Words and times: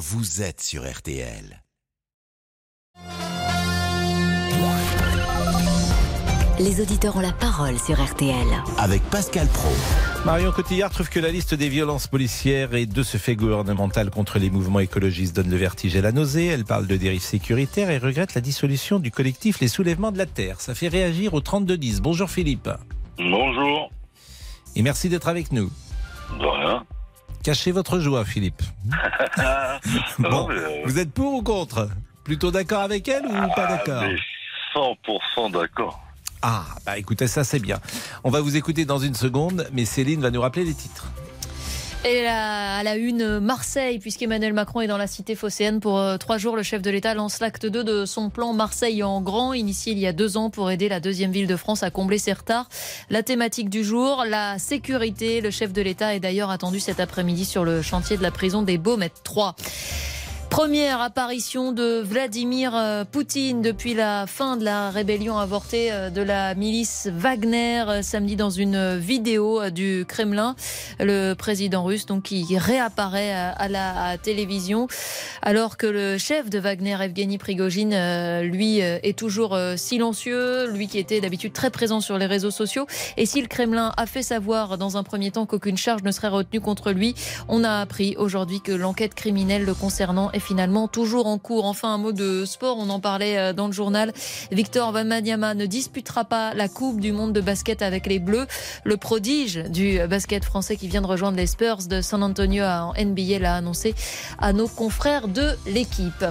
vous 0.00 0.40
êtes 0.40 0.62
sur 0.62 0.90
RTL. 0.90 1.62
Les 6.58 6.80
auditeurs 6.80 7.16
ont 7.16 7.20
la 7.20 7.32
parole 7.32 7.78
sur 7.78 8.02
RTL. 8.02 8.46
Avec 8.78 9.02
Pascal 9.10 9.46
Pro. 9.48 9.68
Marion 10.24 10.52
Cotillard 10.52 10.90
trouve 10.90 11.10
que 11.10 11.20
la 11.20 11.30
liste 11.30 11.52
des 11.54 11.68
violences 11.68 12.06
policières 12.06 12.74
et 12.74 12.86
de 12.86 13.02
ce 13.02 13.18
fait 13.18 13.36
gouvernemental 13.36 14.08
contre 14.08 14.38
les 14.38 14.48
mouvements 14.48 14.80
écologistes 14.80 15.36
donne 15.36 15.50
le 15.50 15.58
vertige 15.58 15.94
et 15.94 16.00
la 16.00 16.12
nausée. 16.12 16.46
Elle 16.46 16.64
parle 16.64 16.86
de 16.86 16.96
dérives 16.96 17.20
sécuritaires 17.20 17.90
et 17.90 17.98
regrette 17.98 18.34
la 18.34 18.40
dissolution 18.40 19.00
du 19.00 19.10
collectif 19.10 19.60
Les 19.60 19.68
Soulèvements 19.68 20.12
de 20.12 20.18
la 20.18 20.26
Terre. 20.26 20.62
Ça 20.62 20.74
fait 20.74 20.88
réagir 20.88 21.34
au 21.34 21.42
32-10. 21.42 22.00
Bonjour 22.00 22.30
Philippe. 22.30 22.70
Bonjour. 23.18 23.90
Et 24.76 24.80
merci 24.80 25.10
d'être 25.10 25.28
avec 25.28 25.52
nous. 25.52 25.70
De 26.38 26.46
rien. 26.46 26.86
Cachez 27.42 27.72
votre 27.72 28.00
joie, 28.00 28.24
Philippe. 28.24 28.62
bon, 30.18 30.50
euh, 30.50 30.82
vous 30.84 30.98
êtes 30.98 31.12
pour 31.12 31.34
ou 31.34 31.42
contre 31.42 31.88
Plutôt 32.24 32.50
d'accord 32.50 32.82
avec 32.82 33.08
elle 33.08 33.24
ou 33.26 33.30
pas 33.56 33.66
ah, 33.66 33.76
d'accord 33.76 34.02
mais 34.02 34.16
100% 34.74 35.52
d'accord. 35.52 36.00
Ah, 36.42 36.64
bah 36.86 36.98
écoutez, 36.98 37.26
ça 37.26 37.44
c'est 37.44 37.58
bien. 37.58 37.80
On 38.24 38.30
va 38.30 38.40
vous 38.40 38.56
écouter 38.56 38.84
dans 38.84 38.98
une 38.98 39.14
seconde, 39.14 39.68
mais 39.72 39.84
Céline 39.84 40.20
va 40.20 40.30
nous 40.30 40.40
rappeler 40.40 40.64
les 40.64 40.74
titres. 40.74 41.06
Et 42.02 42.26
à 42.26 42.82
la 42.82 42.96
une, 42.96 43.40
Marseille, 43.40 43.98
puisqu'Emmanuel 43.98 44.54
Macron 44.54 44.80
est 44.80 44.86
dans 44.86 44.96
la 44.96 45.06
cité 45.06 45.34
phocéenne 45.34 45.80
pour 45.80 45.98
euh, 45.98 46.16
trois 46.16 46.38
jours, 46.38 46.56
le 46.56 46.62
chef 46.62 46.80
de 46.80 46.90
l'État 46.90 47.12
lance 47.12 47.40
l'acte 47.40 47.66
2 47.66 47.84
de 47.84 48.06
son 48.06 48.30
plan 48.30 48.54
Marseille 48.54 49.02
en 49.02 49.20
grand, 49.20 49.52
initié 49.52 49.92
il 49.92 49.98
y 49.98 50.06
a 50.06 50.14
deux 50.14 50.38
ans 50.38 50.48
pour 50.48 50.70
aider 50.70 50.88
la 50.88 50.98
deuxième 50.98 51.30
ville 51.30 51.46
de 51.46 51.56
France 51.56 51.82
à 51.82 51.90
combler 51.90 52.16
ses 52.16 52.32
retards. 52.32 52.70
La 53.10 53.22
thématique 53.22 53.68
du 53.68 53.84
jour, 53.84 54.24
la 54.26 54.58
sécurité. 54.58 55.42
Le 55.42 55.50
chef 55.50 55.74
de 55.74 55.82
l'État 55.82 56.14
est 56.14 56.20
d'ailleurs 56.20 56.48
attendu 56.48 56.80
cet 56.80 57.00
après-midi 57.00 57.44
sur 57.44 57.64
le 57.64 57.82
chantier 57.82 58.16
de 58.16 58.22
la 58.22 58.30
prison 58.30 58.62
des 58.62 58.78
Baumettes 58.78 59.20
3. 59.22 59.54
Première 60.50 61.00
apparition 61.00 61.70
de 61.70 62.00
Vladimir 62.00 62.72
euh, 62.74 63.04
Poutine 63.04 63.62
depuis 63.62 63.94
la 63.94 64.26
fin 64.26 64.56
de 64.56 64.64
la 64.64 64.90
rébellion 64.90 65.38
avortée 65.38 65.92
euh, 65.92 66.10
de 66.10 66.22
la 66.22 66.56
milice 66.56 67.08
Wagner 67.14 67.84
euh, 67.88 68.02
samedi 68.02 68.34
dans 68.34 68.50
une 68.50 68.96
vidéo 68.96 69.70
du 69.70 70.04
Kremlin. 70.08 70.56
Le 70.98 71.34
président 71.34 71.84
russe 71.84 72.04
donc 72.04 72.24
qui 72.24 72.58
réapparaît 72.58 73.32
à 73.32 73.68
la 73.68 74.18
télévision 74.18 74.88
alors 75.40 75.76
que 75.76 75.86
le 75.86 76.18
chef 76.18 76.50
de 76.50 76.58
Wagner, 76.58 76.96
Evgeny 77.00 77.38
Prigogine, 77.38 77.94
lui 78.42 78.80
est 78.80 79.18
toujours 79.18 79.56
silencieux, 79.76 80.70
lui 80.70 80.88
qui 80.88 80.98
était 80.98 81.20
d'habitude 81.20 81.52
très 81.52 81.70
présent 81.70 82.00
sur 82.00 82.18
les 82.18 82.26
réseaux 82.26 82.50
sociaux. 82.50 82.86
Et 83.16 83.24
si 83.24 83.40
le 83.40 83.46
Kremlin 83.46 83.92
a 83.96 84.06
fait 84.06 84.22
savoir 84.22 84.76
dans 84.76 84.96
un 84.96 85.02
premier 85.02 85.30
temps 85.30 85.46
qu'aucune 85.46 85.78
charge 85.78 86.02
ne 86.02 86.10
serait 86.10 86.28
retenue 86.28 86.60
contre 86.60 86.90
lui, 86.90 87.14
on 87.48 87.64
a 87.64 87.80
appris 87.80 88.16
aujourd'hui 88.18 88.60
que 88.60 88.72
l'enquête 88.72 89.14
criminelle 89.14 89.64
le 89.64 89.74
concernant 89.74 90.30
est 90.32 90.39
finalement 90.40 90.88
toujours 90.88 91.26
en 91.26 91.38
cours. 91.38 91.64
Enfin, 91.66 91.94
un 91.94 91.98
mot 91.98 92.12
de 92.12 92.44
sport, 92.44 92.76
on 92.78 92.88
en 92.90 93.00
parlait 93.00 93.38
euh, 93.38 93.52
dans 93.52 93.66
le 93.66 93.72
journal. 93.72 94.12
Victor 94.50 94.92
Wembanyama 94.92 95.54
ne 95.54 95.66
disputera 95.66 96.24
pas 96.24 96.54
la 96.54 96.68
Coupe 96.68 97.00
du 97.00 97.12
monde 97.12 97.32
de 97.32 97.40
basket 97.40 97.82
avec 97.82 98.06
les 98.06 98.18
Bleus. 98.18 98.46
Le 98.84 98.96
prodige 98.96 99.56
du 99.70 99.98
basket 100.08 100.44
français 100.44 100.76
qui 100.76 100.88
vient 100.88 101.02
de 101.02 101.06
rejoindre 101.06 101.36
les 101.36 101.46
Spurs 101.46 101.78
de 101.88 102.00
San 102.00 102.22
Antonio 102.22 102.64
en 102.64 102.92
NBA 102.94 103.38
l'a 103.40 103.54
annoncé 103.56 103.94
à 104.38 104.52
nos 104.52 104.68
confrères 104.68 105.28
de 105.28 105.50
l'équipe. 105.66 106.24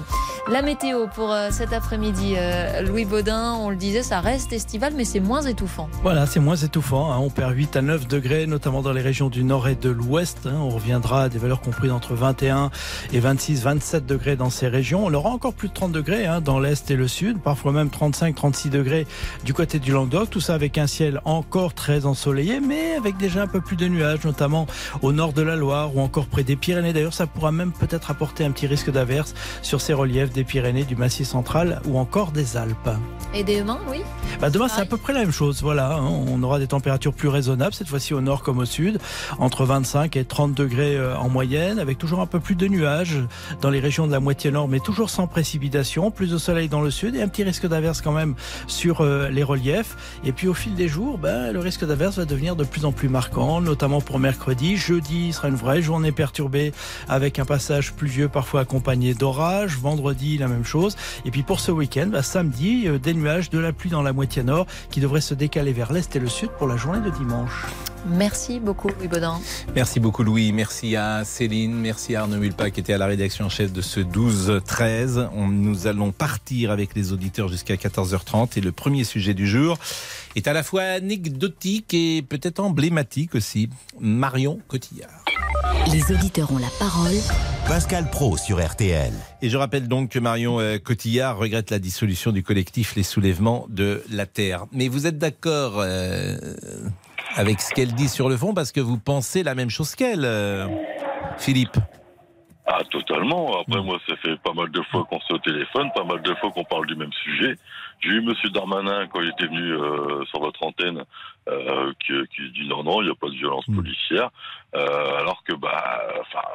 La 0.52 0.62
météo 0.62 1.06
pour 1.14 1.32
euh, 1.32 1.50
cet 1.52 1.74
après-midi, 1.74 2.34
euh, 2.38 2.82
Louis 2.82 3.06
Baudin, 3.06 3.54
on 3.60 3.70
le 3.70 3.76
disait, 3.76 4.02
ça 4.04 4.20
reste 4.20 4.52
estival, 4.54 4.94
mais 4.96 5.06
c'est 5.06 5.20
moins 5.20 5.42
étouffant. 5.44 5.88
Voilà, 6.02 6.26
c'est 6.26 6.40
moins 6.40 6.56
étouffant. 6.56 7.12
hein. 7.12 7.20
On 7.20 7.30
perd 7.30 7.54
8 7.56 7.76
à 7.76 7.82
9 7.82 8.08
degrés, 8.08 8.48
notamment 8.48 8.82
dans 8.82 8.94
les 8.94 9.02
régions 9.02 9.30
du 9.30 9.44
nord 9.44 9.68
et 9.68 9.76
de 9.76 9.90
l'ouest. 9.90 10.40
hein. 10.46 10.54
On 10.58 10.70
reviendra 10.70 11.24
à 11.24 11.30
des 11.30 11.38
valeurs 11.38 11.62
comprises 11.62 11.92
entre 11.92 12.16
21 12.16 12.72
et 13.14 13.20
26, 13.20 13.62
27 13.64 13.98
degrés 14.05 14.36
dans 14.36 14.50
ces 14.50 14.67
régions. 14.67 15.05
On 15.05 15.14
aura 15.14 15.30
encore 15.30 15.53
plus 15.53 15.69
de 15.69 15.73
30 15.73 15.92
degrés 15.92 16.25
hein, 16.25 16.42
dans 16.42 16.59
l'est 16.59 16.89
et 16.92 16.95
le 16.95 17.08
sud, 17.08 17.39
parfois 17.39 17.72
même 17.72 17.89
35, 17.89 18.36
36 18.36 18.69
degrés 18.69 19.08
du 19.45 19.53
côté 19.53 19.80
du 19.80 19.91
Languedoc. 19.91 20.30
Tout 20.30 20.41
ça 20.41 20.53
avec 20.53 20.78
un 20.78 20.88
ciel 20.88 21.22
encore 21.25 21.74
très 21.74 22.06
ensoleillé, 22.06 22.59
mais 22.59 22.96
avec 22.96 23.18
déjà 23.18 23.44
un 23.44 23.47
peu 23.47 23.62
plus 23.62 23.75
de 23.75 23.88
nuages, 23.88 24.24
notamment 24.25 24.68
au 25.01 25.12
nord 25.12 25.34
de 25.34 25.41
la 25.41 25.56
Loire 25.56 25.96
ou 25.96 26.01
encore 26.01 26.28
près 26.28 26.44
des 26.44 26.56
Pyrénées. 26.56 26.94
D'ailleurs, 26.94 27.13
ça 27.13 27.28
pourra 27.28 27.51
même 27.51 27.72
peut-être 27.72 28.12
apporter 28.12 28.44
un 28.46 28.51
petit 28.51 28.68
risque 28.68 28.91
d'averse 28.91 29.34
sur 29.62 29.81
ces 29.81 29.94
reliefs 29.94 30.31
des 30.31 30.44
Pyrénées, 30.44 30.84
du 30.84 30.95
Massif 30.95 31.28
central 31.28 31.81
ou 31.88 31.97
encore 31.97 32.31
des 32.31 32.57
Alpes. 32.57 32.90
Et 33.34 33.44
demain, 33.44 33.79
oui 33.90 34.01
Bah 34.41 34.50
demain, 34.50 34.68
c'est 34.68 34.74
à 34.74 34.75
Pareil. 34.78 34.90
peu 34.90 34.97
près 34.97 35.13
la 35.13 35.19
même 35.19 35.31
chose. 35.31 35.62
Voilà, 35.62 35.94
hein. 35.94 36.09
on 36.28 36.41
aura 36.44 36.59
des 36.59 36.68
températures 36.68 37.13
plus 37.13 37.28
raisonnables, 37.28 37.74
cette 37.74 37.88
fois-ci 37.88 38.13
au 38.13 38.22
nord 38.22 38.41
comme 38.44 38.57
au 38.59 38.66
sud, 38.66 39.00
entre 39.38 39.66
25 39.66 40.16
et 40.16 40.25
30 40.25 40.53
degrés 40.53 40.95
euh, 40.95 41.16
en 41.18 41.29
moyenne, 41.29 41.79
avec 41.79 41.97
toujours 41.97 42.22
un 42.22 42.25
peu 42.25 42.40
plus 42.40 42.56
de 42.56 42.68
nuages 42.68 43.19
dans 43.62 43.69
les 43.69 43.79
régions 43.79 43.88
de 43.89 44.11
la 44.11 44.19
moitié 44.19 44.51
nord, 44.51 44.67
mais 44.67 44.79
toujours 44.79 45.09
sans 45.09 45.25
précipitation. 45.25 46.11
Plus 46.11 46.29
de 46.29 46.38
soleil 46.38 46.69
dans 46.69 46.81
le 46.81 46.91
sud 46.91 47.16
et 47.16 47.22
un 47.23 47.27
petit 47.27 47.44
risque 47.44 47.67
d'averse 47.67 48.01
quand 48.01 48.11
même 48.11 48.35
sur 48.67 49.01
euh, 49.01 49.29
les 49.29 49.41
reliefs. 49.41 49.97
Et 50.23 50.31
puis 50.31 50.47
au 50.47 50.53
fil 50.53 50.75
des 50.75 50.88
jours, 50.88 51.17
ben, 51.17 51.51
le 51.51 51.59
risque 51.59 51.85
d'averse 51.85 52.17
va 52.17 52.25
devenir 52.25 52.55
de 52.55 52.63
plus 52.63 52.85
en 52.85 52.91
plus 52.91 53.09
marquant, 53.09 53.61
notamment 53.61 54.00
pour 54.00 54.19
mercredi. 54.19 54.77
Jeudi 54.77 55.33
sera 55.33 55.47
une 55.47 55.55
vraie 55.55 55.81
journée 55.81 56.11
perturbée 56.11 56.72
avec 57.07 57.39
un 57.39 57.45
passage 57.45 57.94
pluvieux 57.94 58.29
parfois 58.29 58.61
accompagné 58.61 59.16
d'orages. 59.16 59.77
Vendredi, 59.77 60.38
la 60.38 60.47
même 60.47 60.66
chose. 60.66 60.95
Et 61.25 61.31
puis 61.31 61.41
pour 61.41 61.59
ce 61.59 61.71
week-end, 61.71 62.07
ben, 62.11 62.21
samedi, 62.21 62.88
euh, 62.88 63.00
des 63.00 63.16
nuages, 63.16 63.50
de 63.50 63.57
la 63.57 63.73
pluie 63.73 63.89
dans 63.89 64.03
la 64.03 64.13
moitié 64.13 64.44
nord 64.44 64.67
qui 64.91 65.00
devrait 65.00 65.21
se 65.21 65.33
décaler 65.33 65.73
vers 65.73 65.91
l'est 65.91 66.16
et 66.16 66.19
le 66.19 66.29
sud 66.29 66.50
pour 66.59 66.67
la 66.67 66.77
journée 66.77 67.01
de 67.01 67.09
dimanche. 67.09 67.66
Merci 68.07 68.59
beaucoup, 68.59 68.89
Louis 68.89 69.07
Baudin. 69.07 69.39
Merci 69.75 70.00
beaucoup 70.00 70.23
Louis, 70.23 70.51
merci 70.51 70.95
à 70.95 71.23
Céline, 71.25 71.73
merci 71.73 72.16
à 72.16 72.21
Arnaud 72.21 72.38
Mulpa 72.38 72.69
qui 72.71 72.79
était 72.79 72.94
à 72.94 72.97
la 72.97 73.07
rédaction 73.07 73.45
en 73.45 73.50
chef 73.50 73.73
de 73.73 73.78
ce 73.81 74.00
12-13. 74.00 75.29
On- 75.34 75.47
Nous 75.47 75.88
allons 75.88 76.12
partir 76.12 76.72
avec 76.72 76.95
les 76.95 77.12
auditeurs 77.13 77.47
jusqu'à 77.47 77.75
14h30 77.75 78.57
et 78.57 78.62
le 78.62 78.72
premier 78.72 79.03
sujet 79.03 79.34
du 79.34 79.47
jour 79.47 79.78
est 80.35 80.47
à 80.47 80.53
la 80.53 80.63
fois 80.63 80.84
anecdotique 80.84 81.94
et 81.94 82.22
peut-être 82.22 82.59
emblématique 82.59 83.35
aussi. 83.35 83.69
Marion 84.00 84.59
Cotillard. 84.68 85.09
Les 85.91 86.12
auditeurs 86.13 86.51
ont 86.51 86.57
la 86.57 86.69
parole 86.79 87.16
Pascal 87.68 88.09
Pro 88.09 88.38
sur 88.38 88.63
RTL. 88.66 89.13
Et 89.41 89.50
je 89.50 89.57
rappelle 89.57 89.88
donc 89.88 90.09
que 90.12 90.19
Marion 90.19 90.59
euh, 90.59 90.78
Cotillard 90.78 91.38
regrette 91.38 91.69
la 91.72 91.79
dissolution 91.79 92.31
du 92.31 92.44
collectif 92.44 92.95
Les 92.95 93.03
Soulèvements 93.03 93.66
de 93.69 94.03
la 94.12 94.25
Terre. 94.25 94.66
Mais 94.72 94.88
vous 94.88 95.07
êtes 95.07 95.18
d'accord 95.18 95.75
euh, 95.78 96.38
avec 97.35 97.62
ce 97.62 97.73
qu'elle 97.73 97.94
dit 97.94 98.09
sur 98.09 98.29
le 98.29 98.38
fond 98.38 98.53
parce 98.53 98.72
que 98.72 98.79
vous 98.79 98.97
pensez 98.97 99.44
la 99.44 99.56
même 99.56 99.69
chose 99.69 99.95
qu'elle, 99.95 100.25
euh, 100.25 100.68
Philippe? 101.38 101.78
Ah, 102.72 102.84
totalement. 102.91 103.59
Après, 103.62 103.81
moi, 103.81 103.97
ça 104.07 104.16
fait 104.18 104.38
pas 104.38 104.53
mal 104.53 104.69
de 104.69 104.81
fois 104.84 105.03
qu'on 105.06 105.19
au 105.30 105.38
téléphone, 105.40 105.90
pas 105.91 106.03
mal 106.03 106.22
de 106.22 106.35
fois 106.35 106.52
qu'on 106.52 106.63
parle 106.66 106.85
du 106.85 106.96
même 106.96 107.12
sujet. 107.24 107.57
J'ai 108.00 108.09
eu 108.09 108.22
Monsieur 108.22 108.50
Darmanin 108.52 109.07
quand 109.07 109.22
il 109.22 109.30
était 109.30 109.47
venu 109.47 109.74
euh, 109.74 110.24
sur 110.25 110.40
votre 110.40 110.62
antenne, 110.62 111.03
euh, 111.50 111.91
qui, 112.00 112.13
qui 112.35 112.52
dit 112.52 112.68
non, 112.68 112.84
non, 112.84 113.02
il 113.02 113.06
n'y 113.06 113.12
a 113.12 113.16
pas 113.16 113.30
de 113.30 113.35
violence 113.35 113.68
Mm. 113.68 113.75
policière. 113.75 114.30
Euh, 114.75 115.18
alors 115.19 115.44
que, 115.44 115.56
bah, 115.56 116.00
enfin, 116.22 116.46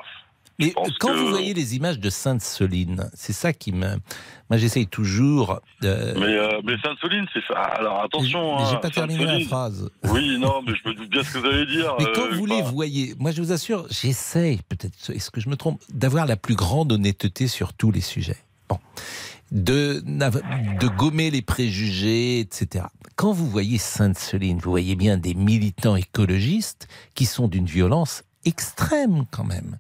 Mais 0.59 0.73
quand 1.01 1.09
que- 1.09 1.19
vous 1.19 1.29
voyez 1.29 1.53
les 1.53 1.75
images 1.77 1.99
de 1.99 2.11
Sainte-Soline, 2.11 3.11
c'est 3.15 3.33
ça 3.33 3.53
qui 3.53 3.73
me. 3.73 3.97
Moi, 4.51 4.59
j'essaye 4.59 4.87
toujours. 4.87 5.61
De... 5.81 6.15
mais, 6.19 6.27
euh, 6.27 6.61
mais 6.65 6.75
Sainte-Soline, 6.83 7.27
c'est 7.33 7.43
ça. 7.49 7.61
Alors 7.61 8.03
attention. 8.03 8.59
Mais 8.59 8.67
j'ai 8.67 8.77
hein, 8.77 8.81
pas 8.81 8.91
terminé 8.91 9.25
la 9.25 9.41
phrase. 9.41 9.91
Oui, 10.05 10.39
non, 10.39 10.63
mais 10.67 10.73
je 10.75 10.89
me 10.89 10.95
doute 10.95 11.11
bien 11.11 11.25
ce 11.25 11.33
que 11.33 11.39
vous 11.39 11.47
allez 11.47 11.67
dire. 11.67 11.95
Mais 11.99 12.07
euh, 12.07 12.13
quand 12.15 12.31
vous 12.33 12.47
les 12.47 12.63
voyez, 12.63 13.15
moi 13.19 13.33
je 13.33 13.43
vous 13.43 13.53
assure, 13.53 13.87
j'essaye, 13.91 14.61
peut-être, 14.69 14.95
est-ce 15.11 15.31
que 15.31 15.41
je 15.41 15.49
me 15.49 15.57
trompe, 15.57 15.81
d'avoir 15.93 16.27
la 16.27 16.37
plus 16.37 16.55
grande 16.55 16.93
honnêteté 16.93 17.49
sur 17.49 17.73
tous 17.73 17.91
les 17.91 18.01
sujets. 18.01 18.39
Bon. 18.69 18.79
De, 19.51 20.01
de 20.01 20.89
gommer 20.89 21.31
les 21.31 21.43
préjugés, 21.43 22.41
etc. 22.41 22.87
Quand 23.17 23.33
vous 23.33 23.49
voyez 23.49 23.79
Sainte-Soline, 23.79 24.59
vous 24.59 24.71
voyez 24.71 24.97
bien 24.97 25.17
des 25.17 25.35
militants 25.35 25.97
écologistes 25.97 26.89
qui 27.15 27.27
sont 27.27 27.47
d'une 27.47 27.67
violence 27.67 28.25
extrême 28.45 29.25
quand 29.31 29.45
même. 29.45 29.79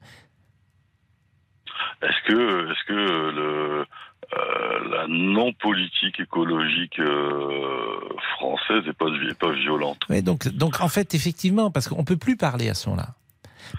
Est-ce 2.05 2.29
que, 2.33 2.71
est-ce 2.71 2.85
que 2.87 2.93
le, 2.93 3.87
euh, 4.33 4.89
la 4.91 5.07
non-politique 5.09 6.21
écologique 6.21 6.99
euh, 6.99 7.99
française 8.37 8.85
n'est 8.87 8.93
pas, 8.93 9.07
est 9.07 9.39
pas 9.39 9.53
violente? 9.53 9.99
Ouais, 10.09 10.23
donc, 10.23 10.49
donc 10.49 10.81
en 10.81 10.89
fait, 10.89 11.15
effectivement, 11.15 11.71
parce 11.71 11.89
qu'on 11.89 12.05
peut 12.05 12.17
plus 12.17 12.37
parler 12.37 12.69
à 12.69 12.75
ce 12.75 12.89
moment-là. 12.91 13.15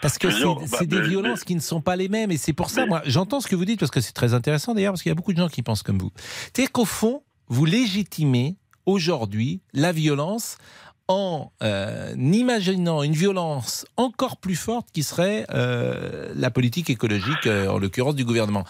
Parce 0.02 0.18
que 0.18 0.30
c'est 0.32 0.44
bah, 0.44 0.56
c'est 0.66 0.88
des 0.88 1.00
mais- 1.00 1.08
violences 1.08 1.40
mais- 1.42 1.46
qui 1.46 1.56
ne 1.56 1.60
sont 1.62 1.80
pas 1.82 1.96
les 1.96 2.10
mêmes. 2.10 2.32
Et 2.32 2.38
c'est 2.38 2.54
pour 2.54 2.70
ça, 2.70 2.82
Mais- 2.82 2.88
moi, 2.88 3.02
j'entends 3.06 3.40
ce 3.40 3.48
que 3.48 3.56
vous 3.56 3.66
dites, 3.66 3.80
parce 3.80 3.92
que 3.92 4.02
c'est 4.02 4.14
très 4.14 4.34
intéressant 4.34 4.74
d'ailleurs, 4.74 4.94
parce 4.94 5.04
qu'il 5.04 5.10
y 5.12 5.14
a 5.14 5.16
beaucoup 5.16 5.34
de 5.34 5.38
gens 5.38 5.48
qui 5.50 5.62
pensent 5.62 5.84
comme 5.84 6.00
vous. 6.00 6.12
C'est-à-dire 6.18 6.72
qu'au 6.72 6.86
fond, 6.86 7.22
vous 7.48 7.66
légitimez 7.66 8.56
aujourd'hui 8.88 9.62
la 9.74 9.92
violence 9.92 10.58
en 11.08 11.52
euh, 11.64 12.14
imaginant 12.18 13.04
une 13.04 13.14
violence 13.14 13.86
encore 13.98 14.38
plus 14.38 14.56
forte 14.56 14.88
qui 14.92 15.04
serait 15.04 15.46
euh, 15.52 16.32
la 16.36 16.52
politique 16.52 16.90
écologique, 16.90 17.48
euh, 17.48 17.68
en 17.68 17.78
l'occurrence 17.78 18.16
du 18.16 18.26
gouvernement. 18.26 18.64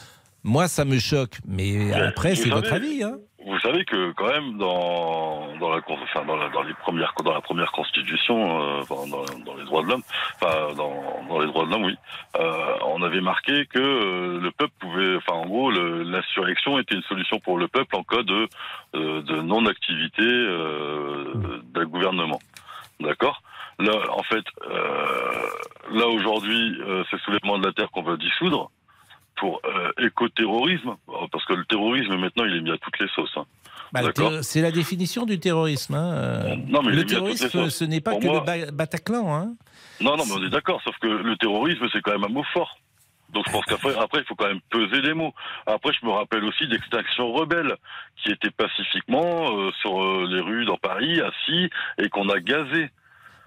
Moi, 0.43 0.67
ça 0.67 0.85
me 0.85 0.99
choque. 0.99 1.39
Mais 1.47 1.91
après, 1.93 2.35
c'est 2.35 2.49
votre 2.49 2.71
avis. 2.71 3.03
Hein. 3.03 3.17
Vous 3.47 3.59
savez 3.59 3.85
que 3.85 4.11
quand 4.13 4.27
même 4.27 4.57
dans 4.57 5.55
dans 5.59 5.69
la 5.69 5.79
enfin, 5.87 6.25
dans, 6.25 6.35
la- 6.35 6.49
dans 6.49 6.63
les 6.63 6.73
premières 6.73 7.13
dans 7.23 7.33
la 7.33 7.41
première 7.41 7.71
constitution 7.71 8.59
euh, 8.59 8.81
dans, 8.89 9.05
dans 9.45 9.55
les 9.55 9.63
droits 9.65 9.83
de 9.83 9.87
l'homme 9.89 10.01
enfin 10.41 10.73
dans, 10.75 11.23
dans 11.29 11.39
les 11.39 11.45
droits 11.45 11.65
de 11.65 11.71
l'homme 11.71 11.85
oui 11.85 11.95
euh, 12.39 12.75
on 12.87 13.03
avait 13.03 13.21
marqué 13.21 13.67
que 13.67 13.77
euh, 13.79 14.39
le 14.41 14.49
peuple 14.51 14.73
pouvait 14.79 15.15
enfin 15.17 15.33
en 15.33 15.45
gros 15.45 15.69
l'insurrection 15.69 16.79
était 16.79 16.95
une 16.95 17.03
solution 17.03 17.39
pour 17.39 17.59
le 17.59 17.67
peuple 17.67 17.95
en 17.95 18.03
cas 18.03 18.23
de 18.23 18.47
euh, 18.95 19.21
de 19.21 19.35
non 19.41 19.65
activité 19.67 20.23
euh, 20.23 21.61
d'un 21.73 21.85
gouvernement. 21.85 22.39
D'accord? 22.99 23.41
Là 23.77 23.91
en 24.11 24.23
fait 24.23 24.45
là 25.91 26.07
aujourd'hui 26.07 26.79
c'est 27.11 27.19
soulèvement 27.21 27.57
de 27.59 27.65
la 27.67 27.73
terre 27.73 27.91
qu'on 27.91 28.01
va 28.03 28.15
dissoudre 28.17 28.71
pour 29.35 29.61
euh, 29.65 29.91
écoterrorisme, 30.05 30.95
parce 31.31 31.45
que 31.45 31.53
le 31.53 31.65
terrorisme 31.65 32.15
maintenant 32.17 32.45
il 32.45 32.55
est 32.55 32.61
mis 32.61 32.71
à 32.71 32.77
toutes 32.77 32.99
les 32.99 33.07
sauces. 33.15 33.35
hein. 33.37 33.45
Bah, 33.93 34.01
c'est 34.41 34.61
la 34.61 34.71
définition 34.71 35.25
du 35.25 35.39
terrorisme. 35.39 35.93
hein, 35.93 36.13
euh. 36.15 36.55
Non, 36.67 36.81
mais 36.81 36.91
le 36.91 37.05
terrorisme, 37.05 37.69
ce 37.69 37.83
n'est 37.85 38.01
pas 38.01 38.11
Pour 38.11 38.19
que 38.19 38.25
moi- 38.25 38.39
le 38.39 38.65
Ba- 38.65 38.71
Bataclan. 38.71 39.33
Hein. 39.33 39.53
Non, 40.01 40.17
non, 40.17 40.23
mais 40.25 40.33
on 40.33 40.43
est 40.45 40.49
d'accord, 40.49 40.81
sauf 40.83 40.95
que 40.99 41.07
le 41.07 41.37
terrorisme 41.37 41.87
c'est 41.93 42.01
quand 42.01 42.11
même 42.11 42.23
un 42.25 42.29
mot 42.33 42.43
fort. 42.53 42.77
Donc 43.29 43.43
je 43.47 43.51
pense 43.51 43.65
qu'après, 43.65 43.95
après, 43.99 44.19
il 44.19 44.25
faut 44.25 44.35
quand 44.35 44.47
même 44.47 44.59
peser 44.69 45.01
les 45.01 45.13
mots. 45.13 45.33
Après, 45.65 45.91
je 45.99 46.05
me 46.05 46.11
rappelle 46.11 46.43
aussi 46.45 46.67
d'Extinction 46.67 47.31
Rebelle, 47.33 47.75
qui 48.23 48.31
était 48.31 48.51
pacifiquement 48.51 49.57
euh, 49.59 49.71
sur 49.81 50.01
euh, 50.01 50.27
les 50.29 50.41
rues 50.41 50.65
dans 50.65 50.77
Paris, 50.77 51.21
assis, 51.21 51.69
et 51.97 52.09
qu'on 52.09 52.27
a 52.29 52.39
gazé. 52.39 52.89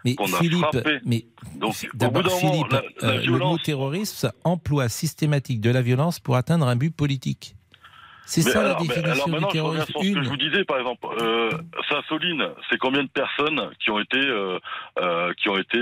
Mais 0.05 0.15
Qu'on 0.15 0.33
a 0.33 0.39
Philippe, 0.39 0.59
frappé. 0.61 0.99
mais 1.05 1.25
Donc, 1.57 1.75
d'abord, 1.95 2.23
moment, 2.25 2.37
Philippe, 2.37 2.71
la, 2.73 2.83
la 3.03 3.09
euh, 3.15 3.21
le 3.27 3.39
mot 3.39 3.59
terrorisme 3.59 4.15
ça 4.17 4.33
emploie 4.45 4.89
systématique 4.89 5.61
de 5.61 5.71
la 5.71 5.83
violence 5.83 6.21
pour 6.21 6.37
atteindre 6.37 6.67
un 6.69 6.77
but 6.77 6.95
politique. 6.95 7.55
C'est 8.25 8.45
Mais 8.45 8.51
ça 8.53 8.61
alors, 8.61 8.79
la 8.79 8.87
définition 8.87 9.11
alors 9.13 9.29
maintenant, 9.31 9.49
du 9.49 9.57
je 9.57 9.63
reviens 9.63 9.85
terrorisme. 9.87 9.87
sur 9.93 10.03
ce 10.05 10.13
que 10.13 10.23
je 10.23 10.29
vous 10.29 10.37
disais, 10.37 10.65
par 10.65 10.79
exemple, 10.79 11.07
euh, 11.23 11.51
Saint-Soline, 11.89 12.45
c'est 12.69 12.77
combien 12.77 13.03
de 13.03 13.09
personnes 13.09 13.71
qui 13.83 13.91
ont 13.91 13.99
été, 13.99 14.19
euh, 14.19 14.59
euh, 15.01 15.33
qui 15.39 15.49
ont 15.49 15.57
été 15.57 15.79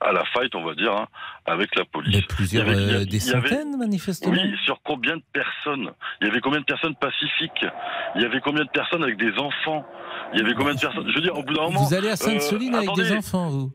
à 0.00 0.12
la 0.12 0.24
fight, 0.26 0.54
on 0.54 0.64
va 0.64 0.74
dire, 0.74 0.92
hein, 0.92 1.06
avec 1.46 1.74
la 1.76 1.84
police. 1.84 2.16
Mais 2.16 2.22
plusieurs, 2.22 2.66
Il 2.66 2.72
y 2.72 2.74
avait- 2.74 2.92
euh, 2.94 3.04
des 3.04 3.16
il 3.16 3.26
y 3.26 3.34
avait- 3.34 3.48
centaines, 3.48 3.76
manifestement. 3.76 4.32
Oui, 4.32 4.54
sur 4.64 4.80
combien 4.82 5.16
de 5.16 5.22
personnes? 5.32 5.90
Il 6.20 6.26
y 6.26 6.30
avait 6.30 6.40
combien 6.40 6.60
de 6.60 6.64
personnes 6.64 6.94
pacifiques? 6.96 7.64
Il 8.16 8.22
y 8.22 8.24
avait 8.24 8.40
combien 8.40 8.64
de 8.64 8.70
personnes 8.70 9.02
avec 9.02 9.16
des 9.18 9.32
enfants? 9.38 9.84
Il 10.32 10.38
y 10.40 10.42
avait 10.42 10.54
combien 10.54 10.74
de 10.74 10.80
personnes? 10.80 11.08
Je 11.08 11.14
veux 11.14 11.20
dire, 11.20 11.36
au 11.36 11.42
bout 11.42 11.54
d'un 11.54 11.62
moment, 11.62 11.84
Vous 11.84 11.94
allez 11.94 12.08
à 12.10 12.16
Sainte-Soline 12.16 12.74
euh, 12.74 12.78
avec 12.78 12.94
des 12.94 13.12
enfants, 13.12 13.48
vous 13.50 13.72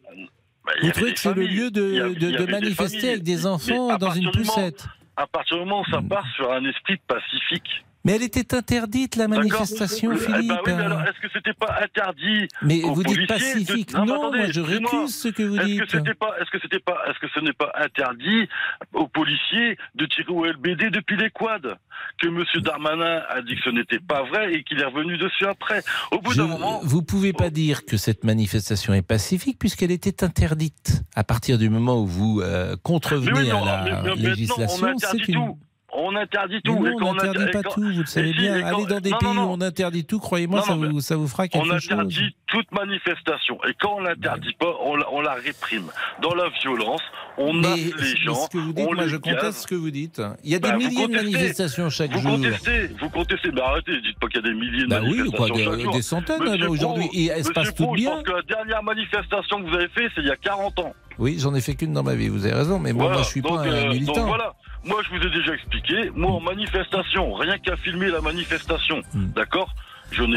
bah, 0.66 0.72
Vous 0.82 0.92
trouvez 0.92 1.14
que 1.14 1.20
c'est 1.20 1.34
le 1.36 1.46
lieu 1.46 1.70
de, 1.70 2.02
avait- 2.02 2.16
de- 2.16 2.32
des 2.38 2.48
manifester 2.52 3.10
avec 3.12 3.24
des 3.24 3.46
enfants 3.46 3.98
dans 3.98 4.12
une 4.12 4.26
moment- 4.26 4.32
poussette. 4.38 4.88
À 5.18 5.28
partir 5.28 5.58
du 5.58 5.64
moment 5.64 5.82
où 5.82 5.92
ça 5.92 6.02
Hmm. 6.02 6.10
part 6.10 6.26
sur 6.36 6.52
un 6.52 6.66
esprit 6.66 6.98
pacifique. 7.08 7.86
Mais 8.06 8.14
elle 8.14 8.24
était 8.24 8.54
interdite, 8.56 9.16
la 9.18 9.28
manifestation, 9.28 10.12
Eh 10.14 10.16
ben 10.16 10.22
Philippe. 10.22 10.52
oui, 10.66 10.74
mais 10.78 10.84
alors, 10.84 11.02
est-ce 11.02 11.20
que 11.20 11.28
c'était 11.34 11.54
pas 11.54 11.80
interdit 11.84 12.48
Mais 12.62 12.84
aux 12.84 12.94
vous 12.94 13.04
dites 13.04 13.20
de- 13.20 13.26
pacifique. 13.26 13.94
Non, 13.94 14.06
Non, 14.06 14.16
attendez, 14.22 14.38
moi 14.38 14.48
je 14.52 14.62
récuse 14.62 15.16
ce 15.16 15.28
que 15.30 15.44
vous 15.44 15.58
Est-ce 15.58 15.98
dites. 15.98 16.14
pas, 16.14 16.36
est-ce 16.40 16.52
que 16.52 16.60
c'était 16.62 16.80
pas, 16.80 16.98
est-ce 17.10 17.20
que 17.20 17.28
ce 17.34 17.40
n'est 17.40 17.54
pas 17.54 17.72
interdit 17.76 18.48
aux 18.94 19.08
policiers 19.08 19.78
de 19.96 20.06
tirer 20.06 20.32
au 20.32 20.46
LBD 20.46 20.92
depuis 20.92 21.18
les 21.18 21.32
quads 21.32 21.78
Que 22.22 22.28
Monsieur 22.28 22.62
Darmanin 22.62 23.24
a 23.28 23.42
dit 23.42 23.56
que 23.56 23.62
ce 23.64 23.70
n'était 23.72 24.00
pas 24.00 24.24
vrai 24.24 24.54
et 24.54 24.64
qu'il 24.64 24.80
est 24.80 24.86
revenu 24.86 25.18
dessus 25.18 25.46
après. 25.48 25.82
Au 26.12 26.20
bout 26.20 26.32
Je- 26.32 26.38
d'un 26.38 26.48
moment, 26.48 26.82
vous 26.84 27.02
pouvez 27.02 27.34
pas 27.34 27.48
Oh. 27.48 27.50
dire 27.50 27.86
que 27.86 27.98
cette 27.98 28.24
manifestation 28.24 28.94
est 28.94 29.02
pacifique 29.02 29.58
puisqu'elle 29.58 29.92
était 29.92 30.24
interdite. 30.24 31.02
À 31.16 31.24
partir 31.24 31.58
du 31.58 31.70
moment 31.70 32.00
où 32.02 32.06
vous 32.06 32.42
euh, 32.42 32.76
contrevenez 32.84 33.32
Mais 33.32 33.40
oui, 33.40 33.50
non, 33.50 33.64
à 33.66 33.88
la 33.90 34.02
mais 34.04 34.16
législation, 34.16 34.86
on 34.88 34.90
interdit 34.92 35.24
c'est 35.26 35.32
une. 35.32 35.36
tout. 35.48 35.58
On 35.98 36.16
interdit 36.16 36.56
Mais 36.56 36.62
tout. 36.62 36.80
non, 36.84 36.96
on 37.02 37.14
n'interdit 37.14 37.52
pas 37.52 37.64
tout, 37.64 37.82
vous 37.82 38.00
le 38.00 38.06
savez 38.06 38.30
si, 38.34 38.40
bien. 38.40 38.66
Allez 38.66 38.86
dans 38.86 39.00
des 39.00 39.10
non, 39.12 39.18
pays 39.18 39.34
non, 39.34 39.44
où 39.46 39.54
on 39.54 39.62
interdit 39.62 40.06
tout, 40.06 40.20
croyez-moi, 40.20 40.62
ça, 40.62 40.74
vous, 40.76 41.00
ça 41.02 41.16
vous 41.16 41.28
fera 41.28 41.44
On 41.44 41.48
quelque 41.48 41.80
chose. 41.80 41.92
interdit 41.92 42.36
toute 42.48 42.72
manifestation. 42.72 43.58
Et 43.68 43.74
quand 43.80 43.96
on 43.98 44.02
l'interdit 44.02 44.54
pas, 44.60 44.74
on 44.84 44.96
la, 44.96 45.12
on 45.14 45.22
la 45.22 45.34
réprime. 45.34 45.92
Dans 46.22 46.34
la 46.36 46.50
violence, 46.62 47.02
on 47.38 47.54
Mais, 47.54 47.62
masse 47.62 47.80
les 47.80 47.94
mais 48.00 48.16
gens. 48.18 48.36
ce 48.36 48.50
que 48.50 48.58
vous 48.58 48.74
dites, 48.74 48.86
on 48.88 48.94
moi 48.94 49.04
les 49.04 49.10
je 49.10 49.18
conteste 49.18 49.60
ce 49.60 49.68
que 49.68 49.76
vous 49.76 49.92
dites. 49.92 50.22
Il 50.44 50.52
y 50.52 50.56
a 50.56 50.60
des 50.60 50.70
Bah, 50.70 50.76
vous 50.76 50.80
milliers 50.88 51.08
de 51.08 51.14
manifestations 51.16 51.90
chaque 51.90 52.12
Vous 52.12 52.20
jour. 52.22 52.32
contestez, 52.32 52.88
vous 53.00 53.10
contestez. 53.10 53.52
Mais 53.52 53.62
arrêtez, 53.62 54.02
dites 54.02 54.20
pas 54.20 54.28
qu'il 54.28 54.42
y 54.42 54.46
a 54.46 54.50
des 54.50 54.56
milliers 54.56 54.84
de 54.84 54.90
Bah 54.90 55.00
oui, 55.02 55.18
manifestations 55.18 55.38
quoi, 55.38 55.58
des, 55.58 55.64
chaque 55.64 55.80
jour. 55.82 55.94
des 55.94 56.02
centaines 56.02 56.44
là, 56.44 56.70
aujourd'hui. 56.70 57.10
Et 57.14 57.26
elles 57.28 57.44
se 57.46 57.52
passent 57.52 57.74
toutes 57.76 57.90
je 57.92 57.96
bien. 57.96 58.12
pense 58.12 58.24
que 58.24 58.32
la 58.32 58.42
dernière 58.44 58.84
manifestation 58.84 59.62
que 59.64 59.70
vous 59.70 59.76
avez 59.76 59.88
fait, 59.90 60.10
c'est 60.16 60.22
il 60.22 60.28
y 60.28 60.32
a 60.32 60.36
40 60.38 60.80
ans. 60.80 60.94
Oui, 61.18 61.38
j'en 61.40 61.56
ai 61.56 61.62
fait 61.62 61.76
qu'une 61.76 61.94
dans 61.94 62.04
ma 62.04 62.14
vie, 62.16 62.28
vous 62.28 62.46
avez 62.46 62.56
raison. 62.56 62.78
Mais 62.80 62.92
bon, 62.92 63.00
Voilà. 63.00 63.16
moi 63.16 63.24
je 63.24 63.30
suis 63.30 63.42
donc, 63.42 63.56
pas 63.56 63.62
un 63.64 63.68
euh, 63.68 63.90
militant. 63.94 64.14
donc 64.14 64.28
voilà. 64.28 64.54
Moi, 64.86 65.02
je 65.04 65.10
vous 65.18 65.26
ai 65.26 65.30
déjà 65.32 65.54
expliqué. 65.54 66.12
Moi, 66.16 66.32
en 66.32 66.40
manifestation, 66.40 67.34
rien 67.34 67.58
qu'à 67.58 67.76
filmer 67.78 68.08
la 68.12 68.22
manifestation, 68.22 69.02
Hmm. 69.14 69.28
d'accord 69.36 69.74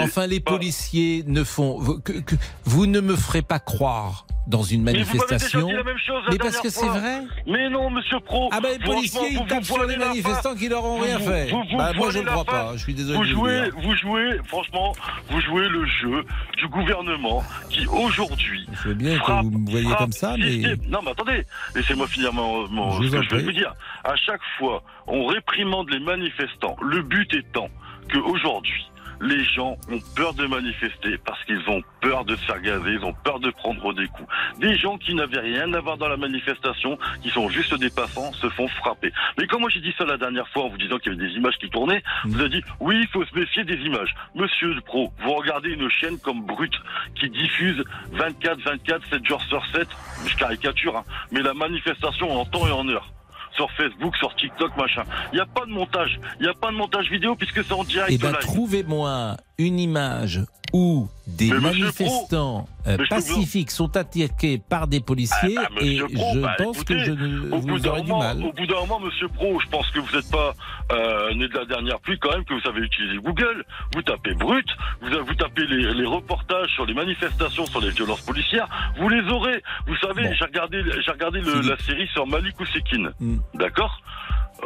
Enfin, 0.00 0.26
les 0.26 0.40
pas- 0.40 0.52
policiers 0.52 1.24
ne 1.26 1.44
font. 1.44 1.78
vous- 1.78 2.00
que- 2.00 2.12
que- 2.20 2.34
vous 2.64 2.86
ne 2.86 3.00
me 3.00 3.14
ferez 3.16 3.42
pas 3.42 3.58
croire 3.60 4.26
dans 4.48 4.62
une 4.62 4.82
Mais 4.82 4.92
vous 4.92 4.98
m'avez 4.98 5.04
déjà 5.12 5.18
manifestation. 5.26 5.66
dit 5.66 5.72
la 5.74 5.84
même 5.84 5.98
chose 5.98 6.22
la 6.24 6.32
Mais 6.32 6.38
parce 6.38 6.60
que 6.60 6.70
c'est 6.70 6.86
vrai. 6.88 7.20
Mais 7.46 7.68
non, 7.68 7.90
monsieur 7.90 8.18
Pro. 8.20 8.48
Ah 8.50 8.60
ben 8.60 8.72
les 8.78 8.84
policiers, 8.84 9.28
ils 9.32 9.46
tapent 9.46 9.64
sur 9.64 9.84
les 9.84 9.96
manifestants 9.98 10.54
qui 10.54 10.68
leur 10.68 10.84
ont 10.84 10.98
rien 10.98 11.18
vous- 11.18 11.26
fait. 11.26 11.50
vous- 11.50 11.76
Bah, 11.76 11.92
moi 11.94 12.10
je 12.10 12.18
ne 12.20 12.24
crois 12.24 12.44
pas. 12.44 12.72
Je 12.74 12.78
suis 12.82 12.94
désolé 12.94 13.18
Vous 13.18 13.24
jouez, 13.24 13.70
vous 13.76 13.94
jouez, 13.94 14.40
franchement, 14.46 14.94
vous 15.30 15.40
jouez 15.42 15.68
le 15.68 15.84
jeu 15.86 16.24
du 16.56 16.66
gouvernement 16.68 17.44
qui 17.68 17.86
aujourd'hui 17.86 18.66
Je 18.72 18.88
veux 18.88 18.94
bien 18.94 19.12
que 19.14 19.18
frappe- 19.20 19.44
vous 19.44 19.50
me 19.58 19.70
voyez 19.70 19.86
frappe 19.86 19.98
comme 19.98 20.12
ça, 20.12 20.34
mais 20.38 20.76
Non, 20.88 21.00
mais 21.04 21.10
attendez, 21.10 21.44
laissez-moi 21.74 22.06
finir 22.08 22.32
mon, 22.32 22.66
mon- 22.68 23.00
Je 23.02 23.06
ce 23.08 23.16
que 23.16 23.22
je 23.22 23.36
vais 23.36 23.42
vous 23.42 23.52
dire. 23.52 23.74
À 24.04 24.16
chaque 24.16 24.40
fois, 24.58 24.82
on 25.06 25.26
réprimande 25.26 25.90
les 25.90 26.00
manifestants. 26.00 26.76
Le 26.82 27.02
but 27.02 27.32
étant 27.34 27.68
que 28.08 28.18
aujourd'hui, 28.18 28.86
les 29.20 29.44
gens 29.44 29.76
ont 29.90 30.00
peur 30.14 30.34
de 30.34 30.46
manifester 30.46 31.18
parce 31.24 31.42
qu'ils 31.44 31.68
ont 31.68 31.82
peur 32.00 32.24
de 32.24 32.36
se 32.36 32.44
faire 32.44 32.60
gazer, 32.60 32.92
ils 32.92 33.04
ont 33.04 33.14
peur 33.24 33.40
de 33.40 33.50
prendre 33.50 33.92
des 33.94 34.06
coups. 34.08 34.28
Des 34.58 34.76
gens 34.76 34.98
qui 34.98 35.14
n'avaient 35.14 35.40
rien 35.40 35.72
à 35.74 35.80
voir 35.80 35.96
dans 35.96 36.08
la 36.08 36.16
manifestation, 36.16 36.98
qui 37.22 37.30
sont 37.30 37.48
juste 37.48 37.74
des 37.74 37.90
passants, 37.90 38.32
se 38.34 38.48
font 38.50 38.68
frapper. 38.68 39.12
Mais 39.38 39.46
comme 39.46 39.62
moi 39.62 39.70
j'ai 39.70 39.80
dit 39.80 39.94
ça 39.98 40.04
la 40.04 40.16
dernière 40.16 40.48
fois 40.48 40.64
en 40.64 40.68
vous 40.68 40.78
disant 40.78 40.98
qu'il 40.98 41.12
y 41.12 41.16
avait 41.16 41.28
des 41.28 41.34
images 41.34 41.58
qui 41.58 41.68
tournaient, 41.70 42.02
vous 42.24 42.40
avez 42.40 42.50
dit 42.50 42.62
oui, 42.80 43.00
il 43.00 43.08
faut 43.08 43.24
se 43.24 43.34
méfier 43.38 43.64
des 43.64 43.76
images. 43.76 44.14
Monsieur 44.34 44.72
le 44.74 44.80
pro, 44.80 45.12
vous 45.22 45.34
regardez 45.34 45.70
une 45.70 45.90
chaîne 45.90 46.18
comme 46.18 46.42
Brut 46.42 46.74
qui 47.14 47.28
diffuse 47.30 47.82
24, 48.12 48.60
24, 48.60 49.06
7 49.10 49.26
jours 49.26 49.42
sur 49.42 49.64
7, 49.66 49.88
je 50.26 50.36
caricature, 50.36 50.96
hein, 50.96 51.04
mais 51.30 51.42
la 51.42 51.54
manifestation 51.54 52.40
en 52.40 52.44
temps 52.44 52.66
et 52.66 52.72
en 52.72 52.88
heure. 52.88 53.12
Sur 53.58 53.70
Facebook, 53.72 54.16
sur 54.16 54.32
TikTok, 54.36 54.76
machin. 54.76 55.02
Il 55.32 55.36
n'y 55.36 55.40
a 55.40 55.46
pas 55.46 55.66
de 55.66 55.72
montage. 55.72 56.20
Il 56.38 56.44
n'y 56.44 56.48
a 56.48 56.54
pas 56.54 56.70
de 56.70 56.76
montage 56.76 57.10
vidéo 57.10 57.34
puisque 57.34 57.64
c'est 57.64 57.72
en 57.72 57.82
direct 57.82 58.12
Eh 58.12 58.18
ben, 58.18 58.32
trouvez-moi 58.34 59.36
une 59.58 59.80
image 59.80 60.40
où 60.72 61.08
des 61.26 61.50
Mais 61.50 61.60
manifestants 61.60 62.68
euh, 62.86 62.98
pacifiques 63.08 63.70
sont 63.70 63.96
attaqués 63.96 64.58
par 64.58 64.86
des 64.86 65.00
policiers 65.00 65.56
Ah, 65.58 65.66
bah, 65.74 65.80
et 65.82 65.98
Pro, 65.98 66.34
je 66.34 66.40
bah, 66.40 66.54
pense 66.58 66.76
écoutez, 66.76 66.94
que 66.94 67.04
je 67.04 67.10
ne, 67.12 67.50
Au 67.50 67.58
bout 67.60 67.68
vous 67.68 67.78
d'un 67.80 67.90
aurez 67.90 68.02
du 68.02 68.08
moment, 68.08 68.22
mal. 68.22 68.42
au 68.44 68.52
bout 68.52 68.66
d'un 68.66 68.80
moment, 68.80 69.00
Monsieur 69.00 69.28
Pro, 69.28 69.58
je 69.60 69.66
pense 69.68 69.90
que 69.90 69.98
vous 69.98 70.14
n'êtes 70.14 70.30
pas 70.30 70.52
euh, 70.92 71.34
né 71.34 71.48
de 71.48 71.54
la 71.54 71.64
dernière 71.64 71.98
pluie 72.00 72.18
quand 72.18 72.30
même, 72.32 72.44
que 72.44 72.52
vous 72.54 72.60
savez 72.60 72.80
utiliser 72.82 73.16
Google. 73.16 73.64
Vous 73.94 74.02
tapez 74.02 74.34
brut, 74.34 74.66
vous, 75.00 75.08
vous 75.26 75.34
tapez 75.34 75.66
les, 75.66 75.92
les 75.94 76.06
reportages 76.06 76.68
sur 76.74 76.84
les 76.86 76.94
manifestations, 76.94 77.64
sur 77.66 77.80
les 77.80 77.90
violences 77.90 78.20
policières, 78.20 78.68
vous 78.98 79.08
les 79.08 79.22
aurez. 79.32 79.62
Vous 79.86 79.96
savez, 79.96 80.24
Bon. 80.24 80.32
j'ai 80.38 80.44
regardé, 80.44 80.82
j'ai 81.04 81.10
regardé 81.10 81.40
le- 81.40 81.62
la 81.62 81.78
série 81.78 82.06
sur 82.08 82.26
Malik 82.26 82.60
Ousekine, 82.60 83.10
Hmm. 83.18 83.38
d'accord? 83.54 84.00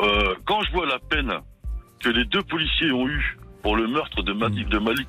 Euh, 0.02 0.34
Quand 0.46 0.62
je 0.64 0.72
vois 0.72 0.86
la 0.86 0.98
peine 0.98 1.32
que 2.00 2.08
les 2.10 2.24
deux 2.24 2.42
policiers 2.42 2.90
ont 2.90 3.06
eue 3.08 3.38
pour 3.62 3.76
le 3.76 3.86
meurtre 3.86 4.22
de, 4.22 4.32
Malik, 4.32 4.68
de 4.68 4.78
Malik 4.78 5.08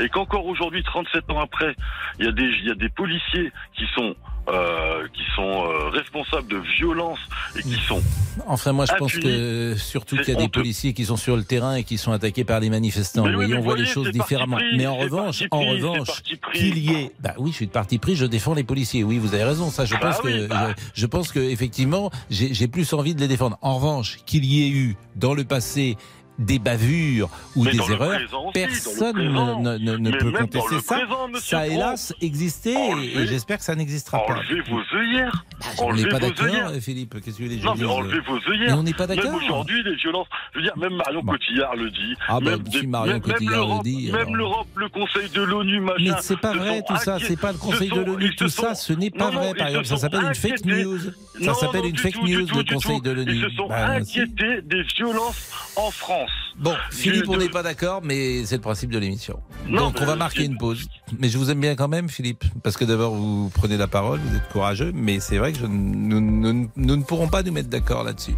et 0.00 0.08
qu'encore 0.08 0.46
aujourd'hui, 0.46 0.82
37 0.82 1.30
ans 1.30 1.40
après, 1.40 1.74
il 2.18 2.26
y 2.26 2.28
a 2.28 2.32
des, 2.32 2.42
il 2.44 2.66
y 2.66 2.70
a 2.70 2.74
des 2.74 2.88
policiers 2.88 3.52
qui 3.76 3.84
sont 3.94 4.14
euh, 4.48 5.08
qui 5.12 5.24
sont 5.34 5.42
euh, 5.66 5.88
responsables 5.88 6.46
de 6.46 6.58
violences 6.78 7.18
et 7.58 7.62
qui 7.62 7.74
sont 7.84 8.00
Enfin, 8.46 8.70
moi, 8.72 8.84
je 8.84 8.94
pense 8.94 9.16
que 9.16 9.74
surtout 9.76 10.16
qu'il 10.18 10.34
y 10.34 10.36
a 10.36 10.40
des 10.40 10.48
policiers 10.48 10.92
qui 10.92 11.04
sont 11.04 11.16
sur 11.16 11.36
le 11.36 11.42
terrain 11.42 11.74
et 11.74 11.82
qui 11.82 11.98
sont 11.98 12.12
attaqués 12.12 12.44
par 12.44 12.60
les 12.60 12.70
manifestants. 12.70 13.24
Oui, 13.24 13.52
on 13.54 13.60
voit 13.60 13.76
les 13.76 13.86
choses 13.86 14.10
différemment. 14.12 14.56
pris, 14.56 14.76
mais 14.76 14.86
en 14.86 14.96
revanche, 14.96 15.42
en 15.50 15.60
revanche, 15.60 16.22
qu'il 16.52 16.78
y 16.78 16.92
ait, 16.92 17.10
bah 17.18 17.34
oui, 17.38 17.50
je 17.50 17.56
suis 17.56 17.66
de 17.66 17.72
parti 17.72 17.98
pris. 17.98 18.14
Je 18.14 18.24
défends 18.26 18.54
les 18.54 18.62
policiers. 18.62 19.02
Oui, 19.02 19.18
vous 19.18 19.34
avez 19.34 19.42
raison. 19.42 19.70
Ça, 19.70 19.84
je 19.84 19.94
Bah 19.94 20.00
pense 20.00 20.20
oui, 20.22 20.32
que 20.32 20.46
bah. 20.46 20.74
je, 20.94 21.00
je 21.00 21.06
pense 21.06 21.32
que 21.32 21.40
effectivement, 21.40 22.12
j'ai 22.30 22.54
j'ai 22.54 22.68
plus 22.68 22.92
envie 22.92 23.16
de 23.16 23.20
les 23.20 23.28
défendre. 23.28 23.58
En 23.62 23.76
revanche, 23.76 24.18
qu'il 24.26 24.44
y 24.44 24.64
ait 24.64 24.70
eu 24.70 24.96
dans 25.16 25.34
le 25.34 25.42
passé 25.42 25.96
des 26.38 26.58
bavures 26.58 27.28
ou 27.54 27.64
Mais 27.64 27.72
des 27.72 27.78
erreurs, 27.92 28.20
personne 28.52 29.12
présent. 29.14 29.60
ne, 29.60 29.78
ne- 29.78 29.96
ne 29.96 30.10
Mais 30.10 30.18
peut 30.18 30.32
contester 30.32 30.80
ça. 30.80 30.94
présent, 30.96 31.28
Ça 31.40 31.58
a 31.60 31.62
Pro. 31.64 31.72
hélas 31.74 32.14
existé 32.20 32.72
et- 32.74 33.18
et, 33.20 33.26
j'espère 33.26 33.58
que 33.58 33.64
ça 33.64 33.74
n'existera 33.74 34.24
pas. 34.26 34.34
Enlevez 34.34 34.60
vos 34.68 34.80
œillères. 34.96 35.44
Bah, 35.60 35.66
on 35.78 35.94
n'est 35.94 36.06
pas 36.08 36.18
d'accord, 36.18 36.46
euh, 36.70 36.80
Philippe. 36.80 37.20
Qu'est-ce 37.24 37.38
que 37.38 37.44
les 37.44 37.56
mais 37.56 37.62
gens 37.62 37.70
enlevez 37.70 38.20
vos 38.20 38.34
Mais 38.36 38.50
œillères. 38.50 38.78
on 38.78 38.82
n'est 38.82 38.92
pas 38.92 39.06
Même 39.06 39.16
d'accord. 39.16 39.34
aujourd'hui, 39.42 39.82
les 39.82 39.94
violences. 39.96 40.26
Je 40.52 40.58
veux 40.58 40.64
dire, 40.64 40.76
même 40.76 40.94
Marion 40.94 41.20
Bon. 41.22 41.32
Cotillard 41.32 41.74
le 41.76 41.90
dit. 41.90 42.14
Ah 42.28 42.38
bah, 42.40 42.50
même, 42.50 42.64
si 42.70 42.80
des- 42.82 42.86
Marion 42.86 43.12
même- 43.14 43.22
Cotillard 43.22 43.68
même 43.68 43.76
le 43.78 43.82
dit, 43.82 44.12
Même 44.12 44.36
l'Europe, 44.36 44.68
le 44.76 44.88
Conseil 44.88 45.28
de 45.30 45.42
l'ONU, 45.42 45.80
machin. 45.80 45.96
Mais 46.04 46.10
c'est 46.20 46.38
pas 46.40 46.52
vrai 46.52 46.82
tout 46.86 46.96
ça, 46.98 47.18
c'est 47.20 47.40
pas 47.40 47.52
le 47.52 47.58
Conseil 47.58 47.88
se 47.88 47.94
de 47.94 48.00
l'ONU, 48.00 48.34
tout 48.36 48.48
ça, 48.48 48.74
ce 48.74 48.92
n'est 48.92 49.10
pas 49.10 49.30
vrai 49.30 49.54
par 49.54 49.68
exemple, 49.68 49.86
ça 49.86 49.96
s'appelle 49.96 50.24
une 50.24 50.34
fake 50.34 50.64
news. 50.64 50.98
Ça 51.42 51.54
s'appelle 51.54 51.86
une 51.86 51.96
fake 51.96 52.22
news, 52.22 52.46
le 52.46 52.74
Conseil 52.74 53.00
de 53.00 53.10
l'ONU. 53.10 53.32
Ils 53.34 53.42
se 53.42 53.50
sont 53.56 53.68
Bah, 53.68 54.02
si. 54.04 54.20
inquiétés 54.20 54.62
des 54.62 54.82
violences 54.82 55.50
en 55.76 55.90
France. 55.90 56.25
Bon, 56.58 56.74
Philippe, 56.90 57.28
on 57.28 57.36
n'est 57.36 57.48
pas 57.50 57.62
d'accord, 57.62 58.00
mais 58.02 58.44
c'est 58.46 58.56
le 58.56 58.60
principe 58.62 58.90
de 58.90 58.98
l'émission. 58.98 59.40
Donc, 59.70 59.96
on 60.00 60.06
va 60.06 60.16
marquer 60.16 60.44
une 60.44 60.56
pause. 60.56 60.88
Mais 61.18 61.28
je 61.28 61.36
vous 61.38 61.50
aime 61.50 61.60
bien 61.60 61.74
quand 61.76 61.88
même, 61.88 62.08
Philippe, 62.08 62.44
parce 62.62 62.76
que 62.76 62.84
d'abord, 62.84 63.14
vous 63.14 63.50
prenez 63.54 63.76
la 63.76 63.86
parole, 63.88 64.20
vous 64.20 64.36
êtes 64.36 64.48
courageux, 64.48 64.90
mais 64.94 65.20
c'est 65.20 65.36
vrai 65.38 65.52
que 65.52 65.58
je- 65.58 65.66
nous, 65.66 66.20
nous- 66.20 66.70
nous 66.76 66.96
ne 66.96 67.02
pourrons 67.02 67.28
pas 67.28 67.42
nous 67.42 67.52
mettre 67.52 67.68
d'accord 67.68 68.04
là-dessus. 68.04 68.34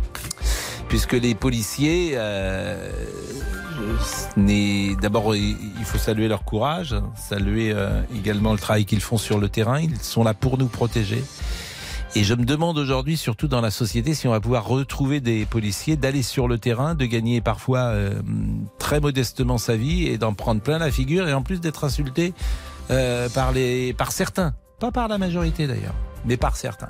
Puisque 0.89 1.13
les 1.13 1.35
policiers, 1.35 2.13
euh, 2.15 2.91
d'abord, 5.01 5.35
il 5.37 5.57
il 5.79 5.85
faut 5.85 5.99
saluer 5.99 6.29
leur 6.29 6.45
courage, 6.45 6.95
saluer 7.17 7.73
euh, 7.73 8.03
également 8.15 8.53
le 8.53 8.59
travail 8.59 8.85
qu'ils 8.85 9.01
font 9.01 9.19
sur 9.19 9.39
le 9.39 9.49
terrain. 9.49 9.81
Ils 9.81 9.97
sont 10.01 10.25
là 10.25 10.35
pour 10.35 10.59
nous 10.59 10.67
protéger. 10.69 11.23
Et 12.17 12.25
je 12.25 12.35
me 12.35 12.45
demande 12.45 12.79
aujourd'hui, 12.79 13.17
surtout 13.17 13.49
dans 13.49 13.61
la 13.61 13.71
société, 13.71 14.15
si 14.15 14.27
on 14.27 14.31
va 14.31 14.41
pouvoir 14.41 14.67
retrouver 14.67 15.21
des 15.21 15.45
policiers, 15.45 15.97
d'aller 15.97 16.23
sur 16.23 16.49
le 16.49 16.59
terrain, 16.59 16.95
de 16.95 17.05
gagner 17.05 17.41
parfois 17.41 17.81
euh, 17.81 18.15
très 18.79 18.99
modestement 19.01 19.59
sa 19.59 19.77
vie 19.77 20.07
et 20.07 20.19
d'en 20.19 20.33
prendre 20.35 20.61
plein 20.61 20.79
la 20.79 20.91
figure 20.91 21.29
et 21.29 21.35
en 21.35 21.43
plus 21.43 21.61
d'être 21.61 21.85
insulté 21.85 22.33
euh, 22.91 23.29
par, 23.29 23.53
les, 23.53 23.93
par 23.93 24.11
certains. 24.13 24.55
Pas 24.81 24.91
par 24.91 25.09
la 25.09 25.19
majorité 25.19 25.67
d'ailleurs, 25.67 25.95
mais 26.25 26.37
par 26.37 26.57
certains. 26.57 26.89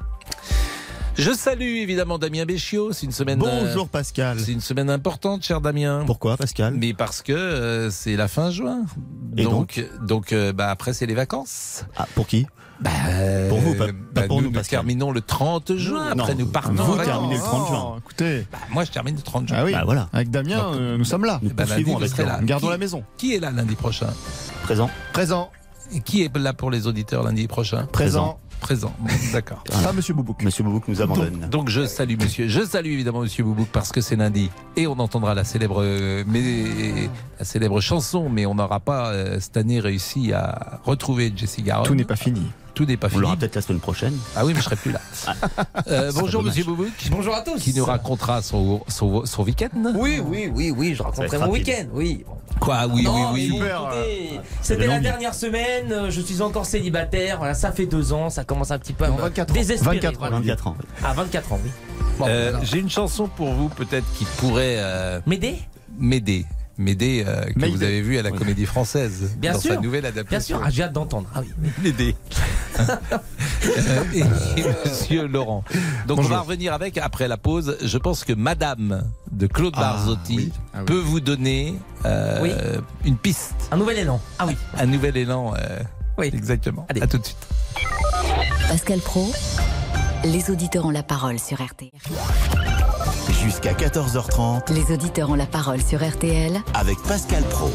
Je 1.16 1.32
salue 1.32 1.78
évidemment 1.78 2.16
Damien 2.16 2.44
Béchiot. 2.44 2.92
C'est 2.92 3.04
une 3.04 3.12
semaine. 3.12 3.42
euh, 3.44 3.64
Bonjour 3.64 3.88
Pascal. 3.88 4.38
C'est 4.38 4.52
une 4.52 4.60
semaine 4.60 4.88
importante, 4.88 5.42
cher 5.42 5.60
Damien. 5.60 6.04
Pourquoi 6.06 6.37
Pascal? 6.37 6.75
Mais 6.78 6.94
parce 6.94 7.22
que 7.22 7.32
euh, 7.32 7.90
c'est 7.90 8.14
la 8.14 8.28
fin 8.28 8.52
juin. 8.52 8.82
Et 9.37 9.42
donc, 9.42 9.84
donc, 10.00 10.32
euh, 10.32 10.52
bah, 10.52 10.70
après 10.70 10.92
c'est 10.92 11.06
les 11.06 11.14
vacances. 11.14 11.84
Ah, 11.96 12.06
pour 12.14 12.28
qui? 12.28 12.46
Bah, 12.80 12.90
Pour 13.49 13.58
vous, 13.58 13.75
pas- 13.75 13.85
euh, 13.85 13.88
pas 13.88 14.20
bah, 14.23 14.23
pour 14.28 14.40
nous, 14.42 14.50
terminons 14.50 15.11
le 15.11 15.20
30 15.20 15.76
juin. 15.76 16.14
Non, 16.14 16.23
Après, 16.23 16.35
nous 16.35 16.47
partons. 16.47 16.73
vous 16.75 16.92
en 16.92 16.97
terminez 17.04 17.35
le 17.35 17.40
30 17.40 17.68
juin. 17.68 17.97
Écoutez, 17.99 18.47
Bah, 18.52 18.58
moi, 18.70 18.85
je 18.85 18.90
termine 18.92 19.16
le 19.16 19.23
30 19.23 19.49
juin. 19.49 19.56
ah 19.61 19.64
oui, 19.64 19.73
Bah 19.73 19.82
voilà. 19.85 20.08
avec 20.12 20.30
Damien, 20.30 20.58
Donc, 20.58 20.75
euh, 20.76 20.97
nous 20.99 21.04
sommes 21.04 21.25
là. 21.25 21.40
Nous 21.42 21.50
bah, 21.50 21.64
poursuivons 21.66 21.99
lundi, 21.99 22.12
avec 22.14 22.26
là. 22.26 22.38
Gardons 22.42 22.66
Qui- 22.68 22.73
la 22.73 22.78
maison. 22.78 23.04
Qui 23.16 23.35
est 23.35 23.40
là 23.40 23.50
lundi 23.50 23.75
prochain? 23.75 24.08
Présent. 24.62 24.90
Présent, 25.12 25.50
Et 25.94 26.00
Qui 26.00 26.23
est 26.23 26.37
là 26.37 26.52
pour 26.52 26.70
les 26.70 26.87
auditeurs 26.87 27.23
lundi 27.25 27.49
prochain? 27.49 27.87
Présent. 27.90 28.38
Présent. 28.61 28.92
D'accord. 29.32 29.62
Pas 29.85 29.92
Monsieur 29.92 30.12
Boubouk. 30.14 30.42
Monsieur 30.42 30.64
Boubouk 30.64 30.87
nous 30.88 31.00
abandonne. 31.00 31.49
Donc 31.50 31.68
je 31.70 31.87
salue 31.87 32.16
monsieur, 32.20 32.49
je 32.49 32.61
salue 32.66 32.88
évidemment 32.88 33.20
monsieur 33.20 33.44
Boubouk 33.44 33.68
parce 33.73 33.92
que 33.92 34.00
c'est 34.00 34.16
lundi 34.16 34.50
et 34.76 34.87
on 34.88 34.99
entendra 34.99 35.35
la 35.35 35.44
célèbre 35.44 35.80
euh, 35.82 36.25
mais, 36.26 37.08
la 37.38 37.44
célèbre 37.44 37.80
chanson 37.80 38.28
mais 38.28 38.47
on 38.47 38.56
n'aura 38.56 38.80
pas 38.80 39.11
euh, 39.12 39.38
cette 39.40 39.56
année 39.56 39.78
réussi 39.80 40.32
à 40.32 40.80
retrouver 40.85 41.32
Jessie 41.35 41.62
Garonne. 41.62 41.87
Tout 41.87 41.94
n'est 41.94 42.04
pas 42.04 42.16
fini. 42.16 42.42
Tout 42.75 42.84
n'est 42.84 42.96
pas 42.96 43.06
On 43.08 43.10
fini. 43.10 43.22
l'aura 43.22 43.37
peut-être 43.37 43.56
la 43.56 43.62
semaine 43.62 43.80
prochaine. 43.80 44.14
Ah 44.37 44.44
oui 44.44 44.52
mais 44.54 44.60
je 44.60 44.64
serai 44.64 44.76
plus 44.76 44.92
là. 44.92 45.00
Euh, 45.88 46.10
serait 46.10 46.20
bonjour 46.22 46.42
monsieur 46.42 46.64
Boubouk. 46.64 46.92
Bonjour 47.10 47.34
à 47.34 47.40
tous. 47.40 47.58
Qui 47.60 47.75
nous 47.75 47.84
racontera 47.84 48.42
son, 48.42 48.82
son, 48.88 49.25
son 49.26 49.42
week-end. 49.42 49.68
Oui, 49.94 50.20
oui, 50.25 50.50
oui, 50.54 50.70
oui, 50.76 50.94
je 50.94 51.02
raconterai 51.02 51.38
mon 51.38 51.50
week-end, 51.50 51.87
oui. 51.92 52.25
Quoi 52.60 52.87
Oui 52.92 53.02
Non, 53.02 53.32
oui 53.32 53.58
oui. 53.60 54.38
C'était 54.62 54.87
la 54.87 54.98
dernière 55.00 55.34
semaine, 55.34 55.90
euh, 55.92 56.10
je 56.10 56.20
suis 56.20 56.42
encore 56.42 56.66
célibataire, 56.66 57.38
voilà, 57.38 57.54
ça 57.54 57.72
fait 57.72 57.87
deux 57.87 58.12
ans, 58.12 58.30
ça 58.30 58.44
commence 58.44 58.70
un 58.70 58.78
petit 58.78 58.92
peu 58.92 59.04
à 59.04 59.08
Non, 59.08 59.16
me 59.16 59.20
24 59.22 59.50
ans. 59.50 59.54
désespérer. 59.54 59.96
24 59.96 60.14
ans. 60.14 60.18
voilà. 60.18 60.37
24 60.38 60.66
ans. 60.68 60.76
Ah, 61.04 61.12
24 61.14 61.52
ans, 61.52 61.60
oui. 61.64 61.70
Bon, 62.18 62.26
Euh. 62.28 62.52
J'ai 62.62 62.78
une 62.78 62.90
chanson 62.90 63.28
pour 63.28 63.52
vous 63.52 63.68
peut-être 63.68 64.06
qui 64.14 64.25
pourrait 64.38 64.76
euh, 64.78 65.20
M'aider? 65.26 65.56
m'aider. 65.98 66.44
M'aider 66.78 67.25
euh, 67.26 67.44
que 67.47 67.66
vous 67.66 67.82
avez 67.82 68.00
vu 68.00 68.18
à 68.18 68.23
la 68.23 68.30
Comédie 68.30 68.64
Française 68.64 69.32
Bien 69.37 69.52
dans 69.54 69.61
sûr. 69.61 69.75
sa 69.75 69.80
nouvelle 69.80 70.02
Bien 70.02 70.11
adaptation. 70.11 70.58
sûr, 70.58 70.64
ah, 70.64 70.70
j'ai 70.70 70.85
hâte 70.85 70.92
d'entendre. 70.92 71.28
Ah 71.35 71.40
oui. 71.40 71.70
M'aider. 71.82 72.14
Euh, 72.78 72.85
et, 74.14 74.20
et 74.20 74.64
Monsieur 74.88 75.26
Laurent. 75.26 75.64
Donc 76.06 76.20
on 76.20 76.23
va 76.23 76.40
revenir 76.40 76.73
avec 76.73 76.97
après 76.97 77.26
la 77.26 77.37
pause. 77.37 77.76
Je 77.82 77.99
pense 77.99 78.23
que 78.25 78.32
Madame 78.32 79.02
de 79.32 79.47
Claude 79.49 79.75
Ah, 79.76 79.80
Barzotti 79.80 80.37
oui. 80.37 80.52
Ah 80.73 80.78
oui. 80.80 80.85
peut 80.85 80.99
vous 81.00 81.18
donner 81.20 81.75
euh, 82.04 82.38
Oui. 82.42 82.52
une 83.04 83.16
piste, 83.16 83.56
Un 83.73 83.76
nouvel 83.76 83.99
élan. 83.99 84.20
Ah 84.38 84.47
oui. 84.47 84.56
un 84.76 84.87
nouvel 84.87 85.16
élan. 85.16 85.54
euh, 85.58 85.80
Oui. 86.16 86.26
Exactement. 86.32 86.87
Allez. 86.88 87.02
À 87.02 87.08
tout 87.08 87.18
de 87.18 87.25
suite. 87.25 87.38
Pascal 88.68 89.00
Pro, 89.00 89.32
les 90.25 90.49
auditeurs 90.50 90.85
ont 90.87 90.90
la 90.90 91.02
parole 91.02 91.38
sur 91.40 91.61
RTL. 91.61 91.90
Jusqu'à 93.42 93.73
14h30 93.73 94.73
Les 94.73 94.92
auditeurs 94.92 95.30
ont 95.30 95.35
la 95.35 95.47
parole 95.47 95.80
sur 95.80 96.07
RTL 96.07 96.61
avec 96.75 96.99
Pascal 97.07 97.42
Pro. 97.45 97.71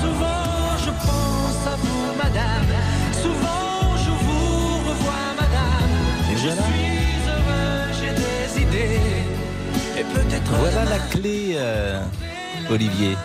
Souvent 0.00 0.42
je 0.78 0.90
pense 0.90 1.66
à 1.66 1.76
vous, 1.76 2.16
madame. 2.16 2.66
Souvent 3.20 3.96
je 3.96 4.10
vous 4.10 4.88
revois, 4.88 5.34
madame. 5.36 6.32
je 6.32 6.36
suis 6.36 7.28
heureux, 7.28 7.92
j'ai 8.00 8.14
des 8.14 8.62
idées. 8.62 9.00
Et 9.98 10.04
peut-être. 10.04 10.52
Voilà 10.52 10.84
la 10.84 10.98
clé, 10.98 11.52
euh, 11.56 12.00
Olivier. 12.70 13.16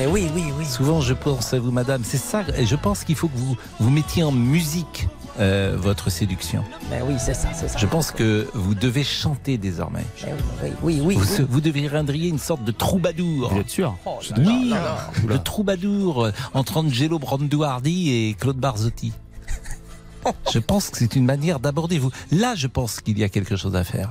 Eh 0.00 0.06
oui, 0.06 0.28
oui, 0.32 0.44
oui. 0.56 0.64
Souvent, 0.64 1.00
je 1.00 1.12
pense 1.12 1.52
à 1.54 1.58
vous, 1.58 1.72
Madame. 1.72 2.02
C'est 2.04 2.18
ça. 2.18 2.44
Et 2.56 2.66
je 2.66 2.76
pense 2.76 3.02
qu'il 3.02 3.16
faut 3.16 3.26
que 3.26 3.36
vous 3.36 3.56
vous 3.80 3.90
mettiez 3.90 4.22
en 4.22 4.30
musique 4.30 5.08
euh, 5.38 5.76
votre 5.78 6.10
séduction. 6.10 6.64
Ben 6.90 7.02
oui, 7.06 7.14
c'est 7.18 7.34
ça, 7.34 7.48
c'est 7.54 7.68
ça. 7.68 7.78
Je 7.78 7.86
pense 7.86 8.10
que 8.10 8.48
vous 8.54 8.74
devez 8.74 9.04
chanter 9.04 9.58
désormais. 9.58 10.04
Eh 10.22 10.30
oui, 10.62 10.70
oui, 10.82 11.00
oui. 11.02 11.14
Vous, 11.16 11.36
oui. 11.38 11.46
vous 11.48 11.60
deviendriez 11.60 12.28
une 12.28 12.38
sorte 12.38 12.64
de 12.64 12.72
troubadour. 12.72 13.50
Vous 13.52 13.60
êtes 13.60 13.70
sûr 13.70 13.96
Oh 14.06 14.18
là 14.30 14.36
Oui, 14.38 14.68
là 14.70 14.76
là. 14.82 15.10
le 15.26 15.38
troubadour 15.38 16.24
euh, 16.24 16.32
entre 16.54 16.78
Angelo 16.78 17.18
Branduardi 17.18 18.10
et 18.10 18.34
Claude 18.34 18.58
Barzotti. 18.58 19.12
Je 20.52 20.58
pense 20.58 20.90
que 20.90 20.98
c'est 20.98 21.16
une 21.16 21.24
manière 21.24 21.60
d'aborder 21.60 21.98
vous. 21.98 22.10
Là, 22.32 22.54
je 22.54 22.66
pense 22.66 23.00
qu'il 23.00 23.18
y 23.18 23.24
a 23.24 23.28
quelque 23.28 23.56
chose 23.56 23.76
à 23.76 23.84
faire. 23.84 24.10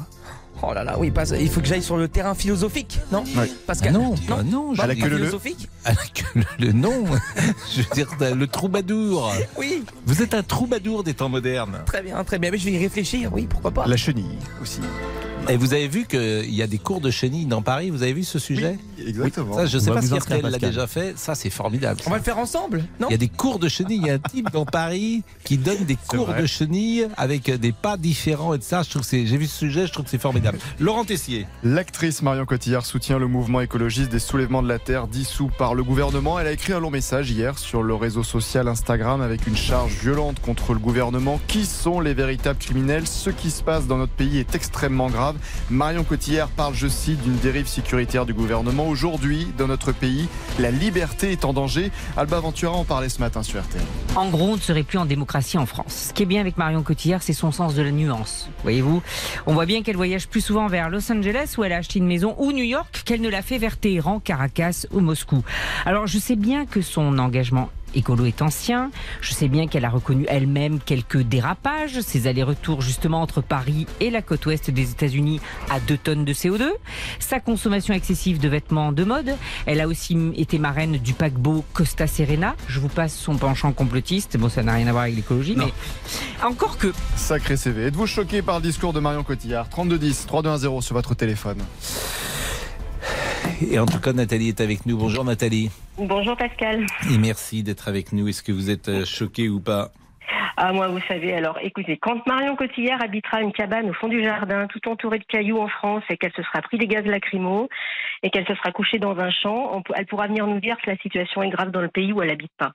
Oh 0.63 0.73
là 0.73 0.83
là, 0.83 0.97
oui, 0.97 1.11
pas- 1.11 1.25
il 1.39 1.49
faut 1.49 1.61
que 1.61 1.67
j'aille 1.67 1.83
sur 1.83 1.97
le 1.97 2.07
terrain 2.07 2.33
philosophique, 2.33 2.99
non. 3.11 3.23
Pascal 3.67 3.93
Ah 3.95 3.97
non, 3.99 4.15
bah 4.27 4.43
non, 4.43 4.73
je 4.73 4.81
la 4.81 4.95
queue 4.95 5.01
leu-leu. 5.03 5.17
philosophique 5.17 5.69
à 5.85 5.91
la 5.91 5.97
queue 6.13 6.25
leu-leu, 6.59 6.71
non. 6.73 7.05
Je 7.75 7.81
veux 7.81 7.87
dire, 7.93 8.07
le 8.35 8.47
troubadour. 8.47 9.31
Oui, 9.57 9.83
Vous 10.05 10.21
êtes 10.23 10.33
un 10.33 10.43
troubadour 10.43 11.03
des 11.03 11.13
temps 11.13 11.29
modernes. 11.29 11.79
très 11.85 12.01
bien, 12.01 12.23
très 12.23 12.39
bien. 12.39 12.49
Mais 12.51 12.57
je 12.57 12.65
vais 12.65 12.71
y 12.71 12.77
réfléchir, 12.79 13.29
oui, 13.33 13.45
pourquoi 13.47 13.71
pas. 13.71 13.85
La 13.87 13.97
chenille 13.97 14.37
aussi. 14.61 14.79
Et 15.49 15.55
vous 15.55 15.73
avez 15.73 15.87
vu 15.87 16.05
qu'il 16.05 16.53
y 16.53 16.61
a 16.61 16.67
des 16.67 16.77
cours 16.77 16.99
de 16.99 17.09
chenille 17.09 17.45
dans 17.45 17.61
Paris. 17.61 17.89
Vous 17.89 18.03
avez 18.03 18.11
vu 18.11 18.25
ce 18.25 18.37
sujet? 18.37 18.77
Exactement. 18.99 19.55
Ça, 19.55 19.65
je 19.65 19.77
On 19.77 19.79
sais 19.79 19.91
pas 19.91 20.01
si 20.01 20.13
RTL 20.13 20.41
l'a 20.41 20.57
déjà 20.57 20.87
fait. 20.87 21.17
Ça, 21.17 21.35
c'est 21.35 21.49
formidable. 21.49 22.01
On 22.05 22.09
va 22.09 22.17
le 22.17 22.23
faire 22.23 22.37
ensemble, 22.37 22.83
non? 22.99 23.07
Il 23.09 23.11
y 23.11 23.15
a 23.15 23.17
des 23.17 23.29
cours 23.29 23.57
de 23.57 23.69
chenille. 23.69 23.97
Il 24.01 24.07
y 24.07 24.09
a 24.09 24.15
un 24.15 24.19
type 24.19 24.51
dans 24.51 24.65
Paris 24.65 25.23
qui 25.45 25.57
donne 25.57 25.85
des 25.85 25.95
cours 25.95 26.27
vrai. 26.27 26.41
de 26.41 26.47
chenille 26.47 27.07
avec 27.15 27.49
des 27.49 27.71
pas 27.71 27.95
différents 27.95 28.53
et 28.53 28.57
de 28.57 28.63
ça. 28.63 28.83
Je 28.83 28.89
trouve 28.89 29.03
c'est, 29.03 29.25
j'ai 29.25 29.37
vu 29.37 29.47
ce 29.47 29.57
sujet, 29.57 29.87
je 29.87 29.93
trouve 29.93 30.03
que 30.03 30.11
c'est 30.11 30.17
formidable. 30.21 30.59
Laurent 30.81 31.05
Tessier. 31.05 31.47
L'actrice 31.63 32.21
Marion 32.21 32.45
Cotillard 32.45 32.85
soutient 32.85 33.17
le 33.17 33.27
mouvement 33.27 33.61
écologiste 33.61 34.11
des 34.11 34.19
soulèvements 34.19 34.61
de 34.61 34.67
la 34.67 34.79
Terre 34.79 35.07
dissous 35.07 35.49
par 35.57 35.75
le 35.75 35.83
gouvernement. 35.83 36.39
Elle 36.39 36.47
a 36.47 36.51
écrit 36.51 36.73
un 36.73 36.81
long 36.81 36.91
message 36.91 37.31
hier 37.31 37.57
sur 37.57 37.83
le 37.83 37.95
réseau 37.95 38.23
social 38.23 38.67
Instagram 38.67 39.21
avec 39.21 39.47
une 39.47 39.55
charge 39.55 39.93
violente 39.93 40.41
contre 40.41 40.73
le 40.73 40.79
gouvernement. 40.79 41.39
Qui 41.47 41.65
sont 41.65 42.01
les 42.01 42.13
véritables 42.13 42.59
criminels? 42.59 43.07
Ce 43.07 43.29
qui 43.29 43.49
se 43.49 43.63
passe 43.63 43.87
dans 43.87 43.97
notre 43.97 44.13
pays 44.13 44.39
est 44.39 44.53
extrêmement 44.53 45.07
grave. 45.07 45.36
Marion 45.69 46.03
Cotillard 46.03 46.49
parle, 46.49 46.73
je 46.73 46.87
cite, 46.87 47.21
d'une 47.21 47.37
dérive 47.37 47.67
sécuritaire 47.67 48.25
du 48.25 48.33
gouvernement. 48.33 48.87
Aujourd'hui, 48.87 49.47
dans 49.57 49.67
notre 49.67 49.91
pays, 49.91 50.27
la 50.59 50.71
liberté 50.71 51.31
est 51.31 51.45
en 51.45 51.53
danger. 51.53 51.91
Alba 52.15 52.39
Ventura 52.39 52.73
en 52.73 52.83
parlait 52.83 53.09
ce 53.09 53.19
matin 53.19 53.43
sur 53.43 53.61
RTL. 53.61 53.81
En 54.15 54.29
gros, 54.29 54.49
on 54.49 54.55
ne 54.55 54.61
serait 54.61 54.83
plus 54.83 54.97
en 54.97 55.05
démocratie 55.05 55.57
en 55.57 55.65
France. 55.65 56.07
Ce 56.09 56.13
qui 56.13 56.23
est 56.23 56.27
bien 56.27 56.41
avec 56.41 56.57
Marion 56.57 56.83
Cotillard, 56.83 57.21
c'est 57.21 57.33
son 57.33 57.51
sens 57.51 57.75
de 57.75 57.81
la 57.81 57.91
nuance. 57.91 58.49
Voyez-vous, 58.63 59.01
on 59.45 59.53
voit 59.53 59.65
bien 59.65 59.83
qu'elle 59.83 59.95
voyage 59.95 60.27
plus 60.27 60.41
souvent 60.41 60.67
vers 60.67 60.89
Los 60.89 61.11
Angeles 61.11 61.55
où 61.57 61.63
elle 61.63 61.73
a 61.73 61.77
acheté 61.77 61.99
une 61.99 62.07
maison 62.07 62.35
ou 62.37 62.51
New 62.51 62.63
York 62.63 63.03
qu'elle 63.05 63.21
ne 63.21 63.29
l'a 63.29 63.41
fait 63.41 63.57
vers 63.57 63.77
Téhéran, 63.77 64.19
Caracas 64.19 64.85
ou 64.91 64.99
Moscou. 64.99 65.43
Alors, 65.85 66.07
je 66.07 66.17
sais 66.17 66.35
bien 66.35 66.65
que 66.65 66.81
son 66.81 67.19
engagement 67.19 67.69
écolo 67.95 68.25
est 68.25 68.41
ancien. 68.41 68.91
Je 69.21 69.33
sais 69.33 69.47
bien 69.47 69.67
qu'elle 69.67 69.85
a 69.85 69.89
reconnu 69.89 70.25
elle-même 70.27 70.79
quelques 70.79 71.21
dérapages, 71.21 72.01
ses 72.01 72.27
allers-retours 72.27 72.81
justement 72.81 73.21
entre 73.21 73.41
Paris 73.41 73.87
et 73.99 74.09
la 74.09 74.21
côte 74.21 74.45
ouest 74.45 74.71
des 74.71 74.91
États-Unis 74.91 75.39
à 75.69 75.79
2 75.79 75.97
tonnes 75.97 76.25
de 76.25 76.33
CO2, 76.33 76.67
sa 77.19 77.39
consommation 77.39 77.93
excessive 77.93 78.39
de 78.39 78.47
vêtements 78.47 78.91
de 78.91 79.03
mode. 79.03 79.35
Elle 79.65 79.81
a 79.81 79.87
aussi 79.87 80.17
été 80.35 80.59
marraine 80.59 80.97
du 80.97 81.13
paquebot 81.13 81.63
Costa 81.73 82.07
Serena. 82.07 82.55
Je 82.67 82.79
vous 82.79 82.89
passe 82.89 83.15
son 83.15 83.35
penchant 83.37 83.71
complotiste. 83.71 84.37
Bon, 84.37 84.49
ça 84.49 84.63
n'a 84.63 84.73
rien 84.73 84.87
à 84.87 84.91
voir 84.91 85.03
avec 85.03 85.15
l'écologie, 85.15 85.55
mais 85.57 85.73
encore 86.43 86.77
que. 86.77 86.93
Sacré 87.15 87.57
CV. 87.57 87.85
Êtes-vous 87.87 88.07
choqué 88.07 88.41
par 88.41 88.57
le 88.57 88.63
discours 88.63 88.93
de 88.93 88.99
Marion 88.99 89.23
Cotillard? 89.23 89.69
3210 89.69 90.25
3210 90.27 90.81
sur 90.81 90.95
votre 90.95 91.15
téléphone. 91.15 91.57
Et 93.61 93.79
en 93.79 93.85
tout 93.85 93.99
cas, 93.99 94.13
Nathalie 94.13 94.49
est 94.49 94.61
avec 94.61 94.85
nous. 94.85 94.97
Bonjour 94.97 95.23
Nathalie. 95.23 95.71
Bonjour 95.97 96.37
Pascal. 96.37 96.85
Et 97.11 97.17
merci 97.17 97.63
d'être 97.63 97.87
avec 97.87 98.11
nous. 98.13 98.27
Est-ce 98.27 98.43
que 98.43 98.51
vous 98.51 98.69
êtes 98.69 98.87
euh, 98.87 99.05
choqué 99.05 99.49
ou 99.49 99.59
pas? 99.59 99.91
Ah 100.59 100.73
moi 100.73 100.87
vous 100.87 100.99
savez 101.07 101.35
alors 101.35 101.59
écoutez 101.61 101.97
quand 101.97 102.25
Marion 102.25 102.55
Cotillard 102.55 102.99
habitera 103.03 103.41
une 103.41 103.51
cabane 103.51 103.91
au 103.91 103.93
fond 103.93 104.07
du 104.07 104.23
jardin 104.23 104.65
tout 104.65 104.89
entourée 104.89 105.19
de 105.19 105.23
cailloux 105.23 105.59
en 105.59 105.67
France 105.67 106.03
et 106.09 106.17
qu'elle 106.17 106.33
se 106.33 106.41
sera 106.41 106.63
pris 106.63 106.79
des 106.79 106.87
gaz 106.87 107.05
lacrymaux 107.05 107.69
et 108.23 108.31
qu'elle 108.31 108.47
se 108.47 108.55
sera 108.55 108.71
couchée 108.71 108.97
dans 108.97 109.19
un 109.19 109.29
champ, 109.29 109.83
elle 109.93 110.07
pourra 110.07 110.25
venir 110.25 110.47
nous 110.47 110.59
dire 110.59 110.75
que 110.83 110.89
la 110.89 110.97
situation 110.97 111.43
est 111.43 111.49
grave 111.49 111.69
dans 111.69 111.81
le 111.81 111.89
pays 111.89 112.11
où 112.11 112.23
elle 112.23 112.31
habite 112.31 112.51
pas. 112.57 112.71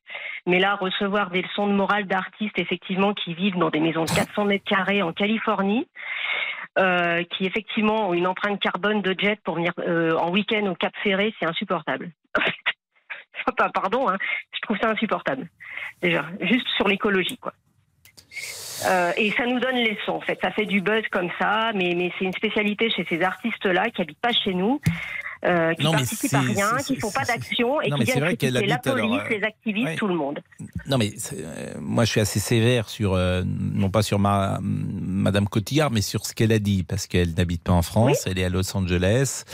Mais 0.47 0.61
là 0.61 0.77
recevoir 0.77 1.31
des 1.31 1.43
leçons 1.43 1.67
de 1.67 1.73
morale 1.73 2.07
d'artistes 2.07 2.57
effectivement 2.59 3.15
qui 3.15 3.35
vivent 3.35 3.59
dans 3.59 3.71
des 3.71 3.81
maisons 3.81 4.05
de 4.05 4.15
400 4.15 4.45
mètres 4.45 4.65
carrés 4.65 5.03
en 5.03 5.13
Californie. 5.13 5.89
Euh, 6.79 7.23
qui 7.25 7.45
effectivement 7.45 8.09
ont 8.09 8.15
une 8.15 8.27
empreinte 8.27 8.61
carbone 8.61 9.03
de 9.03 9.15
jet 9.19 9.39
pour 9.45 9.57
venir 9.57 9.73
euh, 9.79 10.17
en 10.17 10.31
week-end 10.31 10.67
au 10.67 10.75
Cap 10.75 10.93
Ferré, 11.03 11.35
c'est 11.39 11.47
insupportable. 11.47 12.11
Enfin, 13.49 13.71
pardon, 13.71 14.09
hein, 14.09 14.19
je 14.53 14.61
trouve 14.61 14.79
ça 14.79 14.91
insupportable. 14.91 15.49
Déjà, 16.01 16.25
juste 16.43 16.69
sur 16.77 16.87
l'écologie, 16.87 17.39
quoi. 17.39 17.53
Euh, 18.87 19.13
et 19.17 19.31
ça 19.33 19.47
nous 19.47 19.59
donne 19.59 19.77
les 19.77 19.99
sons, 20.07 20.13
en 20.13 20.21
fait. 20.21 20.39
Ça 20.41 20.51
fait 20.51 20.67
du 20.67 20.81
buzz 20.81 21.03
comme 21.11 21.31
ça, 21.41 21.73
mais, 21.75 21.95
mais 21.97 22.13
c'est 22.19 22.25
une 22.25 22.33
spécialité 22.33 22.89
chez 22.91 23.05
ces 23.09 23.23
artistes-là 23.23 23.91
qui 23.91 24.03
habitent 24.03 24.21
pas 24.21 24.33
chez 24.33 24.55
nous, 24.55 24.81
euh, 25.45 25.75
qui 25.75 25.83
Non, 25.85 25.91
mais 25.93 25.97
participent 25.99 26.35
à 26.35 26.41
rien, 26.41 26.77
qui 26.87 26.97
font 26.97 27.11
pas 27.11 27.25
d'action 27.25 27.81
et 27.81 27.89
Non, 27.91 27.97
qui 27.99 28.05
viennent 28.05 28.21
critiquer 28.21 28.51
la 28.51 28.61
habite, 28.61 28.87
alors, 28.87 29.09
police, 29.09 29.21
euh, 29.25 29.37
les 29.39 29.43
activistes, 29.45 29.87
ouais. 29.87 29.97
tout 29.97 30.07
le 30.09 30.15
monde. 30.15 30.41
Non, 30.87 30.99
mais 30.99 31.13
euh, 31.33 31.73
moi, 31.81 32.05
je 32.05 32.11
suis 32.11 32.21
assez 32.21 32.39
sévère 32.41 32.89
sur, 32.89 33.15
euh, 33.15 33.43
non 33.47 33.91
pas 33.91 34.03
sur 34.03 34.19
ma, 34.19 34.59
Madame 34.63 35.49
Cotillard, 35.49 35.91
mais 35.91 36.01
sur 36.03 36.27
ce 36.27 36.35
qu'elle 36.35 36.53
a 36.53 36.59
dit, 36.59 36.83
parce 36.85 37.07
qu'elle 37.07 37.35
n'habite 37.35 37.63
pas 37.63 37.73
en 37.73 37.83
France, 37.83 38.27
elle 38.27 38.39
est 38.39 38.45
à 38.45 38.49
Los 38.49 38.77
Angeles. 38.77 39.45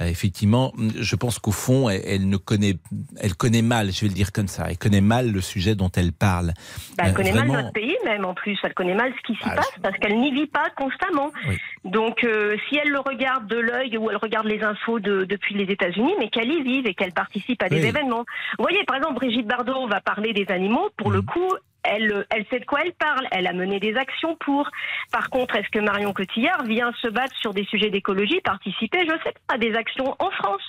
Effectivement, 0.00 0.72
je 0.98 1.16
pense 1.16 1.38
qu'au 1.38 1.52
fond, 1.52 1.88
elle, 1.88 2.02
elle 2.04 2.28
ne 2.28 2.36
connaît, 2.36 2.76
elle 3.20 3.34
connaît 3.34 3.62
mal, 3.62 3.92
je 3.92 4.02
vais 4.02 4.08
le 4.08 4.14
dire 4.14 4.32
comme 4.32 4.48
ça, 4.48 4.66
elle 4.68 4.78
connaît 4.78 5.00
mal 5.00 5.30
le 5.30 5.40
sujet 5.40 5.74
dont 5.74 5.90
elle 5.96 6.12
parle. 6.12 6.52
Bah, 6.96 7.04
elle 7.06 7.14
connaît 7.14 7.30
vraiment- 7.32 7.52
mal 7.54 7.62
notre 7.64 7.72
pays 7.72 7.96
même 8.04 8.24
en 8.24 8.34
plus, 8.34 8.58
elle 8.62 8.74
connaît 8.74 8.94
mal 8.94 9.12
ce 9.16 9.22
qui 9.26 9.34
s'y 9.38 9.44
Ah, 9.48 9.56
passe 9.56 9.70
parce 9.82 9.96
qu'elle 9.98 10.18
n'y 10.18 10.32
vit 10.32 10.46
pas 10.46 10.70
constamment. 10.76 11.30
Oui. 11.48 11.56
Donc 11.84 12.26
si 12.68 12.76
elle 12.76 12.90
le 12.90 13.00
regarde 13.00 13.46
de 13.46 13.56
l'œil 13.58 13.96
ou 13.96 14.10
elle 14.10 14.16
regarde 14.16 14.46
les 14.46 14.62
infos 14.62 14.98
de- 15.00 15.24
depuis 15.32 15.54
les 15.54 15.64
États-Unis, 15.72 16.14
mais 16.18 16.28
qu'elle 16.28 16.52
y 16.52 16.62
vive 16.62 16.86
et 16.86 16.94
qu'elle 16.94 17.12
participe 17.12 17.62
à 17.62 17.68
des 17.68 17.80
Oui. 17.82 17.88
événements. 17.88 18.24
Vous 18.58 18.62
voyez, 18.68 18.84
par 18.84 18.96
exemple, 18.96 19.14
Brigitte 19.14 19.46
Bardot 19.46 19.86
va 19.88 20.00
parler 20.00 20.32
des 20.32 20.46
animaux, 20.50 20.90
pour 20.96 21.10
Mm. 21.10 21.14
le 21.14 21.22
coup. 21.22 21.50
Elle, 21.84 22.24
elle 22.30 22.46
sait 22.48 22.60
de 22.60 22.64
quoi 22.64 22.78
elle 22.84 22.92
parle. 22.92 23.26
Elle 23.32 23.48
a 23.48 23.52
mené 23.52 23.80
des 23.80 23.96
actions 23.96 24.36
pour. 24.36 24.70
Par 25.10 25.30
contre, 25.30 25.56
est-ce 25.56 25.68
que 25.68 25.80
Marion 25.80 26.12
Cotillard 26.12 26.62
vient 26.64 26.92
se 27.02 27.08
battre 27.08 27.34
sur 27.40 27.52
des 27.52 27.64
sujets 27.64 27.90
d'écologie, 27.90 28.40
participer, 28.40 29.00
je 29.04 29.10
sais 29.24 29.34
pas, 29.48 29.54
à 29.54 29.58
des 29.58 29.74
actions 29.74 30.14
en 30.20 30.30
France? 30.30 30.62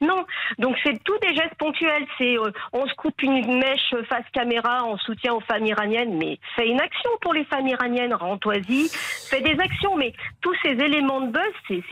Non. 0.00 0.24
Donc 0.58 0.76
c'est 0.82 1.02
tout 1.04 1.18
des 1.20 1.34
gestes 1.34 1.54
ponctuels. 1.58 2.06
C'est 2.18 2.38
euh, 2.38 2.50
on 2.72 2.86
se 2.86 2.94
coupe 2.94 3.20
une 3.22 3.58
mèche 3.58 3.94
face 4.08 4.24
caméra 4.32 4.82
en 4.84 4.96
soutien 4.98 5.34
aux 5.34 5.40
femmes 5.40 5.66
iraniennes, 5.66 6.16
mais 6.16 6.38
fais 6.56 6.68
une 6.68 6.80
action 6.80 7.10
pour 7.20 7.34
les 7.34 7.44
femmes 7.44 7.66
iraniennes, 7.68 8.14
rends-toi-y, 8.14 8.88
fais 8.90 9.40
des 9.42 9.58
actions. 9.60 9.96
Mais 9.96 10.12
tous 10.40 10.54
ces 10.62 10.70
éléments 10.70 11.20
de 11.20 11.32
buzz, 11.32 11.52
c'est 11.68 11.82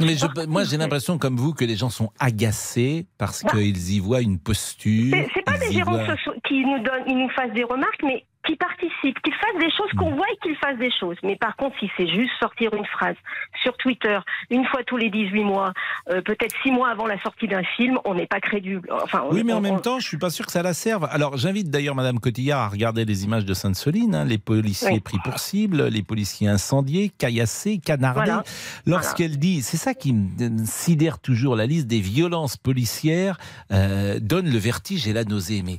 Mais 0.00 0.14
je- 0.16 0.46
moi, 0.46 0.64
j'ai 0.64 0.76
l'impression, 0.76 1.18
comme 1.18 1.36
vous, 1.36 1.52
que 1.54 1.64
les 1.64 1.76
gens 1.76 1.90
sont 1.90 2.10
agacés 2.18 3.06
parce 3.18 3.42
Bah. 3.42 3.50
qu'ils 3.52 3.92
y 3.94 3.98
voient 4.00 4.20
une 4.20 4.38
posture. 4.38 5.14
C'est 5.34 5.42
pas 5.44 5.58
des 5.58 5.72
gérants 5.72 5.92
voient- 5.92 6.14
qui 6.46 6.64
nous 6.64 6.78
donnent, 6.80 7.04
ils 7.06 7.16
nous 7.18 7.30
fassent 7.30 7.52
des 7.52 7.64
remarques, 7.64 8.02
mais 8.02 8.24
qui 8.46 8.56
participent, 8.56 9.20
qui 9.22 9.32
fassent 9.32 9.60
des 9.60 9.70
choses 9.70 9.90
qu'on 9.98 10.14
voit 10.14 10.26
et 10.32 10.36
qu'ils 10.42 10.56
fassent 10.56 10.78
des 10.78 10.90
choses. 10.92 11.16
Mais 11.22 11.36
par 11.36 11.56
contre, 11.56 11.76
si 11.80 11.90
c'est 11.96 12.06
juste 12.08 12.30
sortir 12.40 12.72
une 12.74 12.86
phrase 12.86 13.16
sur 13.62 13.76
Twitter 13.76 14.18
une 14.50 14.64
fois 14.66 14.82
tous 14.84 14.96
les 14.96 15.10
18 15.10 15.42
mois, 15.44 15.72
euh, 16.10 16.20
peut-être 16.22 16.54
6 16.62 16.70
mois 16.70 16.88
avant 16.90 17.06
la 17.06 17.20
sortie 17.22 17.48
d'un 17.48 17.62
film, 17.76 17.98
on 18.04 18.14
n'est 18.14 18.26
pas 18.26 18.40
crédible. 18.40 18.88
Enfin, 19.02 19.24
on- 19.28 19.34
Oui, 19.34 19.42
mais 19.44 19.52
en 19.52 19.58
on- 19.58 19.60
même 19.60 19.74
on- 19.74 19.80
temps, 19.80 19.98
je 19.98 20.06
suis 20.06 20.18
pas 20.18 20.30
sûr 20.30 20.46
que 20.46 20.52
ça 20.52 20.62
la 20.62 20.74
serve. 20.74 21.08
Alors, 21.10 21.36
j'invite 21.36 21.70
d'ailleurs 21.70 21.94
Madame 21.94 22.20
Cotillard 22.20 22.60
à 22.60 22.68
regarder 22.68 23.04
les 23.04 23.24
images 23.24 23.44
de 23.44 23.54
Sainte-Soline, 23.54 24.14
hein, 24.14 24.24
les 24.24 24.38
policiers 24.38 24.92
Oui. 24.92 25.00
pris 25.00 25.18
pour 25.24 25.38
cible, 25.38 25.88
les 25.88 26.02
policiers 26.02 26.48
incendiés, 26.48 27.10
caillassés, 27.18 27.78
canardés. 27.78 28.20
Voilà. 28.26 28.44
Lorsqu'elle 28.86 29.38
dit, 29.38 29.62
c'est 29.62 29.76
ça 29.76 29.94
qui 29.94 30.12
me 30.12 30.64
sidère 30.64 31.18
toujours, 31.18 31.56
la 31.56 31.66
liste 31.66 31.86
des 31.88 32.00
violences 32.00 32.56
policières 32.56 33.38
euh, 33.72 34.18
donne 34.20 34.48
le 34.50 34.58
vertige 34.58 35.08
et 35.08 35.12
la 35.12 35.24
nausée. 35.24 35.62
Mais 35.64 35.78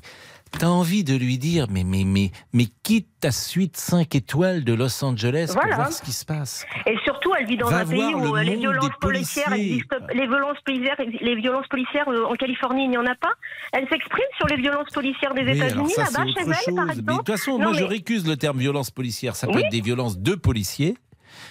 T'as 0.60 0.68
envie 0.68 1.04
de 1.04 1.16
lui 1.16 1.38
dire, 1.38 1.68
mais, 1.70 1.84
mais, 1.84 2.04
mais, 2.06 2.32
mais 2.54 2.66
quitte 2.84 3.08
ta 3.20 3.32
suite 3.32 3.78
5 3.78 4.16
étoiles 4.16 4.64
de 4.64 4.74
Los 4.74 5.04
Angeles 5.04 5.52
Voilà. 5.54 5.68
pour 5.70 5.76
voir 5.78 5.92
ce 5.94 6.02
qui 6.02 6.12
se 6.14 6.26
passe. 6.26 6.66
Et 6.86 6.96
surtout, 7.04 7.32
elle 7.38 7.46
vit 7.48 7.58
dans 7.58 7.70
Va 7.70 7.80
un 7.80 7.86
pays 7.86 8.14
où 8.16 8.34
le 8.34 8.40
euh, 8.40 8.44
les 8.44 8.56
violences 8.56 8.90
policières 9.02 9.52
existent. 9.54 9.98
Les 10.14 10.26
violences 10.28 10.60
policières, 10.66 10.96
les 11.22 11.36
violences 11.36 11.68
policières 11.68 12.08
euh, 12.10 12.26
en 12.26 12.34
Californie, 12.36 12.86
il 12.86 12.90
n'y 12.90 12.98
en 12.98 13.06
a 13.06 13.16
pas. 13.16 13.34
Elle 13.74 13.88
s'exprime 13.90 14.26
sur 14.38 14.48
les 14.48 14.58
violences 14.58 14.90
policières 14.94 15.34
des 15.34 15.42
États-Unis 15.52 15.94
là-bas, 15.98 16.24
c'est 16.26 16.34
chez 16.34 16.40
elle, 16.40 16.46
par 16.46 16.58
chose. 16.58 16.76
Mais 16.78 16.84
exemple. 16.94 17.12
de 17.12 17.18
toute 17.18 17.28
façon, 17.30 17.52
Non, 17.58 17.66
moi, 17.70 17.74
je 17.74 17.84
récuse 17.84 18.28
le 18.28 18.38
terme 18.38 18.58
violence 18.58 18.92
policière. 18.92 19.36
Ça 19.36 19.48
peut 19.48 19.54
Oui. 19.56 19.62
être 19.64 19.72
des 19.72 19.82
violences 19.82 20.18
de 20.18 20.36
policiers, 20.36 20.96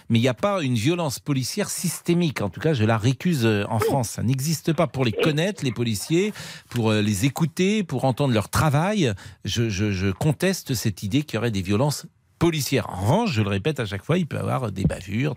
mais 0.08 0.18
il 0.18 0.22
n'y 0.22 0.28
a 0.28 0.34
pas 0.34 0.62
une 0.62 0.74
violence 0.74 1.18
policière 1.18 1.68
systémique. 1.70 2.40
En 2.42 2.48
tout 2.48 2.60
cas, 2.60 2.74
je 2.74 2.84
la 2.84 2.98
récuse 2.98 3.44
euh, 3.44 3.64
en 3.68 3.78
France. 3.78 4.10
Ça 4.10 4.22
n'existe 4.22 4.72
pas 4.72 4.86
pour 4.86 5.04
les 5.04 5.12
connaître, 5.12 5.64
les 5.64 5.72
policiers, 5.72 6.32
pour 6.70 6.90
euh, 6.90 7.02
les 7.02 7.24
écouter, 7.24 7.82
pour 7.82 8.04
entendre 8.04 8.32
leur 8.34 8.48
travail. 8.48 9.12
Je, 9.44 9.68
je- 9.68 9.90
je 9.92 10.10
conteste 10.10 10.74
cette 10.74 11.02
idée 11.02 11.22
qu'il 11.22 11.36
y 11.36 11.38
aurait 11.38 11.50
des 11.50 11.62
violences 11.62 12.06
policières. 12.38 12.88
En 12.90 13.00
revanche, 13.02 13.30
je 13.32 13.42
le 13.42 13.48
répète 13.48 13.80
à 13.80 13.86
chaque 13.86 14.04
fois, 14.04 14.18
il 14.18 14.26
peut 14.26 14.36
y 14.36 14.40
avoir 14.40 14.70
des 14.72 14.84
bavures, 14.84 15.34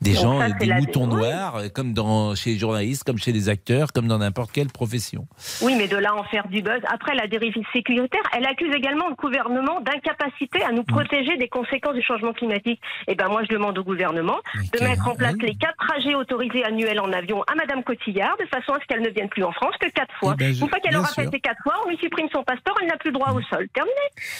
des, 0.00 0.14
gens, 0.14 0.40
ça, 0.40 0.48
des 0.50 0.72
moutons 0.72 1.06
noirs, 1.06 1.56
euh, 1.56 1.68
comme 1.68 1.92
dans, 1.92 2.34
chez 2.34 2.50
les 2.50 2.58
journalistes, 2.58 3.04
comme 3.04 3.18
chez 3.18 3.32
les 3.32 3.48
acteurs, 3.48 3.92
comme 3.92 4.06
dans 4.08 4.18
n'importe 4.18 4.52
quelle 4.52 4.68
profession. 4.68 5.26
Oui, 5.62 5.74
mais 5.76 5.88
de 5.88 5.96
là 5.96 6.14
en 6.14 6.24
faire 6.24 6.46
du 6.48 6.62
buzz. 6.62 6.80
Après, 6.92 7.14
la 7.14 7.26
dérive 7.26 7.54
sécuritaire, 7.72 8.22
elle 8.36 8.46
accuse 8.46 8.74
également 8.74 9.08
le 9.08 9.14
gouvernement 9.14 9.80
d'incapacité 9.80 10.62
à 10.62 10.72
nous 10.72 10.84
protéger 10.84 11.36
des 11.36 11.48
conséquences 11.48 11.94
du 11.94 12.02
changement 12.02 12.32
climatique. 12.32 12.80
Eh 13.08 13.14
ben, 13.14 13.28
moi, 13.28 13.42
je 13.44 13.54
demande 13.54 13.78
au 13.78 13.84
gouvernement 13.84 14.38
de 14.72 14.84
mettre 14.84 15.08
en 15.08 15.14
place 15.14 15.34
les 15.40 15.54
quatre 15.54 15.76
trajets 15.86 16.14
autorisés 16.14 16.64
annuels 16.64 17.00
en 17.00 17.12
avion 17.12 17.42
à 17.44 17.54
Madame 17.54 17.82
Cotillard, 17.84 18.36
de 18.40 18.46
façon 18.46 18.72
à 18.72 18.80
ce 18.80 18.86
qu'elle 18.86 19.02
ne 19.02 19.10
vienne 19.10 19.28
plus 19.28 19.44
en 19.44 19.52
France 19.52 19.74
que 19.80 19.88
quatre 19.90 20.14
fois. 20.18 20.32
Eh 20.34 20.38
ben, 20.38 20.54
je- 20.54 20.62
Une 20.62 20.68
fois 20.68 20.78
qu'elle 20.80 20.96
aura 20.96 21.08
fait 21.08 21.28
ces 21.30 21.40
quatre 21.40 21.60
fois, 21.62 21.74
on 21.84 21.90
lui 21.90 21.98
supprime 21.98 22.28
son 22.32 22.42
passeport, 22.42 22.74
elle 22.80 22.88
n'a 22.88 22.96
plus 22.96 23.12
droit 23.12 23.30
au 23.32 23.42
sol. 23.42 23.68
Terminé. 23.74 23.94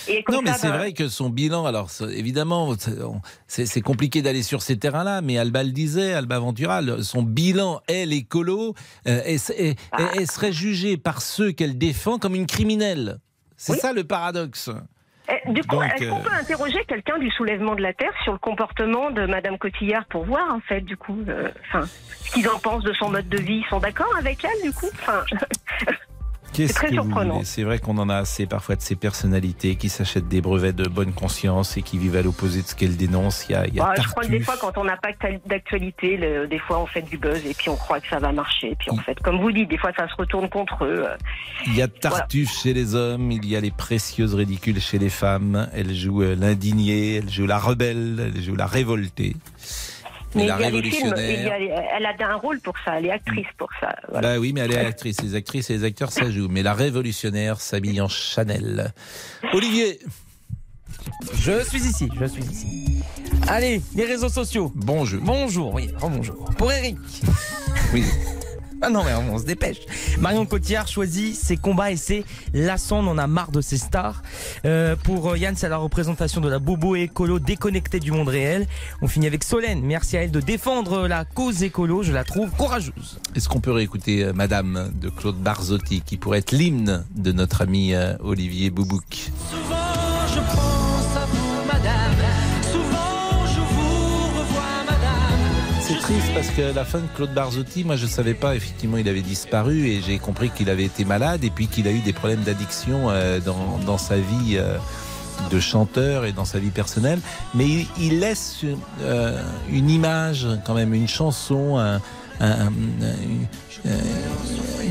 Et 0.08 0.22
comme 0.22 0.36
Non, 0.36 0.42
mais 0.42 0.52
c'est 0.52 0.70
ben, 0.70 0.76
vrai 0.78 0.92
que 0.92 1.08
son 1.08 1.28
bilan, 1.30 1.64
alors 1.66 1.81
c'est- 1.90 2.04
évidemment, 2.12 2.74
c'est- 3.46 3.80
compliqué 3.80 4.22
d'aller 4.22 4.42
sur 4.42 4.62
ces 4.62 4.78
terrains-là, 4.78 5.20
mais 5.22 5.38
Alba 5.38 5.62
le 5.64 5.70
disait, 5.70 6.12
Alba 6.14 6.38
Ventura, 6.38 6.80
son 7.02 7.22
bilan, 7.22 7.80
elle, 7.88 8.12
écolo, 8.12 8.74
euh, 9.06 9.20
elle, 9.24 9.38
elle- 9.58 9.74
Ah. 9.92 10.10
elle 10.16 10.26
serait 10.30 10.52
jugée 10.52 10.96
par 10.96 11.22
ceux 11.22 11.52
qu'elle 11.52 11.78
défend 11.78 12.18
comme 12.18 12.34
une 12.34 12.46
criminelle? 12.46 13.18
C'est 13.56 13.76
ça 13.76 13.92
le 13.92 14.04
paradoxe. 14.04 14.70
Eh, 15.28 15.52
Du 15.52 15.62
coup, 15.62 15.80
est-ce 15.80 16.08
qu'on 16.08 16.18
euh, 16.18 16.22
peut 16.22 16.32
interroger 16.32 16.84
quelqu'un 16.88 17.16
du 17.18 17.30
soulèvement 17.30 17.76
de 17.76 17.80
la 17.80 17.92
Terre 17.94 18.12
sur 18.24 18.32
le 18.32 18.38
comportement 18.38 19.12
de 19.12 19.24
Madame 19.26 19.56
Cotillard 19.56 20.04
pour 20.06 20.24
voir, 20.24 20.52
en 20.52 20.58
fait, 20.60 20.80
du 20.80 20.96
coup, 20.96 21.16
euh, 21.28 21.48
ce 21.72 22.32
qu'ils 22.34 22.48
en 22.48 22.58
pensent 22.58 22.82
de 22.82 22.92
son 22.94 23.08
mode 23.08 23.28
de 23.28 23.38
vie? 23.38 23.62
Ils 23.64 23.68
sont 23.70 23.78
d'accord 23.78 24.12
avec 24.18 24.44
elle, 24.44 24.62
du 24.68 24.72
coup? 24.72 24.88
Enfin, 25.00 25.22
Qu'est-ce 26.52 26.74
très 26.74 26.88
que 26.88 26.96
vous 26.96 27.02
surprenant. 27.02 27.34
voulez? 27.34 27.44
C'est 27.44 27.62
vrai 27.62 27.78
qu'on 27.78 27.96
en 27.98 28.08
a 28.08 28.16
assez 28.16 28.46
parfois 28.46 28.76
de 28.76 28.82
ces 28.82 28.94
personnalités 28.96 29.76
qui 29.76 29.88
s'achètent 29.88 30.28
des 30.28 30.40
brevets 30.40 30.74
de 30.76 30.86
bonne 30.88 31.12
conscience 31.12 31.76
et 31.76 31.82
qui 31.82 31.96
vivent 31.98 32.16
à 32.16 32.22
l'opposé 32.22 32.62
de 32.62 32.66
ce 32.66 32.74
qu'elles 32.74 32.96
dénoncent. 32.96 33.46
Il 33.48 33.52
y 33.52 33.54
a, 33.54 33.66
il 33.66 33.74
y 33.74 33.80
a 33.80 33.84
bah, 33.84 33.94
je 34.00 34.06
crois 34.08 34.22
que 34.24 34.30
des 34.30 34.40
fois, 34.40 34.56
quand 34.60 34.76
on 34.76 34.84
n'a 34.84 34.96
pas 34.96 35.08
d'actualité, 35.46 36.16
le- 36.16 36.46
des 36.46 36.58
fois, 36.58 36.78
on 36.80 36.86
fait 36.86 37.02
du 37.02 37.16
buzz 37.18 37.44
et 37.46 37.54
puis 37.54 37.68
on 37.70 37.76
croit 37.76 38.00
que 38.00 38.08
ça 38.08 38.18
va 38.18 38.32
marcher. 38.32 38.76
Puis 38.78 38.90
en 38.90 38.96
fait, 38.96 39.18
comme 39.20 39.40
vous 39.40 39.50
dites, 39.52 39.68
des 39.70 39.78
fois, 39.78 39.92
ça 39.96 40.06
se 40.08 40.14
retourne 40.16 40.48
contre 40.48 40.84
eux. 40.84 41.06
Il 41.66 41.74
y 41.74 41.82
a 41.82 41.88
Tartuffe 41.88 42.52
chez 42.62 42.74
les 42.74 42.94
hommes, 42.94 43.30
il 43.32 43.46
y 43.46 43.56
a 43.56 43.60
les 43.60 43.70
précieuses 43.70 44.34
ridicules 44.34 44.80
chez 44.80 44.98
les 44.98 45.10
femmes. 45.10 45.68
Elle 45.74 45.94
joue 45.94 46.22
euh, 46.22 46.34
l'indignée, 46.34 47.16
elle 47.16 47.30
joue 47.30 47.46
la 47.46 47.58
rebelle, 47.58 48.32
elle 48.34 48.42
joue 48.42 48.56
la 48.56 48.66
révoltée. 48.66 49.36
Mais 50.34 50.42
Mais 50.42 50.48
la 50.48 50.56
il 50.56 50.62
y 50.62 50.64
a 50.64 50.70
les 50.70 50.90
films, 50.90 51.14
il 51.16 51.22
y 51.22 51.26
révolutionnaire. 51.26 51.52
a- 51.52 51.96
elle 51.98 52.06
a 52.06 52.30
un 52.30 52.36
rôle 52.36 52.60
pour 52.60 52.74
ça, 52.84 52.98
elle 52.98 53.06
est 53.06 53.10
actrice 53.10 53.46
pour 53.58 53.68
ça. 53.80 53.94
voilà. 54.10 54.34
Bah 54.34 54.40
oui, 54.40 54.52
mais 54.54 54.60
elle 54.60 54.72
est 54.72 54.78
actrice. 54.78 55.20
Les 55.22 55.34
actrices 55.34 55.68
et 55.70 55.74
les 55.74 55.84
acteurs, 55.84 56.10
ça 56.12 56.30
joue. 56.30 56.48
Mais 56.48 56.62
la 56.62 56.72
révolutionnaire 56.74 57.60
s'habille 57.60 58.00
en 58.00 58.08
Chanel. 58.08 58.92
Olivier 59.52 59.98
Je 61.34 61.62
suis 61.64 61.78
ici, 61.86 62.08
je 62.18 62.24
suis 62.26 62.42
ici. 62.44 63.02
Allez, 63.48 63.82
les 63.94 64.04
réseaux 64.04 64.28
sociaux. 64.28 64.72
Bonjour. 64.74 65.20
Bonjour, 65.22 65.74
oui, 65.74 65.90
oh, 66.02 66.08
bonjour. 66.08 66.44
Pour 66.56 66.70
Eric. 66.72 66.96
Oui. 67.92 68.04
Ah 68.82 68.90
non, 68.90 69.04
mais 69.04 69.14
on 69.14 69.38
se 69.38 69.44
dépêche. 69.44 69.78
Marion 70.18 70.44
Cotillard 70.44 70.88
choisit 70.88 71.36
ses 71.36 71.56
combats 71.56 71.92
et 71.92 71.96
ses 71.96 72.24
lassons. 72.52 72.96
On 72.96 73.06
en 73.06 73.18
a 73.18 73.28
marre 73.28 73.52
de 73.52 73.60
ses 73.60 73.78
stars. 73.78 74.22
Euh, 74.64 74.96
pour 74.96 75.30
euh, 75.30 75.38
Yann, 75.38 75.54
c'est 75.56 75.68
la 75.68 75.76
représentation 75.76 76.40
de 76.40 76.48
la 76.48 76.58
bobo 76.58 76.96
écolo 76.96 77.38
déconnectée 77.38 78.00
du 78.00 78.10
monde 78.10 78.28
réel. 78.28 78.66
On 79.00 79.06
finit 79.06 79.28
avec 79.28 79.44
Solène. 79.44 79.82
Merci 79.82 80.16
à 80.16 80.22
elle 80.24 80.32
de 80.32 80.40
défendre 80.40 81.06
la 81.06 81.24
cause 81.24 81.62
écolo. 81.62 82.02
Je 82.02 82.12
la 82.12 82.24
trouve 82.24 82.50
courageuse. 82.50 83.20
Est-ce 83.36 83.48
qu'on 83.48 83.60
peut 83.60 83.72
réécouter 83.72 84.24
euh, 84.24 84.32
Madame 84.32 84.90
de 85.00 85.08
Claude 85.08 85.36
Barzotti, 85.36 86.00
qui 86.00 86.16
pourrait 86.16 86.38
être 86.38 86.52
l'hymne 86.52 87.04
de 87.14 87.30
notre 87.30 87.62
ami 87.62 87.94
Olivier 88.20 88.70
Boubouk? 88.70 89.30
Souvent 89.50 89.76
je 90.34 90.40
pense 90.40 90.71
C'est 95.82 95.98
triste 95.98 96.32
parce 96.32 96.48
que 96.50 96.72
la 96.74 96.84
fin 96.84 97.00
de 97.00 97.08
Claude 97.16 97.34
Barzotti, 97.34 97.82
moi 97.82 97.96
je 97.96 98.06
savais 98.06 98.34
pas, 98.34 98.54
effectivement 98.54 98.98
il 98.98 99.08
avait 99.08 99.20
disparu 99.20 99.88
et 99.88 100.00
j'ai 100.00 100.18
compris 100.20 100.50
qu'il 100.50 100.70
avait 100.70 100.84
été 100.84 101.04
malade 101.04 101.42
et 101.42 101.50
puis 101.50 101.66
qu'il 101.66 101.88
a 101.88 101.90
eu 101.90 101.98
des 101.98 102.12
problèmes 102.12 102.42
d'addiction 102.42 103.10
euh, 103.10 103.40
dans, 103.40 103.78
dans 103.84 103.98
sa 103.98 104.16
vie 104.16 104.58
euh, 104.58 104.76
de 105.50 105.58
chanteur 105.58 106.24
et 106.24 106.30
dans 106.30 106.44
sa 106.44 106.60
vie 106.60 106.70
personnelle. 106.70 107.18
Mais 107.56 107.66
il, 107.98 108.20
laisse 108.20 108.64
euh, 109.00 109.42
une 109.70 109.90
image 109.90 110.46
quand 110.64 110.74
même, 110.74 110.94
une 110.94 111.08
chanson, 111.08 111.98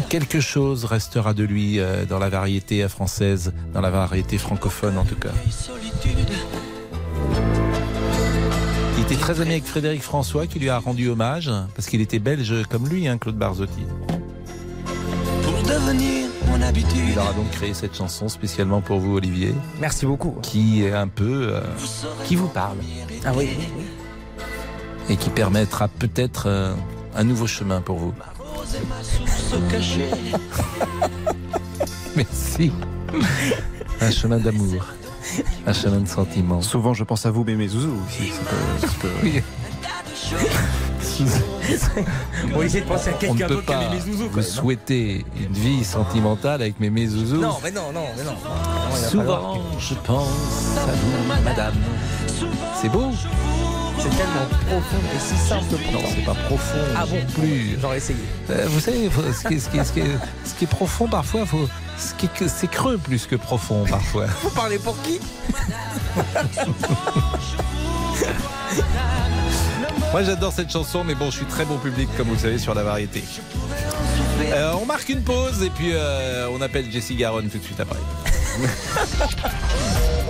quelque 0.10 0.42
chose 0.42 0.84
restera 0.84 1.34
de 1.34 1.46
lui 1.46 1.80
dans 2.10 2.20
la 2.20 2.28
variété 2.28 2.86
française, 2.90 3.54
dans 3.74 3.82
la 3.82 3.92
variété 3.92 4.38
francophone 4.38 4.98
en 4.98 5.06
tout 5.06 5.16
cas. 5.16 5.32
Il 9.12 9.16
était 9.16 9.24
très 9.24 9.42
ami 9.42 9.52
avec 9.52 9.66
Frédéric 9.66 10.02
François 10.04 10.48
qui 10.48 10.58
lui 10.58 10.70
a 10.70 10.80
rendu 10.80 11.10
hommage 11.10 11.52
parce 11.76 11.90
qu'il 11.90 12.00
était 12.00 12.20
belge 12.20 12.64
comme 12.70 12.88
lui, 12.88 13.10
hein, 13.10 13.18
Claude 13.18 13.36
Barzotti. 13.36 13.82
Pour 15.44 15.62
devenir 15.64 16.30
mon 16.48 16.62
habitude. 16.62 17.10
Il 17.12 17.20
aura 17.20 17.34
donc 17.34 17.52
créé 17.52 17.74
cette 17.74 17.94
chanson 17.94 18.30
spécialement 18.30 18.80
pour 18.80 19.00
vous, 19.00 19.18
Olivier. 19.18 19.54
Merci 19.82 20.06
beaucoup. 20.06 20.38
Qui 20.42 20.86
est 20.86 20.94
un 20.94 21.10
peu. 21.10 21.50
euh, 21.52 21.60
qui 22.24 22.38
vous 22.38 22.48
parle. 22.48 22.78
Ah 23.26 23.34
oui. 23.36 23.50
Et 25.10 25.18
qui 25.18 25.30
permettra 25.30 25.90
peut-être 25.90 26.46
euh, 26.48 26.74
un 27.14 27.26
nouveau 27.26 27.48
chemin 27.48 27.82
pour 27.82 27.98
vous. 27.98 28.14
Merci. 32.16 32.72
Un 34.00 34.12
chemin 34.12 34.38
d'amour. 34.38 34.86
Un 35.68 35.74
chemin 35.74 36.00
de 36.00 36.08
sentiment. 36.08 36.62
Souvent, 36.62 36.94
je 36.94 37.04
pense 37.04 37.26
à 37.26 37.32
vous, 37.32 37.44
Mémé 37.44 37.68
Zouzou 37.68 37.94
aussi. 38.08 38.30
Ça 38.32 38.42
peut- 38.44 38.88
ça 38.88 38.94
peut-. 39.02 39.42
On 42.56 42.62
de 42.82 42.86
penser 42.86 43.10
à 43.10 43.14
On 43.14 43.16
ne 43.16 43.20
quelqu'un 43.20 43.48
peut 43.48 43.54
d'autre 43.56 43.66
qu'à 43.68 43.74
pas 43.74 43.90
Mémé 43.90 44.02
Zouzou. 44.02 44.24
vous 44.30 44.30
même, 44.30 44.40
hein. 44.40 44.42
souhaiter 44.42 45.26
une 45.40 45.54
vie 45.54 45.84
sentimentale 45.84 46.62
avec 46.62 46.80
Mémé 46.80 47.08
Zouzou. 47.08 47.38
Non, 47.38 47.58
mais 47.64 47.72
non, 47.72 47.92
non, 47.94 48.06
mais 48.18 48.24
non. 48.24 48.32
Non, 48.32 48.96
Souvent, 49.10 49.58
je 49.80 49.94
pense 49.96 50.78
à 50.78 50.92
vous, 50.92 51.44
madame. 51.44 51.74
C'est 52.82 52.90
beau 52.90 53.12
C'est 54.02 54.10
tellement 54.10 54.48
profond 54.68 54.98
et 55.16 55.20
si 55.20 55.36
simple 55.38 55.76
Non, 55.94 56.00
c'est 56.16 56.26
pas 56.26 56.34
profond. 56.34 56.80
Ah 56.98 57.06
bon 57.06 57.22
plus. 57.40 57.78
J'aurais 57.80 57.98
essayé. 57.98 58.18
Euh, 58.50 58.66
vous 58.70 58.80
savez, 58.80 59.10
ce 59.10 59.48
qui, 59.48 59.54
est, 59.56 59.60
ce 59.60 59.70
qui 59.70 59.78
est- 59.78 59.84
ce 59.84 59.92
qui 59.94 60.00
est- 60.00 60.18
ce 60.46 60.54
qui 60.56 60.64
est 60.64 60.68
profond 60.68 61.08
parfois, 61.08 61.46
faut, 61.46 61.68
ce 61.98 62.14
qui 62.16 62.26
est- 62.26 62.48
c'est 62.48 62.68
creux 62.70 62.98
plus 62.98 63.26
que 63.28 63.36
profond 63.36 63.86
parfois. 63.90 64.26
Vous 64.44 64.50
parlez 64.50 64.80
pour 64.80 65.00
qui? 65.04 65.20
Moi 70.12 70.24
j'adore 70.24 70.52
cette 70.52 70.72
chanson, 70.72 71.04
mais 71.04 71.16
bon, 71.16 71.30
je 71.32 71.38
suis 71.38 71.46
très 71.46 71.64
bon 71.66 71.78
public 71.78 72.10
comme 72.18 72.28
vous 72.28 72.34
le 72.34 72.40
savez 72.40 72.58
sur 72.58 72.74
la 72.74 72.84
variété. 72.84 73.24
Euh, 74.52 74.74
on 74.82 74.86
marque 74.86 75.08
une 75.10 75.22
pause 75.22 75.62
et 75.64 75.70
puis 75.70 75.92
euh, 75.94 76.48
on 76.52 76.60
appelle 76.62 76.92
Jessie 76.92 77.16
Garonne 77.16 77.50
tout 77.50 77.58
de 77.60 77.64
suite 77.64 77.80
après. 77.80 78.00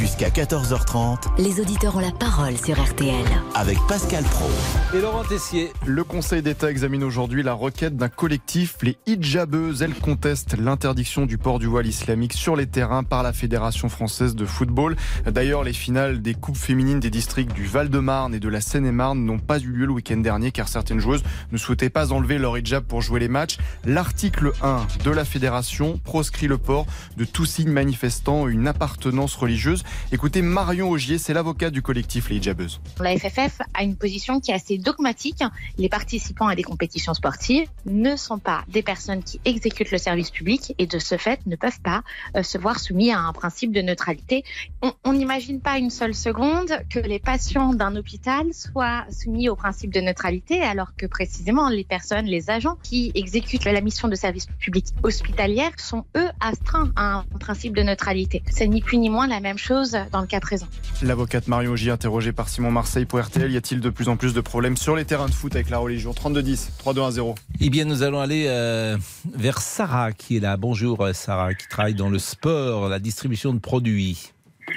Jusqu'à 0.00 0.30
14h30 0.30 1.18
Les 1.36 1.60
auditeurs 1.60 1.94
ont 1.94 2.00
la 2.00 2.10
parole 2.10 2.56
sur 2.56 2.82
RTL. 2.82 3.22
avec 3.54 3.76
Pascal 3.86 4.24
Pro. 4.24 4.48
Et 4.94 5.00
Laurent 5.02 5.24
Tessier. 5.24 5.70
Le 5.84 6.04
Conseil 6.04 6.40
d'État 6.40 6.70
examine 6.70 7.04
aujourd'hui 7.04 7.42
la 7.42 7.52
requête 7.52 7.98
d'un 7.98 8.08
collectif, 8.08 8.76
les 8.80 8.96
hijabeuses. 9.06 9.82
Elles 9.82 9.94
contestent 9.94 10.56
l'interdiction 10.56 11.26
du 11.26 11.36
port 11.36 11.58
du 11.58 11.66
voile 11.66 11.86
islamique 11.86 12.32
sur 12.32 12.56
les 12.56 12.66
terrains 12.66 13.02
par 13.04 13.22
la 13.22 13.34
Fédération 13.34 13.90
française 13.90 14.34
de 14.34 14.46
football. 14.46 14.96
D'ailleurs, 15.26 15.64
les 15.64 15.74
finales 15.74 16.22
des 16.22 16.32
coupes 16.32 16.56
féminines 16.56 17.00
des 17.00 17.10
districts 17.10 17.52
du 17.52 17.66
Val-de-Marne 17.66 18.34
et 18.34 18.40
de 18.40 18.48
la 18.48 18.62
Seine-et-Marne 18.62 19.22
n'ont 19.22 19.38
pas 19.38 19.58
eu 19.58 19.66
lieu 19.66 19.84
le 19.84 19.92
week-end 19.92 20.16
dernier 20.16 20.50
car 20.50 20.68
certaines 20.68 21.00
joueuses 21.00 21.24
ne 21.52 21.58
souhaitaient 21.58 21.90
pas 21.90 22.12
enlever 22.12 22.38
leur 22.38 22.56
hijab 22.56 22.84
pour 22.84 23.02
jouer 23.02 23.20
les 23.20 23.28
matchs. 23.28 23.58
L'article 23.84 24.52
1 24.62 24.86
de 25.04 25.10
la 25.10 25.26
Fédération 25.26 26.00
proscrit 26.02 26.46
le 26.46 26.56
port 26.56 26.86
de 27.18 27.26
tout 27.26 27.44
signe 27.44 27.70
manifestant 27.70 28.48
une 28.48 28.66
appartenance 28.66 29.36
religieuse. 29.36 29.84
Écoutez, 30.12 30.42
Marion 30.42 30.90
Augier, 30.90 31.18
c'est 31.18 31.34
l'avocat 31.34 31.70
du 31.70 31.82
collectif 31.82 32.30
Les 32.30 32.36
Hijabeuses. 32.36 32.80
La 33.00 33.16
FFF 33.16 33.60
a 33.74 33.82
une 33.82 33.96
position 33.96 34.40
qui 34.40 34.50
est 34.50 34.54
assez 34.54 34.78
dogmatique. 34.78 35.42
Les 35.78 35.88
participants 35.88 36.48
à 36.48 36.54
des 36.54 36.62
compétitions 36.62 37.14
sportives 37.14 37.68
ne 37.86 38.16
sont 38.16 38.38
pas 38.38 38.64
des 38.68 38.82
personnes 38.82 39.22
qui 39.22 39.40
exécutent 39.44 39.90
le 39.90 39.98
service 39.98 40.30
public 40.30 40.74
et 40.78 40.86
de 40.86 40.98
ce 40.98 41.16
fait 41.16 41.40
ne 41.46 41.56
peuvent 41.56 41.80
pas 41.80 42.02
euh, 42.36 42.42
se 42.42 42.58
voir 42.58 42.78
soumis 42.78 43.12
à 43.12 43.20
un 43.20 43.32
principe 43.32 43.72
de 43.72 43.82
neutralité. 43.82 44.44
On 44.82 44.92
on 45.10 45.14
n'imagine 45.14 45.60
pas 45.60 45.78
une 45.78 45.90
seule 45.90 46.14
seconde 46.14 46.70
que 46.88 47.00
les 47.00 47.18
patients 47.18 47.74
d'un 47.74 47.96
hôpital 47.96 48.52
soient 48.52 49.04
soumis 49.10 49.48
au 49.48 49.56
principe 49.56 49.92
de 49.92 50.00
neutralité 50.00 50.62
alors 50.62 50.94
que 50.96 51.06
précisément 51.06 51.68
les 51.68 51.82
personnes, 51.82 52.26
les 52.26 52.50
agents 52.50 52.76
qui 52.82 53.10
exécutent 53.16 53.64
la 53.64 53.80
mission 53.80 54.06
de 54.06 54.14
service 54.14 54.46
public 54.60 54.86
hospitalière 55.02 55.72
sont 55.78 56.04
eux 56.16 56.28
astreints 56.38 56.92
à 56.96 57.14
un 57.14 57.22
principe 57.40 57.74
de 57.74 57.82
neutralité. 57.82 58.42
C'est 58.50 58.68
ni 58.68 58.82
plus 58.82 58.98
ni 58.98 59.10
moins 59.10 59.26
la 59.26 59.40
même 59.40 59.58
chose 59.58 59.79
dans 60.12 60.20
le 60.20 60.26
cas 60.26 60.40
présent. 60.40 60.66
L'avocate 61.02 61.48
Marion 61.48 61.72
Augier, 61.72 61.90
interrogée 61.90 62.32
par 62.32 62.48
Simon 62.48 62.70
Marseille 62.70 63.06
pour 63.06 63.20
RTL, 63.20 63.50
y 63.50 63.56
a-t-il 63.56 63.80
de 63.80 63.90
plus 63.90 64.08
en 64.08 64.16
plus 64.16 64.34
de 64.34 64.40
problèmes 64.40 64.76
sur 64.76 64.94
les 64.94 65.04
terrains 65.04 65.28
de 65.28 65.32
foot 65.32 65.54
avec 65.54 65.70
la 65.70 65.78
religion? 65.78 66.12
32-10, 66.12 66.82
3-2-1-0. 66.84 67.34
Eh 67.60 67.70
bien, 67.70 67.84
nous 67.84 68.02
allons 68.02 68.20
aller 68.20 68.46
euh, 68.48 68.96
vers 69.34 69.58
Sarah 69.58 70.12
qui 70.12 70.36
est 70.36 70.40
là. 70.40 70.56
Bonjour 70.56 71.02
euh, 71.02 71.12
Sarah, 71.12 71.54
qui 71.54 71.66
travaille 71.68 71.94
dans 71.94 72.10
le 72.10 72.18
sport, 72.18 72.88
la 72.88 72.98
distribution 72.98 73.54
de 73.54 73.58
produits. 73.58 74.32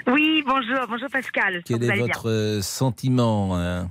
Oui, 0.08 0.44
bonjour, 0.46 0.88
bonjour 0.88 1.10
Pascal. 1.10 1.62
Quel 1.66 1.84
est 1.84 1.98
votre 1.98 2.30
euh, 2.30 2.62
sentiment 2.62 3.58
hein? 3.58 3.90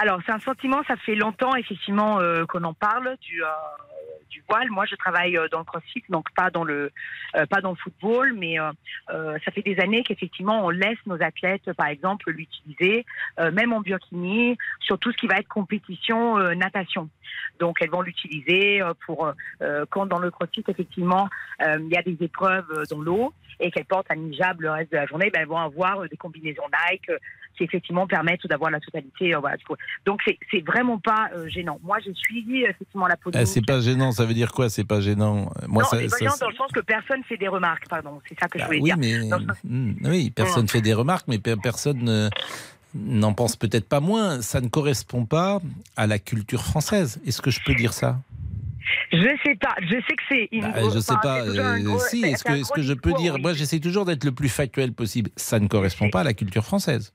Alors, 0.00 0.20
c'est 0.24 0.30
un 0.30 0.38
sentiment, 0.38 0.80
ça 0.86 0.94
fait 0.96 1.16
longtemps 1.16 1.56
effectivement 1.56 2.20
euh, 2.20 2.44
qu'on 2.46 2.62
en 2.62 2.72
parle 2.72 3.16
du, 3.20 3.42
euh, 3.42 3.46
du 4.28 4.42
voile. 4.48 4.70
Moi, 4.70 4.84
je 4.86 4.96
travaille 4.96 5.36
euh, 5.36 5.48
dans 5.48 5.58
le 5.58 5.64
crossfit, 5.64 6.04
donc 6.08 6.26
pas 6.34 6.50
dans 6.50 6.64
le, 6.64 6.90
euh, 7.36 7.46
pas 7.46 7.60
dans 7.60 7.70
le 7.70 7.76
football, 7.76 8.34
mais 8.34 8.58
euh, 8.58 9.38
ça 9.44 9.50
fait 9.50 9.62
des 9.62 9.78
années 9.80 10.02
qu'effectivement, 10.02 10.64
on 10.64 10.70
laisse 10.70 10.98
nos 11.06 11.20
athlètes, 11.22 11.72
par 11.72 11.86
exemple, 11.86 12.30
l'utiliser, 12.30 13.04
même 13.52 13.72
en 13.72 13.80
biokini, 13.80 14.56
sur 14.80 14.98
tout 14.98 15.12
ce 15.12 15.16
qui 15.16 15.26
va 15.26 15.36
être 15.36 15.48
compétition 15.48 16.38
natation. 16.54 17.08
Donc, 17.60 17.78
elles 17.80 17.90
vont 17.90 18.02
l'utiliser 18.02 18.82
pour 19.06 19.32
quand 19.90 20.06
dans 20.06 20.18
le 20.18 20.30
crossfit, 20.30 20.64
effectivement, 20.68 21.28
il 21.60 21.88
y 21.88 21.96
a 21.96 22.02
des 22.02 22.16
épreuves 22.20 22.84
dans 22.90 23.00
l'eau 23.00 23.32
et 23.60 23.70
qu'elles 23.70 23.84
portent 23.84 24.10
un 24.10 24.18
hijab 24.18 24.60
le 24.60 24.70
reste 24.70 24.92
de 24.92 24.96
la 24.96 25.06
journée, 25.06 25.30
ben, 25.30 25.42
elles 25.42 25.48
vont 25.48 25.58
avoir 25.58 26.08
des 26.08 26.16
combinaisons 26.16 26.62
Nike 26.90 27.10
qui 27.58 27.64
effectivement 27.64 28.06
permettent 28.06 28.46
d'avoir 28.46 28.70
la 28.70 28.80
totalité. 28.80 29.34
euh, 29.34 29.38
voilà, 29.40 29.56
du 29.58 29.64
coup. 29.64 29.74
Donc 30.06 30.20
c'est 30.24 30.64
vraiment 30.64 30.98
pas 30.98 31.28
euh, 31.34 31.48
gênant. 31.48 31.78
Moi 31.82 31.98
j'ai 32.04 32.14
suivi 32.14 32.62
effectivement 32.62 33.06
la 33.06 33.16
Eh, 33.18 33.22
polémique. 33.22 33.48
C'est 33.48 33.66
pas 33.66 33.80
gênant, 33.80 34.12
ça 34.12 34.24
veut 34.24 34.34
dire 34.34 34.52
quoi 34.52 34.70
C'est 34.70 34.84
pas 34.84 35.00
gênant? 35.00 35.50
Moi, 35.66 35.82
non, 35.82 35.88
ça- 35.88 35.98
c'est 35.98 36.04
pas 36.04 36.10
ça- 36.10 36.18
gênant 36.20 36.36
dans 36.40 36.48
le 36.48 36.54
sens 36.56 36.70
que 36.72 36.80
personne 36.80 37.22
fait 37.24 37.36
des 37.36 37.48
remarques, 37.48 37.88
pardon. 37.88 38.20
C'est 38.28 38.38
ça 38.40 38.48
que 38.48 38.58
je 38.58 38.64
voulais 38.64 38.78
Bah 38.78 38.84
oui, 38.84 39.10
dire. 39.10 39.20
mais 39.22 39.28
sens- 39.28 39.42
hmm, 39.64 39.92
oui, 40.04 40.30
personne 40.30 40.68
fait 40.68 40.80
des 40.80 40.94
remarques, 40.94 41.26
mais 41.28 41.38
pe- 41.38 41.56
personne 41.60 42.30
n'en 42.94 43.34
pense 43.34 43.56
peut-être 43.56 43.88
pas 43.88 44.00
moins. 44.00 44.40
Ça 44.40 44.60
ne 44.60 44.68
correspond 44.68 45.26
pas 45.26 45.60
à 45.96 46.06
la 46.06 46.18
culture 46.18 46.62
française. 46.62 47.20
Est-ce 47.26 47.42
que 47.42 47.50
je 47.50 47.60
peux 47.64 47.74
dire 47.74 47.92
ça? 47.92 48.18
Je 49.12 49.18
sais 49.44 49.54
pas. 49.56 49.74
Je 49.82 49.96
sais 49.96 50.16
que 50.16 50.22
c'est. 50.30 50.48
Bah, 50.60 50.72
Je 50.94 50.98
sais 50.98 51.14
pas. 51.22 51.40
euh, 51.42 51.78
gros- 51.82 51.98
si, 51.98 52.22
est-ce 52.24 52.42
que, 52.44 52.82
je 52.82 52.94
peux 52.94 53.12
dire? 53.14 53.34
oui. 53.34 53.42
Moi, 53.42 53.52
j'essaie 53.52 53.80
toujours 53.80 54.06
d'être 54.06 54.24
le 54.24 54.32
plus 54.32 54.48
factuel 54.48 54.92
possible. 54.94 55.30
Ça 55.36 55.60
ne 55.60 55.68
correspond 55.68 56.08
pas 56.08 56.20
à 56.20 56.24
la 56.24 56.32
culture 56.32 56.64
française. 56.64 57.12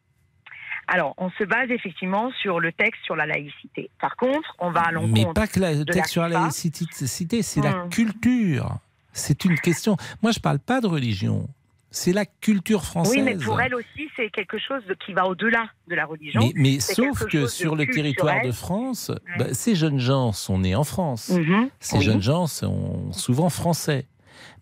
Alors, 0.87 1.13
on 1.17 1.29
se 1.31 1.43
base 1.43 1.69
effectivement 1.71 2.31
sur 2.41 2.59
le 2.59 2.71
texte 2.71 3.01
sur 3.05 3.15
la 3.15 3.25
laïcité. 3.25 3.89
Par 4.01 4.15
contre, 4.17 4.55
on 4.59 4.71
va 4.71 4.81
à 4.81 4.91
l'encontre. 4.91 5.13
Mais 5.13 5.33
pas 5.33 5.47
que 5.47 5.59
la- 5.59 5.73
le 5.73 5.85
texte 5.85 6.11
sur 6.11 6.21
la 6.23 6.29
laïcité, 6.29 7.41
c'est 7.41 7.61
la 7.61 7.85
Hmm. 7.85 7.89
culture. 7.89 8.77
C'est 9.13 9.45
une 9.45 9.59
question. 9.59 9.95
Moi, 10.21 10.31
je 10.31 10.39
parle 10.39 10.59
pas 10.59 10.81
de 10.81 10.87
religion. 10.87 11.47
C'est 11.95 12.11
la 12.11 12.25
culture 12.25 12.83
française. 12.83 13.13
Oui, 13.15 13.21
mais 13.21 13.35
pour 13.37 13.61
elle 13.61 13.75
aussi, 13.75 14.09
c'est 14.15 14.31
quelque 14.31 14.57
chose 14.57 14.83
de- 14.87 14.95
qui 14.95 15.13
va 15.13 15.27
au-delà 15.27 15.69
de 15.87 15.93
la 15.93 16.07
religion. 16.07 16.41
Mais, 16.41 16.51
mais 16.55 16.79
sauf 16.79 17.27
que 17.27 17.45
sur 17.45 17.75
le 17.75 17.85
territoire 17.85 18.41
de. 18.43 18.51
France, 18.51 19.11
bah, 19.37 19.53
ces 19.53 19.75
jeunes 19.75 19.99
gens 19.99 20.31
sont 20.31 20.57
nés 20.57 20.73
en 20.73 20.83
France. 20.83 21.29
Mhm, 21.29 21.69
Ces 21.79 21.97
oui. 21.99 22.03
jeunes 22.03 22.21
gens 22.21 22.47
sont 22.47 23.11
souvent 23.13 23.49
français. 23.51 24.07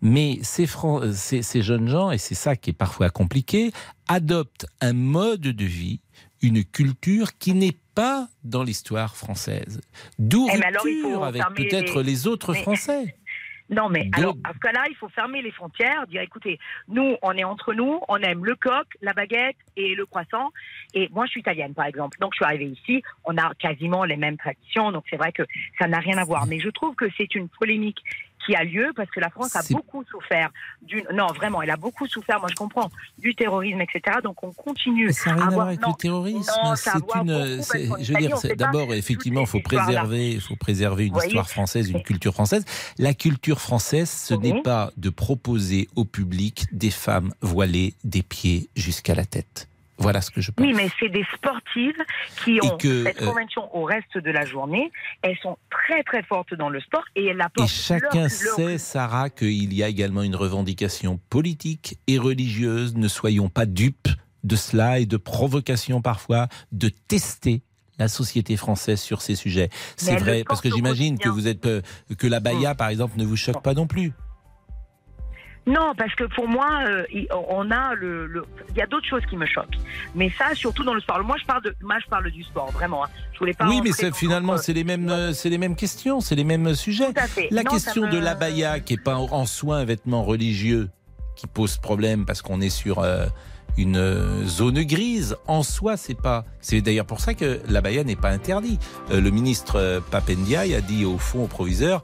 Mais 0.02 0.38
ces, 0.42 0.68
ces, 1.14 1.40
ces 1.42 1.62
jeunes 1.62 1.88
gens, 1.88 2.10
et 2.10 2.18
c'est 2.18 2.34
ça 2.34 2.54
qui 2.54 2.68
est 2.70 2.74
parfois 2.74 3.08
compliqué, 3.08 3.72
adoptent 4.08 4.66
un 4.82 4.92
mode 4.92 5.40
de 5.40 5.64
vie, 5.64 6.00
une 6.42 6.64
culture 6.64 7.38
qui 7.38 7.54
n'est 7.54 7.76
pas 7.94 8.28
dans 8.44 8.62
l'histoire 8.62 9.16
française. 9.16 9.80
D'où 10.18 10.48
Eh, 10.52 10.56
faut 10.56 10.82
rupture 10.82 11.24
avec 11.24 11.42
peut-être 11.54 12.02
les... 12.02 12.26
autres 12.26 12.52
mais- 12.52 12.62
Français. 12.62 13.16
Non, 13.70 13.88
mais 13.88 14.10
alors, 14.12 14.36
à 14.44 14.52
ce 14.52 14.58
cas-là, 14.58 14.84
il 14.90 14.96
faut 14.96 15.08
fermer 15.08 15.40
les 15.40 15.50
frontières, 15.50 16.06
dire 16.06 16.20
écoutez, 16.20 16.58
nous, 16.88 17.16
on 17.22 17.32
est 17.32 17.44
entre 17.44 17.72
nous, 17.72 18.00
on 18.08 18.18
aime 18.18 18.44
le 18.44 18.54
coq, 18.54 18.86
la 19.00 19.14
baguette 19.14 19.56
et 19.76 19.94
le 19.94 20.04
croissant. 20.04 20.50
Et 20.92 21.08
moi, 21.10 21.24
je 21.24 21.30
suis 21.30 21.40
italienne, 21.40 21.72
par 21.72 21.86
exemple. 21.86 22.18
Donc, 22.20 22.32
je 22.34 22.36
suis 22.36 22.44
arrivée 22.44 22.66
ici, 22.66 23.02
on 23.24 23.38
a 23.38 23.54
quasiment 23.54 24.04
les 24.04 24.16
mêmes 24.16 24.36
traditions, 24.36 24.92
donc 24.92 25.04
c'est 25.08 25.16
vrai 25.16 25.32
que 25.32 25.44
ça 25.78 25.86
n'a 25.88 26.00
rien 26.00 26.18
à 26.18 26.24
voir. 26.24 26.46
Mais 26.46 26.58
je 26.58 26.68
trouve 26.68 26.94
que 26.96 27.06
c'est 27.16 27.34
une 27.34 27.48
polémique 27.48 28.02
qui 28.44 28.54
a 28.54 28.64
lieu 28.64 28.92
parce 28.96 29.10
que 29.10 29.20
la 29.20 29.30
France 29.30 29.54
a 29.56 29.62
beaucoup 29.70 30.04
souffert 30.10 30.50
d'une. 30.82 31.04
Non, 31.12 31.26
vraiment, 31.28 31.62
elle 31.62 31.70
a 31.70 31.76
beaucoup 31.76 32.06
souffert. 32.06 32.40
Moi, 32.40 32.48
je 32.50 32.54
comprends 32.56 32.90
du 33.18 33.34
terrorisme, 33.34 33.80
etc. 33.80 34.18
Donc, 34.22 34.42
on 34.42 34.52
continue. 34.52 35.06
Mais 35.06 35.12
ça 35.12 35.30
n'a 35.30 35.36
rien 35.36 35.46
à 35.46 35.50
voir- 35.50 35.66
avec 35.68 35.80
non, 35.80 35.88
le 35.90 35.94
terrorisme. 35.94 36.42
c'est 36.76 36.90
une. 36.90 37.00
beaucoup 37.00 37.96
Je 38.02 38.12
veux 38.12 38.18
dire, 38.20 38.56
d'abord, 38.56 38.92
effectivement, 38.94 39.42
il 39.42 39.46
faut 39.46 39.60
préserver, 39.60 40.40
faut 40.40 40.56
préserver 40.56 41.06
une 41.06 41.16
histoire 41.16 41.48
française, 41.48 41.90
une 41.90 42.02
culture 42.02 42.32
française. 42.34 42.64
La 42.98 43.14
culture 43.14 43.60
française, 43.60 44.10
ce 44.10 44.34
Oui. 44.34 44.52
n'est 44.52 44.62
pas 44.62 44.90
de 44.96 45.10
proposer 45.10 45.88
au 45.96 46.04
public 46.04 46.66
des 46.72 46.90
femmes 46.90 47.32
voilées 47.40 47.94
des 48.04 48.22
pieds 48.22 48.68
jusqu'à 48.76 49.14
la 49.14 49.24
tête. 49.24 49.68
Voilà 50.02 50.20
ce 50.20 50.30
que 50.30 50.40
je 50.40 50.50
pense. 50.50 50.64
Oui, 50.66 50.72
mais 50.74 50.88
c'est 50.98 51.08
des 51.08 51.24
sportives 51.34 51.96
qui 52.44 52.56
Et 52.56 52.66
ont 52.66 52.76
que, 52.76 53.04
cette 53.04 53.22
euh, 53.22 53.26
convention 53.26 53.74
au 53.76 53.84
reste 53.84 54.18
de 54.18 54.30
la 54.30 54.44
journée. 54.44 54.90
Elles 55.22 55.38
sont 55.42 55.56
très 55.70 56.02
très 56.02 56.22
fortes 56.22 56.54
dans 56.54 56.68
le 56.68 56.80
sport 56.80 57.04
et 57.16 57.26
elles 57.26 57.38
Et 57.38 57.42
apportent 57.42 57.70
chacun 57.70 58.08
leur- 58.12 58.22
leur- 58.22 58.28
sait, 58.56 58.78
Sarah, 58.78 59.30
qu'il 59.30 59.72
y 59.72 59.82
a 59.82 59.88
également 59.88 60.22
une 60.22 60.36
revendication 60.36 61.20
politique 61.30 61.98
et 62.06 62.18
religieuse. 62.18 62.96
Ne 62.96 63.08
soyons 63.08 63.48
pas 63.48 63.64
dupes 63.66 64.08
de 64.44 64.56
cela 64.56 64.98
et 64.98 65.06
de 65.06 65.16
provocation 65.16 66.02
parfois 66.02 66.48
de 66.72 66.88
tester 66.88 67.62
la 67.98 68.08
société 68.08 68.56
française 68.56 69.00
sur 69.00 69.22
ces 69.22 69.36
sujets. 69.36 69.68
C'est 69.96 70.16
vrai, 70.16 70.42
parce 70.44 70.60
que 70.60 70.70
j'imagine 70.70 71.18
que 71.18 71.28
vous 71.28 71.46
êtes 71.46 71.66
euh, 71.66 71.82
que 72.18 72.26
la 72.26 72.40
baya, 72.40 72.74
par 72.74 72.88
exemple, 72.88 73.16
ne 73.18 73.24
vous 73.24 73.36
choque 73.36 73.62
pas 73.62 73.74
non 73.74 73.86
plus. 73.86 74.12
Non, 75.66 75.92
parce 75.96 76.12
que 76.16 76.24
pour 76.24 76.48
moi, 76.48 76.66
euh, 76.88 77.04
il- 77.12 77.28
on 77.48 77.70
a 77.70 77.94
le, 77.94 78.26
le- 78.26 78.44
il 78.70 78.76
y 78.76 78.82
a 78.82 78.86
d'autres 78.86 79.06
choses 79.06 79.22
qui 79.30 79.36
me 79.36 79.46
choquent. 79.46 79.76
Mais 80.16 80.28
ça, 80.36 80.54
surtout 80.54 80.82
dans 80.82 80.94
le 80.94 81.00
sport. 81.00 81.22
Moi, 81.22 81.36
je 81.40 81.46
parle 81.46 81.62
de, 81.62 81.74
moi, 81.82 81.96
je 82.04 82.08
parle 82.10 82.28
du 82.32 82.42
sport, 82.42 82.70
vraiment. 82.72 83.04
hein. 83.04 83.08
Je 83.32 83.38
voulais 83.38 83.54
pas. 83.54 83.68
Oui, 83.68 83.80
mais 83.84 83.92
finalement, 84.12 84.56
c'est 84.58 84.72
les 84.72 84.82
mêmes, 84.82 85.08
euh, 85.08 85.32
c'est 85.32 85.50
les 85.50 85.58
mêmes 85.58 85.76
questions, 85.76 86.20
c'est 86.20 86.34
les 86.34 86.42
mêmes 86.44 86.74
sujets. 86.74 87.12
Tout 87.12 87.20
à 87.20 87.28
fait. 87.28 87.46
La 87.52 87.62
Non, 87.62 87.70
question 87.70 88.02
me- 88.06 88.10
de 88.10 88.18
l'abaya, 88.18 88.80
qui 88.80 88.94
est 88.94 89.02
pas 89.02 89.14
en- 89.16 89.46
soi 89.46 89.76
un 89.76 89.84
vêtement 89.84 90.24
religieux, 90.24 90.88
qui 91.36 91.46
pose 91.46 91.76
problème 91.78 92.26
parce 92.26 92.42
qu'on 92.42 92.60
est 92.60 92.68
sur 92.68 92.98
euh, 92.98 93.26
une 93.78 93.96
euh, 93.96 94.44
zone 94.44 94.82
grise. 94.82 95.36
En 95.46 95.62
soi, 95.62 95.96
c'est 95.96 96.20
pas. 96.20 96.44
C'est 96.60 96.80
d'ailleurs 96.80 97.06
pour 97.06 97.20
ça 97.20 97.34
que 97.34 97.60
l'abaya 97.68 98.02
n'est 98.02 98.16
pas 98.16 98.30
interdit. 98.30 98.78
Euh, 99.12 99.20
le 99.20 99.30
ministre 99.30 99.76
euh, 99.76 100.00
Papendiaï 100.10 100.74
a 100.74 100.80
dit 100.80 101.04
au 101.04 101.18
fond 101.18 101.44
au 101.44 101.46
proviseur 101.46 102.02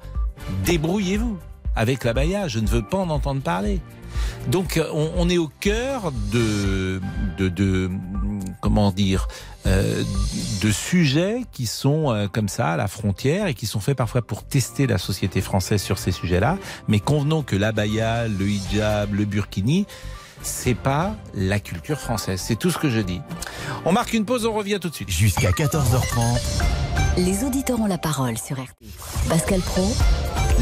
débrouillez-vous 0.65 1.39
avec 1.77 2.05
l'abaya. 2.05 2.49
Je 2.49 2.59
ne 2.61 2.67
veux 2.67 2.83
pas 2.83 2.99
en 2.99 3.11
entendre 3.11 3.43
parler. 3.43 3.81
Donc 4.49 4.77
euh, 4.77 4.89
on, 4.93 5.11
on 5.17 5.29
est 5.29 5.39
au 5.39 5.49
cœur 5.61 6.13
de, 6.33 7.01
de, 7.37 7.49
de 7.49 7.91
comment 8.61 8.91
dire 8.91 9.29
euh, 9.67 10.03
de 10.63 10.71
sujets 10.73 11.43
qui 11.53 11.67
sont 11.67 12.11
euh, 12.11 12.27
comme 12.27 12.49
ça 12.49 12.71
à 12.71 12.77
la 12.77 12.89
frontière 12.89 13.47
et 13.47 13.55
qui 13.55 13.67
sont 13.67 13.81
faits 13.81 13.97
parfois 13.97 14.23
pour 14.23 14.45
tester 14.45 14.87
la 14.87 14.99
société 14.99 15.41
française 15.41 15.83
sur 15.83 15.99
ces 15.99 16.13
sujets-là. 16.13 16.57
Mais 16.89 17.01
convenons 17.01 17.43
que 17.43 17.55
l'abaya, 17.57 18.27
le 18.29 18.49
hijab, 18.49 19.15
le 19.15 19.25
burkini, 19.25 19.87
c'est 20.43 20.75
pas 20.75 21.15
la 21.35 21.61
culture 21.61 22.01
française. 22.01 22.41
C'est 22.43 22.57
tout 22.57 22.71
ce 22.71 22.79
que 22.79 22.89
je 22.91 23.01
dis. 23.01 23.21
On 23.85 23.93
marque 23.93 24.13
une 24.15 24.25
pause, 24.25 24.47
on 24.47 24.53
revient 24.55 24.79
tout 24.81 24.89
de 24.89 24.95
suite. 24.95 25.11
Jusqu'à 25.11 25.51
14h30, 25.51 26.39
Les 27.19 27.45
auditeurs 27.45 27.81
ont 27.81 27.87
la 27.87 27.99
parole 27.99 28.39
sur 28.39 28.57
RTL. 28.57 28.69
Pascal 29.29 29.61
Pro, 29.61 29.93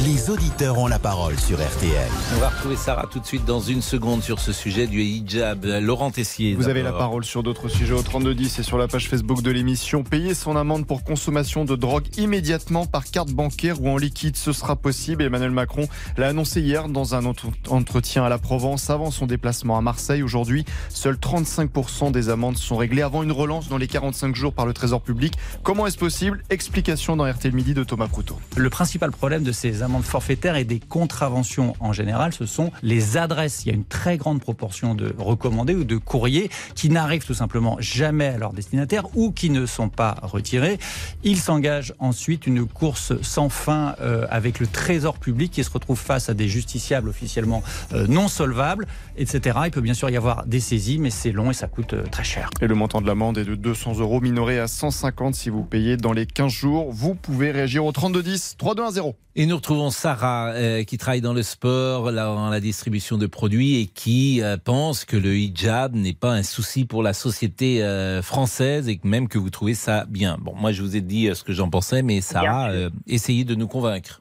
les 0.04 0.28
auditeurs 0.28 0.78
ont 0.78 0.87
la 0.87 0.98
parole 0.98 1.38
sur 1.38 1.56
RTL. 1.56 2.11
On 2.37 2.40
va 2.40 2.50
retrouver 2.50 2.76
Sarah 2.76 3.06
tout 3.11 3.18
de 3.18 3.24
suite 3.24 3.46
dans 3.46 3.61
une 3.61 3.80
seconde 3.80 4.22
sur 4.22 4.40
ce 4.40 4.52
sujet 4.52 4.87
du 4.87 5.00
hijab. 5.00 5.64
Laurent 5.64 6.11
Tessier. 6.11 6.54
Vous 6.54 6.68
avez 6.68 6.82
la 6.82 6.92
parole 6.92 7.24
sur 7.24 7.42
d'autres 7.42 7.68
sujets 7.68 7.94
au 7.94 8.02
3210 8.02 8.59
et 8.59 8.62
sur 8.62 8.76
la 8.76 8.88
page 8.88 9.09
Facebook 9.09 9.40
de 9.40 9.50
l'émission. 9.50 10.02
Payer 10.02 10.35
son 10.35 10.54
amende 10.54 10.87
pour 10.87 11.02
consommation 11.02 11.64
de 11.64 11.74
drogue 11.76 12.04
immédiatement 12.18 12.85
par 12.85 13.06
carte 13.06 13.30
bancaire 13.30 13.80
ou 13.80 13.88
en 13.88 13.96
liquide, 13.96 14.37
ce 14.37 14.52
sera 14.52 14.76
possible. 14.76 15.22
Emmanuel 15.22 15.50
Macron 15.50 15.88
l'a 16.18 16.28
annoncé 16.28 16.61
hier 16.61 16.88
dans 16.90 17.14
un 17.14 17.24
entretien 17.24 18.22
à 18.22 18.28
la 18.28 18.38
Provence 18.38 18.90
avant 18.90 19.11
son 19.11 19.26
déplacement 19.26 19.78
à 19.78 19.80
Marseille. 19.80 20.22
Aujourd'hui, 20.22 20.66
seuls 20.90 21.16
35% 21.16 22.12
des 22.12 22.28
amendes 22.28 22.59
sont 22.59 22.76
réglées 22.76 23.02
avant 23.02 23.22
une 23.22 23.32
relance 23.32 23.68
dans 23.68 23.78
les 23.78 23.88
45 23.88 24.37
jours 24.37 24.52
par 24.52 24.66
le 24.66 24.74
Trésor 24.74 25.00
public. 25.00 25.35
Comment 25.62 25.87
est-ce 25.87 25.98
possible? 25.98 26.42
Explication 26.50 27.16
dans 27.16 27.24
RTL 27.24 27.54
Midi 27.54 27.72
de 27.72 27.82
Thomas 27.82 28.09
Proutot. 28.09 28.38
Le 28.56 28.68
principal 28.68 29.11
problème 29.11 29.42
de 29.42 29.52
ces 29.52 29.86
amendes 29.87 30.05
forfaitaires 30.05 30.57
et 30.57 30.64
des 30.64 30.79
contraventions 30.79 31.75
en 31.81 31.92
général, 31.92 32.33
ce 32.33 32.44
sont 32.44 32.70
les 32.83 33.16
adresses. 33.16 33.64
Il 33.64 33.68
y 33.68 33.70
a 33.70 33.75
une 33.75 33.85
très 33.85 34.18
grande 34.18 34.40
proportion 34.40 34.94
de 34.94 35.14
recommandés 35.16 35.75
ou 35.75 35.85
de 35.85 35.96
courriers 35.96 36.51
qui 36.75 36.90
n'arrivent 36.90 37.25
tout 37.25 37.35
simplement 37.35 37.77
jamais 37.81 38.27
à 38.27 38.38
leur 38.38 38.53
destinataire 38.53 39.05
ou 39.16 39.33
qui 39.33 39.49
ne 39.51 39.64
sont 39.64 39.88
pas 39.88 40.16
retirés. 40.22 40.79
Il 41.22 41.38
s'engage 41.38 41.94
ensuite 41.99 42.46
une 42.46 42.66
course 42.66 43.14
sans 43.22 43.49
fin 43.49 43.94
euh, 44.01 44.27
avec 44.29 44.61
le 44.61 44.66
trésor 44.66 45.18
public 45.18 45.53
qui 45.53 45.64
se 45.64 45.70
retrouve 45.70 45.99
face 45.99 46.29
à 46.29 46.35
des 46.35 46.49
justiciables 46.49 47.09
officiellement 47.09 47.62
euh, 47.92 48.07
non 48.07 48.29
solvables, 48.29 48.87
etc. 49.16 49.59
Il 49.64 49.70
peut 49.70 49.81
bien 49.81 49.94
sûr 49.94 50.11
y 50.11 50.16
avoir 50.16 50.46
des 50.46 50.61
saisies, 50.61 50.99
mais 50.99 51.11
c'est 51.11 51.33
long 51.33 51.51
et 51.51 51.55
ça 51.55 51.68
coûte 51.68 51.94
euh, 51.94 52.03
très 52.11 52.25
cher. 52.25 52.51
Et 52.61 52.66
le 52.66 52.75
montant 52.75 53.01
de 53.01 53.07
l'amende 53.07 53.38
est 53.38 53.44
de 53.44 53.55
200 53.55 54.01
euros, 54.01 54.20
minoré 54.20 54.59
à 54.59 54.66
150 54.66 55.35
si 55.35 55.51
vous 55.51 55.62
payez 55.62 55.96
dans 55.96 56.12
les 56.12 56.27
15 56.27 56.53
jours. 56.53 56.92
Vous 56.92 57.14
pouvez 57.14 57.51
réagir 57.51 57.85
au 57.85 57.92
3210 57.92 58.57
3210. 58.59 59.14
Et 59.38 59.44
nous 59.44 59.57
retrouvons 59.57 59.76
Sarah 59.91 60.53
euh, 60.53 60.85
qui 60.85 60.99
travaille 60.99 61.21
dans 61.21 61.33
le 61.33 61.43
sport, 61.43 62.11
là, 62.11 62.27
dans 62.27 62.49
la 62.49 62.61
distribution 62.61 63.19
de 63.19 63.27
produits 63.27 63.81
et 63.81 63.87
qui 63.87 64.43
euh, 64.43 64.57
pense 64.62 65.05
que 65.05 65.17
le 65.17 65.37
hijab 65.37 65.95
n'est 65.95 66.15
pas 66.15 66.33
un 66.33 66.43
souci 66.43 66.85
pour 66.85 67.03
la 67.03 67.12
société 67.12 67.83
euh, 67.83 68.23
française 68.23 68.89
et 68.89 68.97
que 68.97 69.07
même 69.07 69.29
que 69.29 69.39
vous 69.39 69.51
trouvez 69.51 69.75
ça 69.75 70.05
bien. 70.07 70.39
Bon, 70.41 70.55
moi 70.55 70.73
je 70.73 70.83
vous 70.83 70.97
ai 70.97 71.01
dit 71.01 71.31
ce 71.35 71.45
que 71.45 71.53
j'en 71.53 71.71
pensais, 71.71 72.03
mais 72.03 72.21
Sarah, 72.21 72.71
essayez 73.07 73.45
de 73.45 73.55
nous 73.55 73.69
convaincre. 73.69 74.21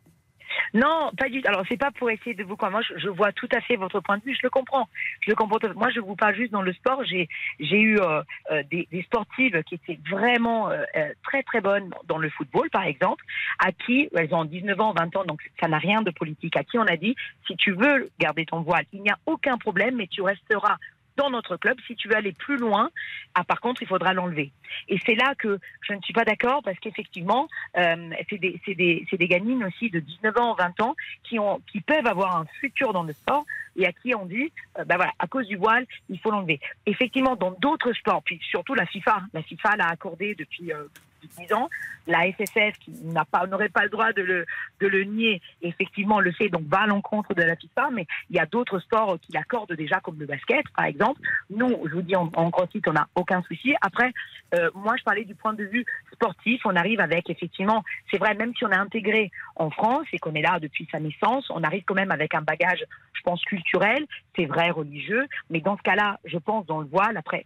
Non, 0.74 1.12
pas 1.18 1.30
du 1.30 1.41
tout. 1.41 1.48
Alors, 1.48 1.63
c'est 1.70 1.78
pas 1.78 1.91
pour 1.91 2.10
essayer 2.10 2.34
de 2.34 2.44
vous. 2.44 2.56
Moi, 2.70 2.82
je, 2.82 2.98
je 2.98 3.10
vois 3.10 3.32
tout 3.32 3.50
à 3.56 3.62
fait 3.62 3.76
votre 3.76 4.00
point 4.00 4.18
de 4.18 4.24
vue. 4.24 4.34
Je 4.36 4.41
le 4.44 4.50
comprends. 4.50 4.88
Je 5.22 5.30
le 5.30 5.36
comprends. 5.36 5.60
Moi, 5.76 5.89
je 5.91 6.00
vous 6.00 6.15
parle 6.15 6.36
juste 6.36 6.52
dans 6.52 6.62
le 6.62 6.74
sport. 6.74 7.04
J'ai, 7.06 7.28
j'ai 7.60 7.80
eu 7.80 8.00
euh, 8.00 8.22
euh, 8.52 8.63
des, 8.70 8.88
des 8.91 9.04
sportives 9.04 9.62
qui 9.63 9.76
étaient 9.76 10.00
vraiment 10.10 10.70
euh, 10.70 10.84
euh, 10.96 11.13
très, 11.24 11.44
très 11.44 11.62
bonnes 11.62 11.94
dans 12.08 12.18
le 12.18 12.30
football, 12.30 12.70
par 12.70 12.84
exemple, 12.84 13.24
à 13.60 13.72
qui, 13.72 14.10
elles 14.15 14.34
ont 14.34 14.46
19 14.46 14.80
ans, 14.80 14.94
20 14.94 15.15
ans, 15.15 15.26
donc 15.26 15.41
ça 15.60 15.68
n'a 15.68 15.78
rien 15.78 16.02
de 16.02 16.12
politique, 16.12 16.56
à 16.58 16.63
qui 16.63 16.78
on 16.78 16.86
a 16.86 16.98
dit, 16.98 17.15
si 17.48 17.56
tu 17.56 17.72
veux 17.72 18.10
garder 18.20 18.46
ton 18.46 18.62
voile, 18.62 18.86
il 18.94 19.02
n'y 19.02 19.10
a 19.10 19.18
aucun 19.26 19.58
problème, 19.58 19.96
mais 19.96 20.08
tu 20.08 20.22
resteras 20.22 20.78
dans 21.17 21.30
notre 21.30 21.58
club. 21.58 21.78
Si 21.88 21.95
tu 21.95 22.08
veux 22.08 22.15
aller 22.15 22.32
plus 22.32 22.58
loin, 22.58 22.89
ah, 23.34 23.43
par 23.43 23.62
contre, 23.62 23.82
il 23.82 23.88
faudra 23.88 24.13
l'enlever. 24.13 24.51
Et 24.89 24.99
c'est 25.06 25.15
là 25.15 25.36
que 25.36 25.60
je 25.82 25.93
ne 25.93 26.01
suis 26.01 26.13
pas 26.13 26.25
d'accord 26.25 26.62
parce 26.63 26.78
qu'effectivement, 26.80 27.47
euh, 27.78 28.10
c'est 28.30 28.38
des, 28.38 28.60
des, 28.67 29.08
des 29.12 29.28
gamines 29.28 29.63
aussi 29.63 29.89
de 29.89 29.99
19 29.99 30.38
ans, 30.38 30.56
20 30.56 30.82
ans 30.82 30.95
qui, 31.23 31.39
ont, 31.39 31.62
qui 31.71 31.82
peuvent 31.82 32.08
avoir 32.08 32.38
un 32.38 32.45
futur 32.60 32.93
dans 32.93 33.04
le 33.04 33.13
sport 33.13 33.45
et 33.75 33.86
à 33.86 33.91
qui 33.91 34.15
on 34.15 34.25
dit, 34.25 34.51
euh, 34.80 34.86
bah 34.86 34.95
voilà, 34.95 35.13
à 35.19 35.28
cause 35.28 35.47
du 35.47 35.56
voile, 35.56 35.86
il 36.10 36.19
faut 36.19 36.32
l'enlever. 36.32 36.60
Effectivement, 36.86 37.36
dans 37.36 37.51
d'autres 37.51 37.93
sports, 37.93 38.21
puis 38.23 38.39
surtout 38.49 38.73
la 38.73 38.86
FIFA, 38.86 39.23
la 39.34 39.41
FIFA 39.41 39.75
l'a 39.78 39.88
accordé 39.88 40.36
depuis 40.36 40.71
euh, 40.71 40.86
10 41.27 41.53
ans, 41.53 41.69
la 42.07 42.27
SSF 42.27 42.77
qui 42.79 42.91
n'a 43.03 43.25
pas, 43.25 43.47
n'aurait 43.47 43.69
pas 43.69 43.83
le 43.83 43.89
droit 43.89 44.13
de 44.13 44.21
le, 44.21 44.45
de 44.79 44.88
le 44.88 45.03
nier, 45.03 45.41
effectivement 45.61 46.19
le 46.19 46.31
fait, 46.31 46.49
donc 46.49 46.63
va 46.67 46.81
à 46.81 46.88
l'encontre 46.88 47.33
de 47.33 47.41
la 47.41 47.55
FIFA, 47.55 47.89
mais 47.91 48.05
il 48.29 48.35
y 48.35 48.39
a 48.39 48.45
d'autres 48.45 48.79
sports 48.79 49.17
qui 49.21 49.31
l'accordent 49.31 49.73
déjà, 49.73 49.99
comme 49.99 50.19
le 50.19 50.25
basket, 50.25 50.65
par 50.75 50.85
exemple. 50.85 51.21
Nous, 51.49 51.69
je 51.85 51.93
vous 51.93 52.01
dis, 52.01 52.15
en, 52.15 52.31
en 52.35 52.51
crossfit, 52.51 52.81
on 52.88 52.93
n'a 52.93 53.07
aucun 53.15 53.41
souci. 53.43 53.73
Après, 53.81 54.11
euh, 54.53 54.69
moi, 54.75 54.95
je 54.97 55.03
parlais 55.03 55.25
du 55.25 55.35
point 55.35 55.53
de 55.53 55.63
vue 55.63 55.85
sportif. 56.13 56.61
On 56.65 56.75
arrive 56.75 56.99
avec, 56.99 57.29
effectivement, 57.29 57.83
c'est 58.11 58.17
vrai, 58.17 58.33
même 58.35 58.53
si 58.55 58.65
on 58.65 58.69
est 58.69 58.75
intégré 58.75 59.31
en 59.55 59.69
France 59.69 60.05
et 60.13 60.19
qu'on 60.19 60.33
est 60.33 60.41
là 60.41 60.59
depuis 60.59 60.88
sa 60.91 60.99
naissance, 60.99 61.45
on 61.49 61.63
arrive 61.63 61.83
quand 61.85 61.95
même 61.95 62.11
avec 62.11 62.33
un 62.35 62.41
bagage, 62.41 62.83
je 63.13 63.21
pense, 63.23 63.41
culturel, 63.43 64.05
c'est 64.35 64.45
vrai, 64.45 64.69
religieux. 64.69 65.25
Mais 65.49 65.61
dans 65.61 65.77
ce 65.77 65.81
cas-là, 65.83 66.19
je 66.25 66.38
pense, 66.38 66.65
dans 66.65 66.79
le 66.79 66.88
voile, 66.88 67.17
après, 67.17 67.45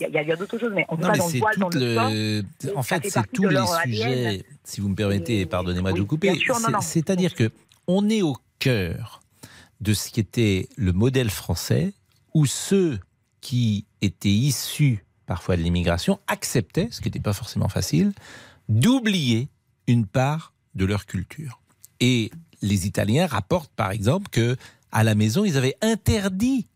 il 0.00 0.08
y 0.08 0.18
a, 0.18 0.22
y 0.22 0.32
a 0.32 0.36
d'autres 0.36 0.58
choses, 0.58 0.72
mais 0.74 0.86
on 0.88 0.96
ne 0.96 1.02
pas 1.02 1.12
dans 1.12 1.28
le 1.28 1.38
voile, 1.38 1.56
dans 1.58 1.68
le 1.68 1.86
le... 1.86 2.42
sport. 2.58 2.75
En 2.76 2.82
fait, 2.82 3.02
fait 3.02 3.10
c'est 3.10 3.32
tous 3.32 3.48
les 3.48 3.56
ADN. 3.56 3.82
sujets, 3.84 4.44
si 4.64 4.80
vous 4.80 4.88
me 4.88 4.94
permettez, 4.94 5.40
et 5.40 5.46
pardonnez-moi 5.46 5.92
de 5.92 6.00
vous 6.00 6.06
couper, 6.06 6.38
c'est-à-dire 6.82 7.34
que 7.34 7.50
on 7.86 8.08
est 8.08 8.22
au 8.22 8.36
cœur 8.58 9.22
de 9.80 9.94
ce 9.94 10.10
qui 10.10 10.20
était 10.20 10.68
le 10.76 10.92
modèle 10.92 11.30
français, 11.30 11.94
où 12.34 12.46
ceux 12.46 13.00
qui 13.40 13.86
étaient 14.02 14.28
issus 14.28 15.04
parfois 15.26 15.56
de 15.56 15.62
l'immigration 15.62 16.20
acceptaient, 16.26 16.88
ce 16.90 17.00
qui 17.00 17.08
n'était 17.08 17.20
pas 17.20 17.32
forcément 17.32 17.68
facile, 17.68 18.12
d'oublier 18.68 19.48
une 19.86 20.06
part 20.06 20.52
de 20.74 20.84
leur 20.84 21.06
culture. 21.06 21.60
Et 22.00 22.30
les 22.62 22.86
Italiens 22.86 23.26
rapportent 23.26 23.72
par 23.74 23.90
exemple 23.90 24.28
que 24.30 24.56
à 24.92 25.02
la 25.04 25.14
maison, 25.14 25.44
ils 25.44 25.56
avaient 25.56 25.76
interdit 25.82 26.68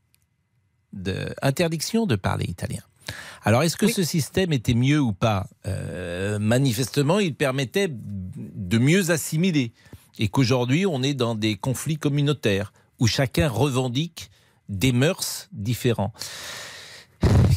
de, 0.93 1.35
interdiction 1.43 2.07
de 2.07 2.17
parler 2.17 2.47
italien. 2.47 2.83
Alors, 3.43 3.63
est-ce 3.63 3.77
que 3.77 3.89
ce 3.89 4.03
système 4.03 4.53
était 4.53 4.75
mieux 4.75 5.01
ou 5.01 5.13
pas? 5.13 5.47
Euh, 5.67 6.39
Manifestement, 6.39 7.19
il 7.21 7.35
permettait 7.35 7.89
de 7.91 8.79
mieux 8.79 9.11
assimiler. 9.11 9.73
Et 10.19 10.29
qu'aujourd'hui, 10.29 10.85
on 10.87 11.03
est 11.03 11.15
dans 11.15 11.35
des 11.35 11.57
conflits 11.57 11.97
communautaires 11.97 12.73
où 12.99 13.07
chacun 13.07 13.49
revendique 13.49 14.31
des 14.69 14.93
mœurs 14.93 15.49
différents. 15.53 16.13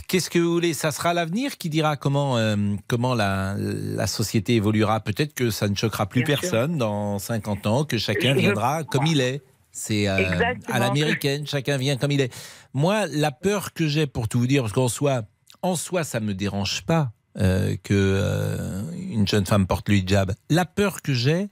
Qu'est-ce 0.08 0.30
que 0.30 0.40
vous 0.40 0.52
voulez? 0.54 0.74
Ça 0.74 0.92
sera 0.92 1.14
l'avenir 1.14 1.58
qui 1.58 1.70
dira 1.70 1.96
comment, 1.96 2.38
euh, 2.38 2.56
comment 2.88 3.16
la, 3.16 3.56
la 3.58 4.08
société 4.08 4.56
évoluera? 4.56 5.00
Peut-être 5.00 5.34
que 5.34 5.50
ça 5.50 5.68
ne 5.68 5.76
choquera 5.76 6.06
plus 6.06 6.24
Bien 6.24 6.36
sûr. 6.36 6.42
personne 6.42 6.78
dans 6.78 7.18
50 7.20 7.66
ans, 7.68 7.84
que 7.84 7.98
chacun 7.98 8.34
viendra 8.34 8.84
comme 8.84 9.06
il 9.06 9.22
est. 9.22 9.42
C'est 9.72 10.08
euh, 10.08 10.54
à 10.68 10.78
l'américaine, 10.80 11.48
chacun 11.48 11.78
vient 11.78 11.98
comme 11.98 12.12
il 12.12 12.22
est. 12.22 12.32
Moi, 12.74 13.08
la 13.08 13.32
peur 13.32 13.74
que 13.74 13.88
j'ai, 13.88 14.06
pour 14.06 14.28
tout 14.28 14.40
vous 14.40 14.46
dire, 14.48 14.62
parce 14.62 14.74
qu'en 14.74 14.88
soi, 14.88 15.24
en 15.64 15.76
soi, 15.76 16.04
ça 16.04 16.20
me 16.20 16.34
dérange 16.34 16.84
pas 16.84 17.12
euh, 17.40 17.76
que 17.84 17.94
euh, 17.96 18.82
une 19.10 19.28
jeune 19.28 19.46
femme 19.46 19.66
porte 19.66 19.90
le 19.90 19.96
hijab. 19.96 20.34
La 20.50 20.66
peur 20.66 21.02
que 21.02 21.14
j'ai, 21.14 21.48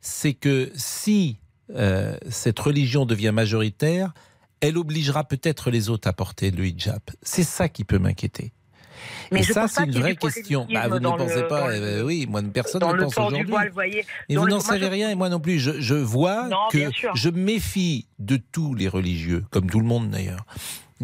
c'est 0.00 0.34
que 0.34 0.70
si 0.74 1.38
euh, 1.74 2.16
cette 2.28 2.58
religion 2.58 3.06
devient 3.06 3.30
majoritaire, 3.32 4.12
elle 4.60 4.76
obligera 4.76 5.24
peut-être 5.24 5.70
les 5.70 5.88
autres 5.88 6.08
à 6.08 6.12
porter 6.12 6.50
le 6.50 6.66
hijab. 6.66 7.00
C'est 7.22 7.42
ça 7.44 7.68
qui 7.68 7.84
peut 7.84 7.98
m'inquiéter. 7.98 8.52
Mais 9.32 9.40
Et 9.40 9.42
ça, 9.42 9.68
c'est 9.68 9.84
une 9.84 9.92
vraie 9.98 10.16
question. 10.16 10.66
Bah, 10.72 10.88
vous 10.88 10.98
ne 10.98 11.08
pensez 11.08 11.42
le- 11.42 11.48
pas 11.48 11.74
eh 11.76 11.80
ben 11.80 12.02
oui, 12.04 12.26
moi, 12.28 12.40
personne 12.42 12.80
ne 12.82 13.02
pense 13.02 13.18
aujourd'hui. 13.18 13.44
voile, 13.44 13.70
vous 14.30 14.48
n'en 14.48 14.60
savez 14.60 14.86
je- 14.86 14.90
rien 14.90 15.10
et 15.10 15.14
moi 15.14 15.28
non 15.28 15.40
plus. 15.40 15.58
Je, 15.58 15.78
je 15.80 15.94
vois 15.94 16.48
Non, 16.48 16.56
que 16.70 16.90
je 17.14 17.28
méfie 17.28 18.06
de 18.18 18.36
tous 18.36 18.74
les 18.74 18.88
religieux, 18.88 19.44
comme 19.50 19.68
tout 19.68 19.80
le 19.80 19.86
monde 19.86 20.10
d'ailleurs, 20.10 20.46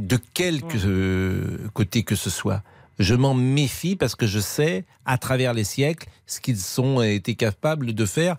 de 0.00 0.18
quelque 0.34 0.76
Mm. 0.76 0.86
euh, 0.86 1.68
côté 1.74 2.02
que 2.02 2.14
ce 2.16 2.30
soit. 2.30 2.62
Je 2.98 3.14
m'en 3.14 3.32
méfie 3.34 3.96
parce 3.96 4.14
que 4.14 4.26
je 4.26 4.38
sais, 4.40 4.84
à 5.06 5.16
travers 5.18 5.54
les 5.54 5.64
siècles, 5.64 6.08
ce 6.26 6.40
qu'ils 6.40 6.80
ont 6.80 7.00
été 7.02 7.34
capables 7.34 7.94
de 7.94 8.04
faire 8.06 8.36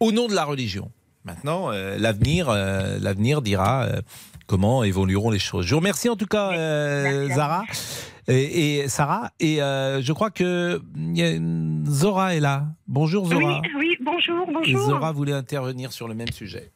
au 0.00 0.12
nom 0.12 0.28
de 0.28 0.34
la 0.34 0.44
religion. 0.44 0.90
Maintenant, 1.24 1.70
euh, 1.72 1.96
l'avenir, 1.98 2.48
euh, 2.48 2.98
l'avenir 3.00 3.42
dira 3.42 3.84
euh, 3.84 4.00
comment 4.46 4.84
évolueront 4.84 5.30
les 5.30 5.38
choses. 5.38 5.64
Je 5.66 5.70
vous 5.74 5.80
remercie 5.80 6.08
en 6.08 6.16
tout 6.16 6.26
cas, 6.26 6.50
Zara 7.34 7.64
et, 8.28 8.78
et 8.80 8.88
Sarah. 8.88 9.30
Et 9.40 9.56
je 9.56 10.12
crois 10.12 10.30
que 10.30 10.80
Zora 11.88 12.34
est 12.36 12.40
là. 12.40 12.66
Bonjour 12.86 13.26
Zora. 13.26 13.60
Oui, 13.62 13.68
oui, 13.78 13.96
bonjour, 14.02 14.46
Et 14.48 14.52
bonjour. 14.52 14.86
Zora 14.86 15.12
voulait 15.12 15.32
intervenir 15.32 15.92
sur 15.92 16.08
le 16.08 16.14
même 16.14 16.30
sujet. 16.30 16.70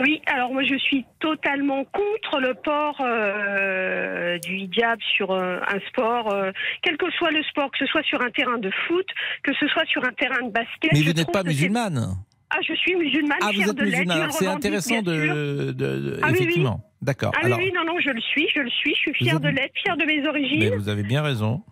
Oui, 0.00 0.20
alors 0.26 0.52
moi 0.52 0.62
je 0.64 0.76
suis 0.76 1.04
totalement 1.20 1.84
contre 1.84 2.40
le 2.40 2.54
port 2.54 2.96
euh, 3.00 4.38
du 4.38 4.56
hijab 4.56 4.98
sur 5.16 5.30
euh, 5.30 5.58
un 5.68 5.78
sport, 5.88 6.32
euh, 6.32 6.50
quel 6.82 6.96
que 6.96 7.10
soit 7.12 7.30
le 7.30 7.42
sport, 7.44 7.70
que 7.70 7.78
ce 7.78 7.86
soit 7.86 8.02
sur 8.02 8.20
un 8.22 8.30
terrain 8.30 8.58
de 8.58 8.70
foot, 8.86 9.06
que 9.42 9.52
ce 9.54 9.66
soit 9.68 9.84
sur 9.86 10.04
un 10.04 10.12
terrain 10.12 10.42
de 10.46 10.50
basket. 10.50 10.92
Mais 10.92 10.98
je 11.00 11.04
vous 11.10 11.12
n'êtes 11.12 11.32
pas 11.32 11.42
musulmane. 11.42 12.16
Ah, 12.50 12.58
je 12.66 12.74
suis 12.74 12.94
musulmane, 12.94 13.38
Ah, 13.42 13.50
vous 13.54 13.62
êtes 13.62 13.74
de 13.76 13.84
musulmane. 13.84 14.30
C'est 14.30 14.46
intéressant 14.46 15.02
de, 15.02 15.72
de- 15.72 15.72
de- 15.72 16.18
Ah 16.22 16.26
oui, 16.28 16.32
oui. 16.32 16.38
effectivement. 16.42 16.80
D'accord. 17.02 17.32
Ah 17.36 17.46
Alors, 17.46 17.58
oui, 17.58 17.70
non, 17.74 17.84
non, 17.84 17.98
je 18.00 18.10
le 18.10 18.20
suis, 18.20 18.48
je 18.54 18.60
le 18.60 18.70
suis, 18.70 18.94
je 18.94 19.00
suis 19.00 19.14
fière 19.14 19.40
de 19.40 19.48
l'être, 19.48 19.74
fière 19.74 19.96
de 19.96 20.04
mes 20.04 20.26
origines. 20.26 20.58
mais 20.60 20.70
vous 20.76 20.88
avez 20.88 21.02
bien 21.02 21.22
raison. 21.22 21.62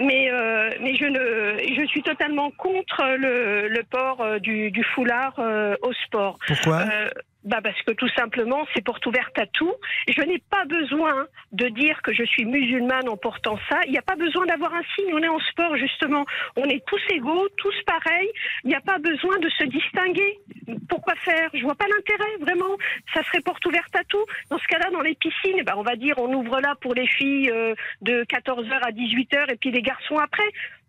Mais, 0.00 0.30
euh, 0.30 0.70
mais 0.80 0.94
je, 0.94 1.06
ne, 1.06 1.74
je 1.80 1.86
suis 1.88 2.02
totalement 2.02 2.50
contre 2.52 3.02
le, 3.18 3.66
le 3.68 3.82
port 3.90 4.24
du, 4.40 4.70
du 4.70 4.84
foulard 4.94 5.34
euh, 5.40 5.74
au 5.82 5.92
sport. 6.06 6.38
Pourquoi? 6.46 6.82
Euh, 6.82 7.08
bah 7.44 7.60
Parce 7.62 7.80
que 7.82 7.92
tout 7.92 8.08
simplement, 8.08 8.66
c'est 8.74 8.84
porte 8.84 9.04
ouverte 9.06 9.38
à 9.38 9.46
tout. 9.46 9.72
Je 10.08 10.20
n'ai 10.22 10.38
pas 10.50 10.64
besoin 10.64 11.26
de 11.52 11.68
dire 11.68 12.02
que 12.02 12.12
je 12.12 12.24
suis 12.24 12.44
musulmane 12.44 13.08
en 13.08 13.16
portant 13.16 13.58
ça. 13.68 13.80
Il 13.86 13.92
n'y 13.92 13.98
a 13.98 14.02
pas 14.02 14.16
besoin 14.16 14.44
d'avoir 14.46 14.74
un 14.74 14.82
signe. 14.96 15.14
On 15.14 15.22
est 15.22 15.28
en 15.28 15.38
sport, 15.38 15.76
justement. 15.76 16.24
On 16.56 16.64
est 16.64 16.84
tous 16.86 17.00
égaux, 17.10 17.48
tous 17.56 17.74
pareils. 17.86 18.30
Il 18.64 18.68
n'y 18.68 18.74
a 18.74 18.80
pas 18.80 18.98
besoin 18.98 19.38
de 19.38 19.48
se 19.50 19.64
distinguer. 19.64 20.38
Pourquoi 20.88 21.14
faire? 21.16 21.48
Je 21.54 21.62
vois 21.62 21.76
pas 21.76 21.86
l'intérêt, 21.86 22.36
vraiment. 22.40 22.76
Ça 23.14 23.22
serait 23.22 23.40
porte 23.40 23.64
ouverte 23.66 23.94
à 23.94 24.04
tout. 24.04 24.24
Dans 24.50 24.58
ce 24.58 24.66
cas-là, 24.66 24.90
dans 24.90 25.02
les 25.02 25.14
piscines, 25.14 25.62
ben, 25.62 25.74
on 25.76 25.82
va 25.82 25.94
dire 25.96 26.16
on 26.18 26.32
ouvre 26.34 26.60
là 26.60 26.74
pour 26.80 26.94
les 26.94 27.06
filles 27.06 27.50
euh, 27.50 27.74
de 28.02 28.24
14h 28.24 28.78
à 28.82 28.90
18h 28.90 29.52
et 29.52 29.56
puis 29.56 29.70
les 29.70 29.82
garçons 29.82 30.18
après. 30.18 30.48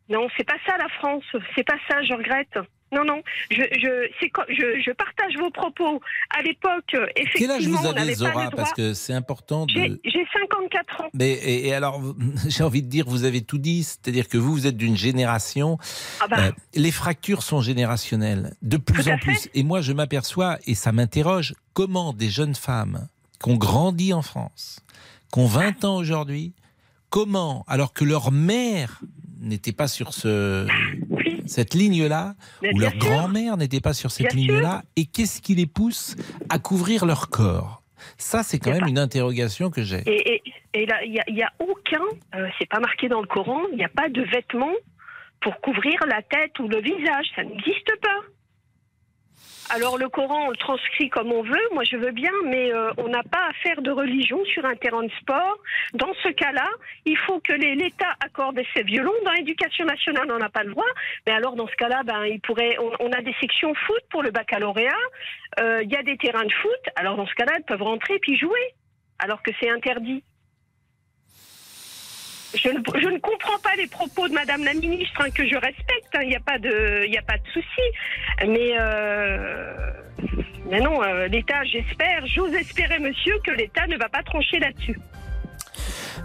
Non, 0.10 0.28
c'est 0.36 0.46
pas 0.46 0.58
ça 0.66 0.78
la 0.78 0.90
France. 0.90 1.24
C'est 1.56 1.64
pas 1.64 1.78
ça, 1.88 2.02
je 2.02 2.14
regrette. 2.14 2.58
Non, 2.92 3.04
non, 3.06 3.22
je, 3.52 3.62
je, 3.74 4.10
je, 4.50 4.82
je 4.82 4.92
partage 4.92 5.38
vos 5.38 5.52
propos. 5.52 6.02
À 6.36 6.42
l'époque, 6.42 6.94
euh, 6.96 7.06
Quel 7.36 7.52
âge 7.52 7.58
effectivement, 7.58 7.82
vous 7.82 7.88
on 7.88 7.92
avez, 7.92 8.12
pas 8.12 8.16
Zora 8.16 8.46
le 8.46 8.50
droit. 8.50 8.64
Parce 8.64 8.74
que 8.74 8.94
c'est 8.94 9.14
important 9.14 9.68
J'ai 9.70 9.90
de. 9.90 10.00
j'ai 10.04 10.26
54 10.34 11.02
ans. 11.02 11.10
Mais 11.14 11.32
et, 11.32 11.68
et 11.68 11.74
alors, 11.74 12.02
j'ai 12.48 12.64
envie 12.64 12.82
de 12.82 12.88
dire, 12.90 13.06
vous 13.08 13.26
avez 13.26 13.42
tout 13.42 13.60
dit, 13.60 13.84
c'est-à-dire 13.84 14.28
que 14.28 14.38
vous, 14.38 14.52
vous 14.52 14.68
êtes 14.68 14.78
d'une 14.78 14.98
génération. 14.98 15.78
Ah 16.20 16.28
bah. 16.28 16.38
euh, 16.40 16.52
les 16.74 16.92
fractures 16.92 17.44
sont 17.44 17.62
générationnelles, 17.62 18.56
de 18.62 18.78
plus 18.78 19.04
Tout 19.04 19.10
en 19.10 19.18
plus. 19.18 19.50
Et 19.54 19.64
moi, 19.64 19.82
je 19.82 19.94
m'aperçois, 19.94 20.58
et 20.66 20.76
ça 20.76 20.92
m'interroge, 20.92 21.54
comment 21.74 22.14
des 22.14 22.30
jeunes 22.30 22.56
femmes 22.56 23.08
qui 23.42 23.50
ont 23.50 23.58
grandi 23.58 24.14
en 24.14 24.22
France, 24.22 24.80
qui 25.32 25.40
ont 25.40 25.46
20 25.46 25.86
ans 25.86 25.98
aujourd'hui, 25.98 26.54
comment, 27.10 27.64
alors 27.68 27.94
que 27.94 28.04
leur 28.04 28.32
mère 28.32 29.02
n'était 29.40 29.72
pas 29.72 29.88
sur 29.88 30.14
ce, 30.14 30.68
cette 31.50 31.74
ligne-là, 31.74 32.36
ou 32.74 32.80
leur 32.80 32.96
grand-mère 32.96 33.58
n'était 33.58 33.82
pas 33.82 33.94
sur 33.94 34.12
cette 34.12 34.34
ligne-là, 34.34 34.84
et 34.96 35.06
qu'est-ce 35.06 35.42
qui 35.42 35.56
les 35.56 35.66
pousse 35.66 36.16
à 36.50 36.60
couvrir 36.60 37.06
leur 37.06 37.30
corps? 37.30 37.84
Ça, 38.18 38.44
c'est 38.44 38.60
quand 38.60 38.72
même 38.72 38.88
une 38.88 39.00
interrogation 39.00 39.70
que 39.70 39.84
j'ai. 39.84 40.02
Et, 40.06 40.36
et, 40.36 40.44
et 40.74 40.86
là, 40.86 41.04
il 41.04 41.34
n'y 41.34 41.44
a 41.44 41.52
aucun, 41.60 42.04
euh, 42.36 42.48
c'est 42.58 42.70
pas 42.70 42.80
marqué 42.80 43.10
dans 43.10 43.20
le 43.20 43.28
Coran, 43.28 43.62
il 43.72 43.78
n'y 43.78 43.84
a 43.84 43.90
pas 43.90 44.08
de 44.10 44.22
vêtements 44.22 44.76
pour 45.42 45.60
couvrir 45.62 45.98
la 46.08 46.22
tête 46.22 46.58
ou 46.60 46.68
le 46.68 46.82
visage. 46.82 47.26
Ça 47.36 47.44
n'existe 47.44 47.92
pas. 48.02 48.20
Alors 49.72 50.00
le 50.00 50.10
Coran, 50.10 50.48
on 50.48 50.50
le 50.50 50.58
transcrit 50.58 51.10
comme 51.10 51.32
on 51.32 51.44
veut, 51.44 51.68
moi 51.74 51.84
je 51.84 51.96
veux 51.96 52.12
bien, 52.12 52.32
mais 52.46 52.74
euh, 52.74 52.92
on 52.98 53.08
n'a 53.08 53.22
pas 53.22 53.50
à 53.50 53.54
faire 53.62 53.84
de 53.84 53.92
religion 53.92 54.44
sur 54.46 54.66
un 54.66 54.76
terrain 54.76 55.04
de 55.04 55.12
sport. 55.22 55.58
Dans 55.94 56.12
ce 56.24 56.30
cas-là, 56.30 56.68
il 57.06 57.16
faut 57.18 57.40
que 57.40 57.54
l'État 57.54 58.16
accorde 58.26 58.60
ses 58.74 58.82
violons. 58.82 59.14
Dans 59.24 59.32
l'éducation 59.34 59.86
nationale, 59.86 60.28
on 60.32 60.40
n'a 60.40 60.50
pas 60.50 60.64
le 60.64 60.72
droit. 60.72 60.92
Mais 61.28 61.34
alors 61.34 61.56
dans 61.56 61.68
ce 61.68 61.76
cas-là, 61.76 62.02
ben, 62.04 62.26
il 62.26 62.42
pourrait, 62.42 62.78
on, 63.00 63.12
a 63.12 63.22
des 63.22 63.36
sections 63.40 63.74
foot 63.76 64.02
pour 64.10 64.24
le 64.24 64.32
baccalauréat, 64.32 64.92
Euh, 65.60 65.84
il 65.84 65.92
y 65.92 65.96
a 65.96 66.04
des 66.04 66.18
terrains 66.18 66.46
de 66.46 66.54
foot, 66.62 66.84
alors 66.96 67.16
dans 67.16 67.26
ce 67.26 67.34
cas-là, 67.36 67.54
elles 67.58 67.64
peuvent 67.64 67.82
rentrer 67.82 68.20
puis 68.20 68.38
jouer, 68.38 68.66
alors 69.18 69.42
que 69.44 69.52
c'est 69.60 69.70
interdit. 69.70 70.24
Je 72.56 72.70
ne, 72.70 72.80
je 73.00 73.08
ne 73.08 73.20
comprends 73.20 73.60
pas 73.60 73.76
les 73.78 73.88
propos 73.88 74.28
de 74.28 74.34
Madame 74.34 74.64
la 74.64 74.74
ministre, 74.74 75.22
hein, 75.22 75.30
que 75.30 75.48
je 75.48 75.56
respecte, 75.56 76.16
hein, 76.16 76.22
il 76.24 76.30
n'y 76.30 76.36
a 76.36 76.40
pas 76.40 76.58
de, 76.58 77.06
de 77.06 77.52
souci. 77.54 78.48
Mais, 78.48 78.74
euh, 78.80 79.92
mais 80.70 80.82
non, 80.82 81.04
euh, 81.04 81.28
l'État, 81.28 81.64
j'espère, 81.64 82.26
j'ose 82.26 82.54
espérer, 82.54 83.00
monsieur, 83.00 83.36
que 83.46 83.52
l'État 83.52 83.86
ne 83.88 83.98
va 83.98 84.10
pas 84.10 84.24
trancher 84.24 84.60
là-dessus. 84.60 85.00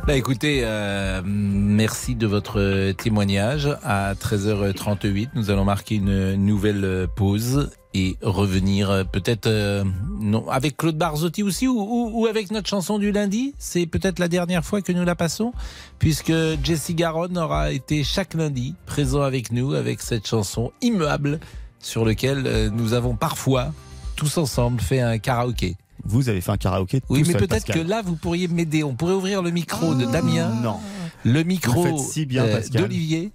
Bah 0.07 0.17
écoutez, 0.17 0.63
euh, 0.65 1.23
merci 1.25 2.15
de 2.15 2.27
votre 2.27 2.93
témoignage. 2.93 3.69
À 3.83 4.15
13h38, 4.15 5.31
nous 5.35 5.51
allons 5.51 5.65
marquer 5.65 5.97
une 5.97 6.35
nouvelle 6.35 7.07
pause 7.17 7.71
et 7.95 8.17
revenir 8.23 8.91
euh, 8.91 9.05
peut-être 9.05 9.47
euh, 9.47 9.85
non 10.21 10.49
avec 10.49 10.77
Claude 10.77 10.99
Barzotti 10.99 11.43
aussi 11.43 11.69
ou, 11.69 11.79
ou- 11.81 12.11
ou 12.23 12.27
avec 12.27 12.51
notre 12.51 12.69
chanson 12.69 12.99
du 12.99 13.13
lundi. 13.13 13.55
C'est 13.59 13.87
peut-être 13.87 14.19
la 14.19 14.29
dernière 14.29 14.65
fois 14.65 14.83
que 14.83 14.93
nous 14.93 15.05
la 15.05 15.15
passons 15.15 15.53
puisque 15.99 16.33
Jesse 16.63 16.91
Garonne 16.93 17.39
aura 17.39 17.73
été 17.73 18.03
chaque 18.05 18.35
lundi 18.35 18.75
présent 18.87 19.23
avec 19.23 19.53
nous 19.53 19.73
avec 19.75 20.01
cette 20.03 20.27
chanson 20.27 20.73
immuable 20.83 21.39
sur 21.79 22.05
lequel 22.05 22.45
euh, 22.47 22.71
nous 22.71 22.93
avons 22.95 23.15
parfois 23.15 23.73
tous 24.17 24.39
ensemble 24.39 24.81
fait 24.81 25.01
un 25.01 25.19
karaoké. 25.19 25.77
Vous 26.05 26.29
avez 26.29 26.41
fait 26.41 26.51
un 26.51 26.57
karaoké 26.57 27.01
Oui, 27.09 27.23
mais 27.27 27.35
peut-être 27.35 27.65
que 27.73 27.79
là, 27.79 28.03
vous 28.03 28.17
pourriez 28.17 28.47
m'aider. 28.49 28.85
On 28.85 28.95
pourrait 28.95 29.15
ouvrir 29.15 29.41
le 29.43 29.51
micro 29.51 29.95
de 29.95 30.05
Damien. 30.05 30.49
Non. 30.63 30.77
Le 31.25 31.43
micro 31.45 31.97
si 31.99 32.27
d'Olivier. 32.71 33.33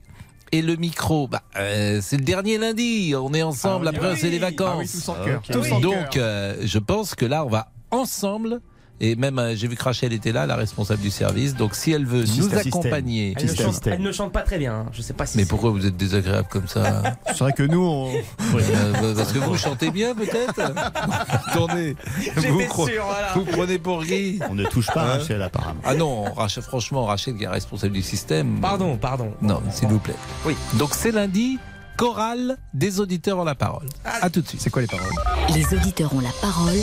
Et 0.52 0.62
le 0.62 0.76
micro, 0.76 1.28
bah, 1.28 1.44
euh, 1.58 2.00
c'est 2.02 2.18
le 2.18 2.24
dernier 2.24 2.58
lundi. 2.58 3.14
On 3.16 3.34
est 3.34 3.44
ensemble. 3.44 3.88
Ah 3.88 3.92
oui, 3.92 3.98
Après, 3.98 4.12
oui. 4.14 4.18
c'est 4.20 4.30
les 4.30 4.40
Ah 4.42 4.48
oui, 4.50 4.56
vacances. 4.56 5.10
Ok. 5.10 5.52
tous 5.52 5.72
en 5.72 5.80
Donc, 5.80 6.18
euh, 6.18 6.56
je 6.64 6.80
pense 6.80 7.14
que 7.16 7.26
là, 7.26 7.46
on 7.46 7.50
va 7.50 7.72
ensemble. 7.92 8.60
Et 9.02 9.16
même, 9.16 9.40
euh, 9.40 9.56
j'ai 9.56 9.68
vu 9.68 9.76
que 9.76 9.84
Rachel 9.84 10.12
était 10.14 10.32
là, 10.32 10.46
la 10.46 10.56
responsable 10.56 11.02
du 11.02 11.10
service. 11.10 11.56
Donc, 11.56 11.74
si 11.76 11.92
elle 11.92 12.06
veut 12.06 12.26
nous 12.38 12.54
accompagner. 12.56 13.34
Elle 13.38 13.46
ne, 13.50 13.56
chante, 13.56 13.88
elle 13.88 14.02
ne 14.02 14.12
chante 14.12 14.32
pas 14.34 14.42
très 14.42 14.58
bien. 14.58 14.74
hein. 14.74 14.86
Je 14.92 15.02
sais 15.02 15.14
pas 15.14 15.26
si. 15.26 15.38
Mais 15.38 15.44
c'est- 15.44 15.50
pourquoi 15.50 15.70
vous 15.70 15.86
êtes 15.86 15.96
désagréable 15.96 16.48
comme 16.50 16.68
ça 16.68 17.04
C'est 17.28 17.40
vrai 17.40 17.54
que 17.54 17.64
nous, 17.64 17.82
on. 17.84 18.12
Euh, 18.60 19.16
Parce 19.16 19.32
que 19.32 19.40
vous 19.40 19.56
chantez 19.58 19.90
bien, 19.92 20.14
peut-être 20.16 20.60
Attendez, 21.48 21.96
vous, 22.36 22.42
J'étais 22.42 22.68
cro- 22.68 22.88
sûr, 22.88 23.04
voilà. 23.06 23.34
vous 23.36 23.46
prenez 23.46 23.78
pour 23.80 24.04
qui 24.04 24.40
On 24.50 24.56
ne 24.56 24.66
touche 24.66 24.88
pas 24.88 25.02
à 25.02 25.06
Hein 25.06 25.18
Rachel, 25.20 25.42
apparemment. 25.42 25.80
Ah 25.86 25.94
non, 25.96 26.24
Rachel, 26.34 26.64
franchement, 26.64 27.06
Rachel 27.06 27.36
qui 27.38 27.44
est 27.44 27.48
responsable 27.48 27.94
du 27.94 28.02
système. 28.02 28.60
Pardon, 28.60 28.98
pardon. 28.98 29.34
Non, 29.42 29.62
s'il 29.72 29.88
vous 29.88 30.00
plaît. 30.00 30.16
Oui. 30.46 30.56
Donc 30.76 30.90
c'est 30.94 31.12
lundi, 31.12 31.58
chorale 31.98 32.58
des 32.74 33.00
auditeurs 33.00 33.38
ont 33.38 33.44
la 33.44 33.56
parole. 33.56 33.88
À 34.04 34.30
tout 34.30 34.42
de 34.42 34.48
suite. 34.48 34.62
C'est 34.62 34.70
quoi 34.70 34.82
les 34.82 34.88
paroles? 34.88 35.08
Les 35.54 35.74
auditeurs 35.74 36.14
ont 36.14 36.22
la 36.22 36.32
parole. 36.42 36.78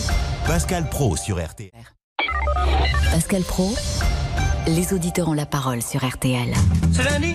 Pascal 0.47 0.89
Pro 0.89 1.17
sur 1.17 1.45
RTL. 1.45 1.71
Pascal 3.11 3.43
Pro, 3.43 3.75
les 4.67 4.93
auditeurs 4.93 5.29
ont 5.29 5.33
la 5.33 5.47
parole 5.47 5.83
sur 5.83 6.07
RTL. 6.07 6.53
C'est 6.93 7.05
lundi, 7.05 7.35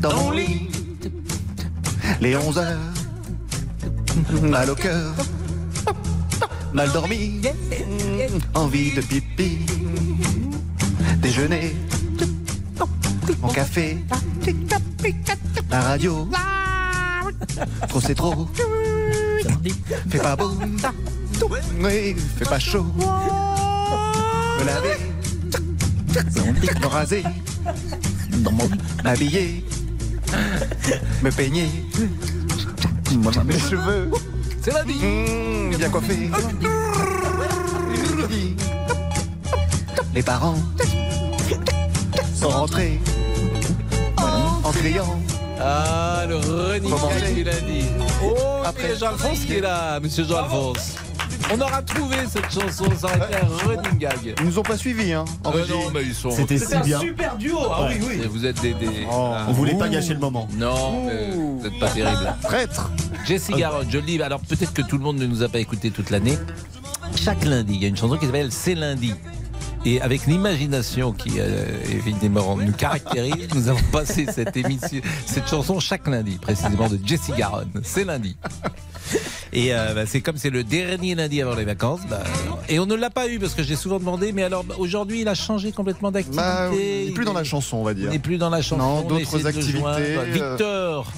dans 0.00 0.14
mon 0.16 0.30
lit. 0.30 0.68
Les 2.20 2.36
11 2.36 2.58
heures, 2.58 2.78
mal 4.42 4.70
au 4.70 4.74
cœur, 4.74 5.14
mal 6.72 6.90
dormi, 6.92 7.40
envie 8.54 8.92
de 8.94 9.00
pipi. 9.00 9.58
Déjeuner, 11.18 11.76
mon 13.40 13.48
café, 13.48 13.98
la 15.70 15.80
radio. 15.80 16.28
Trop 17.88 18.00
c'est 18.00 18.14
trop. 18.14 18.48
Fais 20.08 20.18
pas 20.18 20.36
beau. 20.36 20.52
Oui, 21.50 22.16
fais 22.38 22.44
pas 22.44 22.58
chaud. 22.58 22.86
Me 24.58 24.64
laver. 24.64 24.98
Me 26.80 26.86
raser. 26.86 27.24
M'habiller. 29.04 29.64
Me 31.22 31.30
peigner. 31.30 31.68
Mes 33.44 33.58
cheveux. 33.58 34.10
C'est 34.62 34.72
la 34.72 34.84
vie. 34.84 34.94
Mmh, 35.02 35.76
bien 35.76 35.88
coiffé. 35.90 36.30
Les 40.14 40.22
parents 40.22 40.58
sont 42.34 42.48
rentrés 42.50 43.00
en 44.64 44.70
criant. 44.72 45.18
Ah, 45.60 46.24
le 46.28 46.38
gag 46.78 46.82
c'est 47.18 47.34
du 47.34 47.44
lundi. 47.44 47.84
Oh, 48.24 48.34
Après- 48.64 48.84
Après 48.84 48.96
Jean-Alphonse 48.96 49.40
qui 49.40 49.54
est 49.54 49.60
là, 49.60 50.00
monsieur 50.00 50.24
Jean-Alphonse. 50.24 50.96
On 51.52 51.60
aura 51.60 51.82
trouvé 51.82 52.16
cette 52.28 52.50
chanson, 52.50 52.84
ça 52.98 53.06
aurait 53.08 53.18
été 53.28 53.36
un 53.36 53.66
running 53.68 53.98
gag. 53.98 54.34
Ils 54.38 54.44
nous 54.46 54.58
ont 54.58 54.62
pas 54.62 54.76
suivis, 54.76 55.12
hein. 55.12 55.24
en 55.44 55.52
Euh, 55.54 55.66
non, 55.68 55.90
mais 55.92 56.02
ils 56.02 56.14
sont. 56.14 56.30
C'était 56.30 56.58
si 56.58 56.76
bien. 56.84 57.00
super 57.00 57.36
duo. 57.36 57.58
Ah 57.70 57.88
oui, 57.88 57.96
oui. 58.06 58.20
Et 58.24 58.26
Vous 58.26 58.46
êtes 58.46 58.60
des. 58.62 58.72
des- 58.74 59.06
Ah. 59.10 59.46
On 59.48 59.52
voulait 59.52 59.74
pas 59.74 59.88
gâcher 59.88 60.14
le 60.14 60.20
moment. 60.20 60.48
Non, 60.56 61.08
vous 61.34 61.60
n'êtes 61.62 61.78
pas 61.78 61.88
terrible. 61.88 62.34
Traître. 62.42 62.90
Jessie 63.26 63.52
Garonne, 63.52 63.86
je 63.90 63.98
le 63.98 64.02
dis, 64.04 64.22
alors 64.22 64.40
peut-être 64.40 64.72
que 64.72 64.82
tout 64.82 64.96
le 64.98 65.04
monde 65.04 65.18
ne 65.18 65.26
nous 65.26 65.42
a 65.42 65.48
pas 65.48 65.58
écouté 65.58 65.90
toute 65.90 66.10
l'année. 66.10 66.38
Chaque 67.16 67.44
lundi, 67.44 67.74
il 67.74 67.82
y 67.82 67.84
a 67.84 67.88
une 67.88 67.96
chanson 67.96 68.16
qui 68.16 68.26
s'appelle 68.26 68.50
C'est 68.50 68.74
lundi. 68.74 69.14
Et 69.84 70.00
avec 70.00 70.26
l'imagination 70.26 71.12
qui 71.12 71.32
euh, 71.38 71.66
évidemment 71.90 72.56
nous 72.56 72.72
caractérise, 72.72 73.48
nous 73.54 73.68
avons 73.68 73.82
passé 73.90 74.26
cette 74.32 74.56
émission, 74.56 75.00
cette 75.26 75.48
chanson 75.48 75.80
chaque 75.80 76.06
lundi, 76.06 76.38
précisément 76.40 76.88
de 76.88 76.98
Jessie 77.04 77.32
Garonne. 77.36 77.68
C'est 77.82 78.04
lundi. 78.04 78.36
Et 79.54 79.74
euh, 79.74 79.92
bah, 79.94 80.06
c'est 80.06 80.20
comme 80.22 80.36
c'est 80.38 80.48
le 80.50 80.64
dernier 80.64 81.14
lundi 81.14 81.42
avant 81.42 81.54
les 81.54 81.64
vacances. 81.64 82.00
bah, 82.08 82.22
et 82.68 82.78
on 82.78 82.86
ne 82.86 82.94
l'a 82.94 83.10
pas 83.10 83.28
eu 83.28 83.38
parce 83.38 83.52
que 83.54 83.62
j'ai 83.62 83.76
souvent 83.76 83.98
demandé, 83.98 84.32
mais 84.32 84.42
alors 84.44 84.64
bah, 84.64 84.74
aujourd'hui 84.78 85.20
il 85.20 85.28
a 85.28 85.34
changé 85.34 85.72
complètement 85.72 86.10
d'activité. 86.10 86.42
Bah, 86.42 86.70
on 86.72 86.74
n'est 86.76 87.10
plus 87.12 87.24
dans 87.26 87.34
la 87.34 87.44
chanson, 87.44 87.76
on 87.76 87.82
va 87.84 87.92
dire. 87.92 88.10
n'est 88.10 88.18
plus 88.18 88.38
dans 88.38 88.48
la 88.50 88.62
chanson. 88.62 88.78
Non, 88.82 88.98
on 89.04 89.08
d'autres 89.08 89.46
activités, 89.46 89.78
joindre. 89.78 89.98
euh, 90.00 90.24
Victor, 90.32 91.12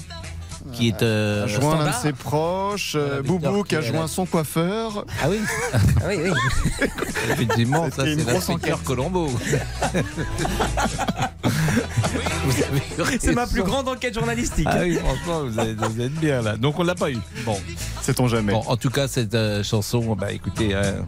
qui 0.73 0.89
est 0.89 1.01
euh, 1.01 1.47
joint 1.47 1.77
l'un 1.77 1.91
de 1.91 1.95
ses 1.95 2.13
proches, 2.13 2.93
euh, 2.95 3.21
Boubou 3.21 3.63
qui 3.63 3.75
a 3.75 3.81
joint 3.81 4.07
son 4.07 4.25
coiffeur. 4.25 5.05
Ah 5.21 5.27
oui 5.29 5.39
oui, 6.07 6.15
oui. 6.23 6.87
Effectivement, 7.31 7.89
ça 7.91 8.03
c'est 8.05 8.51
enquête. 8.51 8.83
Colombo. 8.83 9.29
C'est 13.19 13.33
ma 13.33 13.47
plus 13.47 13.63
grande 13.63 13.87
enquête 13.87 14.13
journalistique. 14.13 14.67
Ah 14.69 14.79
oui, 14.81 14.97
franchement, 14.97 15.43
vous 15.45 15.59
êtes, 15.59 15.77
vous 15.77 16.01
êtes 16.01 16.13
bien 16.13 16.41
là. 16.41 16.57
Donc 16.57 16.79
on 16.79 16.83
l'a 16.83 16.95
pas 16.95 17.11
eu. 17.11 17.17
Bon, 17.45 17.57
Sait-on 18.01 18.27
jamais. 18.27 18.53
bon 18.53 18.63
en 18.67 18.77
tout 18.77 18.89
cas, 18.89 19.07
cette 19.07 19.33
euh, 19.35 19.63
chanson, 19.63 20.15
bah 20.15 20.31
écoutez, 20.31 20.75
euh, 20.75 20.81
euh, 20.83 21.01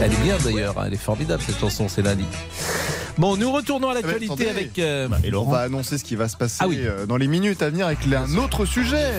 elle 0.00 0.12
est 0.12 0.22
bien 0.22 0.36
d'ailleurs, 0.42 0.78
hein, 0.78 0.84
elle 0.86 0.94
est 0.94 0.98
formidable 0.98 1.42
cette 1.44 1.58
chanson, 1.58 1.88
c'est 1.88 2.02
lundi. 2.02 2.24
Bon, 3.18 3.36
nous 3.36 3.50
retournons 3.52 3.90
à 3.90 3.94
l'actualité 3.94 4.26
attendez. 4.26 4.48
avec. 4.48 4.78
euh, 4.78 5.08
Et 5.24 5.34
On 5.34 5.44
va 5.44 5.60
annoncer 5.60 5.98
ce 5.98 6.04
qui 6.04 6.16
va 6.16 6.28
se 6.28 6.36
passer 6.36 6.56
Ah 6.60 6.68
oui. 6.68 6.78
euh, 6.80 7.06
dans 7.06 7.16
les 7.16 7.26
minutes 7.26 7.62
à 7.62 7.68
venir 7.70 7.86
avec 7.86 7.98
un 8.06 8.36
autre 8.38 8.64
sujet. 8.64 9.10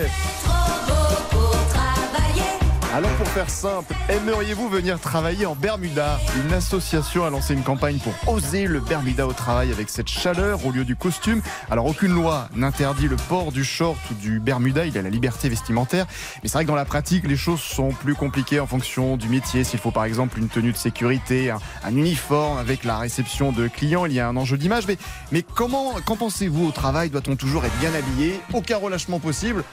Alors 2.94 3.10
pour 3.12 3.26
faire 3.28 3.48
simple, 3.48 3.94
aimeriez-vous 4.10 4.68
venir 4.68 5.00
travailler 5.00 5.46
en 5.46 5.54
Bermuda? 5.54 6.20
Une 6.44 6.52
association 6.52 7.24
a 7.24 7.30
lancé 7.30 7.54
une 7.54 7.62
campagne 7.62 7.98
pour 7.98 8.12
oser 8.34 8.66
le 8.66 8.80
Bermuda 8.80 9.26
au 9.26 9.32
travail 9.32 9.72
avec 9.72 9.88
cette 9.88 10.08
chaleur 10.08 10.66
au 10.66 10.72
lieu 10.72 10.84
du 10.84 10.94
costume. 10.94 11.40
Alors 11.70 11.86
aucune 11.86 12.12
loi 12.12 12.50
n'interdit 12.54 13.08
le 13.08 13.16
port 13.16 13.50
du 13.50 13.64
short 13.64 13.96
ou 14.10 14.14
du 14.14 14.40
Bermuda, 14.40 14.84
il 14.84 14.94
y 14.94 14.98
a 14.98 15.02
la 15.02 15.08
liberté 15.08 15.48
vestimentaire. 15.48 16.04
Mais 16.42 16.50
c'est 16.50 16.52
vrai 16.52 16.64
que 16.64 16.68
dans 16.68 16.74
la 16.74 16.84
pratique, 16.84 17.26
les 17.26 17.36
choses 17.36 17.62
sont 17.62 17.92
plus 17.92 18.14
compliquées 18.14 18.60
en 18.60 18.66
fonction 18.66 19.16
du 19.16 19.30
métier. 19.30 19.64
S'il 19.64 19.80
faut 19.80 19.90
par 19.90 20.04
exemple 20.04 20.38
une 20.38 20.48
tenue 20.48 20.72
de 20.72 20.76
sécurité, 20.76 21.50
un, 21.50 21.60
un 21.84 21.96
uniforme 21.96 22.58
avec 22.58 22.84
la 22.84 22.98
réception 22.98 23.52
de 23.52 23.68
clients, 23.68 24.04
il 24.04 24.12
y 24.12 24.20
a 24.20 24.28
un 24.28 24.36
enjeu 24.36 24.58
d'image. 24.58 24.86
Mais, 24.86 24.98
mais 25.30 25.40
comment, 25.40 25.94
qu'en 26.04 26.16
pensez-vous 26.16 26.66
au 26.66 26.72
travail? 26.72 27.08
Doit-on 27.08 27.36
toujours 27.36 27.64
être 27.64 27.78
bien 27.78 27.94
habillé? 27.94 28.38
Aucun 28.52 28.76
relâchement 28.76 29.18
possible 29.18 29.64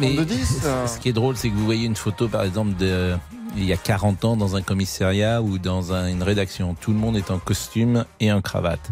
Mais 0.00 0.14
de 0.14 0.24
10 0.24 0.60
euh, 0.64 0.86
ce 0.86 0.98
qui 0.98 1.08
est 1.08 1.12
drôle, 1.12 1.36
c'est 1.36 1.48
que 1.50 1.54
vous 1.54 1.64
voyez 1.64 1.86
une 1.86 1.96
photo, 1.96 2.28
par 2.28 2.42
exemple, 2.42 2.76
de, 2.76 3.14
il 3.56 3.64
y 3.64 3.72
a 3.72 3.76
40 3.76 4.24
ans 4.24 4.36
dans 4.36 4.56
un 4.56 4.62
commissariat 4.62 5.40
ou 5.42 5.58
dans 5.58 5.92
un- 5.92 6.08
une 6.08 6.22
rédaction. 6.22 6.74
Tout 6.80 6.92
le 6.92 6.98
monde 6.98 7.16
est 7.16 7.30
en 7.30 7.38
costume 7.38 8.04
et 8.20 8.30
en 8.32 8.42
cravate. 8.42 8.90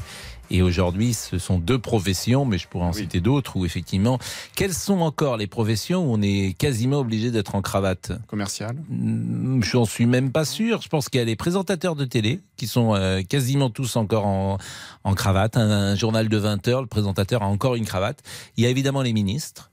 Et 0.51 0.61
aujourd'hui, 0.61 1.15
ce 1.15 1.39
sont 1.39 1.59
deux 1.59 1.79
professions, 1.79 2.45
mais 2.45 2.59
je 2.59 2.69
pourrais 2.69 2.85
en 2.85 2.93
citer 2.93 3.21
d'autres, 3.21 3.57
où 3.57 3.65
effectivement, 3.65 4.19
quelles 4.55 4.75
sont 4.75 5.01
encore 5.01 5.39
les 5.39 5.47
professions 5.47 6.05
où 6.07 6.15
on 6.15 6.21
est 6.21 6.55
quasiment 6.57 6.99
obligé 6.99 7.31
d'être 7.31 7.55
en 7.55 7.63
cravate? 7.63 8.13
Commercial 8.29 8.77
Mm, 8.91 9.63
Je 9.63 9.77
n'en 9.77 9.87
suis 9.87 10.05
même 10.07 10.33
pas 10.33 10.45
sûr. 10.45 10.83
Je 10.83 10.89
pense 10.89 11.09
qu'il 11.09 11.19
y 11.19 11.23
a 11.23 11.25
les 11.25 11.35
présentateurs 11.37 11.97
de 11.97 12.05
télé 12.05 12.41
qui 12.57 12.67
sont 12.67 12.95
euh, 12.95 13.23
quasiment 13.23 13.71
tous 13.71 13.97
encore 13.97 14.27
en, 14.27 14.59
en 15.03 15.15
cravate. 15.15 15.57
Un, 15.57 15.71
un 15.71 15.95
journal 15.97 16.29
de 16.29 16.37
20 16.37 16.69
heures, 16.69 16.83
le 16.83 16.89
présentateur 16.89 17.43
a 17.43 17.47
encore 17.47 17.75
une 17.75 17.87
cravate. 17.87 18.21
Il 18.59 18.65
y 18.65 18.67
a 18.67 18.71
évidemment 18.71 19.01
les 19.03 19.15
ministres. 19.15 19.71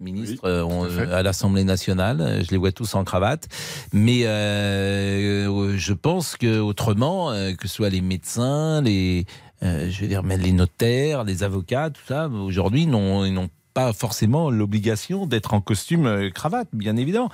Ministres 0.00 0.44
euh, 0.44 1.12
à 1.12 1.22
l'Assemblée 1.22 1.64
nationale, 1.64 2.20
euh, 2.20 2.42
je 2.44 2.50
les 2.52 2.56
vois 2.56 2.70
tous 2.72 2.94
en 2.94 3.02
cravate, 3.04 3.48
mais 3.92 4.26
euh, 4.26 5.76
je 5.76 5.92
pense 5.92 6.36
que 6.36 6.60
autrement, 6.60 7.30
euh, 7.32 7.52
que 7.52 7.66
ce 7.66 7.74
soit 7.74 7.88
les 7.90 8.00
médecins, 8.00 8.80
les, 8.80 9.26
euh, 9.64 9.90
je 9.90 10.00
veux 10.02 10.06
dire 10.06 10.22
même 10.22 10.40
les 10.40 10.52
notaires, 10.52 11.24
les 11.24 11.42
avocats, 11.42 11.90
tout 11.90 12.02
ça, 12.06 12.28
aujourd'hui, 12.28 12.86
n'ont- 12.86 13.24
ils 13.24 13.34
n'ont 13.34 13.50
pas 13.74 13.92
forcément 13.92 14.50
l'obligation 14.50 15.26
d'être 15.26 15.52
en 15.54 15.60
costume 15.60 16.06
euh, 16.06 16.30
cravate, 16.30 16.68
bien 16.72 16.96
évidemment. 16.96 17.30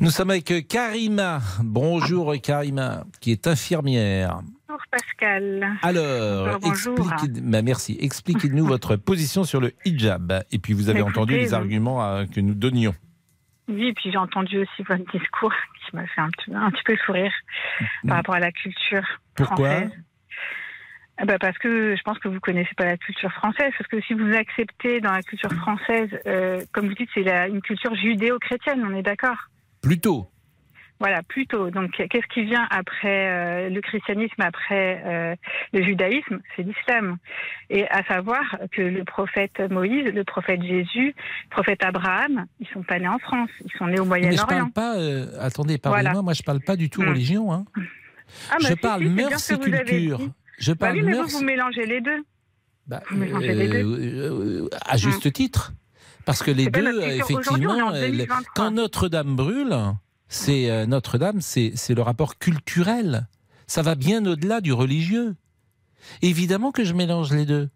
Nous 0.00 0.10
sommes 0.10 0.30
avec 0.30 0.50
euh, 0.50 0.60
Karima. 0.62 1.40
Bonjour 1.62 2.34
Karima, 2.42 3.04
qui 3.20 3.32
est 3.32 3.46
infirmière. 3.46 4.40
Bonjour 4.68 4.82
Pascal. 4.90 5.66
Alors, 5.82 6.58
Bonjour, 6.60 6.94
expliquez- 6.98 7.40
bah, 7.40 7.62
merci. 7.62 7.96
Expliquez-nous 8.00 8.66
votre 8.66 8.96
position 8.96 9.44
sur 9.44 9.60
le 9.60 9.72
hijab. 9.86 10.44
Et 10.52 10.58
puis 10.58 10.74
vous 10.74 10.90
avez 10.90 11.00
Écoutez, 11.00 11.18
entendu 11.18 11.36
les 11.38 11.54
arguments 11.54 12.04
euh, 12.04 12.26
que 12.26 12.40
nous 12.40 12.52
donnions. 12.54 12.94
Oui, 13.68 13.88
et 13.88 13.92
puis 13.94 14.10
j'ai 14.12 14.18
entendu 14.18 14.58
aussi 14.58 14.82
votre 14.86 15.04
discours 15.10 15.52
qui 15.90 15.96
m'a 15.96 16.06
fait 16.06 16.20
un 16.20 16.28
petit, 16.28 16.52
un 16.54 16.70
petit 16.70 16.82
peu 16.84 16.96
sourire 17.06 17.32
par 18.06 18.16
rapport 18.18 18.34
à 18.34 18.40
la 18.40 18.52
culture 18.52 19.04
Pourquoi 19.34 19.70
française. 19.70 19.90
Ah 21.20 21.24
bah 21.24 21.36
parce 21.40 21.58
que 21.58 21.96
je 21.96 22.02
pense 22.02 22.18
que 22.20 22.28
vous 22.28 22.38
connaissez 22.38 22.74
pas 22.76 22.84
la 22.84 22.96
culture 22.98 23.32
française. 23.32 23.72
Parce 23.76 23.88
que 23.90 24.00
si 24.02 24.12
vous 24.14 24.32
acceptez 24.34 25.00
dans 25.00 25.12
la 25.12 25.22
culture 25.22 25.52
française, 25.52 26.10
euh, 26.26 26.62
comme 26.72 26.88
vous 26.88 26.94
dites, 26.94 27.08
c'est 27.14 27.26
une 27.48 27.60
culture 27.62 27.94
judéo-chrétienne, 27.96 28.84
on 28.86 28.94
est 28.94 29.02
d'accord? 29.02 29.36
Plutôt. 29.82 30.28
Voilà, 31.00 31.22
plutôt. 31.22 31.70
Donc, 31.70 31.92
qu'est-ce 31.92 32.26
qui 32.34 32.44
vient 32.44 32.66
après 32.70 33.28
euh, 33.30 33.68
le 33.70 33.80
christianisme, 33.80 34.40
après 34.40 35.00
euh, 35.06 35.36
le 35.72 35.82
judaïsme? 35.84 36.40
C'est 36.56 36.62
l'islam. 36.62 37.18
Et 37.70 37.86
à 37.88 38.02
savoir 38.04 38.40
que 38.72 38.82
le 38.82 39.04
prophète 39.04 39.60
Moïse, 39.70 40.06
le 40.12 40.24
prophète 40.24 40.60
Jésus, 40.62 41.14
le 41.44 41.50
prophète 41.50 41.84
Abraham, 41.84 42.46
ils 42.58 42.66
sont 42.68 42.82
pas 42.82 42.98
nés 42.98 43.06
en 43.08 43.18
France, 43.20 43.50
ils 43.64 43.70
sont 43.78 43.86
nés 43.86 44.00
au 44.00 44.04
Mais 44.06 44.22
je 44.22 44.26
Moyen-Orient. 44.26 44.46
parle 44.46 44.72
pas. 44.72 44.96
euh, 44.98 45.26
attendez, 45.40 45.78
pardonnez-moi. 45.78 46.10
Voilà. 46.12 46.22
Moi, 46.22 46.32
je 46.32 46.42
parle 46.42 46.60
pas 46.60 46.74
du 46.74 46.90
tout 46.90 47.02
Mm. 47.02 47.08
religion. 47.10 47.52
Hein. 47.52 47.64
Ah, 48.50 48.56
bah 48.60 48.68
je 48.68 48.74
parle 48.74 49.02
si, 49.04 49.08
mœurs 49.08 49.50
et 49.52 49.58
culture. 49.58 50.20
Je 50.58 50.72
Bah 50.72 50.78
parle 50.78 50.96
oui, 50.96 51.02
mais 51.04 51.12
mœurs. 51.12 51.30
vous, 51.30 51.38
vous 51.38 51.44
mélangez 51.44 51.86
les 51.86 52.00
deux. 52.00 52.24
Bah, 52.88 53.02
vous 53.10 53.16
mélangez 53.18 53.54
les 53.54 53.68
deux. 53.68 54.68
à 54.84 54.96
juste 54.96 55.32
titre. 55.32 55.72
Parce 56.26 56.42
que 56.42 56.50
les 56.50 56.66
deux, 56.66 57.00
effectivement, 57.02 57.70
en 57.86 57.90
le- 57.92 58.00
2023. 58.00 58.52
quand 58.54 58.70
Notre-Dame 58.72 59.36
brûle, 59.36 59.74
c'est 60.28 60.70
euh, 60.70 60.86
Notre-Dame, 60.86 61.40
c'est 61.40 61.72
le 61.90 62.02
rapport 62.02 62.38
culturel. 62.38 63.26
Ça 63.66 63.82
va 63.82 63.94
bien 63.94 64.24
au-delà 64.24 64.60
du 64.60 64.72
religieux. 64.72 65.34
Évidemment 66.22 66.70
que 66.70 66.84
je 66.84 66.94
mélange 66.94 67.32
les 67.32 67.44
deux. 67.44 67.68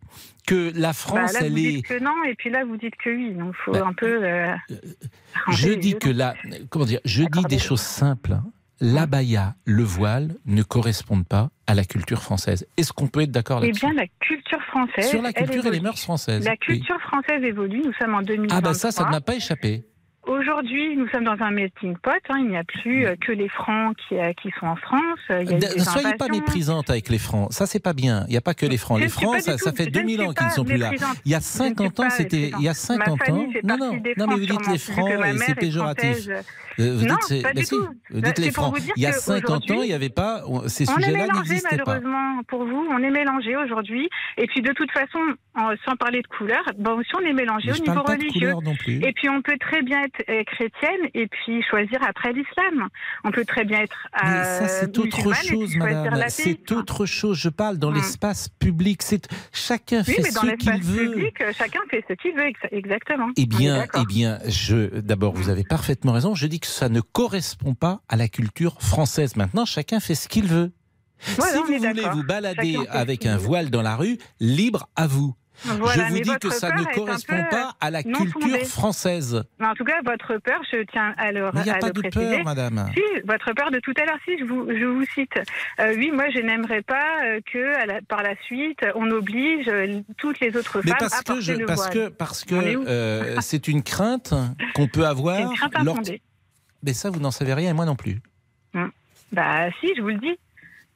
Que 0.46 0.72
la 0.74 0.88
Bah, 0.88 0.92
France, 0.94 1.32
là, 1.34 1.40
elle 1.42 1.53
vous 1.53 1.59
est. 1.59 1.72
dites 1.72 1.86
que 1.86 1.98
non, 2.03 2.14
et 2.26 2.34
puis 2.34 2.50
là, 2.50 2.64
vous 2.64 2.76
dites 2.76 2.94
que 2.96 3.11
oui. 3.11 3.34
Donc, 3.34 3.55
il 3.59 3.64
faut 3.64 3.72
Bah, 3.72 3.84
un 3.86 3.92
peu. 3.92 4.24
euh, 4.24 4.46
arranger 5.34 5.72
Je 5.72 5.78
dis 5.78 5.98
que 5.98 6.09
la, 6.09 6.34
comment 6.70 6.84
dire, 6.84 7.00
je 7.05 7.24
dis 7.24 7.44
des 7.44 7.59
choses 7.59 7.80
simples. 7.80 8.36
L'abaya, 8.80 9.55
le 9.64 9.84
voile 9.84 10.34
ne 10.46 10.62
correspondent 10.64 11.26
pas 11.26 11.50
à 11.68 11.74
la 11.74 11.84
culture 11.84 12.20
française. 12.22 12.66
Est-ce 12.76 12.92
qu'on 12.92 13.07
peut 13.07 13.20
être 13.20 13.30
d'accord 13.30 13.62
Eh 13.62 13.68
là-dessus? 13.68 13.86
bien, 13.86 13.94
la 13.94 14.07
culture 14.20 14.61
française. 14.62 15.09
Sur 15.09 15.22
la 15.22 15.32
culture 15.32 15.64
et 15.66 15.70
les 15.70 15.80
mœurs 15.80 16.00
françaises. 16.00 16.44
La 16.44 16.53
oui. 16.53 16.59
culture 16.59 17.00
française 17.03 17.44
évolue. 17.44 17.82
Nous 17.84 17.92
sommes 18.00 18.14
en 18.14 18.22
2023. 18.22 18.59
Ah 18.59 18.61
bah 18.61 18.74
ça, 18.74 18.90
ça 18.90 19.05
ne 19.05 19.11
m'a 19.11 19.20
pas 19.20 19.36
échappé. 19.36 19.84
Aujourd'hui, 20.24 20.96
nous 20.96 21.08
sommes 21.08 21.24
dans 21.24 21.36
un 21.40 21.50
melting 21.50 21.96
pot. 21.96 22.12
hein. 22.28 22.36
Il 22.38 22.48
n'y 22.48 22.56
a 22.56 22.62
plus 22.62 23.06
euh, 23.06 23.16
que 23.20 23.32
les 23.32 23.48
Francs 23.48 23.96
qui, 24.08 24.16
euh, 24.16 24.32
qui 24.40 24.50
sont 24.60 24.66
en 24.66 24.76
France. 24.76 25.18
Il 25.30 25.50
y 25.50 25.54
a 25.54 25.56
eu 25.56 25.78
Ne 25.78 25.82
soyez 25.84 26.14
pas 26.14 26.28
méprisante 26.28 26.90
avec 26.90 27.08
les 27.08 27.18
francs. 27.18 27.52
Ça, 27.52 27.66
c'est 27.66 27.80
pas 27.82 27.92
bien. 27.92 28.24
Il 28.28 28.30
n'y 28.30 28.36
a 28.36 28.40
pas 28.40 28.54
que 28.54 28.64
les 28.64 28.76
francs. 28.76 28.98
Je 28.98 29.04
Les 29.04 29.08
francs, 29.10 29.40
ça, 29.40 29.58
ça 29.58 29.72
fait 29.72 29.84
je 29.84 29.88
ne 29.88 29.94
2000 29.94 30.18
suis 30.18 30.28
ans 30.28 30.32
qu'ils 30.32 30.46
ne 30.46 30.52
sont 30.52 30.64
plus 30.64 30.76
là. 30.76 30.90
Il 31.24 31.32
y 31.32 31.34
a 31.34 31.38
Je 31.40 31.44
ne 31.44 31.50
suis 31.50 31.58
50 31.74 32.00
ans, 32.00 32.10
c'était. 32.10 32.52
Il 32.56 32.62
y 32.62 32.68
a 32.68 32.74
méprisante. 32.74 32.96
Ma 32.96 33.04
50 33.06 33.30
ans. 33.30 33.46
Non, 33.64 33.76
non. 33.78 33.92
Non, 34.16 34.26
mais 34.28 34.34
vous 34.36 34.46
dites 34.46 34.66
les 34.68 34.78
francs 34.78 35.10
et 35.10 35.38
c'est 35.38 35.50
est 35.50 35.54
péjoratif. 35.56 36.28
Euh, 36.78 36.94
vous 36.96 37.04
Non, 37.04 37.16
dites, 37.28 37.42
pas 37.42 37.48
bah 37.52 37.60
du 37.60 37.64
si, 37.66 37.74
tout. 37.74 37.88
Vous 38.10 38.20
dites 38.20 38.38
les 38.38 38.50
francs. 38.50 38.74
Il 38.96 39.02
y 39.02 39.06
a 39.06 39.12
que 39.12 39.18
50 39.18 39.44
aujourd'hui, 39.44 39.72
ans, 39.72 39.82
il 39.82 39.88
n'y 39.88 39.92
avait 39.92 40.08
pas. 40.08 40.42
Ces 40.68 40.86
sujets-là 40.86 41.26
n'existaient 41.34 41.76
pas. 41.78 41.98
malheureusement 41.98 42.42
pour 42.48 42.64
vous, 42.64 42.86
on 42.90 42.98
est 43.02 43.10
mélangé 43.10 43.56
aujourd'hui. 43.56 44.08
Et 44.38 44.46
puis 44.46 44.62
de 44.62 44.72
toute 44.72 44.90
façon, 44.92 45.18
sans 45.84 45.96
parler 45.96 46.22
de 46.22 46.26
couleur, 46.28 46.62
bon 46.78 46.98
aussi 46.98 47.10
on 47.20 47.26
est 47.26 47.32
mélangé 47.34 47.72
au 47.72 47.76
niveau 47.76 48.02
religieux. 48.02 48.54
Et 48.86 49.12
puis 49.12 49.28
on 49.28 49.42
peut 49.42 49.58
très 49.60 49.82
bien 49.82 50.02
être 50.02 50.11
euh, 50.28 50.44
chrétienne 50.44 51.08
et 51.14 51.26
puis 51.26 51.62
choisir 51.62 51.98
après 52.06 52.32
l'islam. 52.32 52.88
On 53.24 53.30
peut 53.30 53.44
très 53.44 53.64
bien 53.64 53.80
être 53.82 54.08
Mais 54.22 54.28
euh, 54.30 54.58
ça, 54.60 54.68
c'est 54.68 54.98
autre 54.98 55.34
chose, 55.34 55.76
madame. 55.76 56.24
C'est 56.28 56.72
autre 56.72 57.06
chose. 57.06 57.38
Je 57.38 57.48
parle 57.48 57.78
dans 57.78 57.90
Hmm. 57.90 57.96
l'espace 57.96 58.48
public. 58.48 59.02
C'est 59.02 59.28
chacun 59.52 60.02
Oui, 60.06 60.14
fait 60.14 60.22
mais 60.22 60.30
dans 60.32 60.40
ce 60.42 60.46
l'espace 60.46 60.74
qu'il 60.80 60.82
veut. 60.84 61.10
public, 61.12 61.40
euh, 61.40 61.52
chacun 61.56 61.80
fait 61.90 62.04
ce 62.08 62.14
qu'il 62.14 62.34
veut, 62.34 62.46
ex- 62.46 62.60
exactement. 62.70 63.28
Eh 63.36 63.46
bien, 63.46 63.86
eh 63.98 64.04
bien, 64.06 64.38
je 64.48 65.00
d'abord, 65.00 65.32
vous 65.34 65.48
avez 65.50 65.64
parfaitement 65.64 66.12
raison. 66.12 66.34
Je 66.34 66.46
dis 66.46 66.60
que 66.60 66.66
ça 66.66 66.88
ne 66.88 67.00
correspond 67.00 67.74
pas 67.74 68.00
à 68.08 68.16
la 68.16 68.28
culture 68.28 68.80
française. 68.80 69.36
Maintenant, 69.36 69.64
chacun 69.64 70.00
fait 70.00 70.14
ce 70.14 70.28
qu'il 70.28 70.46
veut. 70.46 70.72
Si 71.18 71.36
vous 71.40 71.64
voulez 71.66 72.02
vous 72.12 72.24
balader 72.24 72.72
Chacun 72.74 72.90
avec 72.90 73.26
un 73.26 73.36
voile 73.36 73.70
dans 73.70 73.82
la 73.82 73.94
rue, 73.96 74.18
libre 74.40 74.88
à 74.96 75.06
vous. 75.06 75.34
Voilà, 75.64 76.09
je 76.09 76.12
vous 76.14 76.20
dis 76.20 76.38
que 76.40 76.50
ça 76.50 76.70
ne 76.70 76.84
correspond 76.94 77.44
pas 77.50 77.74
à 77.80 77.90
la 77.90 78.03
culture 78.03 78.40
fondée. 78.40 78.64
française. 78.64 79.44
Mais 79.59 79.66
En 79.66 79.74
tout 79.74 79.84
cas, 79.84 80.00
votre 80.05 80.38
peur, 80.38 80.61
je 80.72 80.82
tiens 80.90 81.14
à 81.18 81.30
le, 81.30 81.50
Mais 81.53 81.61
il 81.61 81.64
n'y 81.64 81.70
a 81.70 81.74
pas 81.74 81.90
de 81.90 82.00
préciser. 82.00 82.36
peur, 82.36 82.44
madame. 82.44 82.90
Si, 82.94 83.03
votre 83.24 83.53
peur 83.53 83.70
de 83.70 83.78
tout 83.80 83.92
à 84.00 84.05
l'heure, 84.05 84.18
si, 84.24 84.38
je 84.38 84.44
vous, 84.44 84.66
je 84.68 84.84
vous 84.84 85.05
cite. 85.14 85.32
Euh, 85.80 85.94
oui, 85.96 86.11
moi, 86.11 86.30
je 86.30 86.40
n'aimerais 86.40 86.82
pas 86.82 87.24
euh, 87.24 87.40
que, 87.53 87.86
la- 87.86 88.00
par 88.03 88.22
la 88.22 88.34
suite, 88.42 88.80
on 88.94 89.11
oblige 89.11 89.68
euh, 89.68 90.00
toutes 90.18 90.40
les 90.40 90.57
autres 90.57 90.80
Mais 90.84 90.90
femmes 90.90 90.98
parce 91.00 91.14
à 91.14 91.18
que 91.20 91.24
porter 91.24 91.42
je, 91.42 91.53
le 91.53 91.66
parce 91.66 91.80
voile. 91.80 91.92
que 91.92 92.09
parce 92.09 92.44
que 92.44 93.36
c'est 93.40 93.68
une 93.68 93.82
crainte 93.82 94.34
qu'on 94.74 94.88
peut 94.88 95.07
avoir. 95.07 95.38
Une 95.40 95.57
crainte 95.57 95.78
lors-. 95.84 95.98
Mais 96.82 96.92
ça, 96.94 97.11
vous 97.11 97.20
n'en 97.20 97.30
savez 97.30 97.55
rien 97.55 97.70
et 97.70 97.74
moi 97.74 97.84
non 97.84 97.94
plus. 97.96 98.20
Hum. 98.74 98.90
Bah, 99.30 99.70
si, 99.80 99.88
je 99.96 100.03
vous 100.03 100.09
le 100.09 100.18
dis. 100.18 100.36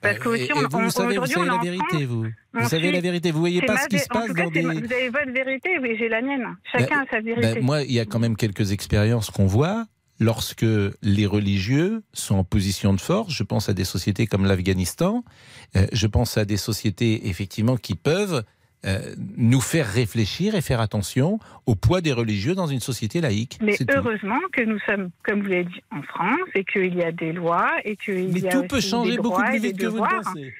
Parce 0.01 0.18
que 0.18 0.28
Euh, 0.28 0.32
aussi, 0.32 0.44
et- 0.44 0.53
on, 0.55 0.61
vous, 0.61 0.66
on- 0.72 0.82
vous 0.84 0.90
savez, 0.90 1.16
vous 1.18 1.44
la 1.44 1.59
vérité, 1.59 2.05
vous. 2.05 2.26
Vous 2.53 2.68
savez 2.68 2.92
la 2.92 3.01
vérité. 3.01 3.30
Vous 3.30 3.40
voyez 3.40 3.61
c'est 3.61 3.66
pas 3.66 3.74
ma 3.74 3.80
ce 3.82 3.88
qui 3.88 3.99
se 3.99 4.09
passe 4.09 4.32
dans 4.34 4.51
des. 4.51 4.62
Vous 4.62 4.70
avez 4.70 5.09
votre 5.11 5.32
vérité, 5.32 5.78
oui, 5.80 5.97
j'ai 5.99 6.09
la 6.09 6.20
mienne. 6.22 6.44
Chacun 6.70 7.01
a 7.01 7.05
sa 7.11 7.20
vérité. 7.20 7.55
Ben, 7.55 7.64
moi, 7.64 7.82
il 7.82 7.92
y 7.92 8.01
a 8.01 8.05
quand 8.05 8.18
même 8.18 8.36
quelques 8.36 8.72
expériences 8.72 9.30
qu'on 9.30 9.47
voit 9.47 9.86
lorsque 10.20 10.64
les 11.03 11.26
religieux 11.26 12.03
sont 12.12 12.36
en 12.36 12.44
position 12.44 12.92
de 12.94 13.01
force. 13.01 13.32
Je 13.34 13.42
pense 13.42 13.68
à 13.68 13.74
des 13.74 13.84
sociétés 13.84 14.26
comme 14.26 14.44
l'Afghanistan. 14.47 15.24
Euh, 15.76 15.86
je 15.92 16.07
pense 16.07 16.38
à 16.38 16.44
des 16.44 16.57
sociétés, 16.57 17.28
effectivement, 17.28 17.76
qui 17.76 17.94
peuvent 17.94 18.42
euh, 18.87 19.14
nous 19.37 19.61
faire 19.61 19.87
réfléchir 19.87 20.55
et 20.55 20.61
faire 20.61 20.80
attention 20.80 21.39
au 21.66 21.74
poids 21.74 22.01
des 22.01 22.12
religieux 22.12 22.55
dans 22.55 22.66
une 22.66 22.80
société 22.80 23.20
laïque. 23.20 23.59
Mais 23.61 23.76
tout. 23.76 23.84
heureusement 23.95 24.39
que 24.53 24.62
nous 24.62 24.78
sommes, 24.87 25.11
comme 25.24 25.43
vous 25.43 25.49
l'avez 25.49 25.64
dit, 25.64 25.82
en 25.91 26.03
France 26.03 26.39
et 26.55 26.64
qu'il 26.64 26.95
y 26.95 27.03
a 27.03 27.12
des 27.12 27.32
lois 27.32 27.70
et 27.84 27.97
qu'il 27.97 28.28
Mais 28.32 28.41
y 28.41 28.49
a 28.49 28.53
tout 28.53 28.59
aussi 28.59 28.68
peut 28.68 28.80
changer 28.80 29.16
beaucoup 29.18 29.43
plus 29.43 29.59
vite 29.61 29.78
que 29.78 29.87
vous 29.87 30.03
le 30.03 30.22
pensez. 30.22 30.55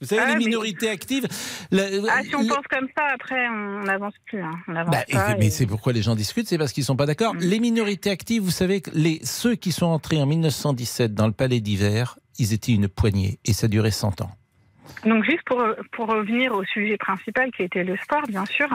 Vous 0.00 0.08
savez, 0.08 0.22
Ah, 0.24 0.28
les 0.30 0.38
mais- 0.38 0.44
minorités 0.46 0.90
actives. 0.90 1.26
la- 1.70 1.84
Ah, 2.10 2.22
si 2.24 2.34
on 2.34 2.42
la- 2.42 2.54
pense 2.56 2.66
comme 2.68 2.88
ça, 2.96 3.04
après, 3.14 3.48
on 3.48 3.84
n'avance 3.84 4.12
plus. 4.26 4.42
hein. 4.42 4.50
On 4.68 4.72
Bah, 4.74 4.84
pas. 4.84 5.04
et- 5.08 5.38
mais 5.38 5.48
c'est 5.48 5.66
pourquoi 5.66 5.92
les 5.94 6.02
gens 6.02 6.14
discutent, 6.16 6.48
c'est 6.48 6.58
parce 6.58 6.72
qu'ils 6.72 6.84
sont 6.84 6.96
pas 6.96 7.06
d'accord. 7.06 7.34
Les 7.40 7.60
minorités 7.60 8.10
actives, 8.10 8.42
vous 8.42 8.50
savez, 8.50 8.82
les, 8.92 9.20
ceux 9.24 9.54
qui 9.54 9.72
sont 9.72 9.86
entrés 9.86 10.20
en 10.20 10.26
1917 10.26 11.14
dans 11.14 11.26
le 11.28 11.32
palais 11.32 11.60
d'hiver, 11.60 12.18
ils 12.38 12.52
étaient 12.52 12.72
une 12.72 12.88
poignée 12.88 13.38
et 13.46 13.52
ça 13.54 13.68
durait 13.68 13.92
100 13.92 14.20
ans. 14.20 14.30
Donc 15.04 15.24
juste 15.24 15.42
pour, 15.44 15.62
pour 15.92 16.06
revenir 16.08 16.54
au 16.54 16.64
sujet 16.64 16.96
principal 16.96 17.50
qui 17.52 17.62
était 17.62 17.84
le 17.84 17.96
sport, 17.96 18.22
bien 18.28 18.44
sûr, 18.46 18.68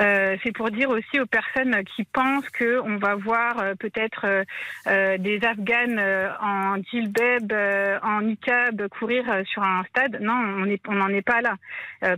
euh, 0.00 0.36
c'est 0.42 0.52
pour 0.52 0.70
dire 0.70 0.90
aussi 0.90 1.20
aux 1.20 1.26
personnes 1.26 1.84
qui 1.84 2.04
pensent 2.04 2.48
que 2.50 2.80
on 2.80 2.96
va 2.96 3.14
voir 3.14 3.58
euh, 3.60 3.74
peut-être 3.74 4.24
euh, 4.24 4.44
euh, 4.88 5.18
des 5.18 5.40
Afghanes 5.44 5.98
euh, 5.98 6.28
en 6.40 6.76
djilbab, 6.82 7.52
euh, 7.52 7.98
en 8.02 8.22
niqab 8.22 8.88
courir 8.88 9.24
sur 9.46 9.62
un 9.62 9.84
stade. 9.84 10.18
Non, 10.20 10.34
on 10.34 10.64
est- 10.66 10.82
on 10.88 10.94
n'en 10.94 11.08
est 11.08 11.22
pas 11.22 11.40
là, 11.40 11.54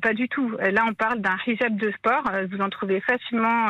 pas 0.00 0.12
du 0.14 0.28
tout. 0.28 0.56
Là, 0.58 0.84
on 0.88 0.94
parle 0.94 1.20
d'un 1.20 1.36
hijab 1.46 1.76
de 1.76 1.90
sport. 1.92 2.22
Vous 2.50 2.60
en 2.60 2.68
trouvez 2.70 3.00
facilement 3.00 3.68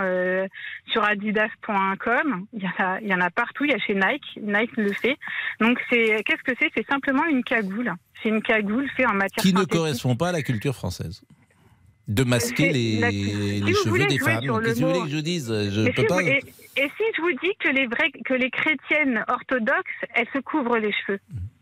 sur 0.88 1.04
adidas.com. 1.04 2.46
Il 2.52 2.66
en 2.66 2.96
il 3.02 3.08
y 3.08 3.14
en 3.14 3.20
a 3.20 3.30
partout. 3.30 3.64
Il 3.64 3.70
y 3.70 3.74
a 3.74 3.78
chez 3.78 3.94
Nike. 3.94 4.38
Nike 4.40 4.76
le 4.76 4.92
fait. 4.92 5.16
Donc 5.60 5.80
c'est 5.90 6.22
qu'est-ce 6.24 6.42
que 6.42 6.52
c'est? 6.60 6.70
C'est 6.76 6.86
simplement 6.88 7.24
une 7.26 7.42
cagoule. 7.44 7.92
C'est 8.22 8.28
une 8.28 8.42
cagoule 8.42 8.88
faite 8.96 9.06
en 9.08 9.14
matière 9.14 9.42
Qui 9.42 9.52
ne 9.52 9.64
correspond 9.64 10.16
pas 10.16 10.28
à 10.28 10.32
la 10.32 10.42
culture 10.42 10.74
française. 10.74 11.22
De 12.08 12.24
masquer 12.24 12.72
les, 12.72 12.98
la- 12.98 13.10
si 13.10 13.74
cheveux 13.84 14.06
des 14.06 14.18
femmes. 14.18 14.40
Qu'est-ce 14.40 14.80
que 14.80 14.84
vous 14.84 14.88
voulez 14.92 15.10
que 15.10 15.16
je 15.16 15.20
dise? 15.20 15.46
Je 15.48 15.86
Et 15.86 15.92
peux 15.92 16.02
si, 16.02 16.08
pas. 16.08 16.14
vous, 16.22 16.28
et, 16.28 16.42
et 16.76 16.90
si 16.96 17.04
je 17.16 17.20
vous 17.20 17.32
dis 17.40 17.52
que 17.60 17.68
les 17.68 17.86
vrais, 17.86 18.10
que 18.24 18.34
les 18.34 18.50
chrétiennes 18.50 19.24
orthodoxes, 19.28 19.84
elles 20.14 20.26
se 20.32 20.38
couvrent 20.40 20.78
les 20.78 20.92
cheveux 20.92 21.20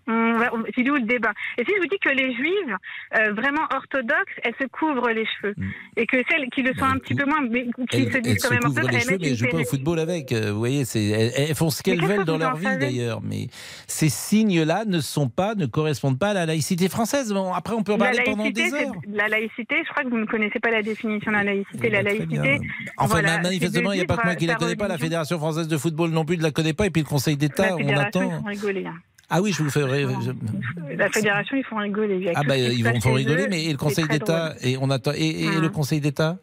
C'est 0.08 0.90
où 0.90 0.94
le 0.94 1.02
débat 1.02 1.32
Et 1.58 1.64
si 1.64 1.70
je 1.76 1.80
vous 1.80 1.86
dis 1.88 1.98
que 1.98 2.08
les 2.08 2.34
juives, 2.34 2.76
euh, 3.18 3.32
vraiment 3.34 3.62
orthodoxes, 3.74 4.32
elles 4.42 4.54
se 4.60 4.66
couvrent 4.68 5.10
les 5.10 5.26
cheveux 5.26 5.54
Et 5.96 6.06
que 6.06 6.16
celles 6.30 6.48
qui 6.50 6.62
le 6.62 6.72
sont 6.74 6.84
un 6.86 6.98
petit 6.98 7.14
peu 7.14 7.24
moins, 7.26 7.40
mais 7.42 7.64
qui 7.90 7.98
Mm. 7.98 8.00
Elles, 8.08 8.12
se 8.12 8.16
elles 8.16 8.22
disent 8.22 8.42
quand 8.42 8.48
se 8.48 8.54
même 8.54 8.62
couvrent 8.62 8.78
orthodoxes, 8.78 8.92
les 8.92 8.96
elles 8.98 9.04
cheveux, 9.04 9.18
mais 9.20 9.34
jouent 9.34 9.48
pas 9.50 9.56
au 9.58 9.64
football 9.64 9.98
avec. 10.00 10.32
euh, 10.32 10.52
Vous 10.52 10.58
voyez, 10.58 10.82
elles, 10.94 11.32
elles 11.36 11.54
font 11.54 11.70
ce 11.70 11.82
qu'elles 11.82 12.04
veulent 12.04 12.24
dans 12.24 12.38
leur 12.38 12.56
vie 12.56 12.78
d'ailleurs. 12.78 13.20
Mais 13.22 13.48
ces 13.86 14.08
signes-là 14.08 14.84
ne 14.86 15.00
sont 15.00 15.28
pas, 15.28 15.54
ne 15.54 15.66
correspondent 15.66 16.18
pas 16.18 16.30
à 16.30 16.34
la 16.34 16.46
laïcité 16.46 16.88
française. 16.88 17.32
Bon, 17.32 17.52
après, 17.52 17.74
on 17.74 17.82
peut 17.82 17.92
en 17.92 17.98
La 17.98 18.06
parler 18.06 18.22
pendant 18.24 18.44
laïcité, 18.44 18.70
des 18.70 18.74
heures. 18.74 18.92
la 19.12 19.28
laïcité, 19.28 19.76
je 19.84 19.90
crois 19.90 20.04
que 20.04 20.08
vous 20.08 20.18
ne 20.18 20.26
connaissez 20.26 20.58
pas 20.60 20.70
la 20.70 20.82
définition 20.82 21.30
de 21.32 21.36
la 21.36 21.44
laïcité. 21.44 21.90
La 21.90 22.02
laïcité, 22.02 22.60
Enfin, 22.96 23.20
voilà, 23.20 23.38
manifestement, 23.40 23.92
il 23.92 23.96
n'y 23.96 24.02
a 24.02 24.06
pas 24.06 24.16
que 24.16 24.24
moi 24.26 24.34
qui 24.34 24.40
vivre 24.46 24.52
la 24.52 24.58
connais 24.58 24.76
pas. 24.76 24.88
La. 24.88 24.98
Fédération 24.98 25.38
française 25.38 25.68
de 25.68 25.76
football 25.76 26.10
non 26.10 26.24
plus 26.24 26.36
ne 26.38 26.42
la 26.42 26.50
connaît 26.50 26.72
pas. 26.72 26.86
Et 26.86 26.90
puis 26.90 27.02
le 27.02 27.06
Conseil 27.08 27.36
d'État, 27.36 27.76
on 27.76 27.96
attend. 27.96 28.42
rigoler. 28.46 28.86
hein. 28.86 28.94
Ah 29.30 29.42
oui, 29.42 29.52
je 29.52 29.62
vous 29.62 29.70
fais. 29.70 29.80
je- 29.82 30.96
La 30.96 31.10
fédération, 31.10 31.56
ils 31.56 31.64
font 31.64 31.76
rigoler. 31.76 32.32
Ah 32.34 32.42
bah 32.44 32.56
ils 32.56 32.82
vont 32.84 33.00
font 33.00 33.12
rigoler, 33.14 33.46
mais 33.48 33.64
et 33.64 33.72
le 33.72 33.78
Conseil 33.78 34.08
d'État 34.08 34.54
et 34.62 34.76
on 34.80 34.90
attend 34.90 35.12
et, 35.14 35.44
et 35.44 35.48
Hum. 35.48 35.60
le 35.62 35.68
Conseil 35.68 36.00
d'État? 36.00 36.38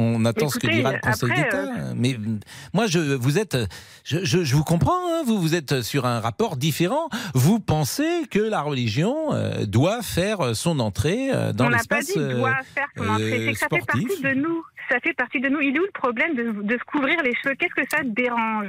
On 0.00 0.24
attend 0.26 0.48
ce 0.48 0.60
que 0.60 0.68
dira 0.68 0.92
le 0.92 1.00
Conseil 1.00 1.30
d'État. 1.34 1.64
euh, 1.76 1.92
Mais 1.96 2.16
moi, 2.72 2.86
je, 2.86 3.00
vous 3.00 3.36
êtes, 3.36 3.56
je, 4.04 4.24
je- 4.24 4.44
je 4.44 4.54
vous 4.54 4.62
comprends. 4.62 4.94
hein, 5.08 5.22
vous, 5.26 5.40
vous 5.40 5.56
êtes 5.56 5.82
sur 5.82 6.06
un 6.06 6.20
rapport 6.20 6.56
différent. 6.56 7.08
Vous 7.34 7.58
pensez 7.58 8.26
que 8.30 8.38
la 8.38 8.60
religion 8.60 9.34
euh, 9.34 9.66
doit 9.66 10.02
faire 10.02 10.54
son 10.54 10.78
entrée 10.78 11.30
euh, 11.34 11.52
dans 11.52 11.66
on 11.66 11.70
n'a 11.70 11.78
pas 11.88 11.98
l'espace 11.98 12.06
dit 12.28 12.34
doit 12.36 12.54
faire 12.76 12.86
son 12.96 13.08
entrée, 13.08 13.30
c'est 13.46 13.52
que 13.54 13.58
ça 13.58 13.66
fait 13.68 13.80
sportif? 13.80 14.06
partie 14.08 14.22
de 14.22 14.34
nous. 14.40 14.62
Ça 14.88 15.00
fait 15.00 15.14
partie 15.14 15.40
de 15.40 15.48
nous. 15.48 15.60
Il 15.60 15.74
est 15.76 15.80
où 15.80 15.84
le 15.84 15.90
problème 16.00 16.34
de, 16.36 16.44
de 16.62 16.78
se 16.78 16.84
couvrir 16.84 17.20
les 17.24 17.34
cheveux? 17.42 17.56
Qu'est-ce 17.58 17.74
que 17.74 17.88
ça 17.90 17.98
dérange? 18.04 18.68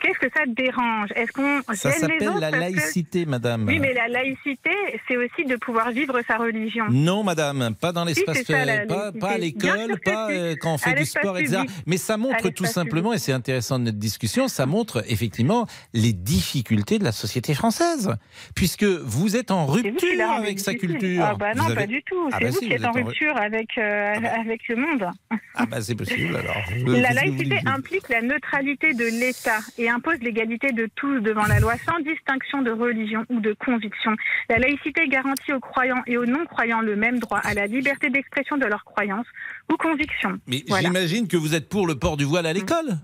Qu'est-ce 0.00 0.18
que 0.18 0.26
ça 0.36 0.44
te 0.44 0.50
dérange? 0.50 1.08
Est-ce 1.16 1.32
qu'on 1.32 1.62
Ça 1.74 1.90
s'appelle 1.92 2.30
la 2.38 2.50
que- 2.50 2.56
laïcité, 2.56 3.24
madame. 3.26 3.64
Oui, 3.66 3.78
mais 3.78 3.94
la 3.94 4.08
laïcité, 4.08 4.70
c'est 5.08 5.16
aussi 5.16 5.44
de 5.46 5.56
pouvoir 5.56 5.90
vivre 5.90 6.20
sa 6.28 6.36
religion. 6.36 6.84
Non, 6.90 7.22
madame, 7.24 7.74
pas 7.80 7.92
dans 7.92 8.06
Si, 8.06 8.14
l'espace, 8.14 8.42
ça, 8.44 8.52
euh, 8.52 8.86
pas, 8.86 8.96
laïcité. 8.96 9.18
pas 9.18 9.30
à 9.30 9.38
l'école, 9.38 10.00
pas 10.04 10.28
si. 10.30 10.36
euh, 10.36 10.54
quand 10.60 10.74
on 10.74 10.78
fait 10.78 10.94
du 10.94 11.04
sport, 11.06 11.38
etc. 11.38 11.62
Mais 11.86 11.96
ça 11.96 12.16
montre 12.16 12.50
tout 12.50 12.66
simplement, 12.66 13.12
et 13.12 13.18
c'est 13.18 13.32
intéressant 13.32 13.78
de 13.78 13.84
notre 13.84 13.98
discussion, 13.98 14.48
ça 14.48 14.66
montre 14.66 15.02
effectivement 15.08 15.66
les 15.94 16.12
difficultés 16.12 16.98
de 16.98 17.04
la 17.04 17.12
société 17.12 17.54
française, 17.54 18.14
puisque 18.54 18.84
vous 18.84 19.36
êtes 19.36 19.50
en 19.50 19.66
rupture 19.66 20.30
avec 20.30 20.60
sa 20.60 20.74
culture. 20.74 21.24
Ah 21.24 21.34
bah 21.38 21.54
non, 21.54 21.74
pas 21.74 21.86
du 21.86 22.02
tout. 22.02 22.28
Ah 22.32 22.36
C'est 22.38 22.44
bah 22.44 22.50
vous 22.50 22.58
si, 22.58 22.66
qui 22.68 22.72
êtes 22.74 22.84
en 22.84 22.92
ru- 22.92 23.02
rupture 23.02 23.36
avec, 23.36 23.78
euh, 23.78 24.14
avec 24.40 24.68
le 24.68 24.76
monde. 24.76 25.06
Ah 25.54 25.66
bah 25.66 25.80
c'est 25.80 25.94
possible 25.94 26.36
alors. 26.36 26.56
La 26.86 27.12
laïcité 27.12 27.58
implique 27.66 28.08
la 28.08 28.20
neutralité 28.22 28.92
de 28.94 29.04
l'État 29.04 29.60
et 29.78 29.85
impose 29.88 30.18
l'égalité 30.20 30.72
de 30.72 30.88
tous 30.96 31.20
devant 31.20 31.46
la 31.46 31.60
loi 31.60 31.74
sans 31.86 31.98
distinction 32.00 32.62
de 32.62 32.70
religion 32.70 33.24
ou 33.30 33.40
de 33.40 33.52
conviction. 33.54 34.12
La 34.48 34.58
laïcité 34.58 35.08
garantit 35.08 35.52
aux 35.52 35.60
croyants 35.60 36.02
et 36.06 36.16
aux 36.18 36.26
non-croyants 36.26 36.80
le 36.80 36.96
même 36.96 37.18
droit 37.18 37.38
à 37.38 37.54
la 37.54 37.66
liberté 37.66 38.10
d'expression 38.10 38.56
de 38.56 38.66
leurs 38.66 38.84
croyances 38.84 39.26
ou 39.72 39.76
convictions. 39.76 40.38
Mais 40.46 40.64
Voilà. 40.68 40.86
j'imagine 40.88 41.28
que 41.28 41.36
vous 41.36 41.54
êtes 41.54 41.68
pour 41.68 41.86
le 41.86 41.98
port 41.98 42.16
du 42.16 42.24
voile 42.24 42.46
à 42.46 42.52
l'école. 42.52 42.98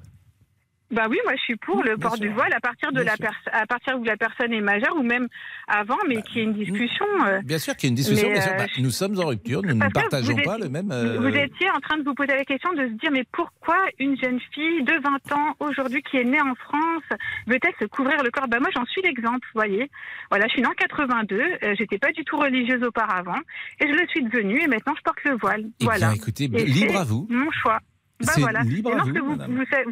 Bah 0.92 1.06
oui, 1.08 1.18
moi 1.24 1.32
je 1.36 1.42
suis 1.42 1.56
pour 1.56 1.82
le 1.82 1.96
port 1.96 2.18
du 2.18 2.28
voile 2.28 2.52
à 2.52 2.60
partir 2.60 2.92
de 2.92 3.00
la 3.00 3.14
à 3.52 3.66
partir 3.66 3.98
où 3.98 4.04
la 4.04 4.16
personne 4.16 4.52
est 4.52 4.60
majeure 4.60 4.94
ou 4.96 5.02
même 5.02 5.26
avant, 5.66 5.96
mais 6.06 6.20
qu'il 6.22 6.36
y 6.36 6.40
ait 6.40 6.44
une 6.44 6.52
discussion. 6.52 7.06
euh, 7.26 7.40
Bien 7.42 7.58
sûr 7.58 7.74
qu'il 7.76 7.88
y 7.88 7.88
a 7.88 7.92
une 7.92 7.96
discussion. 7.96 8.28
Mais, 8.28 8.34
bien 8.34 8.42
sûr. 8.42 8.52
euh, 8.52 8.56
Bah, 8.58 8.66
nous 8.78 8.90
sommes 8.90 9.18
en 9.18 9.26
rupture, 9.26 9.62
nous 9.62 9.74
ne 9.74 9.88
partageons 9.88 10.36
pas 10.36 10.56
êtes- 10.56 10.64
le 10.64 10.68
même. 10.68 10.90
euh, 10.92 11.18
Vous 11.18 11.28
étiez 11.28 11.70
en 11.70 11.80
train 11.80 11.96
de 11.96 12.02
vous 12.04 12.14
poser 12.14 12.34
la 12.36 12.44
question 12.44 12.72
de 12.74 12.86
se 12.88 12.92
dire 13.00 13.10
mais 13.10 13.24
pourquoi 13.32 13.78
une 13.98 14.16
jeune 14.22 14.38
fille 14.54 14.82
de 14.84 14.92
20 15.02 15.32
ans 15.32 15.54
aujourd'hui 15.60 16.02
qui 16.02 16.18
est 16.18 16.24
née 16.24 16.40
en 16.42 16.54
France 16.56 17.02
veut-elle 17.46 17.72
se 17.80 17.86
couvrir 17.86 18.22
le 18.22 18.30
corps? 18.30 18.48
Bah 18.48 18.60
moi 18.60 18.68
j'en 18.74 18.84
suis 18.86 19.00
l'exemple, 19.02 19.46
vous 19.54 19.60
voyez. 19.60 19.90
Voilà, 20.30 20.46
je 20.48 20.52
suis 20.52 20.62
née 20.62 20.68
en 20.68 20.72
82, 20.72 21.40
euh, 21.40 21.74
j'étais 21.78 21.98
pas 21.98 22.12
du 22.12 22.22
tout 22.24 22.36
religieuse 22.36 22.82
auparavant 22.84 23.38
et 23.80 23.86
je 23.88 23.92
le 23.92 24.06
suis 24.08 24.22
devenue 24.24 24.60
et 24.62 24.66
maintenant 24.66 24.94
je 24.96 25.02
porte 25.02 25.24
le 25.24 25.36
voile. 25.38 25.64
Eh 25.80 25.84
voilà. 25.84 26.08
bien, 26.08 26.12
écoutez, 26.16 26.44
Et 26.44 26.64
libre 26.66 26.96
à 26.98 27.04
vous. 27.04 27.26
Mon 27.30 27.50
choix. 27.50 27.78
Bah 28.26 28.32
voilà. 28.38 28.60
libre 28.62 28.92
à 28.92 29.04
vous, 29.04 29.12
que 29.12 29.18
vous, 29.20 29.36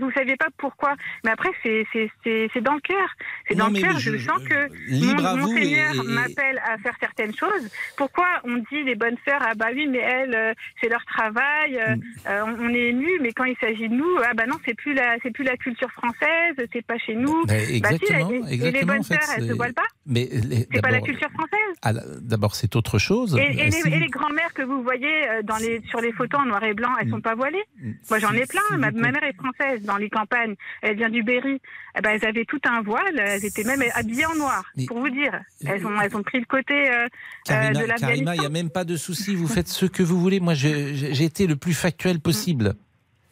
vous, 0.00 0.10
pas 0.38 0.48
pourquoi. 0.58 0.94
Mais 1.24 1.30
après, 1.30 1.50
c'est 1.62 2.60
dans 2.60 2.74
le 2.74 2.80
cœur. 2.80 3.08
C'est 3.48 3.54
dans 3.54 3.68
le 3.68 3.80
cœur. 3.80 3.98
je- 3.98 4.16
Je, 4.16 4.26
sens 4.26 4.42
que 4.44 4.68
libre 4.88 5.22
mon, 5.22 5.28
à 5.28 5.36
vous 5.36 5.48
Seigneur 5.54 5.94
et- 5.94 6.08
m'appelle 6.08 6.60
à 6.64 6.76
faire 6.78 6.94
certaines 7.00 7.34
choses. 7.34 7.68
Pourquoi 7.96 8.26
on 8.44 8.56
dit 8.56 8.82
les 8.84 8.94
bonnes 8.94 9.16
sœurs, 9.26 9.40
ah 9.42 9.54
bah 9.54 9.66
oui, 9.74 9.86
mais 9.86 9.98
elles, 9.98 10.34
euh, 10.34 10.52
c'est 10.80 10.88
leur 10.88 11.04
travail, 11.04 11.78
euh, 11.78 11.96
Mm. 11.96 12.00
euh, 12.28 12.44
on, 12.46 12.66
on 12.66 12.74
est 12.74 12.88
émus, 12.90 13.18
mais 13.20 13.32
quand 13.32 13.44
il 13.44 13.56
s'agit 13.60 13.88
de 13.88 13.94
nous, 13.94 14.16
ah 14.24 14.34
bah 14.34 14.46
non, 14.46 14.56
c'est 14.64 14.74
plus 14.74 14.94
la, 14.94 15.16
c'est 15.22 15.30
plus 15.32 15.44
la 15.44 15.56
culture 15.56 15.90
française, 15.92 16.54
c'est 16.72 16.84
pas 16.86 16.98
chez 16.98 17.14
nous. 17.14 17.44
Bah 17.46 17.54
si, 17.58 17.76
exactement, 17.76 18.30
et- 18.48 18.70
les 18.70 18.84
bonnes 18.84 19.00
en 19.00 19.02
fait, 19.02 19.14
sœurs, 19.14 19.34
elles 19.36 19.48
se 19.48 19.52
voilent 19.52 19.74
pas 19.74 19.86
Mais 20.06 20.28
C'est 20.72 20.80
pas 20.82 20.90
la 20.90 21.00
culture 21.00 21.30
française. 21.30 21.76
Ah, 21.82 21.92
D'abord, 22.22 22.54
c'est 22.54 22.74
autre 22.76 22.98
chose. 22.98 23.36
Et, 23.38 23.42
et 23.42 23.64
les, 23.64 23.70
si 23.70 23.90
les 23.90 24.06
grand-mères 24.08 24.52
que 24.54 24.62
vous 24.62 24.82
voyez 24.82 25.26
dans 25.44 25.56
les, 25.56 25.80
sur 25.88 26.00
les 26.00 26.12
photos 26.12 26.40
en 26.40 26.46
noir 26.46 26.62
et 26.64 26.74
blanc, 26.74 26.90
elles 27.00 27.08
sont 27.10 27.20
pas 27.20 27.34
voilées 27.34 27.62
Moi, 28.08 28.18
j'en 28.20 28.32
ai 28.32 28.46
plein. 28.46 28.60
Ma, 28.78 28.90
ma 28.90 29.10
mère 29.10 29.24
est 29.24 29.34
française 29.36 29.82
dans 29.82 29.96
les 29.96 30.08
campagnes. 30.10 30.54
Elle 30.82 30.96
vient 30.96 31.10
du 31.10 31.22
Berry. 31.22 31.60
Eh 31.98 32.00
ben, 32.00 32.10
elles 32.10 32.24
avaient 32.28 32.44
tout 32.44 32.60
un 32.68 32.82
voile. 32.82 33.18
Elles 33.18 33.44
étaient 33.44 33.64
même 33.64 33.82
habillées 33.94 34.26
en 34.26 34.34
noir, 34.36 34.64
pour 34.86 34.98
vous 35.00 35.10
dire. 35.10 35.40
Elles 35.66 35.84
ont, 35.86 36.00
elles 36.00 36.16
ont 36.16 36.22
pris 36.22 36.38
le 36.38 36.46
côté 36.46 36.74
euh, 36.90 37.04
euh, 37.04 37.08
Karina, 37.44 37.68
de 37.70 37.74
Karima, 37.74 37.84
il 37.84 37.88
l'Afghanistan. 37.88 38.32
n'y 38.42 38.46
a 38.46 38.48
même 38.48 38.70
pas 38.70 38.84
de 38.84 38.96
souci. 38.96 39.34
Vous 39.34 39.48
faites 39.48 39.68
ce 39.68 39.86
que 39.86 40.02
vous 40.02 40.20
voulez. 40.20 40.40
Moi, 40.40 40.54
j'ai 40.54 41.24
été 41.24 41.46
le 41.46 41.56
plus 41.56 41.74
factuel 41.74 42.20
possible. 42.20 42.74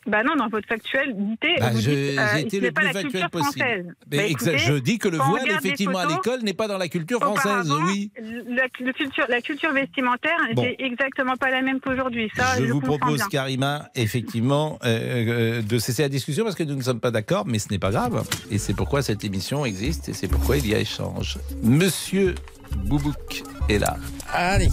Bah 0.09 0.23
non, 0.25 0.37
dans 0.37 0.49
votre 0.49 0.67
factualité, 0.67 1.49
Bah, 1.61 1.71
vous 1.73 1.81
je- 1.81 1.91
dites, 1.91 2.19
euh, 2.19 2.27
j'ai 2.35 2.41
ce 2.41 2.47
été 2.47 2.61
n'est 2.61 2.67
le 2.69 2.73
pas 2.73 2.81
plus 2.81 2.87
la 2.87 2.93
factuel 2.95 3.11
culture 3.13 3.31
possible. 3.31 3.53
française. 3.61 3.87
Mais 4.11 4.17
Bah, 4.17 4.23
écoutez, 4.25 4.59
je 4.59 4.73
dis 4.75 4.99
que 4.99 5.09
le 5.09 5.19
voile, 5.19 5.51
effectivement, 5.51 5.99
à 5.99 6.07
l'école, 6.07 6.41
n'est 6.43 6.55
pas 6.55 6.67
dans 6.69 6.79
la 6.79 6.89
culture 6.89 7.21
française. 7.21 7.71
Oui. 7.87 8.11
La, 8.49 8.69
culture, 8.69 9.27
la 9.29 9.41
culture 9.43 9.73
vestimentaire 9.73 10.37
Bon. 10.55 10.63
n'était 10.63 10.83
exactement 10.85 11.37
pas 11.37 11.51
la 11.51 11.63
même 11.63 11.81
qu'aujourd'hui. 11.81 12.31
Ça, 12.35 12.59
je 12.59 12.67
je, 12.67 12.73
vous 12.73 12.81
propose, 12.81 13.19
bien. 13.19 13.27
Karima, 13.29 13.89
effectivement, 13.95 14.79
euh, 14.85 15.59
euh, 15.59 15.63
de 15.63 15.79
cesser 15.79 16.03
la 16.03 16.09
discussion 16.09 16.45
parce 16.45 16.57
que 16.57 16.63
nous 16.65 16.75
ne 16.77 16.83
sommes 16.83 17.01
pas 17.01 17.11
d'accord, 17.11 17.45
mais 17.47 17.59
ce 17.59 17.69
n'est 17.71 17.79
pas 17.79 17.91
grave. 17.91 18.25
Et 18.51 18.59
c'est 18.59 18.75
pourquoi 18.75 19.03
cette 19.03 19.25
émission 19.25 19.65
existe 19.67 20.09
et 20.09 20.13
c'est 20.15 20.29
pourquoi 20.29 20.57
il 20.57 20.67
y 20.67 20.75
a 20.75 20.79
échange. 20.79 21.39
Monsieur 21.63 22.35
Boubouk 22.77 23.43
est 23.69 23.79
là. 23.79 23.97
Allez, 24.33 24.69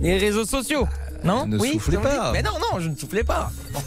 les 0.00 0.16
réseaux 0.18 0.44
sociaux. 0.44 0.86
Non? 1.24 1.46
Ne 1.46 1.58
oui, 1.58 1.72
soufflez 1.72 1.96
pas. 1.98 2.30
Mais 2.32 2.42
non, 2.42 2.52
non, 2.72 2.78
je 2.78 2.88
ne 2.88 2.94
soufflais 2.96 3.24
pas. 3.24 3.50
Bon. 3.72 3.80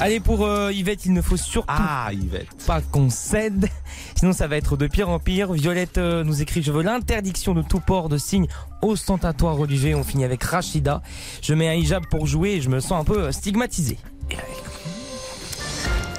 Allez, 0.00 0.18
pour 0.20 0.44
euh, 0.44 0.72
Yvette, 0.72 1.06
il 1.06 1.12
ne 1.12 1.22
faut 1.22 1.36
surtout 1.36 1.66
Ah, 1.68 2.08
Yvette. 2.12 2.48
pas 2.66 2.80
qu'on 2.80 3.10
cède. 3.10 3.68
Sinon, 4.16 4.32
ça 4.32 4.48
va 4.48 4.56
être 4.56 4.76
de 4.76 4.86
pire 4.86 5.08
en 5.08 5.18
pire. 5.18 5.52
Violette 5.52 5.98
euh, 5.98 6.24
nous 6.24 6.42
écrit 6.42 6.62
Je 6.62 6.72
veux 6.72 6.82
l'interdiction 6.82 7.54
de 7.54 7.62
tout 7.62 7.80
port 7.80 8.08
de 8.08 8.18
signes 8.18 8.48
ostentatoires 8.82 9.56
religieux. 9.56 9.94
On 9.94 10.02
finit 10.04 10.24
avec 10.24 10.42
Rachida. 10.42 11.00
Je 11.42 11.54
mets 11.54 11.68
un 11.68 11.74
hijab 11.74 12.04
pour 12.10 12.26
jouer 12.26 12.50
et 12.54 12.60
je 12.60 12.68
me 12.70 12.80
sens 12.80 13.00
un 13.00 13.04
peu 13.04 13.24
euh, 13.24 13.32
stigmatisé. 13.32 13.98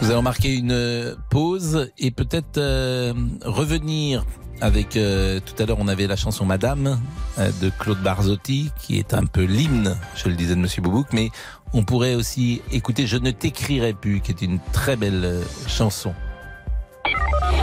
Nous 0.01 0.11
allons 0.11 0.21
marquer 0.21 0.53
une 0.55 1.15
pause 1.29 1.89
et 1.97 2.11
peut-être 2.11 2.57
euh, 2.57 3.13
revenir 3.43 4.25
avec 4.61 4.95
euh, 4.97 5.39
tout 5.45 5.61
à 5.61 5.65
l'heure 5.65 5.77
on 5.79 5.87
avait 5.87 6.07
la 6.07 6.15
chanson 6.15 6.45
Madame 6.45 6.99
euh, 7.39 7.51
de 7.61 7.69
Claude 7.79 8.01
Barzotti 8.01 8.71
qui 8.79 8.97
est 8.99 9.13
un 9.13 9.25
peu 9.25 9.43
l'hymne, 9.43 9.97
je 10.15 10.29
le 10.29 10.35
disais 10.35 10.55
de 10.55 10.59
Monsieur 10.59 10.81
Boubouk, 10.81 11.07
mais 11.13 11.29
on 11.75 11.83
pourrait 11.83 12.15
aussi 12.15 12.61
écouter 12.71 13.05
Je 13.05 13.17
ne 13.17 13.31
t'écrirai 13.31 13.93
plus, 13.93 14.21
qui 14.21 14.31
est 14.31 14.41
une 14.41 14.59
très 14.71 14.95
belle 14.95 15.23
euh, 15.25 15.43
chanson. 15.67 16.13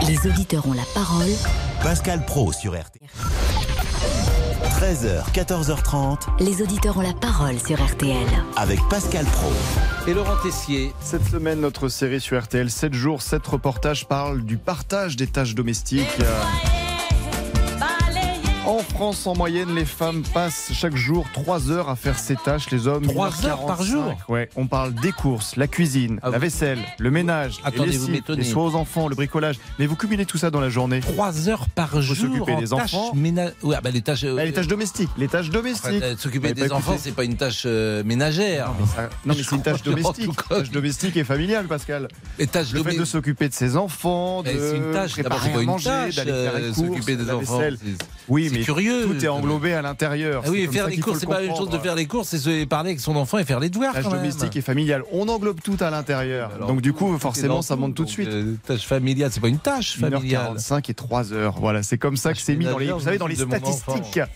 Les 0.07 0.27
auditeurs 0.29 0.67
ont 0.69 0.75
la 0.75 0.85
parole. 0.95 1.31
Pascal 1.83 2.25
Pro 2.25 2.53
sur 2.53 2.79
RTL. 2.79 3.09
13h, 4.79 5.33
14h30 5.33 6.19
Les 6.41 6.61
auditeurs 6.61 6.99
ont 6.99 7.03
la 7.03 7.15
parole 7.15 7.59
sur 7.59 7.83
RTL. 7.83 8.27
avec 8.57 8.81
Pascal 8.91 9.25
Pro. 9.25 9.51
Et 10.07 10.13
Laurent 10.15 10.37
Tessier. 10.43 10.93
Cette 11.01 11.25
semaine, 11.25 11.61
notre 11.61 11.89
série 11.89 12.21
sur 12.21 12.41
RTL 12.41 12.71
7 12.71 12.93
jours, 12.93 13.23
7 13.23 13.47
reportages 13.47 14.07
parle 14.07 14.43
du 14.43 14.59
partage 14.59 15.17
des 15.17 15.27
tâches 15.27 15.55
domestiques. 15.55 16.21
Euh, 16.21 16.43
France, 19.03 19.27
en 19.27 19.35
moyenne, 19.35 19.75
les 19.75 19.85
femmes 19.85 20.23
passent 20.33 20.71
chaque 20.73 20.95
jour 20.95 21.27
3 21.33 21.73
heures 21.73 21.89
à 21.89 21.97
faire 21.97 22.17
ces 22.17 22.37
tâches, 22.37 22.71
les 22.71 22.87
hommes. 22.87 23.05
Trois 23.05 23.31
1h45. 23.31 23.47
heures 23.49 23.67
par 23.67 23.83
jour 23.83 24.15
Ouais, 24.29 24.49
on 24.55 24.69
parle 24.69 24.95
des 24.95 25.11
courses, 25.11 25.57
la 25.57 25.67
cuisine, 25.67 26.21
Ah, 26.23 26.31
la 26.31 26.37
vous- 26.39 26.43
vaisselle, 26.43 26.79
le 27.01 27.11
ménage, 27.11 27.59
Attendez, 27.65 27.91
les 27.91 27.99
lessives, 27.99 28.23
les 28.29 28.45
soins 28.45 28.65
aux 28.67 28.75
enfants, 28.77 29.09
le 29.09 29.17
bricolage. 29.17 29.57
Mais 29.81 29.87
vous 29.87 29.97
cumulez 29.97 30.25
tout 30.25 30.39
ça 30.39 30.53
dans 30.53 30.61
la 30.61 30.69
journée. 30.69 31.01
3 31.01 31.49
heures 31.49 31.69
par 31.75 32.01
jour 32.01 32.15
s'occuper 32.17 32.55
des 32.55 32.69
tâches 32.69 32.95
enfants. 32.95 33.11
ména- 33.17 33.51
Ouais, 33.65 33.75
bah, 33.83 33.91
les 33.91 34.03
tâches, 34.03 34.23
euh, 34.23 34.37
Bah, 34.37 34.45
les 34.45 34.53
tâches 34.53 34.69
domestiques, 34.69 35.11
les 35.19 35.27
tâches 35.27 35.51
domestiques. 35.51 36.05
S'occuper 36.19 36.51
avez 36.51 36.63
des 36.63 36.71
enfants, 36.71 36.95
c'est 36.97 37.11
pas 37.11 37.25
une 37.25 37.37
tâche 37.37 37.65
euh, 37.67 38.05
ménagère. 38.05 38.69
Non, 39.27 39.35
mais 39.37 39.43
c'est 39.43 39.57
une 39.57 39.63
tâche 39.63 39.83
domestique. 39.83 40.31
Tâche 40.49 40.71
domestique 40.71 41.17
et 41.17 41.25
familiale, 41.25 41.67
Pascal. 41.67 42.07
Les 42.39 42.47
tâches 42.47 42.71
Le 42.73 42.85
fait 42.85 42.97
de 42.97 43.05
s'occuper 43.05 43.49
de 43.49 43.55
ses 43.55 43.77
enfants, 43.77 44.45
de 44.45 44.51
Mais 44.51 44.59
c'est 44.61 44.77
une 44.77 44.93
tâche, 44.93 45.13
préparer 45.15 45.55
à 45.55 45.63
manger, 45.63 45.89
d'aller 45.91 46.13
faire 46.31 46.55
les 46.57 46.63
euh, 46.69 46.73
courses, 46.73 46.87
s'occuper 46.89 47.17
des 47.17 47.25
la 47.25 47.37
enfants. 47.39 47.61
Oui, 48.29 48.49
c'est 48.49 48.59
mais 48.59 48.65
curieux. 48.65 49.07
tout 49.07 49.25
est 49.25 49.29
englobé 49.29 49.75
à 49.75 49.83
l'intérieur. 49.83 50.43
Ah 50.47 50.51
oui, 50.51 50.69
faire 50.71 50.85
ça 50.85 50.91
les 50.91 50.99
courses, 50.99 51.19
c'est 51.21 51.27
pas 51.27 51.41
la 51.41 51.47
même 51.49 51.57
chose 51.57 51.71
de 51.71 51.79
faire 51.79 51.95
les 51.95 52.07
courses, 52.07 52.29
c'est 52.29 52.39
se 52.39 52.65
parler 52.65 52.91
avec 52.91 53.01
son 53.01 53.17
enfant 53.17 53.39
et 53.39 53.45
faire 53.45 53.61
les 53.61 53.71
devoirs. 53.71 53.93
Tâche 53.93 54.05
quand 54.05 54.11
même. 54.11 54.21
domestique 54.21 54.57
et 54.57 54.61
familiale. 54.63 55.03
On 55.13 55.29
englobe 55.29 55.61
tout 55.61 55.77
à 55.81 55.91
l'intérieur. 55.91 56.51
Donc 56.67 56.81
du 56.81 56.93
coup, 56.93 57.17
forcément, 57.19 57.63
ça 57.63 57.77
monte 57.77 57.95
tout 57.95 58.05
de 58.05 58.11
suite. 58.11 58.29
Euh, 58.29 58.57
tâche 58.67 58.87
familiale, 58.87 59.31
c'est 59.33 59.41
pas 59.41 59.49
une 59.49 59.59
tâche 59.59 59.99
familiale. 59.99 60.57
1h45 60.57 60.91
et 60.91 60.95
3 60.95 61.33
heures. 61.33 61.57
Voilà, 61.59 61.83
c'est 61.83 61.99
comme 61.99 62.17
ça 62.17 62.33
que 62.33 62.41
c'est 62.41 62.57
mis 62.57 62.65
dans 62.65 62.79
les, 62.79 62.93
vous 62.93 63.01
savez, 63.01 63.19
dans 63.19 63.27
les 63.27 63.37
statistiques. 63.37 64.21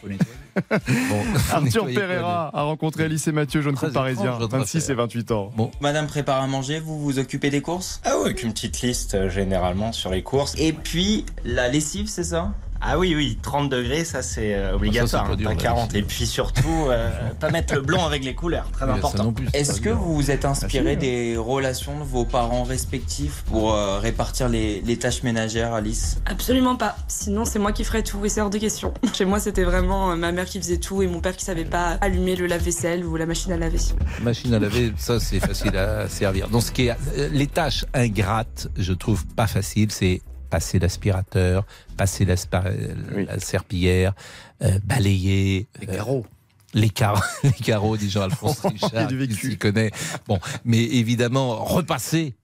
Bon, 0.71 1.23
Arthur 1.53 1.85
Pereira 1.85 2.51
a 2.55 2.63
rencontré 2.63 3.05
Alice 3.05 3.29
et 3.29 3.33
Mathieu, 3.33 3.61
jeune 3.61 3.75
couple 3.75 3.93
parisien, 3.93 4.25
étrange, 4.25 4.41
votre 4.41 4.57
26 4.57 4.77
et 4.77 4.83
affaire. 4.85 4.97
28 4.97 5.31
ans. 5.33 5.53
Bon, 5.55 5.71
Madame 5.81 6.07
prépare 6.07 6.41
à 6.43 6.47
manger, 6.47 6.81
vous 6.81 6.99
vous 6.99 7.19
occupez 7.19 7.51
des 7.51 7.61
courses? 7.61 8.01
Ah 8.05 8.15
oui, 8.17 8.27
avec 8.27 8.43
une 8.43 8.53
petite 8.53 8.81
liste 8.81 9.15
euh, 9.15 9.29
généralement 9.29 9.93
sur 9.93 10.11
les 10.11 10.23
courses. 10.23 10.55
Et 10.57 10.73
puis 10.73 11.27
la 11.45 11.69
lessive, 11.69 12.09
c'est 12.09 12.25
ça? 12.25 12.55
Ah 12.81 12.99
oui, 12.99 13.15
oui, 13.15 13.39
30 13.43 13.69
degrés, 13.69 14.05
ça 14.05 14.23
c'est 14.23 14.55
euh, 14.55 14.75
obligatoire, 14.75 15.25
pas 15.27 15.33
hein, 15.33 15.37
dur, 15.37 15.49
pas 15.49 15.55
la 15.55 15.61
40. 15.61 15.95
Et 15.95 16.03
puis 16.03 16.27
surtout, 16.27 16.87
euh, 16.89 17.11
pas 17.41 17.51
mettre 17.51 17.75
le 17.75 17.81
blanc 17.81 18.07
avec 18.07 18.25
les 18.25 18.35
couleurs, 18.35 18.71
très 18.73 18.85
Oui, 18.85 18.93
ça 18.93 18.97
important. 18.99 19.25
non 19.25 19.33
plus, 19.33 19.49
c'est 19.53 19.61
Est-ce 19.61 19.81
que 19.81 19.91
vous 19.91 20.15
vous 20.15 20.31
êtes 20.31 20.45
inspiré 20.45 20.91
Ah, 20.91 20.91
si. 20.93 20.97
des 20.99 21.37
relations 21.37 21.99
de 21.99 22.05
vos 22.05 22.25
parents 22.25 22.65
respectifs 22.65 23.43
pour 23.47 23.73
euh, 23.75 23.99
répartir 23.99 24.49
les, 24.49 24.81
les 24.83 24.99
tâches 24.99 25.23
ménagères, 25.23 25.73
Alice? 25.75 26.19
Absolument 26.27 26.77
pas. 26.77 26.97
Sinon, 27.09 27.45
c'est 27.45 27.59
moi 27.59 27.73
qui 27.73 27.85
ferais 27.85 28.03
tout 28.03 28.25
et 28.25 28.29
c'est 28.29 28.41
hors 28.41 28.51
de 28.51 28.59
question. 28.59 28.93
Chez 29.15 29.25
moi, 29.25 29.41
c'était 29.41 29.65
vraiment 29.65 30.13
euh, 30.13 30.17
ma 30.17 30.33
mère 30.33 30.45
qui 30.47 30.59
faisait 30.59 30.79
tout 30.79 31.03
et 31.03 31.07
mon 31.07 31.21
père 31.21 31.37
qui 31.37 31.45
savait 31.45 31.65
pas 31.65 31.99
allumer 32.01 32.37
le 32.37 32.47
lave-vaisselle 32.47 33.05
ou 33.05 33.17
la 33.17 33.27
machine 33.27 33.53
à 33.53 33.57
laver. 33.57 33.79
machine 34.23 34.53
à 34.55 34.59
laver, 34.59 34.93
ça 34.97 35.19
c'est 35.21 35.41
facile 35.41 35.77
à 35.77 36.09
servir. 36.09 36.49
Donc 36.49 36.63
ce 36.63 36.71
qui 36.73 36.87
est 36.87 36.97
euh, 37.17 37.29
les 37.33 37.47
tâches 37.47 37.85
ingrates, 37.95 38.69
je 38.77 38.93
trouve 38.93 39.27
pas 39.27 39.47
facile, 39.47 39.91
c'est 39.91 40.21
passer 40.57 40.79
l'aspirateur, 40.79 41.67
passer 41.99 42.25
l'aspa- 42.25 42.73
la 43.15 43.39
serpillière, 43.39 44.15
euh, 44.63 44.79
balayer. 44.85 45.67
Les 45.81 45.87
carreaux. 45.87 46.25
Les 46.73 46.89
carreaux, 46.89 47.21
les 47.43 47.51
carreaux, 47.53 47.97
dit 47.99 48.09
Jean-Alphonse 48.09 48.61
Richard, 48.65 49.09
qui 49.09 49.35
s'y 49.35 49.59
connaît. 49.59 49.91
Bon, 50.27 50.39
mais 50.65 50.83
évidemment, 50.83 51.63
repasser. 51.63 52.35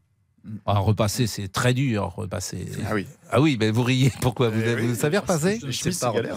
Ah, 0.67 0.79
repasser, 0.81 1.27
c'est 1.27 1.49
très 1.49 1.73
dur, 1.73 2.13
repasser. 2.17 2.67
Ah 2.87 2.95
oui. 2.95 3.07
Ah 3.31 3.41
oui, 3.41 3.57
mais 3.59 3.71
vous 3.71 3.83
riez. 3.85 4.13
Pourquoi 4.21 4.51
vous, 4.51 4.61
Eh 4.61 4.75
vous 4.75 4.91
oui, 4.91 4.97
savez 4.97 5.17
repasser 5.17 5.59
Les 5.63 5.73
chemises, 5.73 5.99
c'est 5.99 6.13
galère. 6.13 6.37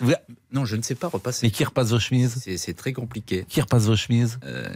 Vous- 0.00 0.12
Non, 0.52 0.64
je 0.64 0.76
ne 0.76 0.82
sais 0.82 0.94
pas 0.94 1.08
repasser. 1.08 1.46
Mais 1.46 1.50
qui 1.50 1.64
repasse 1.64 1.90
vos 1.90 1.98
chemises? 1.98 2.38
C'est 2.42 2.56
c'est 2.56 2.74
très 2.74 2.94
compliqué. 2.94 3.44
Qui 3.46 3.60
repasse 3.60 3.84
vos 3.86 3.96
chemises? 3.96 4.38
Euh, 4.44 4.68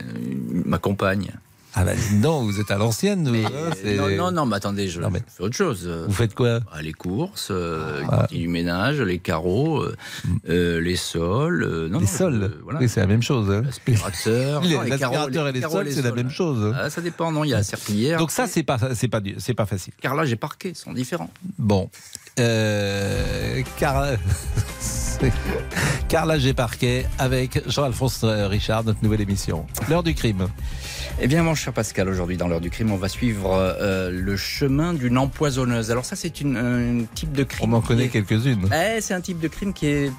ma 0.66 0.78
compagne. 0.78 1.30
Ah 1.76 1.84
bah 1.84 1.92
non, 2.12 2.42
vous 2.44 2.60
êtes 2.60 2.70
à 2.70 2.78
l'ancienne, 2.78 3.28
vous. 3.28 3.34
hein, 3.46 3.70
c'est- 3.82 3.96
non, 3.96 4.08
non, 4.16 4.30
non, 4.30 4.46
mais 4.46 4.56
attendez, 4.56 4.88
je 4.88 5.00
Non, 5.00 5.10
mais- 5.10 5.22
fais 5.26 5.42
autre 5.42 5.56
chose. 5.56 5.82
Euh, 5.86 6.04
Vous 6.06 6.14
faites 6.14 6.34
quoi? 6.34 6.60
Bah, 6.60 6.80
Les 6.82 6.92
courses, 6.92 7.48
euh, 7.50 8.02
Ah. 8.12 8.26
du 8.30 8.46
ménage, 8.46 9.00
les 9.00 9.18
carreaux, 9.18 9.80
euh, 9.82 9.96
euh, 10.48 10.80
les 10.80 10.94
sols. 10.96 11.64
euh, 11.64 11.88
non, 11.88 11.98
les 11.98 12.06
sols? 12.06 12.42
euh, 12.44 12.60
voilà. 12.62 12.78
Oui, 12.78 12.88
c'est 12.88 13.00
la 13.00 13.06
même 13.08 13.22
chose. 13.22 13.50
hein. 13.50 13.62
L'aspirateur. 13.64 14.60
Les- 14.62 14.68
les 14.90 14.98
carreaux, 14.98 15.28
et 15.28 15.52
les 15.52 15.62
sols, 15.62 15.90
c'est 15.90 16.02
la 16.02 16.12
même 16.12 16.30
chose. 16.30 16.72
Ah, 16.78 16.90
ça 16.90 17.00
dépend, 17.00 17.32
non, 17.32 17.42
il 17.44 17.48
y 17.50 17.54
a 17.54 17.58
la 17.58 17.62
serpillière. 17.64 18.18
Donc 18.18 18.30
ça, 18.30 18.46
c'est 18.46 18.62
pas, 18.62 18.78
c'est 18.94 19.08
pas, 19.08 19.20
c'est 19.38 19.54
pas 19.54 19.66
facile. 19.66 19.92
Carrelage 20.00 20.32
et 20.32 20.36
parquet 20.36 20.74
sont 20.74 20.92
différents. 20.92 21.30
Bon, 21.58 21.90
euh, 22.38 23.62
car, 23.78 24.06
Carrelage 26.08 26.46
et 26.46 26.54
parquet 26.54 27.06
avec 27.18 27.68
Jean-Alphonse 27.68 28.24
Richard, 28.24 28.84
notre 28.84 29.02
nouvelle 29.02 29.20
émission. 29.22 29.66
L'heure 29.88 30.02
du 30.02 30.14
crime. 30.14 30.48
Eh 31.20 31.28
bien, 31.28 31.42
mon 31.44 31.54
cher 31.54 31.72
Pascal, 31.72 32.08
aujourd'hui, 32.08 32.36
dans 32.36 32.48
l'heure 32.48 32.60
du 32.60 32.70
crime, 32.70 32.90
on 32.90 32.96
va 32.96 33.08
suivre 33.08 33.52
euh, 33.54 34.10
le 34.10 34.36
chemin 34.36 34.92
d'une 34.94 35.16
empoisonneuse. 35.16 35.90
Alors 35.90 36.04
ça, 36.04 36.16
c'est 36.16 36.40
une, 36.40 36.56
un 36.56 37.04
type 37.14 37.32
de 37.32 37.44
crime. 37.44 37.72
On 37.72 37.76
en 37.76 37.80
connaît 37.80 38.06
est- 38.06 38.08
quelques-unes. 38.08 38.68
Eh, 38.74 39.00
c'est 39.00 39.14
un 39.14 39.20
type 39.20 39.38
de 39.38 39.48
crime 39.48 39.72
qui 39.72 39.86
est 39.86 40.12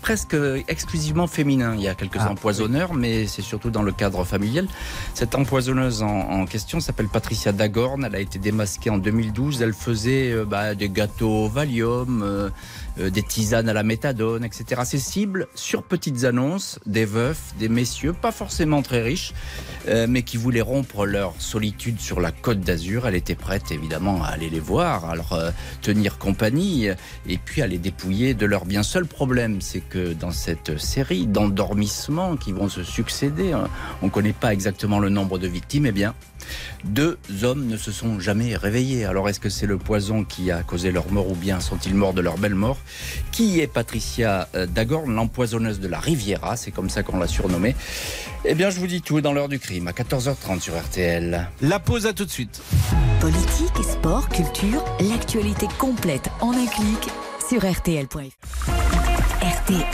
presque 0.00 0.36
exclusivement 0.68 1.26
féminin. 1.26 1.74
Il 1.76 1.82
y 1.82 1.88
a 1.88 1.94
quelques 1.94 2.16
Ah, 2.18 2.30
empoisonneurs, 2.30 2.94
mais 2.94 3.26
c'est 3.26 3.42
surtout 3.42 3.70
dans 3.70 3.82
le 3.82 3.92
cadre 3.92 4.24
familial. 4.24 4.68
Cette 5.14 5.34
empoisonneuse 5.34 6.02
en, 6.02 6.08
en 6.08 6.46
question 6.46 6.80
s'appelle 6.80 7.08
Patricia 7.08 7.52
Dagorn. 7.52 8.04
Elle 8.04 8.14
a 8.14 8.20
été 8.20 8.38
démasquée 8.38 8.90
en 8.90 8.98
2012. 8.98 9.62
Elle 9.62 9.72
faisait 9.72 10.32
euh, 10.32 10.44
bah, 10.44 10.74
des 10.74 10.88
gâteaux 10.88 11.44
au 11.44 11.48
Valium, 11.48 12.22
euh, 12.22 12.50
euh, 12.98 13.10
des 13.10 13.22
tisanes 13.22 13.68
à 13.68 13.72
la 13.72 13.82
méthadone, 13.82 14.44
etc. 14.44 14.82
Ses 14.84 14.98
cibles 14.98 15.48
sur 15.54 15.82
petites 15.82 16.24
annonces, 16.24 16.78
des 16.86 17.04
veufs, 17.04 17.54
des 17.58 17.68
messieurs, 17.68 18.12
pas 18.12 18.32
forcément 18.32 18.82
très 18.82 19.02
riches, 19.02 19.32
mais 20.08 20.22
qui 20.22 20.36
voulaient 20.36 20.60
rompre 20.60 21.06
leur 21.06 21.34
solitude 21.38 22.00
sur 22.00 22.20
la 22.20 22.32
côte 22.32 22.60
d'Azur. 22.60 23.06
Elle 23.06 23.14
était 23.14 23.34
prête 23.34 23.70
évidemment 23.70 24.22
à 24.22 24.28
aller 24.28 24.50
les 24.50 24.60
voir, 24.60 25.04
à 25.04 25.14
leur 25.14 25.52
tenir 25.82 26.18
compagnie 26.18 26.88
et 27.28 27.38
puis 27.38 27.62
à 27.62 27.66
les 27.66 27.78
dépouiller 27.78 28.34
de 28.34 28.46
leurs 28.46 28.64
biens. 28.64 28.82
Seul 28.82 29.06
problème, 29.06 29.60
c'est 29.66 29.80
que 29.80 30.12
dans 30.12 30.30
cette 30.30 30.78
série 30.78 31.26
d'endormissements 31.26 32.36
qui 32.36 32.52
vont 32.52 32.68
se 32.68 32.84
succéder, 32.84 33.52
hein, 33.52 33.68
on 34.00 34.06
ne 34.06 34.10
connaît 34.10 34.32
pas 34.32 34.52
exactement 34.52 35.00
le 35.00 35.08
nombre 35.08 35.38
de 35.38 35.48
victimes, 35.48 35.86
eh 35.86 35.92
bien, 35.92 36.14
deux 36.84 37.18
hommes 37.42 37.66
ne 37.66 37.76
se 37.76 37.90
sont 37.90 38.20
jamais 38.20 38.54
réveillés. 38.54 39.04
Alors 39.04 39.28
est-ce 39.28 39.40
que 39.40 39.48
c'est 39.48 39.66
le 39.66 39.76
poison 39.76 40.22
qui 40.22 40.52
a 40.52 40.62
causé 40.62 40.92
leur 40.92 41.10
mort 41.10 41.28
ou 41.28 41.34
bien 41.34 41.58
sont-ils 41.58 41.94
morts 41.94 42.14
de 42.14 42.20
leur 42.20 42.38
belle 42.38 42.54
mort? 42.54 42.78
Qui 43.32 43.60
est 43.60 43.66
Patricia 43.66 44.48
euh, 44.54 44.66
Dagorn, 44.66 45.12
l'empoisonneuse 45.12 45.80
de 45.80 45.88
la 45.88 45.98
Riviera? 45.98 46.56
C'est 46.56 46.70
comme 46.70 46.88
ça 46.88 47.02
qu'on 47.02 47.18
l'a 47.18 47.26
surnommée. 47.26 47.74
Eh 48.44 48.54
bien, 48.54 48.70
je 48.70 48.78
vous 48.78 48.86
dis 48.86 49.02
tout 49.02 49.20
dans 49.20 49.32
l'heure 49.32 49.48
du 49.48 49.58
crime 49.58 49.88
à 49.88 49.92
14h30 49.92 50.60
sur 50.60 50.78
RTL. 50.78 51.48
La 51.60 51.80
pause 51.80 52.06
à 52.06 52.12
tout 52.12 52.24
de 52.24 52.30
suite. 52.30 52.62
Politique, 53.20 53.82
sport, 53.82 54.28
culture, 54.28 54.84
l'actualité 55.00 55.66
complète 55.78 56.30
en 56.40 56.52
un 56.52 56.66
clic 56.66 57.10
sur 57.48 57.64
rtl.fr. 57.68 59.15
RTL. 59.46 59.86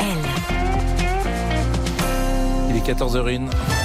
Il 2.71 2.77
est 2.77 2.87
14h01. 2.89 3.82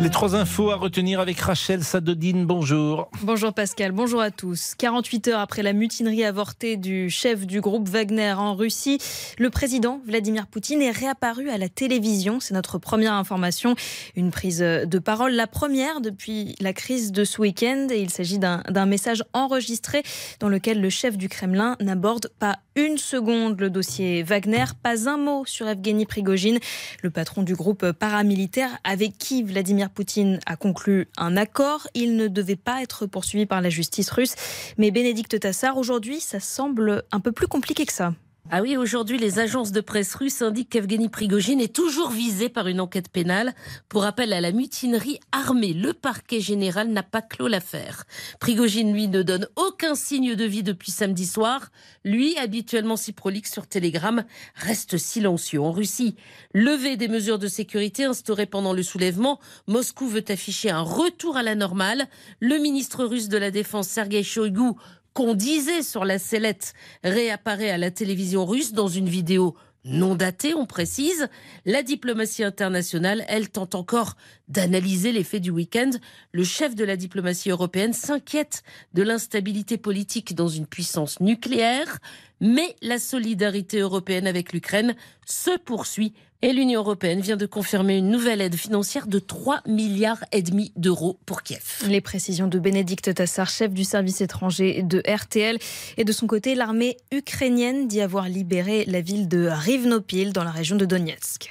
Les 0.00 0.10
trois 0.10 0.34
infos 0.34 0.70
à 0.70 0.76
retenir 0.76 1.20
avec 1.20 1.40
Rachel 1.40 1.82
Sadodine. 1.82 2.44
Bonjour. 2.44 3.08
Bonjour 3.22 3.54
Pascal, 3.54 3.92
bonjour 3.92 4.20
à 4.20 4.30
tous. 4.30 4.74
48 4.76 5.28
heures 5.28 5.40
après 5.40 5.62
la 5.62 5.72
mutinerie 5.72 6.24
avortée 6.24 6.76
du 6.76 7.08
chef 7.08 7.46
du 7.46 7.60
groupe 7.60 7.88
Wagner 7.88 8.32
en 8.32 8.54
Russie, 8.54 8.98
le 9.38 9.48
président 9.48 10.00
Vladimir 10.06 10.46
Poutine 10.46 10.82
est 10.82 10.90
réapparu 10.90 11.48
à 11.48 11.56
la 11.56 11.68
télévision. 11.70 12.38
C'est 12.40 12.52
notre 12.52 12.78
première 12.78 13.14
information. 13.14 13.76
Une 14.14 14.30
prise 14.30 14.58
de 14.58 14.98
parole, 14.98 15.32
la 15.32 15.46
première 15.46 16.00
depuis 16.02 16.54
la 16.60 16.72
crise 16.72 17.10
de 17.10 17.24
ce 17.24 17.40
week-end. 17.40 17.86
Et 17.90 18.00
il 18.00 18.10
s'agit 18.10 18.38
d'un 18.38 18.86
message 18.86 19.24
enregistré 19.32 20.02
dans 20.40 20.48
lequel 20.48 20.80
le 20.80 20.90
chef 20.90 21.16
du 21.16 21.28
Kremlin 21.28 21.76
n'aborde 21.80 22.28
pas 22.38 22.58
une 22.76 22.98
seconde 22.98 23.60
le 23.60 23.70
dossier 23.70 24.22
Wagner, 24.22 24.64
pas 24.82 25.08
un 25.08 25.16
mot 25.16 25.44
sur 25.46 25.68
Evgeny 25.68 26.06
Prigogine, 26.06 26.58
le 27.02 27.10
patron 27.10 27.42
du 27.42 27.54
groupe 27.54 27.92
paramilitaire 27.92 28.70
avec 28.82 29.16
qui 29.16 29.42
Vladimir 29.42 29.83
Poutine 29.90 30.38
a 30.46 30.56
conclu 30.56 31.08
un 31.16 31.36
accord. 31.36 31.86
Il 31.94 32.16
ne 32.16 32.28
devait 32.28 32.56
pas 32.56 32.82
être 32.82 33.06
poursuivi 33.06 33.46
par 33.46 33.60
la 33.60 33.70
justice 33.70 34.10
russe. 34.10 34.34
Mais 34.78 34.90
Bénédicte 34.90 35.38
Tassard, 35.38 35.76
aujourd'hui, 35.76 36.20
ça 36.20 36.40
semble 36.40 37.04
un 37.12 37.20
peu 37.20 37.32
plus 37.32 37.46
compliqué 37.46 37.86
que 37.86 37.92
ça. 37.92 38.14
Ah 38.50 38.60
oui, 38.60 38.76
aujourd'hui, 38.76 39.16
les 39.16 39.38
agences 39.38 39.72
de 39.72 39.80
presse 39.80 40.14
russes 40.14 40.42
indiquent 40.42 40.68
qu'Evgeny 40.68 41.08
Prigogine 41.08 41.62
est 41.62 41.74
toujours 41.74 42.10
visé 42.10 42.50
par 42.50 42.68
une 42.68 42.78
enquête 42.78 43.08
pénale 43.08 43.54
pour 43.88 44.04
appel 44.04 44.34
à 44.34 44.40
la 44.42 44.52
mutinerie 44.52 45.18
armée. 45.32 45.72
Le 45.72 45.94
parquet 45.94 46.40
général 46.40 46.88
n'a 46.88 47.02
pas 47.02 47.22
clos 47.22 47.48
l'affaire. 47.48 48.04
Prigogine, 48.40 48.92
lui, 48.92 49.08
ne 49.08 49.22
donne 49.22 49.48
aucun 49.56 49.94
signe 49.94 50.34
de 50.34 50.44
vie 50.44 50.62
depuis 50.62 50.90
samedi 50.90 51.26
soir. 51.26 51.70
Lui, 52.04 52.36
habituellement 52.36 52.98
si 52.98 53.12
prolixe 53.12 53.50
sur 53.50 53.66
Telegram, 53.66 54.22
reste 54.56 54.98
silencieux. 54.98 55.62
En 55.62 55.72
Russie, 55.72 56.14
levée 56.52 56.98
des 56.98 57.08
mesures 57.08 57.38
de 57.38 57.48
sécurité 57.48 58.04
instaurées 58.04 58.44
pendant 58.44 58.74
le 58.74 58.82
soulèvement, 58.82 59.40
Moscou 59.68 60.06
veut 60.06 60.24
afficher 60.28 60.68
un 60.68 60.82
retour 60.82 61.38
à 61.38 61.42
la 61.42 61.54
normale. 61.54 62.08
Le 62.40 62.58
ministre 62.58 63.04
russe 63.04 63.28
de 63.28 63.38
la 63.38 63.50
Défense, 63.50 63.88
Sergei 63.88 64.22
Shoigu, 64.22 64.74
qu'on 65.14 65.34
disait 65.34 65.82
sur 65.82 66.04
la 66.04 66.18
sellette 66.18 66.74
réapparaît 67.02 67.70
à 67.70 67.78
la 67.78 67.90
télévision 67.90 68.44
russe 68.44 68.72
dans 68.72 68.88
une 68.88 69.08
vidéo 69.08 69.56
non 69.84 70.14
datée, 70.14 70.54
on 70.54 70.64
précise. 70.64 71.28
La 71.66 71.82
diplomatie 71.82 72.42
internationale, 72.42 73.24
elle, 73.28 73.50
tente 73.50 73.74
encore 73.74 74.16
d'analyser 74.48 75.12
les 75.12 75.24
faits 75.24 75.42
du 75.42 75.50
week-end. 75.50 75.90
Le 76.32 76.42
chef 76.42 76.74
de 76.74 76.84
la 76.84 76.96
diplomatie 76.96 77.50
européenne 77.50 77.92
s'inquiète 77.92 78.62
de 78.94 79.02
l'instabilité 79.02 79.76
politique 79.76 80.34
dans 80.34 80.48
une 80.48 80.66
puissance 80.66 81.20
nucléaire, 81.20 81.98
mais 82.40 82.76
la 82.80 82.98
solidarité 82.98 83.80
européenne 83.80 84.26
avec 84.26 84.52
l'Ukraine 84.52 84.96
se 85.26 85.56
poursuit 85.58 86.14
et 86.44 86.52
l'Union 86.52 86.80
européenne 86.80 87.22
vient 87.22 87.38
de 87.38 87.46
confirmer 87.46 87.96
une 87.96 88.10
nouvelle 88.10 88.42
aide 88.42 88.54
financière 88.54 89.06
de 89.06 89.18
3 89.18 89.62
milliards 89.66 90.22
et 90.30 90.42
demi 90.42 90.72
d'euros 90.76 91.18
pour 91.24 91.42
Kiev. 91.42 91.62
Les 91.88 92.02
précisions 92.02 92.48
de 92.48 92.58
Bénédicte 92.58 93.14
Tassar, 93.14 93.48
chef 93.48 93.72
du 93.72 93.82
service 93.82 94.20
étranger 94.20 94.82
de 94.82 95.02
RTL. 95.08 95.56
Et 95.96 96.04
de 96.04 96.12
son 96.12 96.26
côté, 96.26 96.54
l'armée 96.54 96.98
ukrainienne 97.12 97.88
dit 97.88 98.02
avoir 98.02 98.28
libéré 98.28 98.84
la 98.86 99.00
ville 99.00 99.26
de 99.26 99.48
Rivnopil 99.50 100.34
dans 100.34 100.44
la 100.44 100.50
région 100.50 100.76
de 100.76 100.84
Donetsk. 100.84 101.50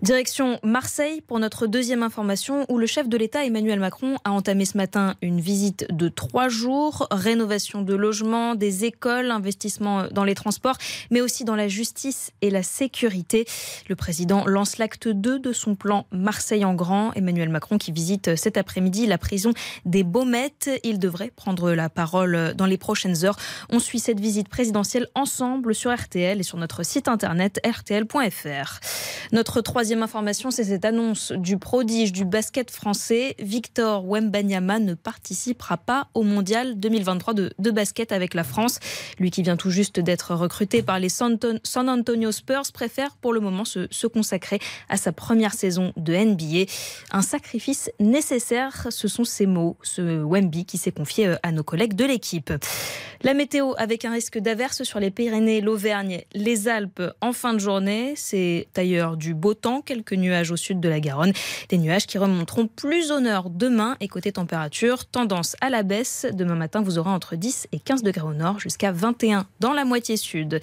Direction 0.00 0.60
Marseille 0.62 1.20
pour 1.22 1.40
notre 1.40 1.66
deuxième 1.66 2.04
information 2.04 2.64
où 2.68 2.78
le 2.78 2.86
chef 2.86 3.08
de 3.08 3.16
l'État 3.16 3.44
Emmanuel 3.44 3.80
Macron 3.80 4.16
a 4.24 4.30
entamé 4.30 4.64
ce 4.64 4.76
matin 4.76 5.16
une 5.22 5.40
visite 5.40 5.88
de 5.90 6.08
trois 6.08 6.48
jours, 6.48 7.08
rénovation 7.10 7.82
de 7.82 7.96
logements, 7.96 8.54
des 8.54 8.84
écoles, 8.84 9.32
investissement 9.32 10.04
dans 10.12 10.22
les 10.22 10.36
transports, 10.36 10.76
mais 11.10 11.20
aussi 11.20 11.44
dans 11.44 11.56
la 11.56 11.66
justice 11.66 12.30
et 12.42 12.50
la 12.50 12.62
sécurité. 12.62 13.44
Le 13.88 13.96
président 13.96 14.44
lance 14.46 14.78
l'acte 14.78 15.08
2 15.08 15.40
de 15.40 15.52
son 15.52 15.74
plan 15.74 16.06
Marseille 16.12 16.64
en 16.64 16.74
grand. 16.74 17.12
Emmanuel 17.14 17.48
Macron 17.48 17.76
qui 17.76 17.90
visite 17.90 18.36
cet 18.36 18.56
après-midi 18.56 19.04
la 19.06 19.18
prison 19.18 19.52
des 19.84 20.04
Baumettes. 20.04 20.70
Il 20.84 21.00
devrait 21.00 21.32
prendre 21.34 21.72
la 21.72 21.88
parole 21.88 22.54
dans 22.54 22.66
les 22.66 22.78
prochaines 22.78 23.24
heures. 23.24 23.36
On 23.68 23.80
suit 23.80 23.98
cette 23.98 24.20
visite 24.20 24.48
présidentielle 24.48 25.08
ensemble 25.16 25.74
sur 25.74 25.92
RTL 25.92 26.38
et 26.38 26.44
sur 26.44 26.56
notre 26.56 26.84
site 26.84 27.08
internet 27.08 27.60
rtl.fr. 27.66 28.78
Notre 29.32 29.60
troisième 29.60 29.87
information, 29.94 30.50
c'est 30.50 30.64
cette 30.64 30.84
annonce 30.84 31.32
du 31.32 31.58
prodige 31.58 32.12
du 32.12 32.24
basket 32.24 32.70
français. 32.70 33.34
Victor 33.38 34.06
Wembanyama 34.06 34.78
ne 34.78 34.94
participera 34.94 35.76
pas 35.76 36.08
au 36.14 36.22
mondial 36.22 36.78
2023 36.78 37.34
de, 37.34 37.70
basket 37.70 38.12
avec 38.12 38.34
la 38.34 38.44
France. 38.44 38.78
Lui 39.18 39.30
qui 39.30 39.42
vient 39.42 39.56
tout 39.56 39.70
juste 39.70 40.00
d'être 40.00 40.34
recruté 40.34 40.82
par 40.82 40.98
les 40.98 41.08
San 41.08 41.38
Antonio 41.74 42.32
Spurs 42.32 42.72
préfère 42.72 43.16
pour 43.16 43.32
le 43.32 43.40
moment 43.40 43.64
se, 43.64 43.86
se 43.90 44.06
consacrer 44.06 44.58
à 44.88 44.96
sa 44.96 45.12
première 45.12 45.54
saison 45.54 45.92
de 45.96 46.14
NBA. 46.14 46.70
Un 47.10 47.22
sacrifice 47.22 47.90
nécessaire, 48.00 48.86
ce 48.90 49.08
sont 49.08 49.24
ces 49.24 49.46
mots, 49.46 49.76
ce 49.82 50.22
Wemby 50.22 50.64
qui 50.64 50.78
s'est 50.78 50.92
confié 50.92 51.26
euh, 51.26 51.36
à 51.42 51.52
nos 51.52 51.62
collègues 51.62 51.94
de 51.94 52.04
l'équipe. 52.04 52.52
La 53.22 53.34
météo 53.34 53.72
avec 53.78 54.04
un 54.04 54.12
risque 54.12 54.38
d'averse 54.38 54.84
sur 54.84 55.00
les 55.00 55.10
Pyrénées, 55.10 55.60
l'Auvergne, 55.60 56.22
les 56.34 56.68
Alpes 56.68 57.02
en 57.20 57.32
fin 57.32 57.52
de 57.52 57.58
journée. 57.58 58.14
C'est 58.16 58.68
ailleurs 58.76 59.16
du 59.16 59.34
beau 59.34 59.54
temps, 59.54 59.77
quelques 59.80 60.12
nuages 60.12 60.50
au 60.50 60.56
sud 60.56 60.80
de 60.80 60.88
la 60.88 61.00
Garonne. 61.00 61.32
Des 61.68 61.78
nuages 61.78 62.06
qui 62.06 62.18
remonteront 62.18 62.66
plus 62.66 63.10
au 63.10 63.20
nord 63.20 63.50
demain 63.50 63.96
et 64.00 64.08
côté 64.08 64.32
température, 64.32 65.06
tendance 65.06 65.56
à 65.60 65.70
la 65.70 65.82
baisse. 65.82 66.26
Demain 66.32 66.54
matin, 66.54 66.82
vous 66.82 66.98
aurez 66.98 67.10
entre 67.10 67.36
10 67.36 67.68
et 67.72 67.78
15 67.78 68.02
degrés 68.02 68.26
au 68.26 68.34
nord 68.34 68.58
jusqu'à 68.60 68.92
21 68.92 69.46
dans 69.60 69.72
la 69.72 69.84
moitié 69.84 70.16
sud. 70.16 70.60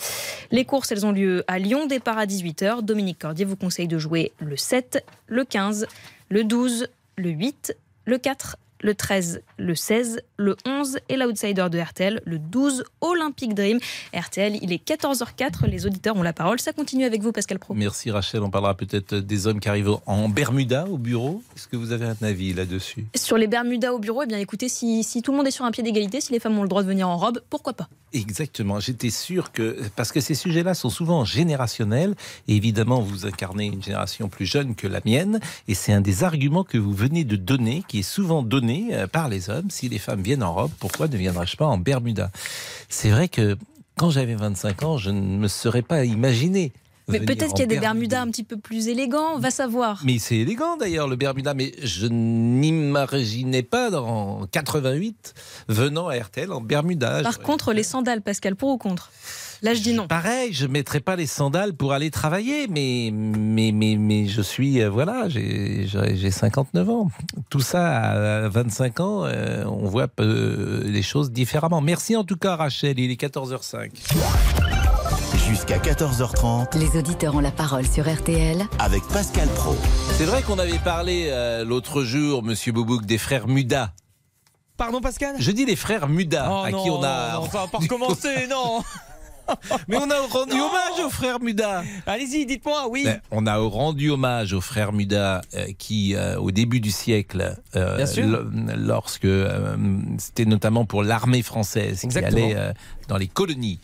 Les 0.52 0.66
courses, 0.66 0.92
elles 0.92 1.06
ont 1.06 1.12
lieu 1.12 1.44
à 1.48 1.60
Lyon, 1.60 1.86
départ 1.86 2.18
à 2.18 2.26
18h. 2.26 2.82
Dominique 2.82 3.20
Cordier 3.20 3.46
vous 3.46 3.56
conseille 3.56 3.88
de 3.88 3.98
jouer 3.98 4.32
le 4.40 4.58
7, 4.58 5.04
le 5.28 5.44
15, 5.44 5.88
le 6.30 6.44
12, 6.44 6.88
le 7.18 7.30
8, 7.30 7.78
le 8.06 8.18
4, 8.18 8.58
le 8.82 8.94
13, 8.94 9.42
le 9.58 9.76
16, 9.76 10.22
le 10.38 10.56
11 10.66 11.00
et 11.10 11.18
l'outsider 11.18 11.68
de 11.72 11.80
RTL, 11.80 12.22
le 12.26 12.40
12 12.40 12.84
Olympic 13.02 13.54
Dream. 13.54 13.80
RTL, 14.14 14.58
il 14.62 14.72
est 14.74 14.88
14h04, 14.88 15.66
les 15.68 15.86
auditeurs 15.86 16.16
ont 16.16 16.24
la 16.24 16.34
parole. 16.34 16.60
Ça 16.60 16.74
continue 16.74 17.06
avec 17.06 17.22
vous, 17.22 17.32
Pascal 17.32 17.60
Pro. 17.60 17.74
Merci 17.74 18.12
Rachel. 18.12 18.42
On 18.44 18.50
parlera 18.50 18.76
peut-être 18.76 19.16
des 19.16 19.48
hommes 19.48 19.60
qui 19.60 19.70
arrivent 19.70 19.96
en 20.06 20.30
Bermuda 20.30 20.88
au 20.88 20.98
bureau. 20.98 21.44
Est-ce 21.56 21.68
que 21.68 21.78
vous 21.78 21.92
avez 21.92 22.06
un 22.06 22.18
avis 22.22 22.54
là-dessus? 22.54 23.06
Sur 23.16 23.38
les 23.38 23.48
Bermudas 23.48 23.94
au 23.94 24.00
bureau, 24.00 24.24
eh 24.24 24.28
bien 24.28 24.40
écoutez, 24.40 24.70
si, 24.70 25.04
si 25.04 25.22
tout 25.22 25.32
le 25.32 25.38
monde 25.38 25.48
est 25.48 25.52
sur 25.52 25.66
un 25.66 25.72
pied 25.72 25.84
d'égalité, 25.84 26.22
si 26.22 26.32
les 26.32 26.40
femmes 26.40 26.58
ont 26.58 26.64
le 26.64 26.70
droit 26.70 26.84
de 26.84 26.88
venir 26.88 27.08
en 27.08 27.18
robe, 27.18 27.42
pourquoi 27.50 27.74
pas? 27.74 27.88
Exactement. 28.14 28.80
J'étais 28.80 29.10
sûr 29.10 29.52
que 29.52 29.78
parce 29.96 30.12
que 30.12 30.20
ces 30.20 30.36
sujets-là 30.36 30.74
sont 30.74 30.90
souvent 30.90 31.26
générationnels 31.26 32.16
et 32.48 32.56
évidemment 32.56 33.02
vous 33.02 33.26
incarnez 33.26 33.66
une 33.66 33.84
génération 33.84 34.30
plus 34.30 34.46
jeune 34.46 34.76
que 34.76 34.88
la 34.88 35.02
mienne 35.06 35.40
et 35.68 35.74
c'est 35.74 35.92
un 35.92 36.02
des 36.02 36.24
arguments 36.24 36.64
que 36.64 36.78
vous 36.78 36.94
venez 36.94 37.24
de 37.24 37.36
donner 37.36 37.84
qui 37.88 38.00
est 38.00 38.04
souvent 38.04 38.42
donné 38.42 38.65
euh, 38.70 39.08
par 39.08 39.30
les 39.30 39.50
hommes. 39.50 39.70
Si 39.70 39.90
les 39.90 40.00
femmes 40.00 40.22
viennent 40.22 40.44
en 40.44 40.54
robe, 40.54 40.72
pourquoi 40.80 41.08
ne 41.08 41.18
viendrais-je 41.18 41.58
pas 41.58 41.66
en 41.66 41.78
Bermuda? 41.78 42.32
C'est 42.90 43.10
vrai 43.10 43.28
que 43.28 43.58
quand 43.98 44.10
j'avais 44.10 44.36
25 44.36 44.84
ans, 44.84 44.98
je 44.98 45.10
ne 45.10 45.38
me 45.38 45.48
serais 45.48 45.82
pas 45.82 46.04
imaginé 46.04 46.74
Mais 47.08 47.20
peut-être 47.20 47.52
en 47.52 47.54
qu'il 47.54 47.60
y 47.60 47.64
a 47.64 47.68
des 47.68 47.80
Bermuda. 47.80 47.94
Bermudas 47.94 48.22
un 48.22 48.28
petit 48.32 48.44
peu 48.44 48.58
plus 48.58 48.88
élégants, 48.88 49.40
va 49.40 49.52
savoir. 49.52 50.02
Mais 50.04 50.20
c'est 50.20 50.38
élégant 50.38 50.78
d'ailleurs 50.78 51.08
le 51.08 51.16
Bermuda, 51.16 51.54
mais 51.54 51.74
je 51.82 52.08
n'imaginais 52.08 53.64
pas 53.64 53.90
dans 53.90 54.46
88 54.48 55.34
venant 55.70 56.08
à 56.10 56.18
RTL 56.18 56.52
en 56.52 56.62
Bermuda. 56.62 57.22
Par 57.24 57.40
contre, 57.40 57.74
les 57.74 57.84
sandales, 57.84 58.22
Pascal, 58.22 58.56
pour 58.56 58.70
ou 58.70 58.78
contre? 58.78 59.12
Là, 59.66 59.74
je 59.74 59.82
dis 59.82 59.94
non. 59.94 60.06
Pareil, 60.08 60.54
je 60.54 60.68
mettrais 60.68 61.00
pas 61.00 61.16
les 61.16 61.26
sandales 61.26 61.74
pour 61.74 61.92
aller 61.94 62.12
travailler, 62.12 62.68
mais 62.68 63.10
mais 63.12 63.72
mais 63.74 63.96
mais 63.98 64.28
je 64.28 64.44
suis 64.44 64.80
euh, 64.80 64.92
voilà, 64.92 65.28
j'ai 65.28 65.88
j'ai 65.88 66.16
j'ai 66.16 66.30
59 66.30 66.88
ans. 66.90 67.08
Tout 67.50 67.62
ça 67.62 68.44
à 68.44 68.48
25 68.48 69.00
ans, 69.00 69.24
euh, 69.26 69.64
on 69.66 69.88
voit 69.88 70.08
peu- 70.08 70.84
les 70.86 71.02
choses 71.02 71.32
différemment. 71.32 71.82
Merci 71.82 72.16
en 72.16 72.24
tout 72.24 72.38
cas 72.38 72.56
Rachel, 72.56 73.00
il 73.00 73.10
est 73.10 73.20
14h05. 73.20 73.90
Jusqu'à 75.48 75.80
14h30 75.80 76.78
Les 76.78 77.00
auditeurs 77.00 77.34
ont 77.36 77.40
la 77.40 77.52
parole 77.52 77.88
sur 77.88 78.08
RTL 78.12 78.64
avec 78.78 79.04
Pascal 79.08 79.48
Pro. 79.56 79.76
C'est 80.18 80.26
vrai 80.26 80.44
qu'on 80.44 80.60
avait 80.60 80.78
parlé 80.80 81.30
euh, 81.30 81.66
l'autre 81.66 82.04
jour, 82.04 82.44
Monsieur 82.44 82.72
Boubouk, 82.72 83.06
des 83.08 83.18
frères 83.18 83.48
Muda. 83.48 83.94
Pardon 84.78 85.02
Pascal? 85.02 85.36
Je 85.40 85.50
dis 85.52 85.66
les 85.66 85.76
frères 85.76 86.08
Muda, 86.08 86.50
Oh 86.52 86.64
à 86.66 86.70
non, 86.72 86.84
qui 86.84 86.90
on 86.92 87.02
a. 87.04 87.34
non, 87.36 87.46
ça 87.50 87.60
va 87.62 87.68
pas 87.68 87.78
recommencer, 87.80 88.48
non 88.50 88.84
Mais 89.88 89.98
on 89.98 90.10
a 90.10 90.20
rendu 90.32 90.54
hommage 90.54 91.06
aux 91.06 91.10
frères 91.10 91.40
Muda. 91.40 91.84
Allez-y, 92.06 92.46
dites-moi, 92.46 92.88
oui. 92.90 93.04
Ben, 93.06 93.20
on 93.32 93.46
a 93.48 93.58
rendu 93.58 94.10
hommage 94.10 94.54
aux 94.54 94.62
frères 94.62 94.94
Muda 94.94 95.42
euh, 95.54 95.68
qui, 95.78 96.16
euh, 96.16 96.38
au 96.40 96.52
début 96.52 96.80
du 96.80 96.92
siècle, 96.92 97.56
euh, 97.76 97.98
Bien 97.98 98.06
sûr. 98.06 98.24
l- 98.24 98.76
lorsque 98.78 99.26
euh, 99.26 99.76
c'était 100.18 100.46
notamment 100.46 100.86
pour 100.86 101.04
l'armée 101.04 101.42
française 101.44 102.04
Exactement. 102.04 102.36
qui 102.38 102.44
allait 102.54 102.56
euh, 102.58 102.74
dans 103.08 103.18
les 103.18 103.28
colonies, 103.28 103.80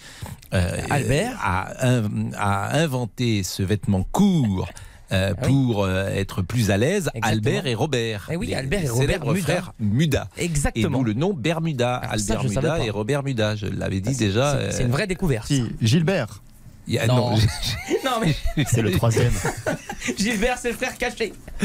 euh, 0.54 0.78
Albert. 0.90 1.38
a, 1.44 1.86
in- 1.88 2.32
a 2.38 2.78
inventé 2.78 3.44
ce 3.44 3.64
vêtement 3.64 4.04
court. 4.12 4.68
Euh, 5.12 5.34
Ah 5.38 5.42
oui. 5.44 5.48
pour 5.54 5.84
euh, 5.84 6.08
être 6.08 6.42
plus 6.42 6.72
à 6.72 6.78
l'aise, 6.78 7.10
Exactement. 7.14 7.32
Albert 7.32 7.68
et 7.68 7.74
Robert. 7.76 8.30
Eh 8.32 8.36
oui, 8.36 8.48
les 8.48 8.56
Albert 8.56 8.84
et 8.84 8.90
Robert 8.90 9.26
Muda. 9.26 9.42
frères 9.42 9.74
Muda. 9.80 10.28
Exactement. 10.38 10.88
Et 10.88 11.02
d'où 11.02 11.04
le 11.04 11.14
nom 11.14 11.34
Bermuda. 11.34 11.96
Alors 11.96 12.20
ça, 12.20 12.34
Albert 12.40 12.50
Muda 12.62 12.80
et 12.86 12.90
Robert 12.90 13.24
Muda. 13.24 13.56
Je 13.56 13.68
l'avais 13.68 14.00
dit 14.02 14.16
déjà. 14.16 14.58
C'est 14.60 14.72
c'est 14.72 14.84
euh, 14.84 14.86
une 14.86 14.92
vraie 14.92 15.08
découverte. 15.08 15.48
Si, 15.48 15.64
Gilbert. 15.82 16.42
Il 16.88 16.94
y 16.96 17.00
a- 17.00 17.08
Non. 17.08 17.32
non, 17.32 17.38
non, 18.06 18.12
mais 18.22 18.36
C'est 18.68 18.82
le 18.82 18.92
troisième. 18.92 19.32
Gilbert, 20.18 20.58
c'est 20.58 20.70
le 20.72 20.76
frère 20.78 20.98
caché. 20.98 21.34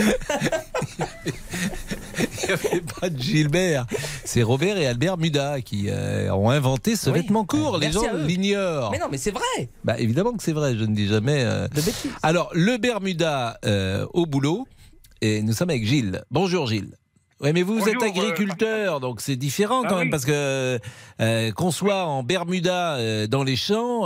Il 2.19 2.47
n'y 2.47 2.53
avait 2.53 2.81
pas 3.01 3.09
de 3.11 3.21
Gilbert. 3.21 3.87
C'est 4.25 4.43
Robert 4.43 4.77
et 4.79 4.87
Albert 4.87 5.19
Muda 5.19 5.61
qui 5.61 5.87
euh, 5.89 6.33
ont 6.33 6.51
inventé 6.51 6.97
ce 6.97 7.11
Oui. 7.11 7.21
vêtement 7.21 7.45
court. 7.45 7.79
Les 7.79 7.91
gens 7.93 8.03
l'ignorent. 8.15 8.91
Mais 8.93 8.99
non, 8.99 9.07
mais 9.11 9.19
c'est 9.19 9.31
vrai. 9.33 9.69
Bah, 9.85 9.99
évidemment 9.99 10.33
que 10.33 10.43
c'est 10.43 10.53
vrai, 10.53 10.77
je 10.77 10.85
ne 10.85 10.95
dis 10.95 11.09
jamais. 11.09 11.43
euh. 11.45 11.67
De 11.69 11.81
bêtises. 11.81 12.11
Alors, 12.23 12.51
le 12.55 12.77
Bermuda 12.79 13.59
euh, 13.65 14.07
au 14.15 14.27
boulot, 14.27 14.67
et 15.21 15.43
nous 15.43 15.53
sommes 15.53 15.71
avec 15.71 15.85
Gilles. 15.87 16.23
Bonjour 16.31 16.67
Gilles. 16.69 16.95
Oui, 17.41 17.53
mais 17.53 17.63
vous, 17.63 17.87
êtes 17.87 18.03
euh, 18.03 18.07
agriculteur, 18.07 18.99
donc 19.01 19.21
c'est 19.21 19.37
différent 19.37 19.83
ah 19.85 19.89
quand 19.89 19.99
même, 19.99 20.09
parce 20.09 20.25
que 20.25 20.79
euh, 21.21 21.53
qu'on 21.53 21.71
soit 21.71 22.07
en 22.07 22.23
Bermuda 22.23 22.97
euh, 22.97 23.27
dans 23.27 23.45
les 23.45 23.57
champs, 23.57 24.05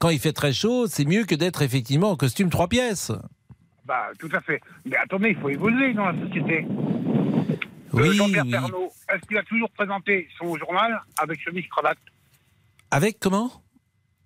quand 0.00 0.08
il 0.08 0.18
fait 0.18 0.32
très 0.32 0.54
chaud, 0.54 0.86
c'est 0.86 1.04
mieux 1.04 1.24
que 1.24 1.34
d'être 1.34 1.60
effectivement 1.60 2.10
en 2.10 2.16
costume 2.16 2.48
trois 2.48 2.68
pièces. 2.68 3.12
Bah, 3.84 4.08
tout 4.18 4.30
à 4.32 4.40
fait. 4.40 4.60
Mais 4.86 4.96
attendez, 4.96 5.30
il 5.30 5.36
faut 5.36 5.50
évoluer 5.50 5.92
dans 5.92 6.06
la 6.06 6.26
société. 6.26 6.66
Oui, 7.92 8.14
Jean-Pierre 8.14 8.44
oui. 8.46 8.86
Est-ce 9.12 9.26
qu'il 9.26 9.38
a 9.38 9.42
toujours 9.42 9.70
présenté 9.70 10.28
son 10.38 10.56
journal 10.56 11.02
avec 11.18 11.40
chemise-cravate 11.40 11.98
Avec 12.90 13.18
comment? 13.18 13.50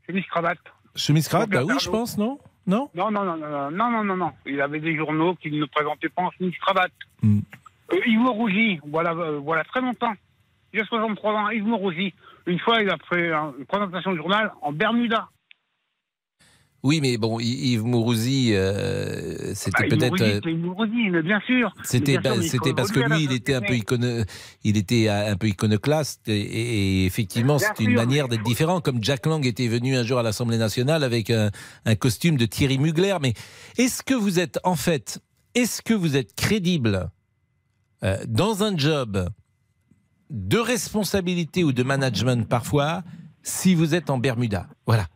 Chemise-cravate. 0.06 0.58
Chemise-cravate, 0.94 1.50
bah 1.50 1.64
oui, 1.64 1.74
je 1.80 1.88
pense, 1.88 2.18
non? 2.18 2.38
Non, 2.66 2.88
non 2.94 3.10
non 3.10 3.24
non, 3.24 3.36
non, 3.36 3.70
non, 3.70 3.90
non, 3.90 4.04
non, 4.04 4.16
non, 4.16 4.32
Il 4.46 4.60
avait 4.60 4.78
des 4.78 4.96
journaux 4.96 5.34
qu'il 5.34 5.58
ne 5.58 5.64
présentait 5.64 6.08
pas 6.08 6.22
en 6.22 6.30
chemise-cravate. 6.32 6.92
Hmm. 7.22 7.40
Euh, 7.92 7.96
Yves 8.06 8.26
Rougy, 8.28 8.80
voilà, 8.86 9.12
euh, 9.12 9.38
voilà 9.38 9.64
très 9.64 9.80
longtemps. 9.80 10.12
Il 10.72 10.80
a 10.80 10.84
63 10.84 11.32
ans, 11.32 11.50
Yves. 11.50 11.66
Une 12.46 12.58
fois, 12.58 12.80
il 12.82 12.88
a 12.90 12.96
fait 13.08 13.32
un- 13.32 13.52
une 13.58 13.66
présentation 13.66 14.12
de 14.12 14.16
journal 14.16 14.52
en 14.62 14.72
Bermuda. 14.72 15.28
Oui, 16.84 16.98
mais 17.00 17.16
bon, 17.16 17.38
Yves 17.38 17.84
Mourouzi, 17.84 18.54
euh, 18.54 19.54
c'était 19.54 19.76
Ah, 19.82 19.86
Yves 19.86 19.90
peut-être. 19.90 20.10
Mourouzi, 20.18 20.40
c'est 20.42 20.50
Yves 20.50 20.58
Mourouzi, 20.58 21.10
mais 21.10 21.22
bien 21.22 21.40
sûr. 21.46 21.72
C'était 21.84 22.16
bah, 22.18 22.30
parce 22.76 22.90
que 22.90 22.98
lui, 22.98 23.22
il 23.22 23.32
était 23.32 23.54
un 23.54 23.60
peu 23.60 23.74
icono, 23.74 24.24
il 24.64 24.76
était 24.76 25.08
un 25.08 25.36
peu 25.36 25.46
iconoclaste 25.46 26.28
et, 26.28 26.40
et 26.40 27.06
effectivement, 27.06 27.58
c'est 27.60 27.78
une 27.78 27.94
manière 27.94 28.26
d'être 28.26 28.42
différent. 28.42 28.80
Comme 28.80 28.98
Jack 29.00 29.26
Lang 29.26 29.46
était 29.46 29.68
venu 29.68 29.94
un 29.96 30.02
jour 30.02 30.18
à 30.18 30.24
l'Assemblée 30.24 30.58
nationale 30.58 31.04
avec 31.04 31.30
un, 31.30 31.50
un 31.84 31.94
costume 31.94 32.36
de 32.36 32.46
Thierry 32.46 32.78
Mugler. 32.78 33.16
Mais 33.22 33.34
est-ce 33.78 34.02
que 34.02 34.14
vous 34.14 34.40
êtes 34.40 34.58
en 34.64 34.74
fait, 34.74 35.20
est-ce 35.54 35.82
que 35.82 35.94
vous 35.94 36.16
êtes 36.16 36.34
crédible 36.34 37.10
euh, 38.04 38.18
dans 38.26 38.62
un 38.62 38.76
job 38.76 39.28
de 40.30 40.58
responsabilité 40.58 41.64
ou 41.64 41.72
de 41.72 41.82
management 41.82 42.48
parfois 42.48 43.02
si 43.42 43.74
vous 43.74 43.94
êtes 43.94 44.08
en 44.10 44.18
Bermuda 44.18 44.66
Voilà. 44.86 45.06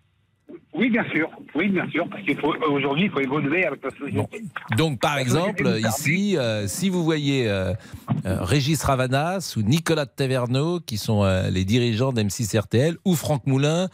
Oui, 0.77 0.91
bien 0.91 1.05
sûr. 1.11 1.31
Oui, 1.55 1.69
bien 1.69 1.89
sûr. 1.89 2.07
Parce 2.09 2.23
qu'aujourd'hui, 2.23 3.05
il 3.05 3.11
faut 3.11 3.21
évoluer 3.21 3.65
avec 3.65 3.83
la 3.83 3.91
société. 3.91 4.43
Donc, 4.77 5.01
par 5.01 5.17
exemple, 5.17 5.67
ici, 5.79 6.37
euh, 6.37 6.67
si 6.67 6.91
vous 6.91 7.03
voyez 7.03 7.49
euh, 7.49 7.73
euh, 8.27 8.43
Régis 8.43 8.83
Ravanas 8.83 9.55
ou 9.57 9.63
Nicolas 9.63 10.05
de 10.05 10.11
Taverneau, 10.15 10.81
qui 10.81 10.99
sont 10.99 11.25
les 11.51 11.65
dirigeants 11.65 12.13
d'M6 12.13 12.59
RTL, 12.59 12.97
ou 13.07 13.15
Franck 13.15 13.47
Moulin, 13.47 13.89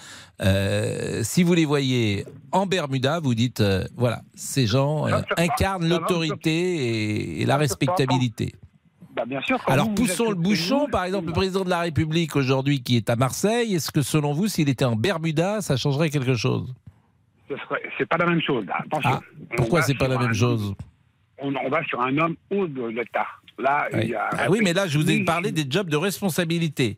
si 1.23 1.43
vous 1.45 1.55
les 1.55 1.65
voyez 1.65 2.25
en 2.51 2.67
Bermuda, 2.67 3.21
vous 3.21 3.35
dites, 3.35 3.63
voilà, 3.97 4.23
ces 4.35 4.67
gens 4.67 5.07
incarnent 5.37 5.89
l'autorité 5.89 6.51
et, 6.51 7.43
et 7.43 7.47
la 7.47 7.59
respectabilité. 7.59 8.55
Bah, 9.15 9.25
bien 9.27 9.41
sûr. 9.43 9.63
quand 9.65 9.73
Alors, 9.73 9.89
vous, 9.89 9.95
poussons 9.95 10.31
le 10.31 10.35
bouchon, 10.35 10.89
par 10.89 11.05
exemple, 11.05 11.27
le 11.27 11.33
président 11.33 11.65
de 11.65 11.71
la 11.71 11.81
République 11.81 12.35
aujourd'hui 12.35 12.83
qui 12.83 12.97
est 12.97 13.11
à 13.11 13.17
Marseille, 13.17 13.75
est-ce 13.75 13.91
que 13.91 14.01
selon 14.03 14.33
vous, 14.33 14.49
s'il 14.49 14.69
était 14.69 14.85
en 14.87 14.97
Bermuda, 14.97 15.61
ça 15.61 15.77
changerait 15.77 16.11
quelque 16.11 16.35
chose? 16.35 16.73
C'est 17.99 18.07
pas 18.07 18.17
la 18.17 18.27
même 18.27 18.41
chose. 18.41 18.65
là. 18.65 18.77
Attention. 18.87 19.11
Ah, 19.11 19.21
Pourquoi 19.57 19.83
c'est 19.83 19.95
pas 19.95 20.09
la 20.09 20.19
même 20.19 20.33
chose? 20.33 20.75
On, 21.39 21.53
on 21.55 21.69
va 21.69 21.85
sur 21.85 22.01
un 22.01 22.17
homme 22.17 22.37
haut 22.51 22.67
de 22.67 22.85
l'État. 22.87 23.27
Là, 23.59 23.89
il 23.93 24.09
y 24.09 24.15
a. 24.15 24.31
Ah 24.33 24.47
oui, 24.51 24.61
mais 24.65 24.73
là, 24.73 24.87
je 24.87 24.99
vous 24.99 25.11
ai 25.11 25.23
parlé 25.25 25.53
des 25.53 25.67
jobs 25.69 25.91
de 25.91 25.97
responsabilité. 25.97 26.97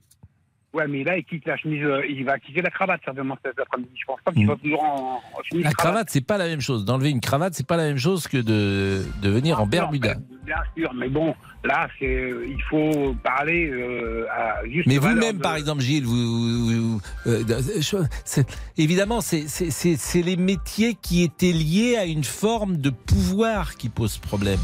Ouais, 0.74 0.88
mais 0.88 1.04
là, 1.04 1.16
il 1.16 1.24
quitte 1.24 1.46
la 1.46 1.56
chemise, 1.56 1.84
euh, 1.84 2.02
il 2.08 2.24
va 2.24 2.36
quitter 2.40 2.60
la 2.60 2.68
cravate 2.70 3.00
certainement 3.04 3.38
cet 3.44 3.56
après-midi. 3.60 3.90
Je 3.94 4.04
pense 4.06 4.18
pas 4.24 4.32
qu'il 4.32 4.44
soit 4.44 4.56
toujours 4.56 4.82
en, 4.82 5.20
en 5.38 5.42
chemise 5.44 5.62
Mm. 5.64 5.68
La 5.68 5.72
cravate, 5.72 6.08
c'est 6.10 6.20
pas 6.26 6.36
la 6.36 6.46
même 6.48 6.60
chose. 6.60 6.84
D'enlever 6.84 7.10
une 7.10 7.20
cravate, 7.20 7.54
c'est 7.54 7.66
pas 7.66 7.76
la 7.76 7.84
même 7.84 7.96
chose 7.98 8.26
que 8.26 8.38
de, 8.38 9.04
de 9.22 9.30
venir 9.30 9.60
en 9.60 9.66
Bermuda. 9.68 10.16
Bien 10.44 10.56
sûr, 10.76 10.92
mais 10.94 11.08
bon, 11.08 11.32
là, 11.62 11.88
c'est, 11.98 12.28
il 12.48 12.60
faut 12.68 13.14
parler 13.22 13.70
euh, 13.70 14.26
à 14.30 14.66
juste 14.68 14.86
Mais 14.88 14.98
vous-même, 14.98 15.36
de- 15.38 15.42
par 15.42 15.54
exemple, 15.54 15.80
Gilles, 15.80 16.04
vous, 16.04 16.16
vous- 16.16 16.98
vous- 16.98 17.00
euh, 17.28 17.44
c'est- 18.24 18.46
évidemment, 18.76 19.20
c'est- 19.20 19.46
c'est 19.46 19.70
c'est- 19.70 19.96
c'est 19.96 20.22
les 20.22 20.36
métiers 20.36 20.94
qui 21.00 21.22
étaient 21.22 21.52
liés 21.52 21.96
à 21.96 22.04
une 22.04 22.24
forme 22.24 22.78
de 22.78 22.90
pouvoir 22.90 23.76
qui 23.76 23.88
pose 23.88 24.18
problème. 24.18 24.58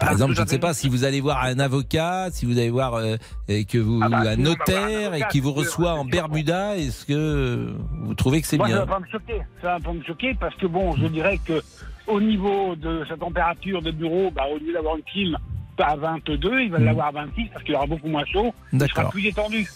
Par 0.00 0.08
Ah, 0.08 0.12
exemple, 0.12 0.34
je 0.34 0.40
ne 0.42 0.46
sais 0.46 0.58
pas 0.58 0.72
si 0.74 0.88
vous 0.88 1.04
allez 1.04 1.20
voir 1.20 1.44
un 1.44 1.58
avocat, 1.58 2.28
si 2.32 2.46
vous 2.46 2.52
allez 2.58 2.70
voir 2.70 2.94
euh, 2.94 3.16
et 3.48 3.64
que 3.66 3.76
vous 3.78 4.00
Ah 4.02 4.08
bah, 4.08 4.16
un 4.16 4.22
voir 4.22 4.32
un 4.32 4.36
notaire 4.36 5.14
et 5.14 5.22
qui 5.30 5.40
vous 5.40 5.52
reçoit 5.52 5.92
en 5.94 6.04
Bermuda, 6.06 6.76
est-ce 6.78 7.04
que 7.04 7.74
vous 8.02 8.14
trouvez 8.14 8.40
que 8.40 8.46
c'est 8.46 8.56
Moi, 8.56 8.66
ça 8.68 8.74
bien 8.76 8.84
va 8.84 8.94
pas 8.94 9.00
me 9.00 9.06
choquer. 9.06 9.40
Ça 9.60 9.68
va 9.74 9.80
pas 9.80 9.92
me 9.92 10.02
choquer 10.02 10.34
parce 10.40 10.54
que 10.56 10.66
bon, 10.66 10.96
je 10.96 11.06
dirais 11.06 11.38
que 11.44 11.62
au 12.06 12.20
niveau 12.20 12.74
de 12.76 13.04
sa 13.08 13.16
température 13.16 13.82
de 13.82 13.90
bureau, 13.90 14.30
bah, 14.30 14.44
au 14.50 14.58
lieu 14.58 14.72
d'avoir 14.72 14.96
une 14.96 15.02
clim 15.04 15.36
à 15.78 15.96
22, 15.96 16.60
il 16.62 16.70
va 16.70 16.78
l'avoir 16.78 17.08
à 17.08 17.12
26 17.12 17.48
parce 17.52 17.64
qu'il 17.64 17.74
aura 17.74 17.86
beaucoup 17.86 18.08
moins 18.08 18.24
chaud. 18.26 18.54
Il 18.72 18.80
sera 18.88 19.04
Hmm. 19.04 19.10
Plus 19.10 19.22
détendu. 19.22 19.68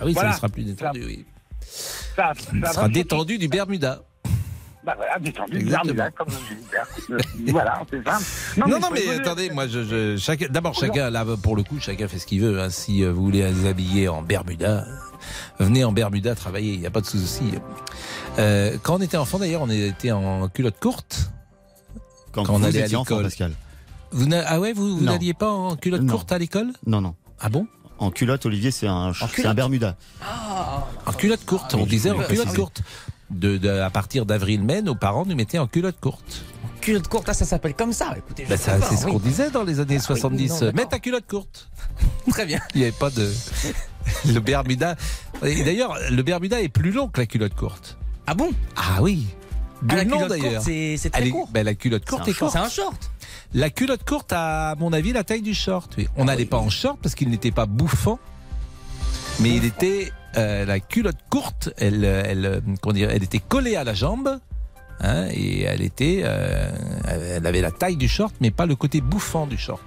Ah 0.00 0.04
oui, 0.04 0.12
Voilà. 0.12 0.30
ça 0.32 0.36
sera 0.38 0.48
plus 0.48 0.64
détendu, 0.64 1.02
oui. 1.06 1.24
Ça, 1.60 2.32
sera 2.72 2.88
détendu 2.88 3.38
du 3.38 3.48
Bermuda. 3.48 4.02
Bah 4.82 4.94
voilà, 4.96 5.18
détendu, 5.18 5.58
Exactement. 5.58 5.94
Bermuda, 5.94 6.10
comme 6.12 6.28
voilà, 7.48 7.82
c'est 7.90 8.02
ça. 8.02 8.18
Non, 8.56 8.78
non, 8.80 8.88
mais 8.92 9.08
attendez, 9.10 9.50
moi, 9.50 9.66
je, 9.66 9.84
je- 9.84 10.16
chacun, 10.16 10.46
d'abord, 10.48 10.74
chacun, 10.74 11.10
là, 11.10 11.24
pour 11.42 11.54
le 11.54 11.62
coup, 11.62 11.78
chacun 11.78 12.08
fait 12.08 12.18
ce 12.18 12.24
qu'il 12.26 12.40
veut. 12.40 12.58
hein. 12.60 12.70
Si 12.70 13.04
euh, 13.04 13.12
vous 13.12 13.22
voulez 13.22 13.46
vous 13.52 13.66
habiller 13.66 14.08
en 14.08 14.22
Bermuda, 14.22 14.86
venez 15.58 15.84
en 15.84 15.92
Bermuda 15.92 16.34
travailler, 16.34 16.72
il 16.72 16.80
n'y 16.80 16.86
a 16.86 16.90
pas 16.90 17.02
de 17.02 17.06
souci. 17.06 17.44
Euh, 18.38 18.78
quand 18.82 18.96
on 18.96 19.00
était 19.02 19.18
enfant, 19.18 19.38
d'ailleurs, 19.38 19.60
on 19.62 19.68
était 19.70 20.12
en 20.12 20.48
culotte 20.48 20.80
courte. 20.80 21.30
Quand 22.32 22.48
on 22.48 22.58
vous 22.58 22.64
allait 22.64 22.80
à 22.82 22.84
étiez 22.86 22.96
enfant, 22.96 23.16
l'école. 23.16 23.24
Pascal. 23.24 23.52
Vous 24.12 24.26
ah 24.46 24.60
ouais, 24.60 24.72
vous, 24.72 24.96
vous 24.96 25.04
n'alliez 25.04 25.34
pas 25.34 25.50
en 25.50 25.76
culotte 25.76 26.02
Non. 26.02 26.12
courte 26.14 26.32
à 26.32 26.38
l'école? 26.38 26.72
Non, 26.86 27.00
non. 27.02 27.14
Ah 27.38 27.48
bon? 27.50 27.66
En 27.98 28.10
culotte, 28.10 28.46
Olivier, 28.46 28.70
c'est 28.70 28.86
un, 28.88 29.12
c'est 29.12 29.44
un 29.44 29.52
Bermuda. 29.54 29.96
En 31.04 31.12
culotte 31.12 31.44
courte, 31.44 31.74
on 31.74 31.82
oui, 31.82 31.88
disait 31.88 32.10
en 32.10 32.22
culotte 32.22 32.54
courte. 32.54 32.82
De, 33.30 33.56
de- 33.58 33.68
à 33.68 33.90
partir 33.90 34.26
d'avril-mai, 34.26 34.82
nos 34.82 34.94
parents 34.96 35.24
nous 35.24 35.36
mettaient 35.36 35.58
en 35.58 35.66
culotte 35.68 36.00
courte. 36.00 36.42
Culotte 36.80 37.06
courte, 37.08 37.28
ah, 37.28 37.34
ça 37.34 37.44
s'appelle 37.44 37.74
comme 37.74 37.92
ça. 37.92 38.14
Écoutez, 38.16 38.44
pas, 38.44 38.56
c'est 38.56 38.96
ce 38.96 39.04
qu'on 39.06 39.18
disait 39.18 39.50
dans 39.50 39.62
les 39.62 39.78
années 39.80 39.96
Ah 39.98 40.06
oui, 40.10 40.18
70. 40.18 40.48
non, 40.48 40.58
d'accord. 40.60 40.74
Mets 40.74 40.86
ta 40.86 40.98
culotte 40.98 41.26
courte. 41.28 41.68
Très 42.30 42.46
bien. 42.46 42.58
Il 42.74 42.78
n'y 42.78 42.84
avait 42.84 42.92
pas 42.96 43.10
de. 43.10 43.30
Le 44.26 44.40
Bermuda. 44.40 44.96
D'ailleurs, 45.42 45.96
le 46.10 46.22
Bermuda 46.22 46.60
est 46.60 46.68
plus 46.70 46.90
long 46.90 47.08
que 47.08 47.20
la 47.20 47.26
culotte 47.26 47.54
courte. 47.54 47.98
Ah 48.26 48.34
bon? 48.34 48.50
Ah 48.76 49.00
oui. 49.02 49.26
Ah, 49.88 49.96
la 49.96 50.04
nom 50.04 50.26
d'ailleurs. 50.26 50.62
c'est- 50.62 50.98
très 51.12 51.26
est- 51.28 51.30
court. 51.30 51.48
ben, 51.52 51.64
la 51.64 51.74
culotte 51.74 52.04
courte 52.06 52.22
C'est 52.24 52.30
un 52.30 52.34
est 52.34 52.38
courte. 52.38 52.52
C'est 52.52 52.58
un 52.58 52.68
short. 52.68 53.10
La 53.54 53.70
culotte 53.70 54.04
courte 54.04 54.32
a, 54.32 54.70
à 54.70 54.74
mon 54.74 54.92
avis, 54.92 55.12
la 55.12 55.22
taille 55.24 55.42
du 55.42 55.54
short. 55.54 55.92
oui. 55.98 56.08
On 56.16 56.24
n'allait 56.24 56.44
pas 56.46 56.58
en 56.58 56.70
short 56.70 56.98
parce 57.02 57.14
qu'il 57.14 57.28
n'était 57.30 57.50
pas 57.52 57.66
bouffant, 57.66 58.18
mais 59.38 59.50
il 59.56 59.64
était 59.64 60.10
euh, 60.36 60.64
la 60.64 60.80
culotte 60.80 61.18
courte. 61.30 61.70
Elle, 61.78 62.04
elle, 62.04 62.62
elle 62.94 63.22
était 63.22 63.38
collée 63.40 63.76
à 63.76 63.84
la 63.84 63.94
jambe. 63.94 64.38
hein, 65.02 65.28
et 65.30 65.62
elle 65.62 65.80
était, 65.80 66.20
euh, 66.24 66.70
elle 67.08 67.46
avait 67.46 67.62
la 67.62 67.70
taille 67.70 67.96
du 67.96 68.06
short, 68.06 68.34
mais 68.40 68.50
pas 68.50 68.66
le 68.66 68.76
côté 68.76 69.00
bouffant 69.00 69.46
du 69.46 69.56
short. 69.56 69.80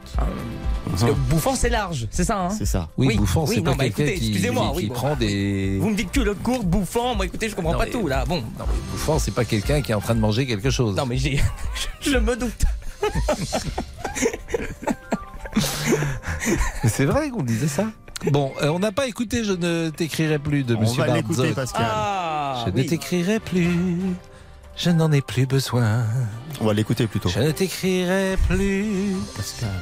Parce 0.90 1.04
que 1.04 1.12
bouffant, 1.12 1.54
c'est 1.56 1.70
large, 1.70 2.08
c'est 2.10 2.24
ça, 2.24 2.40
hein? 2.46 2.50
C'est 2.50 2.66
ça. 2.66 2.90
Oui, 2.98 3.16
bouffant, 3.16 3.46
c'est 3.46 3.62
pas 3.62 3.76
bah, 3.76 3.84
quelqu'un 3.90 4.06
qui- 4.06 4.12
excusez-moi, 4.30 4.72
qui 4.72 4.78
oui, 4.78 4.88
prend 4.88 5.10
bah, 5.12 5.16
des- 5.18 5.78
Vous 5.80 5.90
me 5.92 5.96
dites 5.96 6.12
culotte 6.12 6.42
courte, 6.42 6.66
bouffant, 6.66 7.14
moi 7.16 7.26
écoutez, 7.28 7.48
je 7.48 7.56
comprends 7.56 7.74
Non, 7.74 7.78
pas 7.78 7.86
mais- 7.86 7.92
tout 7.92 8.08
là. 8.08 8.26
Bon. 8.26 8.38
Non, 8.38 8.66
mais 8.68 8.92
bouffant, 8.92 9.20
c'est 9.20 9.32
pas 9.36 9.46
quelqu'un 9.46 9.82
qui 9.84 9.92
est 9.92 9.96
en 9.96 10.02
train 10.02 10.16
de 10.16 10.20
manger 10.20 10.48
quelque 10.48 10.72
chose. 10.72 10.96
Non, 10.96 11.06
mais 11.06 11.18
j'ai. 11.18 11.40
je 12.02 12.18
me 12.18 12.36
doute. 12.36 12.66
C'est 16.88 17.06
vrai 17.06 17.30
qu'on 17.30 17.44
disait 17.44 17.68
ça? 17.68 17.86
Bon, 18.32 18.54
euh, 18.62 18.70
on 18.70 18.80
n'a 18.80 18.92
pas 18.92 19.08
écouté 19.08 19.44
Je 19.44 19.52
ne 19.54 19.90
t'écrirai 19.90 20.40
plus 20.40 20.64
de 20.64 20.76
On 20.76 20.82
Monsieur 20.82 21.04
va 21.04 21.14
l'écouter. 21.16 21.52
Pascal. 21.52 21.86
Ah, 21.88 22.66
Je 22.66 22.72
ne 22.72 22.84
t'écrirai 22.84 23.40
plus. 23.40 23.70
Je 24.76 24.90
n'en 24.90 25.12
ai 25.12 25.22
plus 25.22 25.46
besoin. 25.46 26.06
On 26.62 26.66
va 26.66 26.74
l'écouter 26.74 27.06
plutôt. 27.08 27.30
Je 27.30 27.40
ne 27.40 27.52
t'écrirai 27.52 28.38
plus. 28.48 29.16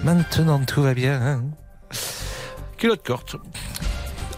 Maintenant 0.03 0.59
tout 0.65 0.81
va 0.81 0.93
bien. 0.93 1.43
Culotte 2.77 3.05
courte. 3.05 3.35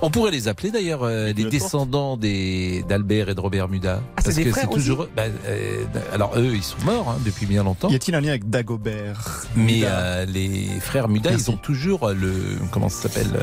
On 0.05 0.09
pourrait 0.11 0.31
les 0.31 0.49
appeler 0.49 0.69
d'ailleurs 0.69 1.03
euh, 1.03 1.31
les 1.31 1.45
descendants 1.45 2.17
des 2.17 2.83
d'Albert 2.89 3.29
et 3.29 3.35
de 3.35 3.39
Robert 3.39 3.69
Muda. 3.69 4.01
Ah, 4.17 4.19
c'est 4.19 4.23
parce 4.25 4.35
des 4.35 4.43
que 4.51 4.59
c'est 4.59 4.67
toujours. 4.67 5.07
bah, 5.15 5.23
euh, 5.47 5.83
alors 6.13 6.33
eux, 6.37 6.51
ils 6.53 6.61
sont 6.63 6.77
morts 6.83 7.09
hein, 7.09 7.21
depuis 7.25 7.45
bien 7.45 7.63
longtemps. 7.63 7.87
Y 7.89 7.95
a-t-il 7.95 8.13
un 8.15 8.19
lien 8.19 8.29
avec 8.31 8.49
Dagobert 8.49 9.45
Mais 9.55 9.63
Muda 9.75 9.87
euh, 9.87 10.25
les 10.25 10.67
frères 10.81 11.07
Muda, 11.07 11.29
Merci. 11.29 11.45
ils 11.45 11.51
ont 11.51 11.57
toujours 11.57 12.09
le 12.09 12.33
comment 12.71 12.89
ça 12.89 13.03
s'appelle 13.03 13.29
le, 13.31 13.39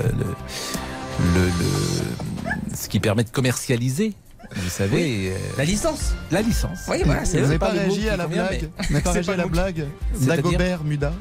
le, 1.34 1.46
le- 1.46 2.76
ce 2.76 2.88
qui 2.88 3.00
permet 3.00 3.24
de 3.24 3.30
commercialialiser. 3.30 4.12
Vous 4.54 4.68
savez, 4.68 5.30
euh, 5.30 5.36
La 5.56 5.64
licence 5.64 6.12
la 6.30 6.42
licence. 6.42 6.80
Oui, 6.88 6.98
voilà, 7.06 7.24
c'est 7.24 7.38
Vous 7.38 7.46
n'avez 7.46 7.58
pas 7.58 7.68
réagi 7.70 8.08
à 8.10 8.16
la 8.18 8.26
blague 8.26 8.68
Vous 8.78 8.92
n'avez 8.92 9.02
pas 9.02 9.12
C'est 9.12 9.20
réagi 9.20 9.26
pas 9.28 9.32
à 9.32 9.36
la 9.36 9.46
blague 9.46 9.86
Dagobert 10.20 10.84
Muda 10.84 11.12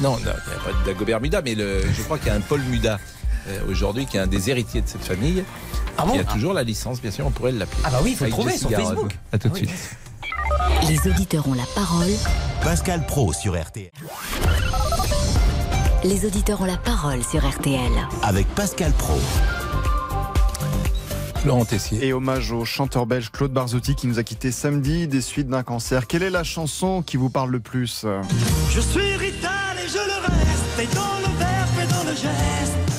Non, 0.00 0.12
non, 0.12 0.16
il 0.18 0.24
n'y 0.24 0.30
a 0.30 0.32
pas 0.32 0.80
de 0.80 0.86
Dagobert 0.86 1.20
Muda, 1.20 1.40
mais 1.42 1.54
le, 1.54 1.82
je 1.96 2.02
crois 2.02 2.18
qu'il 2.18 2.28
y 2.28 2.30
a 2.30 2.34
un 2.34 2.40
Paul 2.40 2.60
Muda 2.70 2.98
aujourd'hui 3.68 4.06
qui 4.06 4.16
est 4.16 4.20
un 4.20 4.26
des 4.26 4.50
héritiers 4.50 4.80
de 4.82 4.88
cette 4.88 5.04
famille. 5.04 5.44
Ah 5.98 6.04
bon 6.06 6.14
Il 6.14 6.18
y 6.18 6.20
a 6.20 6.24
toujours 6.24 6.52
la 6.54 6.62
licence, 6.62 7.00
bien 7.00 7.10
sûr, 7.10 7.26
on 7.26 7.30
pourrait 7.30 7.52
l'appeler. 7.52 7.82
Ah 7.84 7.90
bah 7.90 8.00
oui, 8.02 8.10
il 8.12 8.16
faut 8.16 8.24
le 8.24 8.30
trouver 8.30 8.56
sur. 8.56 8.70
Facebook. 8.70 9.12
À 9.32 9.38
tout 9.38 9.48
de 9.48 9.54
Ah 9.54 9.58
oui. 9.60 9.68
suite. 9.68 9.96
Les 10.88 11.10
auditeurs 11.10 11.46
ont 11.48 11.54
la 11.54 11.66
parole. 11.74 12.10
Pascal 12.62 13.04
Pro 13.06 13.32
sur 13.32 13.60
RTL. 13.60 13.90
Les 16.04 16.26
auditeurs 16.26 16.60
ont 16.60 16.64
la 16.66 16.76
parole 16.76 17.22
sur 17.22 17.46
RTL. 17.48 17.78
Avec 18.22 18.46
Pascal 18.54 18.92
Pro. 18.92 19.18
Laurent 21.44 21.64
Tessier. 21.64 22.06
Et 22.06 22.12
hommage 22.12 22.52
au 22.52 22.64
chanteur 22.64 23.06
belge 23.06 23.30
Claude 23.30 23.52
Barzotti 23.52 23.94
qui 23.96 24.06
nous 24.06 24.18
a 24.18 24.22
quitté 24.22 24.50
samedi 24.52 25.08
des 25.08 25.20
suites 25.20 25.48
d'un 25.48 25.62
cancer. 25.62 26.06
Quelle 26.06 26.22
est 26.22 26.30
la 26.30 26.44
chanson 26.44 27.02
qui 27.02 27.16
vous 27.16 27.30
parle 27.30 27.50
le 27.50 27.60
plus? 27.60 28.04
Je 28.70 28.80
suis 28.80 29.16
Rital 29.16 29.50
et 29.84 29.88
je 29.88 29.94
le 29.94 30.20
reste, 30.26 30.80
et 30.80 30.94
dans 30.94 31.18
le 31.18 31.38
verbe 31.38 31.68
et 31.82 31.92
dans 31.92 32.10
le 32.10 32.16
geste. 32.16 32.91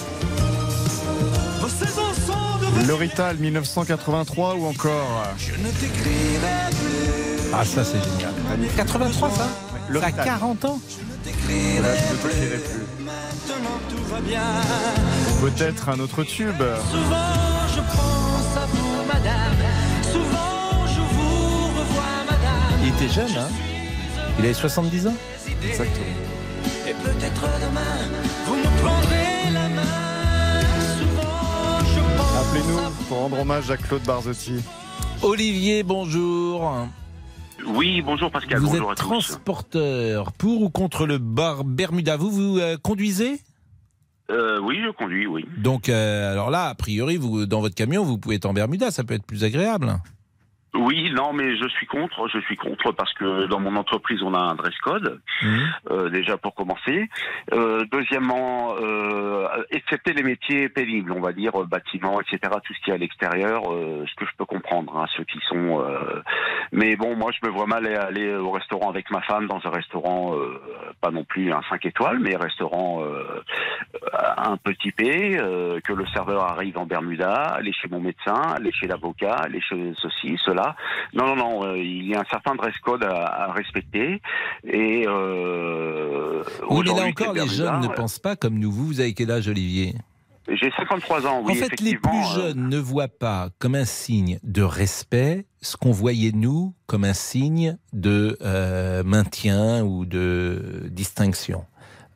Vos 1.63 1.69
saisons 1.69 2.13
sont 2.27 2.81
de 2.81 2.85
Le 2.87 2.93
Rital 2.93 3.37
1983 3.37 4.55
ou 4.55 4.65
encore 4.65 5.23
Je 5.37 5.51
ne 5.51 5.69
t'écrirai 5.69 6.69
plus. 6.71 7.53
Ah, 7.53 7.63
ça, 7.63 7.85
c'est 7.85 8.03
génial. 8.03 8.33
83, 8.75 9.29
ça 9.29 9.47
Le 9.87 9.99
Ça 10.01 10.05
a 10.05 10.09
Rital. 10.09 10.25
40 10.25 10.65
ans 10.65 10.81
T'écrirai 11.23 11.79
Là, 11.79 11.87
je 11.95 12.13
ne 12.13 12.17
t'écrirai 12.17 12.57
plus. 12.57 13.05
Maintenant 13.05 13.79
tout 13.89 14.03
va 14.13 14.19
bien. 14.19 14.41
Peut-être 15.39 15.87
un 15.87 15.99
autre 16.01 16.25
tube. 16.25 16.61
Souvent 16.91 17.67
je 17.73 17.79
pense 17.79 18.57
à 18.57 18.65
vous, 18.65 19.07
madame. 19.07 19.55
Souvent 20.11 20.85
je 20.87 20.99
vous 20.99 21.67
revois, 21.79 22.25
madame. 22.29 22.79
Il 22.81 22.89
était 22.89 23.13
jeune, 23.13 23.37
hein 23.37 23.47
Il 24.37 24.43
avait 24.43 24.53
70 24.53 25.07
ans 25.07 25.15
Exactement. 25.63 26.05
Et 26.85 26.93
peut-être 26.93 27.41
demain, 27.61 28.09
vous 28.47 28.55
me 28.55 28.63
Appelez-nous 32.53 33.05
pour 33.07 33.17
rendre 33.17 33.39
hommage 33.39 33.71
à 33.71 33.77
Claude 33.77 34.03
Barzotti. 34.03 34.63
Olivier, 35.23 35.81
bonjour. 35.81 36.87
Oui, 37.65 38.03
bonjour 38.03 38.29
Pascal, 38.29 38.59
vous 38.59 38.67
bonjour 38.67 38.91
êtes 38.91 38.99
à 38.99 39.01
tous. 39.01 39.09
transporteur 39.09 40.31
pour 40.33 40.61
ou 40.61 40.69
contre 40.69 41.07
le 41.07 41.17
bar 41.17 41.63
Bermuda. 41.63 42.15
Vous, 42.15 42.29
vous 42.29 42.59
euh, 42.59 42.77
conduisez? 42.77 43.41
Euh, 44.29 44.59
oui, 44.61 44.77
je 44.85 44.91
conduis, 44.91 45.25
oui. 45.25 45.45
Donc, 45.57 45.89
euh, 45.89 46.31
alors 46.31 46.51
là, 46.51 46.65
a 46.67 46.75
priori, 46.75 47.17
vous, 47.17 47.47
dans 47.47 47.59
votre 47.59 47.73
camion, 47.73 48.03
vous 48.03 48.19
pouvez 48.19 48.35
être 48.35 48.45
en 48.45 48.53
Bermuda, 48.53 48.91
ça 48.91 49.03
peut 49.03 49.15
être 49.15 49.25
plus 49.25 49.43
agréable. 49.43 49.99
Oui, 50.75 51.11
non, 51.11 51.33
mais 51.33 51.55
je 51.55 51.67
suis 51.69 51.85
contre. 51.85 52.27
Je 52.29 52.39
suis 52.39 52.55
contre 52.57 52.91
parce 52.93 53.13
que 53.13 53.45
dans 53.45 53.59
mon 53.59 53.75
entreprise, 53.75 54.23
on 54.23 54.33
a 54.33 54.39
un 54.39 54.55
dress 54.55 54.75
code, 54.79 55.21
Mhm. 55.43 55.59
euh, 55.91 56.09
déjà 56.09 56.37
pour 56.37 56.55
commencer. 56.55 57.09
Euh, 57.53 57.85
deuxièmement, 57.91 58.73
euh, 58.81 59.47
excepté 59.69 60.13
les 60.13 60.23
métiers 60.23 60.69
pénibles, 60.69 61.11
on 61.11 61.21
va 61.21 61.31
dire 61.31 61.61
euh, 61.61 61.65
bâtiment, 61.65 62.19
etc., 62.21 62.39
tout 62.63 62.73
ce 62.73 62.79
qui 62.81 62.89
est 62.89 62.93
à 62.93 62.97
l'extérieur, 62.97 63.71
euh, 63.71 64.03
ce 64.09 64.15
que 64.15 64.25
je 64.25 64.31
peux 64.37 64.45
comprendre, 64.45 64.97
hein, 64.97 65.05
ceux 65.15 65.23
qui 65.25 65.39
sont. 65.47 65.79
euh, 65.81 66.21
Mais 66.71 66.95
bon, 66.95 67.15
moi, 67.15 67.31
je 67.39 67.47
me 67.47 67.53
vois 67.53 67.67
mal 67.67 67.85
aller, 67.85 68.33
au 68.33 68.49
restaurant 68.51 68.89
avec 68.89 69.11
ma 69.11 69.21
femme 69.21 69.45
dans 69.47 69.61
un 69.65 69.69
restaurant, 69.69 70.35
euh, 70.35 70.59
pas 71.01 71.11
non 71.11 71.23
plus 71.23 71.51
un 71.51 71.61
5 71.69 71.85
étoiles, 71.85 72.17
mais 72.19 72.35
un 72.35 72.39
restaurant 72.39 73.03
euh, 73.03 73.43
un 74.37 74.57
peu 74.57 74.73
typé, 74.75 75.37
euh, 75.39 75.79
que 75.81 75.93
le 75.93 76.05
serveur 76.07 76.43
arrive 76.43 76.77
en 76.79 76.85
Bermuda, 76.87 77.33
aller 77.33 77.73
chez 77.73 77.87
mon 77.89 77.99
médecin, 77.99 78.41
aller 78.55 78.71
chez 78.71 78.87
l'avocat, 78.87 79.35
aller 79.35 79.61
chez 79.61 79.93
ceci, 80.01 80.39
cela. 80.43 80.62
Non, 81.13 81.27
non, 81.27 81.35
non, 81.35 81.65
euh, 81.65 81.77
il 81.77 82.07
y 82.07 82.15
a 82.15 82.21
un 82.21 82.25
certain 82.29 82.55
dress 82.55 82.77
code 82.79 83.03
à, 83.03 83.25
à 83.25 83.51
respecter. 83.51 84.21
Et 84.65 85.05
euh, 85.07 86.43
Oui, 86.69 86.83
mais 86.85 86.99
là 86.99 87.07
encore, 87.07 87.33
les 87.33 87.47
jeunes 87.47 87.81
ne 87.81 87.87
pensent 87.87 88.19
pas 88.19 88.35
comme 88.35 88.59
nous. 88.59 88.71
Vous, 88.71 88.87
vous 88.87 88.99
avez 88.99 89.13
quel 89.13 89.31
âge, 89.31 89.47
Olivier? 89.47 89.95
J'ai 90.49 90.71
53 90.71 91.25
ans, 91.25 91.41
oui, 91.45 91.53
En 91.53 91.55
fait, 91.55 91.79
les 91.79 91.95
plus 91.95 92.17
euh, 92.17 92.35
jeunes 92.35 92.67
ne 92.67 92.77
voient 92.77 93.07
pas 93.07 93.49
comme 93.59 93.75
un 93.75 93.85
signe 93.85 94.39
de 94.43 94.61
respect 94.61 95.45
ce 95.61 95.77
qu'on 95.77 95.91
voyait 95.91 96.33
nous 96.33 96.73
comme 96.85 97.05
un 97.05 97.13
signe 97.13 97.77
de 97.93 98.37
euh, 98.41 99.03
maintien 99.03 99.83
ou 99.83 100.05
de 100.05 100.89
distinction. 100.91 101.65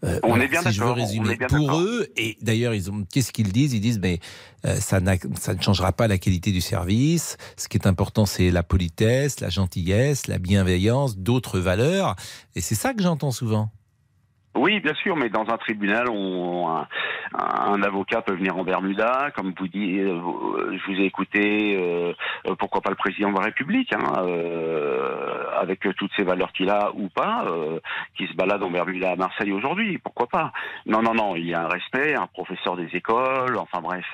Euh, 0.03 0.19
On 0.23 0.29
voilà, 0.29 0.45
est 0.45 0.47
bien 0.47 0.61
si 0.61 0.71
je 0.71 0.79
veux 0.79 0.85
d'accord, 0.87 0.97
on 0.97 1.05
résumer. 1.05 1.31
est 1.31 1.37
bien 1.37 1.47
Pour 1.47 1.59
d'accord. 1.65 1.81
eux, 1.81 2.07
et 2.17 2.37
d'ailleurs, 2.41 2.73
ils 2.75 2.91
ont, 2.91 3.03
qu'est-ce 3.11 3.31
qu'ils 3.31 3.51
disent? 3.51 3.73
Ils 3.73 3.81
disent, 3.81 3.99
mais 3.99 4.19
euh, 4.65 4.75
ça, 4.79 4.99
n'a- 4.99 5.15
ça 5.39 5.53
ne 5.55 5.61
changera 5.61 5.91
pas 5.91 6.07
la 6.07 6.17
qualité 6.19 6.51
du 6.51 6.61
service. 6.61 7.37
Ce 7.57 7.67
qui 7.67 7.77
est 7.77 7.87
important, 7.87 8.25
c'est 8.27 8.51
la 8.51 8.61
politesse, 8.63 9.39
la 9.39 9.49
gentillesse, 9.49 10.27
la 10.27 10.37
bienveillance, 10.37 11.17
d'autres 11.17 11.59
valeurs. 11.59 12.15
Et 12.55 12.61
c'est 12.61 12.75
ça 12.75 12.93
que 12.93 13.01
j'entends 13.01 13.31
souvent. 13.31 13.71
Oui, 14.57 14.79
bien 14.79 14.93
sûr, 14.95 15.15
mais 15.15 15.29
dans 15.29 15.45
un 15.49 15.57
tribunal, 15.57 16.09
on, 16.09 16.67
un, 16.69 16.87
un 17.33 17.81
avocat 17.83 18.21
peut 18.21 18.33
venir 18.35 18.57
en 18.57 18.63
Bermuda, 18.63 19.31
comme 19.35 19.53
vous 19.57 19.67
dites. 19.67 19.99
euh, 19.99 20.19
je 20.77 20.91
vous 20.91 20.99
ai 20.99 21.05
écouté. 21.05 21.77
euh, 21.79 22.13
pourquoi 22.59 22.81
pas 22.81 22.89
le 22.89 22.95
président 22.95 23.31
de 23.31 23.37
la 23.37 23.45
République, 23.45 23.93
hein, 23.93 24.23
euh, 24.25 25.43
avec 25.59 25.79
toutes 25.97 26.11
ces 26.15 26.23
valeurs 26.23 26.51
qu'il 26.53 26.69
a 26.69 26.91
ou 26.95 27.09
pas, 27.09 27.45
euh, 27.47 27.79
qui 28.17 28.27
se 28.27 28.33
balade 28.33 28.63
en 28.63 28.71
Bermuda 28.71 29.11
à 29.11 29.15
Marseille 29.15 29.51
aujourd'hui. 29.51 29.97
Pourquoi 29.99 30.27
pas 30.27 30.51
Non, 30.85 31.01
non, 31.01 31.13
non. 31.13 31.35
Il 31.35 31.45
y 31.47 31.53
a 31.53 31.61
un 31.63 31.67
respect, 31.67 32.15
un 32.15 32.27
professeur 32.27 32.75
des 32.77 32.87
écoles. 32.93 33.57
Enfin 33.57 33.81
bref, 33.81 34.05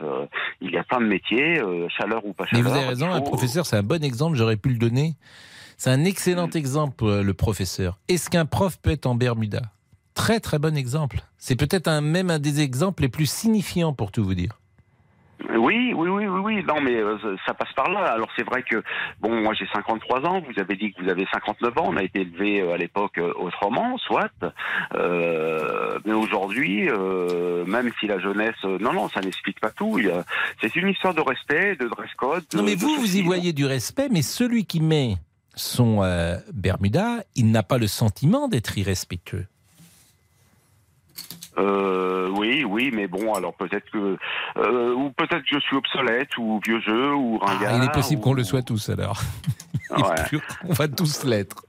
il 0.61 0.71
y 0.71 0.77
a 0.77 0.83
plein 0.83 0.99
de 0.99 1.05
métiers, 1.05 1.61
chaleur 1.97 2.25
ou 2.25 2.33
pas 2.33 2.45
Mais 2.51 2.57
chaleur. 2.59 2.71
vous 2.71 2.77
avez 2.77 2.87
raison, 2.87 3.11
un 3.11 3.21
professeur, 3.21 3.65
c'est 3.65 3.77
un 3.77 3.83
bon 3.83 4.03
exemple, 4.03 4.35
j'aurais 4.35 4.57
pu 4.57 4.69
le 4.69 4.77
donner. 4.77 5.13
C'est 5.77 5.89
un 5.89 6.05
excellent 6.05 6.49
exemple, 6.51 7.03
euh, 7.03 7.23
le 7.23 7.33
professeur. 7.33 7.97
Est-ce 8.07 8.29
qu'un 8.29 8.45
prof 8.45 8.77
peut 8.81 8.91
être 8.91 9.05
en 9.05 9.15
Bermuda? 9.15 9.61
Très 10.15 10.39
très 10.39 10.59
bon 10.59 10.75
exemple. 10.77 11.21
C'est 11.37 11.55
peut-être 11.55 11.87
un, 11.87 12.01
même 12.01 12.29
un 12.29 12.39
des 12.39 12.61
exemples 12.61 13.03
les 13.03 13.09
plus 13.09 13.25
signifiants 13.29 13.93
pour 13.93 14.11
tout 14.11 14.23
vous 14.23 14.35
dire. 14.35 14.59
Oui, 15.57 15.91
oui, 15.95 16.09
oui, 16.09 16.25
oui, 16.27 16.39
oui. 16.43 16.63
Non, 16.63 16.79
mais 16.81 16.95
euh, 16.95 17.17
ça 17.45 17.53
passe 17.53 17.71
par 17.75 17.89
là. 17.89 18.13
Alors 18.13 18.29
c'est 18.35 18.43
vrai 18.45 18.63
que 18.63 18.81
bon, 19.19 19.41
moi 19.41 19.53
j'ai 19.53 19.67
53 19.73 20.21
ans. 20.25 20.41
Vous 20.41 20.59
avez 20.59 20.75
dit 20.75 20.93
que 20.93 21.03
vous 21.03 21.09
avez 21.09 21.25
59 21.33 21.77
ans. 21.79 21.85
On 21.87 21.97
a 21.97 22.03
été 22.03 22.21
élevé 22.21 22.71
à 22.71 22.77
l'époque 22.77 23.17
euh, 23.17 23.33
autrement, 23.37 23.97
soit. 23.97 24.29
Euh, 24.95 25.99
mais 26.05 26.13
aujourd'hui, 26.13 26.89
euh, 26.89 27.65
même 27.65 27.91
si 27.99 28.07
la 28.07 28.19
jeunesse, 28.19 28.55
euh, 28.63 28.77
non, 28.79 28.93
non, 28.93 29.09
ça 29.09 29.21
n'explique 29.21 29.59
pas 29.59 29.71
tout. 29.71 29.97
Il 29.99 30.05
y 30.05 30.11
a- 30.11 30.23
C'est 30.61 30.75
une 30.75 30.87
histoire 30.89 31.13
de 31.13 31.21
respect, 31.21 31.75
de 31.75 31.87
dress 31.87 32.09
code. 32.17 32.43
Non 32.53 32.63
mais 32.63 32.75
vous, 32.75 32.95
vous 32.99 33.17
y 33.17 33.21
voyez 33.21 33.53
du 33.53 33.65
respect, 33.65 34.07
mais 34.11 34.21
celui 34.21 34.65
qui 34.65 34.79
met 34.79 35.15
son 35.55 36.03
euh, 36.03 36.37
Bermuda, 36.53 37.23
il 37.35 37.51
n'a 37.51 37.63
pas 37.63 37.77
le 37.77 37.87
sentiment 37.87 38.47
d'être 38.47 38.77
irrespectueux. 38.77 39.45
Euh, 41.57 42.29
oui, 42.35 42.63
oui, 42.63 42.91
mais 42.93 43.07
bon, 43.07 43.33
alors 43.33 43.53
peut-être 43.53 43.89
que, 43.91 44.17
euh, 44.57 44.93
ou 44.95 45.11
peut-être 45.11 45.41
que 45.43 45.55
je 45.55 45.59
suis 45.59 45.75
obsolète 45.75 46.35
ou 46.37 46.59
vieux 46.65 46.79
jeu 46.81 47.13
ou 47.13 47.37
ringard. 47.37 47.73
Ah, 47.73 47.77
il 47.77 47.83
est 47.83 47.91
possible 47.93 48.21
ou- 48.21 48.23
qu'on 48.23 48.33
le 48.33 48.43
soit 48.43 48.61
tous 48.63 48.89
alors. 48.89 49.21
Ouais. 49.91 50.39
On 50.67 50.73
va 50.73 50.87
tous 50.87 51.23
l'être. 51.23 51.65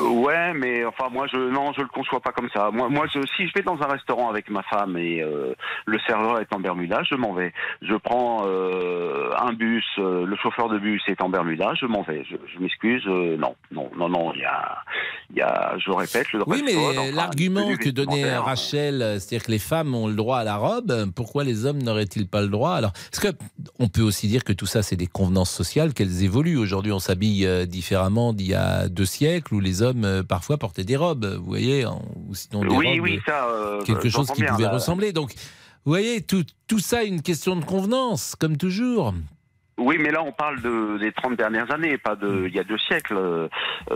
Euh, 0.00 0.08
ouais, 0.08 0.52
mais 0.54 0.84
enfin 0.84 1.08
moi 1.10 1.26
je 1.32 1.36
non, 1.36 1.72
je 1.72 1.82
le 1.82 1.88
conçois 1.88 2.20
pas 2.20 2.32
comme 2.32 2.48
ça. 2.54 2.70
Moi, 2.70 2.88
moi, 2.88 3.06
je, 3.12 3.20
si 3.36 3.46
je 3.46 3.52
vais 3.54 3.62
dans 3.62 3.80
un 3.82 3.86
restaurant 3.86 4.30
avec 4.30 4.50
ma 4.50 4.62
femme 4.62 4.96
et 4.96 5.20
euh, 5.22 5.54
le 5.86 5.98
serveur 6.06 6.40
est 6.40 6.52
en 6.54 6.60
Bermuda, 6.60 7.02
je 7.02 7.14
m'en 7.14 7.32
vais. 7.32 7.52
Je 7.82 7.94
prends 7.94 8.44
euh, 8.46 9.30
un 9.38 9.52
bus, 9.52 9.84
euh, 9.98 10.24
le 10.26 10.36
chauffeur 10.36 10.68
de 10.68 10.78
bus 10.78 11.02
est 11.08 11.20
en 11.22 11.28
Bermuda, 11.28 11.72
je 11.80 11.86
m'en 11.86 12.02
vais. 12.02 12.24
Je, 12.24 12.36
je 12.52 12.60
m'excuse, 12.60 13.04
non, 13.06 13.54
non, 13.70 13.90
non, 13.96 14.08
non. 14.08 14.32
Il 14.34 14.40
y 14.40 14.44
a, 14.44 14.78
il 15.30 15.36
y 15.36 15.42
a, 15.42 15.76
je 15.78 15.90
répète, 15.90 16.32
le 16.32 16.42
Oui, 16.46 16.62
mais 16.64 16.76
enfin, 16.76 17.12
l'argument 17.14 17.76
que 17.76 17.90
donnait. 17.90 18.36
Rachel, 18.36 19.18
c'est-à-dire 19.18 19.44
que 19.46 19.50
les 19.50 19.58
femmes 19.58 19.94
ont 19.94 20.06
le 20.06 20.14
droit 20.14 20.38
à 20.38 20.44
la 20.44 20.56
robe, 20.56 21.10
pourquoi 21.14 21.44
les 21.44 21.66
hommes 21.66 21.82
n'auraient-ils 21.82 22.28
pas 22.28 22.40
le 22.40 22.48
droit? 22.48 22.72
Alors, 22.72 22.92
parce 22.92 23.20
que 23.20 23.36
on 23.78 23.88
peut 23.88 24.02
aussi 24.02 24.28
dire 24.28 24.44
que 24.44 24.52
tout 24.52 24.66
ça, 24.66 24.82
c'est 24.82 24.96
des 24.96 25.06
convenances 25.06 25.50
sociales, 25.50 25.94
qu'elles 25.94 26.22
évoluent. 26.22 26.58
Aujourd'hui, 26.58 26.92
on 26.92 26.98
s'habille 26.98 27.66
différemment 27.66 28.32
d'il 28.32 28.48
y 28.48 28.54
a 28.54 28.88
deux 28.88 29.04
siècles, 29.04 29.54
où 29.54 29.60
les 29.60 29.82
hommes 29.82 29.89
euh, 30.04 30.22
parfois 30.22 30.58
portaient 30.58 30.84
des 30.84 30.96
robes, 30.96 31.24
vous 31.24 31.44
voyez, 31.44 31.84
ou 31.86 32.34
sinon 32.34 32.62
des 32.62 32.68
Oui, 32.68 32.86
robes, 32.88 33.00
oui, 33.02 33.20
ça. 33.26 33.46
euh, 33.48 33.82
quelque 33.82 34.08
chose 34.08 34.30
qui 34.30 34.42
bien, 34.42 34.50
pouvait 34.52 34.64
là. 34.64 34.72
ressembler. 34.72 35.12
Donc, 35.12 35.32
vous 35.84 35.92
voyez, 35.92 36.20
tout, 36.22 36.44
tout 36.66 36.78
ça, 36.78 37.02
une 37.04 37.22
question 37.22 37.56
de 37.56 37.64
convenance, 37.64 38.34
comme 38.38 38.56
toujours. 38.56 39.14
Oui, 39.78 39.96
mais 39.98 40.10
là, 40.10 40.22
on 40.22 40.32
parle 40.32 40.60
de, 40.60 40.98
des 40.98 41.12
30 41.12 41.36
dernières 41.36 41.72
années, 41.72 41.96
pas 41.96 42.16
de 42.16 42.46
il 42.46 42.54
y 42.54 42.58
a 42.58 42.64
deux 42.64 42.78
siècles. 42.78 43.16
Euh, 43.16 43.48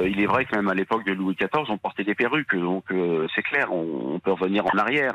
il 0.03 0.21
est 0.21 0.27
vrai 0.27 0.45
que 0.45 0.57
même 0.57 0.69
à 0.69 0.75
l'époque 0.75 1.05
de 1.05 1.13
Louis 1.13 1.35
XIV, 1.35 1.67
on 1.69 1.79
portait 1.79 2.05
des 2.05 2.15
perruques, 2.15 2.57
donc 2.57 2.85
euh, 2.91 3.27
c'est 3.35 3.43
clair, 3.43 3.73
on, 3.73 4.15
on 4.15 4.19
peut 4.19 4.33
revenir 4.33 4.65
en 4.67 4.79
arrière. 4.79 5.13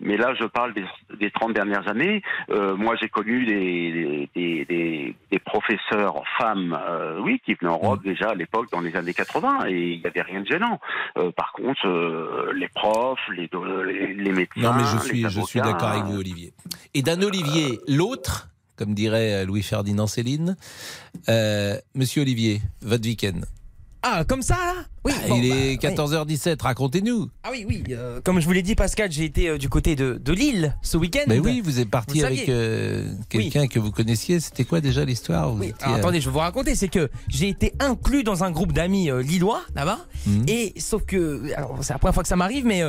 Mais 0.00 0.16
là, 0.16 0.34
je 0.34 0.44
parle 0.44 0.72
des, 0.74 0.84
des 1.18 1.30
30 1.30 1.52
dernières 1.52 1.88
années. 1.88 2.22
Euh, 2.50 2.76
moi, 2.76 2.96
j'ai 3.00 3.08
connu 3.08 3.44
des, 3.44 4.28
des, 4.34 4.64
des, 4.64 5.16
des 5.30 5.38
professeurs 5.38 6.22
femmes, 6.38 6.78
euh, 6.88 7.20
oui, 7.20 7.40
qui 7.44 7.54
venaient 7.54 7.72
en 7.72 7.78
robe 7.78 8.02
déjà 8.02 8.30
à 8.30 8.34
l'époque 8.34 8.70
dans 8.70 8.80
les 8.80 8.94
années 8.96 9.14
80, 9.14 9.66
et 9.68 9.92
il 9.92 10.00
n'y 10.00 10.06
avait 10.06 10.22
rien 10.22 10.40
de 10.40 10.46
gênant. 10.46 10.80
Euh, 11.18 11.30
par 11.32 11.52
contre, 11.52 11.86
euh, 11.86 12.52
les 12.54 12.68
profs, 12.68 13.18
les, 13.36 13.48
les, 14.14 14.32
médecins... 14.32 14.60
Non, 14.60 14.72
mais 14.74 14.84
je 14.84 14.98
suis, 14.98 15.28
je 15.28 15.40
suis 15.42 15.60
d'accord 15.60 15.88
avec 15.88 16.04
vous, 16.04 16.18
Olivier. 16.18 16.52
Et 16.94 17.02
d'un 17.02 17.20
Olivier, 17.22 17.78
l'autre, 17.86 18.48
comme 18.78 18.94
dirait 18.94 19.44
Louis-Ferdinand 19.44 20.06
Céline, 20.06 20.56
euh, 21.28 21.76
Monsieur 21.94 22.22
Olivier, 22.22 22.62
votre 22.80 23.04
week-end. 23.04 23.40
Ah, 24.02 24.24
comme 24.26 24.42
ça, 24.42 24.56
Oui. 25.08 25.14
Ah, 25.24 25.28
bon, 25.28 25.36
il 25.40 25.48
bah, 25.50 25.56
est 25.56 25.68
oui. 25.70 25.76
14h17, 25.78 26.62
racontez-nous. 26.62 27.28
Ah 27.42 27.48
oui, 27.50 27.64
oui. 27.68 27.82
euh, 27.90 28.20
comme 28.22 28.40
je 28.40 28.46
vous 28.46 28.52
l'ai 28.52 28.62
dit, 28.62 28.74
Pascal, 28.74 29.10
j'ai 29.10 29.24
été 29.24 29.48
euh, 29.48 29.58
du 29.58 29.68
côté 29.68 29.96
de, 29.96 30.20
de 30.22 30.32
Lille 30.32 30.74
ce 30.82 30.96
week-end. 30.96 31.24
Mais 31.26 31.38
oui, 31.38 31.60
vous 31.64 31.80
êtes 31.80 31.90
parti 31.90 32.20
Vous 32.20 32.24
avec 32.26 32.48
euh, 32.48 33.10
quelqu'un 33.28 33.66
que 33.66 33.78
vous 33.78 33.90
connaissiez. 33.90 34.40
C'était 34.40 34.64
quoi 34.64 34.80
déjà 34.80 35.04
l'histoire 35.04 35.54
étiez, 35.62 35.72
attendez, 35.82 36.20
je 36.20 36.26
vais 36.26 36.32
vous 36.32 36.38
raconter, 36.38 36.74
c'est 36.74 36.88
que 36.88 37.08
j'ai 37.28 37.48
été 37.48 37.72
inclus 37.80 38.22
dans 38.24 38.44
un 38.44 38.50
groupe 38.50 38.72
d'amis 38.72 39.10
euh, 39.10 39.22
lillois 39.22 39.62
là-bas, 39.74 39.98
Mhm. 40.26 40.44
et 40.48 40.74
sauf 40.78 41.04
que, 41.04 41.42
c'est 41.80 41.92
la 41.92 41.98
première 41.98 42.14
fois 42.14 42.22
que 42.22 42.28
ça 42.28 42.36
m'arrive, 42.36 42.66
mais 42.66 42.82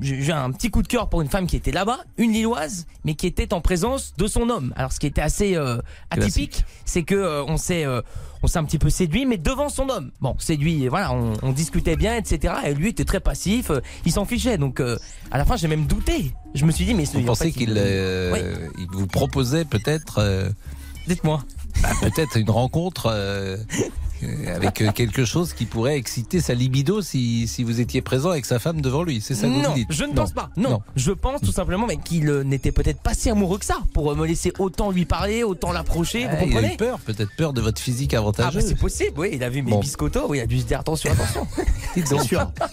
j'ai 0.00 0.32
un 0.32 0.50
petit 0.52 0.70
coup 0.70 0.82
de 0.82 0.88
cœur 0.88 1.08
pour 1.08 1.20
une 1.20 1.28
femme 1.28 1.46
qui 1.46 1.56
était 1.56 1.72
là-bas, 1.72 1.98
une 2.16 2.32
lilloise, 2.32 2.86
mais 3.04 3.14
qui 3.14 3.26
était 3.26 3.52
en 3.52 3.60
présence 3.60 4.14
de 4.16 4.26
son 4.26 4.48
homme. 4.50 4.72
Alors 4.76 4.92
ce 4.92 5.00
qui 5.00 5.06
était 5.06 5.20
assez 5.20 5.56
euh, 5.56 5.78
atypique, 6.10 6.64
c'est 6.84 7.02
que 7.02 7.14
euh, 7.14 7.44
on 7.44 7.56
s'est 7.56 7.84
euh, 7.84 8.02
on 8.42 8.46
s'est 8.46 8.58
un 8.58 8.64
petit 8.64 8.78
peu 8.78 8.88
séduit, 8.88 9.26
mais 9.26 9.36
devant 9.36 9.68
son 9.68 9.90
homme. 9.90 10.12
Bon, 10.22 10.34
séduit, 10.38 10.88
voilà, 10.88 11.12
on, 11.12 11.34
on 11.42 11.49
discutait 11.52 11.96
bien, 11.96 12.16
etc. 12.16 12.54
Et 12.66 12.74
lui 12.74 12.88
était 12.88 13.04
très 13.04 13.20
passif, 13.20 13.70
euh, 13.70 13.80
il 14.04 14.12
s'en 14.12 14.24
fichait. 14.24 14.58
Donc 14.58 14.80
euh, 14.80 14.98
à 15.30 15.38
la 15.38 15.44
fin, 15.44 15.56
j'ai 15.56 15.68
même 15.68 15.86
douté. 15.86 16.32
Je 16.54 16.64
me 16.64 16.72
suis 16.72 16.84
dit, 16.84 16.94
mais 16.94 17.04
Vous 17.04 17.18
en 17.20 17.24
pensez 17.24 17.52
qu'il 17.52 17.70
il- 17.70 17.74
euh, 17.78 18.32
Oui. 18.32 18.70
il 18.78 18.86
vous 18.98 19.06
proposait 19.06 19.64
peut-être. 19.64 20.52
Dites-moi. 21.08 21.42
bah, 21.82 21.90
peut-être 22.00 22.36
une 22.36 22.50
rencontre 22.50 23.08
avec 24.54 24.80
euh, 24.82 24.92
quelque 24.92 25.24
chose 25.24 25.52
qui 25.52 25.64
pourrait 25.66 25.96
exciter 25.96 26.40
sa 26.40 26.54
libido 26.54 27.02
si, 27.02 27.46
si 27.48 27.64
vous 27.64 27.80
étiez 27.80 28.00
présent 28.02 28.30
avec 28.30 28.44
sa 28.46 28.58
femme 28.58 28.80
devant 28.80 29.02
lui. 29.02 29.20
C'est 29.20 29.34
ça 29.34 29.46
que 29.46 29.52
vous 29.52 29.62
non, 29.62 29.70
me 29.70 29.74
dites 29.74 29.88
je 29.90 30.04
ne 30.04 30.12
pense 30.12 30.32
pas. 30.32 30.50
Non, 30.56 30.80
je 30.96 31.12
pense 31.12 31.40
tout 31.40 31.52
simplement 31.52 31.86
mais 31.86 31.96
qu'il 31.96 32.28
euh, 32.28 32.42
n'était 32.44 32.72
peut-être 32.72 33.00
pas 33.00 33.14
si 33.14 33.30
amoureux 33.30 33.58
que 33.58 33.64
ça 33.64 33.78
pour 33.92 34.10
euh, 34.10 34.14
me 34.14 34.26
laisser 34.26 34.52
autant 34.58 34.90
lui 34.90 35.04
parler, 35.04 35.42
autant 35.44 35.72
l'approcher. 35.72 36.26
Ah, 36.30 36.36
vous 36.36 36.46
il 36.50 36.56
a 36.58 36.72
eu 36.74 36.76
peur, 36.76 36.98
peut-être 37.00 37.30
peur 37.36 37.52
de 37.52 37.60
votre 37.60 37.80
physique 37.80 38.14
Ah 38.14 38.18
avantageux. 38.18 38.60
bah 38.60 38.66
c'est 38.66 38.78
possible, 38.78 39.12
oui, 39.18 39.30
il 39.32 39.42
a 39.44 39.48
vu 39.50 39.62
mes 39.62 39.70
Bon. 39.70 39.80
biscottos, 39.80 40.26
oui, 40.28 40.38
il 40.38 40.40
a 40.42 40.46
dû 40.46 40.58
se 40.60 40.64
dire 40.64 40.80
attention, 40.80 41.10
attention. 41.12 41.46
Et 41.96 42.02
donc, 42.02 42.32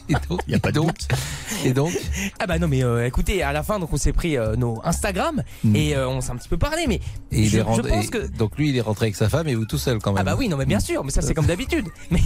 et 0.09 0.13
donc, 0.29 0.41
Il 0.47 0.51
y 0.53 0.55
a 0.55 0.59
pas 0.59 0.71
de 0.71 0.75
donc, 0.75 0.95
et 1.65 1.73
donc, 1.73 1.91
Ah 2.39 2.45
bah 2.45 2.59
non 2.59 2.67
mais 2.67 2.83
euh, 2.83 3.05
écoutez, 3.07 3.41
à 3.41 3.51
la 3.51 3.63
fin 3.63 3.79
donc 3.79 3.91
on 3.91 3.97
s'est 3.97 4.13
pris 4.13 4.37
euh, 4.37 4.55
nos 4.55 4.79
Instagram 4.83 5.41
et 5.73 5.95
euh, 5.95 6.07
on 6.07 6.21
s'est 6.21 6.31
un 6.31 6.35
petit 6.35 6.49
peu 6.49 6.57
parlé 6.57 6.85
mais 6.87 6.97
Hmm. 7.31 7.35
et 7.35 7.39
il 7.41 7.49
je, 7.49 7.57
est 7.57 7.59
je 7.61 7.65
rentré- 7.65 7.89
pense 7.89 8.05
et 8.05 8.09
que 8.09 8.27
donc 8.37 8.57
lui 8.57 8.69
il 8.69 8.77
est 8.77 8.81
rentré 8.81 9.05
avec 9.07 9.15
sa 9.15 9.27
femme 9.27 9.47
et 9.47 9.55
vous 9.55 9.65
tout 9.65 9.77
seul 9.79 9.97
quand 9.99 10.11
même. 10.13 10.21
Ah 10.21 10.23
bah 10.23 10.35
oui, 10.37 10.47
non 10.49 10.55
mais 10.57 10.65
bien 10.65 10.79
sûr, 10.79 11.03
mais 11.03 11.09
ça 11.11 11.21
c'est 11.21 11.33
comme 11.37 11.45
d'habitude. 11.45 11.85
Mais 12.11 12.19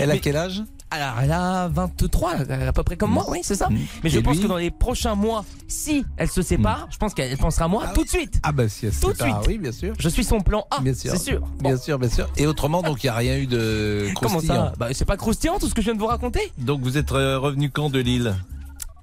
Elle 0.00 0.10
a 0.10 0.16
quel 0.18 0.36
âge? 0.36 0.62
Alors 0.90 1.14
elle 1.20 1.32
a 1.32 1.68
23 1.68 2.32
à 2.50 2.72
peu 2.72 2.82
près 2.84 2.96
comme 2.96 3.10
moi, 3.10 3.24
oui, 3.28 3.40
c'est 3.42 3.56
ça. 3.56 3.68
Mais 4.02 4.08
je 4.08 4.18
Et 4.18 4.22
pense 4.22 4.36
lui 4.36 4.44
que 4.44 4.48
dans 4.48 4.56
les 4.56 4.70
prochains 4.70 5.14
mois, 5.16 5.44
si 5.68 6.04
elle 6.16 6.30
se 6.30 6.40
sépare, 6.42 6.86
je 6.90 6.96
pense 6.96 7.12
qu'elle 7.12 7.36
pensera 7.36 7.64
à 7.66 7.68
moi 7.68 7.88
tout 7.88 8.04
de 8.04 8.08
suite. 8.08 8.40
Ah 8.44 8.52
bah 8.52 8.68
si 8.68 8.86
elle 8.86 8.94
se 8.94 9.00
Tout 9.02 9.12
de 9.12 9.16
sépare, 9.18 9.42
suite. 9.42 9.48
oui 9.48 9.58
bien 9.58 9.72
sûr. 9.72 9.94
Je 9.98 10.08
suis 10.08 10.24
son 10.24 10.40
plan 10.40 10.64
A, 10.70 10.80
Bien 10.80 10.94
sûr. 10.94 11.10
c'est 11.10 11.18
sûr. 11.18 11.42
Bien 11.60 11.76
sûr, 11.76 11.98
bien 11.98 12.08
sûr. 12.08 12.28
Et 12.36 12.46
autrement, 12.46 12.82
donc, 12.82 13.02
il 13.02 13.06
n'y 13.06 13.10
a 13.10 13.16
rien 13.16 13.36
eu 13.36 13.46
de 13.46 14.08
Comment 14.14 14.30
croustillant. 14.34 14.54
ça 14.66 14.72
Bah 14.78 14.88
c'est 14.92 15.04
pas 15.04 15.16
croustillant 15.16 15.58
tout 15.58 15.68
ce 15.68 15.74
que 15.74 15.82
je 15.82 15.86
viens 15.86 15.94
de 15.94 16.00
vous 16.00 16.06
raconter 16.06 16.52
Donc, 16.56 16.80
vous 16.82 16.96
êtes 16.96 17.10
euh, 17.12 17.38
revenu 17.38 17.68
quand 17.68 17.90
de 17.90 17.98
Lille? 17.98 18.34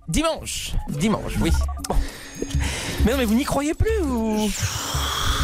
Dimanche. 0.07 0.73
Dimanche, 0.89 1.33
oui. 1.41 1.51
Bon. 1.89 1.95
Mais 3.05 3.11
non 3.11 3.17
mais 3.17 3.25
vous 3.25 3.35
n'y 3.35 3.43
croyez 3.43 3.73
plus 3.73 4.01
ou 4.03 4.49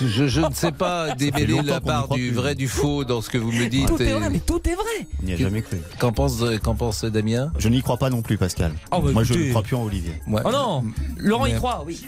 je, 0.00 0.26
je 0.28 0.40
ne 0.40 0.52
sais 0.52 0.72
pas 0.72 1.14
démêler 1.18 1.60
la 1.62 1.80
part 1.80 2.08
du 2.08 2.28
plus. 2.28 2.30
vrai 2.34 2.54
du 2.54 2.68
faux 2.68 3.04
dans 3.04 3.20
ce 3.22 3.30
que 3.30 3.38
vous 3.38 3.52
me 3.52 3.66
dites. 3.68 3.86
Tout 3.88 4.00
est 4.02 4.12
vrai, 4.12 4.30
mais 4.30 4.38
tout 4.40 4.60
est 4.68 4.74
vrai. 4.74 5.06
On 5.22 5.26
n'y 5.26 5.32
a 5.32 5.36
jamais 5.36 5.62
cru. 5.62 5.78
Qu'en 5.98 6.12
pense, 6.12 6.42
qu'en 6.62 6.74
pense 6.74 7.04
Damien? 7.04 7.52
Je 7.58 7.68
n'y 7.68 7.82
crois 7.82 7.96
pas 7.96 8.10
non 8.10 8.22
plus, 8.22 8.36
Pascal. 8.38 8.72
Oh, 8.92 9.00
bah, 9.00 9.10
Moi, 9.12 9.24
je 9.24 9.34
ne 9.34 9.50
crois 9.50 9.62
plus 9.62 9.76
en 9.76 9.82
Olivier. 9.84 10.20
Oh 10.30 10.50
non 10.50 10.84
Laurent 11.18 11.46
y 11.46 11.54
croit, 11.54 11.82
oui. 11.86 12.06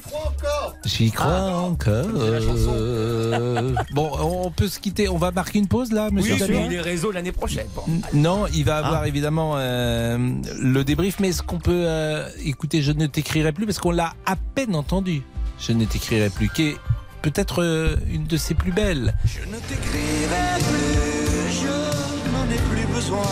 J'y 0.84 1.11
crois 1.11 1.28
Ah. 1.53 1.57
encore. 1.59 2.07
Euh, 2.16 3.74
bon, 3.95 4.11
on 4.20 4.51
peut 4.51 4.68
se 4.68 4.78
quitter. 4.78 5.09
On 5.09 5.18
va 5.18 5.30
marquer 5.30 5.59
une 5.59 5.68
pause 5.68 5.93
là, 5.93 6.11
monsieur 6.11 6.34
Oui, 6.34 6.41
Damien? 6.41 6.68
les 6.68 6.80
réseaux 6.80 7.11
l'année 7.11 7.32
prochaine. 7.32 7.66
Bon. 7.74 7.82
Non, 8.12 8.47
il 8.55 8.64
va 8.64 8.78
avoir 8.78 9.03
Ah. 9.03 9.09
évidemment 9.09 9.55
euh, 9.57 10.18
le 10.61 10.84
débrief, 10.84 11.18
mais 11.20 11.28
est-ce 11.28 11.43
qu'on 11.43 11.59
peut 11.59 11.84
euh, 11.86 12.28
écouter 12.45 12.82
Je 12.82 12.93
ne 12.93 13.07
t'écrirai 13.07 13.53
plus 13.53 13.66
parce 13.66 13.78
qu'on 13.78 13.91
l'a 13.91 14.14
à 14.26 14.36
peine 14.36 14.74
entendu. 14.74 15.22
Je 15.59 15.72
ne 15.72 15.84
t'écrirai 15.84 16.30
plus, 16.30 16.49
qui 16.51 16.74
peut-être 17.22 17.62
euh, 17.62 17.96
une 18.10 18.24
de 18.24 18.36
ses 18.36 18.54
plus 18.54 18.72
belles. 18.72 19.14
Je 19.24 19.40
ne 19.40 19.56
t'écrirai 19.56 20.58
plus, 20.58 21.60
je 21.62 22.30
n'en 22.32 22.44
ai 22.50 22.58
plus 22.70 22.86
besoin. 22.94 23.22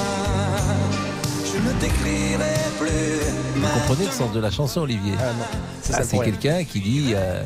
Je 1.44 1.58
ne 1.58 1.72
t'écrirai 1.80 2.54
plus. 2.78 3.60
Vous 3.60 3.68
comprenez 3.68 4.06
le 4.06 4.12
sens 4.12 4.32
de 4.32 4.40
la 4.40 4.50
chanson, 4.50 4.82
Olivier 4.82 5.14
Ah 5.18 5.32
non, 5.38 5.44
c'est 5.82 5.92
ça 5.92 5.98
Ah, 6.00 6.04
C'est 6.04 6.18
quelqu'un 6.18 6.64
qui 6.64 6.80
dit 6.80 7.12
euh, 7.14 7.42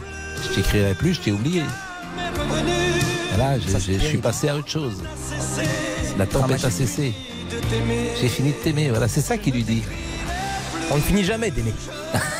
Je 0.48 0.54
t'écrirai 0.54 0.94
plus, 0.94 1.14
je 1.14 1.20
t'ai 1.20 1.32
oublié. 1.32 1.62
Voilà, 3.36 3.58
je, 3.58 3.68
Ça, 3.70 3.78
c'est 3.80 3.94
je- 3.94 3.98
je 4.00 4.04
suis 4.04 4.18
passé 4.18 4.48
à 4.48 4.56
autre 4.56 4.68
chose. 4.68 5.02
La 6.18 6.26
tempête 6.26 6.64
a 6.64 6.70
cessé. 6.70 7.14
J'ai 8.20 8.28
fini 8.28 8.50
de 8.50 8.54
t'aimer. 8.56 8.88
Voilà, 8.90 9.08
c'est 9.08 9.20
ça 9.20 9.38
qu'il 9.38 9.54
lui 9.54 9.62
dit. 9.64 9.82
On 10.90 10.96
ne 10.96 11.00
finit 11.00 11.24
jamais 11.24 11.50
d'aimer. 11.50 11.72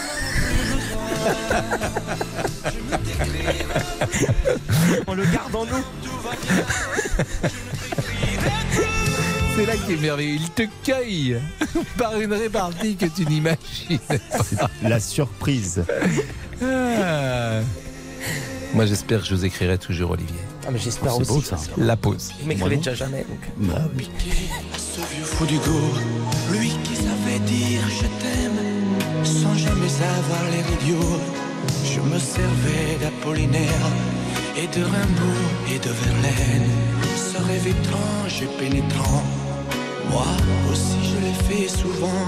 On 5.07 5.15
le 5.15 5.25
garde 5.25 5.55
en 5.55 5.65
nous. 5.67 5.85
C'est 9.57 9.67
là 9.67 9.77
qui 9.77 9.93
est 9.93 10.01
merveilleux. 10.01 10.37
Il 10.37 10.51
te 10.51 10.63
cueille 10.85 11.39
par 11.99 12.19
une 12.21 12.33
répartie 12.33 12.97
que 12.97 13.07
tu 13.07 13.27
n'imagines 13.27 13.99
pas. 14.09 14.71
La 14.83 15.01
surprise. 15.01 15.85
Ah. 16.63 17.61
Moi, 18.73 18.87
j'espère 18.87 19.21
que 19.21 19.27
je 19.27 19.35
vous 19.35 19.45
écrirai 19.45 19.79
toujours, 19.79 20.13
Olivier. 20.13 20.39
Ah 20.67 20.71
mais 20.71 20.79
j'espère 20.79 21.17
aussi. 21.17 21.33
beau, 21.33 21.41
ça. 21.41 21.57
La 21.77 21.97
pause. 21.97 22.31
Vous 22.41 22.47
m'écrivez 22.47 22.77
déjà 22.77 22.95
jamais. 22.95 23.25
Donc. 23.29 23.41
Bah 23.69 23.83
oui. 23.97 24.09
Ce 24.77 25.01
vieux 25.15 25.25
fou 25.25 25.45
du 25.47 25.59
goût, 25.59 25.93
lui 26.53 26.69
qui 26.85 26.95
savait 26.97 27.39
dire 27.41 27.81
je 27.89 28.07
t'aime 28.23 28.70
sans 29.25 29.55
jamais 29.57 29.95
avoir 30.19 30.45
l'air 30.51 30.67
idiot. 30.81 31.21
Je 31.85 32.01
me 32.01 32.19
servais 32.19 32.99
d'Apollinaire 33.01 33.87
et 34.57 34.67
de 34.77 34.83
Rimbaud 34.85 35.43
et 35.73 35.79
de 35.79 35.91
Verlaine. 36.03 36.71
Ce 37.17 37.39
rêve 37.49 37.67
étrange 37.67 38.43
et 38.43 38.51
pénétrant, 38.59 39.25
moi 40.11 40.27
aussi 40.71 41.01
je 41.11 41.17
l'ai 41.25 41.39
fait 41.49 41.69
souvent. 41.69 42.27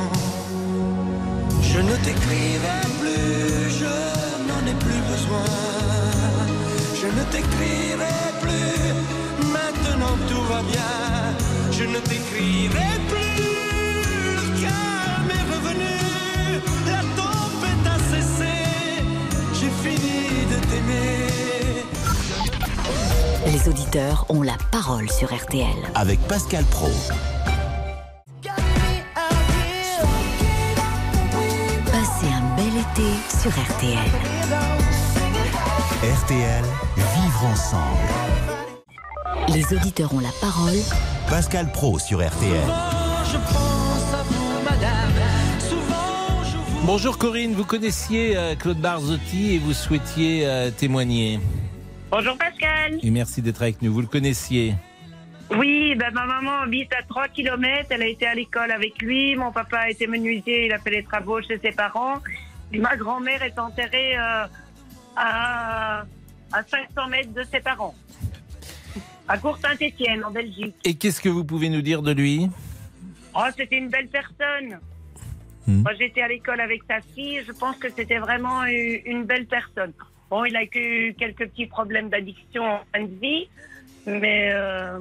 Je 1.62 1.78
ne 1.78 1.96
t'écrirai 2.04 2.80
plus, 3.00 3.70
je 3.80 3.94
n'en 4.48 4.62
ai 4.70 4.76
plus 4.84 5.02
besoin. 5.12 5.48
Je 7.00 7.06
ne 7.06 7.24
t'écrirai 7.32 8.18
plus, 8.42 9.48
maintenant 9.56 10.16
tout 10.28 10.44
va 10.52 10.62
bien. 10.62 10.94
Je 11.72 11.84
ne 11.84 11.98
t'écrirai 11.98 12.90
plus, 13.08 13.51
Les 23.52 23.68
auditeurs 23.68 24.24
ont 24.30 24.40
la 24.40 24.56
parole 24.70 25.10
sur 25.10 25.30
RTL. 25.30 25.66
Avec 25.94 26.18
Pascal 26.20 26.64
Pro. 26.70 26.88
Passez 31.84 32.28
un 32.32 32.56
bel 32.56 32.74
été 32.78 33.10
sur 33.28 33.50
RTL. 33.50 33.98
RTL, 36.02 36.64
vivre 36.96 37.44
ensemble. 37.44 37.84
Les 39.48 39.76
auditeurs 39.76 40.14
ont 40.14 40.20
la 40.20 40.32
parole. 40.40 40.78
Pascal 41.28 41.70
Pro 41.72 41.98
sur 41.98 42.26
RTL. 42.26 42.56
Je 43.30 43.36
pense 43.36 44.14
à 44.14 44.22
vous, 44.30 44.64
madame. 44.64 45.12
Souvent, 45.58 46.42
je 46.42 46.56
vous. 46.56 46.86
Bonjour 46.86 47.18
Corinne, 47.18 47.52
vous 47.52 47.66
connaissiez 47.66 48.34
euh, 48.34 48.54
Claude 48.54 48.78
Barzotti 48.80 49.56
et 49.56 49.58
vous 49.58 49.74
souhaitiez 49.74 50.46
euh, 50.46 50.70
témoigner? 50.70 51.38
Bonjour 52.12 52.36
Pascal. 52.36 52.98
Et 53.02 53.10
merci 53.10 53.40
d'être 53.40 53.62
avec 53.62 53.80
nous. 53.80 53.90
Vous 53.90 54.02
le 54.02 54.06
connaissiez 54.06 54.74
Oui, 55.56 55.94
ben, 55.94 56.10
ma 56.12 56.26
maman 56.26 56.58
habite 56.58 56.92
à 56.92 57.02
3 57.04 57.28
km, 57.28 57.86
elle 57.88 58.02
a 58.02 58.06
été 58.06 58.26
à 58.26 58.34
l'école 58.34 58.70
avec 58.70 59.00
lui, 59.00 59.34
mon 59.34 59.50
papa 59.50 59.78
a 59.78 59.88
été 59.88 60.06
menuisier, 60.06 60.66
il 60.66 60.72
a 60.74 60.78
fait 60.78 60.90
les 60.90 61.04
travaux 61.04 61.40
chez 61.40 61.58
ses 61.58 61.72
parents, 61.72 62.18
et 62.70 62.78
ma 62.78 62.96
grand-mère 62.96 63.42
est 63.42 63.58
enterrée 63.58 64.18
euh, 64.18 64.44
à, 65.16 66.04
à 66.52 66.62
500 66.62 67.08
mètres 67.08 67.32
de 67.32 67.44
ses 67.44 67.60
parents, 67.60 67.94
à 69.26 69.38
Cour-Saint-Étienne, 69.38 70.22
en 70.22 70.32
Belgique. 70.32 70.76
Et 70.84 70.96
qu'est-ce 70.96 71.22
que 71.22 71.30
vous 71.30 71.46
pouvez 71.46 71.70
nous 71.70 71.80
dire 71.80 72.02
de 72.02 72.12
lui? 72.12 72.50
Oh, 73.34 73.46
c'était 73.56 73.78
une 73.78 73.88
belle 73.88 74.08
personne. 74.08 74.80
Hmm. 75.66 75.80
Moi, 75.80 75.92
j'étais 75.98 76.20
à 76.20 76.28
l'école 76.28 76.60
avec 76.60 76.82
sa 76.86 77.00
fille. 77.00 77.40
Je 77.46 77.52
pense 77.52 77.76
que 77.78 77.88
c'était 77.88 78.18
vraiment 78.18 78.64
une 78.66 79.24
belle 79.24 79.46
personne. 79.46 79.94
Bon, 80.32 80.46
il 80.46 80.56
a 80.56 80.64
eu 80.64 81.14
quelques 81.18 81.46
petits 81.50 81.66
problèmes 81.66 82.08
d'addiction 82.08 82.64
en 82.64 82.80
fin 82.90 83.02
de 83.02 83.14
vie, 83.20 83.50
mais 84.06 84.50
euh, 84.50 84.98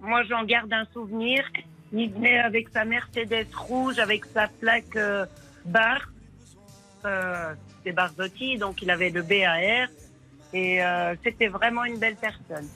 moi, 0.00 0.22
j'en 0.22 0.42
garde 0.44 0.72
un 0.72 0.86
souvenir. 0.94 1.44
Il 1.92 2.10
venait 2.14 2.38
avec 2.38 2.70
sa 2.70 2.86
Mercedes 2.86 3.54
rouge, 3.54 3.98
avec 3.98 4.24
sa 4.24 4.48
plaque 4.48 4.96
euh, 4.96 5.26
bar. 5.66 6.10
Euh, 7.04 7.52
c'était 7.76 7.92
Barzotti, 7.92 8.56
donc 8.56 8.80
il 8.80 8.90
avait 8.90 9.10
le 9.10 9.20
BAR. 9.20 9.90
Et 10.54 10.82
euh, 10.82 11.14
c'était 11.22 11.48
vraiment 11.48 11.84
une 11.84 11.98
belle 11.98 12.16
personne. 12.16 12.66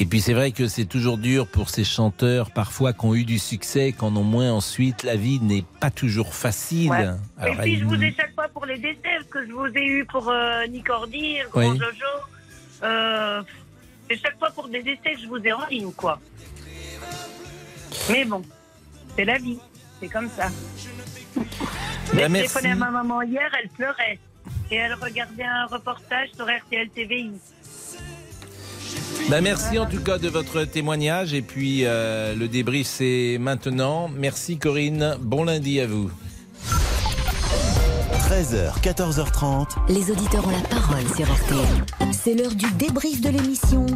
Et 0.00 0.06
puis 0.06 0.20
c'est 0.20 0.32
vrai 0.32 0.52
que 0.52 0.68
c'est 0.68 0.84
toujours 0.84 1.18
dur 1.18 1.48
pour 1.48 1.70
ces 1.70 1.82
chanteurs, 1.82 2.52
parfois 2.52 2.92
qui 2.92 3.04
ont 3.04 3.14
eu 3.16 3.24
du 3.24 3.38
succès, 3.38 3.92
qui 3.92 4.04
en 4.04 4.14
ont 4.16 4.22
moins 4.22 4.52
ensuite. 4.52 5.02
La 5.02 5.16
vie 5.16 5.40
n'est 5.40 5.64
pas 5.80 5.90
toujours 5.90 6.34
facile. 6.34 6.90
Ouais. 6.90 7.08
Alors, 7.36 7.54
et 7.54 7.58
puis, 7.62 7.74
elle- 7.74 7.80
je 7.80 7.84
vous 7.84 8.00
ai 8.02 8.14
chaque 8.16 8.32
fois 8.34 8.46
pour 8.48 8.64
les 8.64 8.78
décès, 8.78 9.18
que 9.28 9.44
je 9.46 9.52
vous 9.52 9.66
ai 9.66 9.84
eu 9.84 10.04
pour 10.04 10.28
euh, 10.28 10.66
Nick 10.68 10.88
Ordi, 10.88 11.38
le 11.42 11.48
grand 11.48 11.60
Oui. 11.72 11.78
Jojo. 11.78 12.84
Euh, 12.84 13.42
et 14.08 14.16
chaque 14.16 14.38
fois 14.38 14.50
pour 14.50 14.68
des 14.68 14.82
décès 14.84 15.14
que 15.14 15.20
je 15.20 15.26
vous 15.26 15.38
ai 15.44 15.52
en 15.52 15.66
ligne, 15.66 15.90
quoi. 15.92 16.20
Mais 18.10 18.24
bon, 18.24 18.42
c'est 19.16 19.24
la 19.24 19.38
vie, 19.38 19.58
c'est 20.00 20.08
comme 20.08 20.28
ça. 20.30 20.48
Bah, 22.14 22.22
J'ai 22.22 22.32
téléphoné 22.32 22.70
à 22.70 22.74
ma 22.74 22.90
maman 22.90 23.20
hier, 23.20 23.50
elle 23.62 23.68
pleurait. 23.68 24.18
Et 24.70 24.76
elle 24.76 24.94
regardait 24.94 25.44
un 25.44 25.66
reportage 25.66 26.30
sur 26.34 26.46
RTL 26.46 26.88
TVI. 26.88 27.32
Bah, 29.28 29.40
merci 29.40 29.78
en 29.78 29.86
tout 29.86 30.00
cas 30.00 30.18
de 30.18 30.28
votre 30.28 30.64
témoignage. 30.64 31.34
Et 31.34 31.42
puis 31.42 31.82
euh, 31.84 32.34
le 32.34 32.48
débrief 32.48 32.86
c'est 32.86 33.38
maintenant. 33.40 34.08
Merci 34.14 34.58
Corinne. 34.58 35.16
Bon 35.20 35.44
lundi 35.44 35.80
à 35.80 35.86
vous. 35.86 36.10
13h, 38.28 38.80
14h30. 38.82 39.66
Les 39.88 40.10
auditeurs 40.10 40.46
ont 40.46 40.50
la 40.50 40.68
parole 40.68 41.06
sur 41.16 41.26
RTL. 41.26 42.12
C'est 42.12 42.34
l'heure 42.34 42.54
du 42.54 42.70
débrief 42.72 43.20
de 43.20 43.30
l'émission 43.30 43.86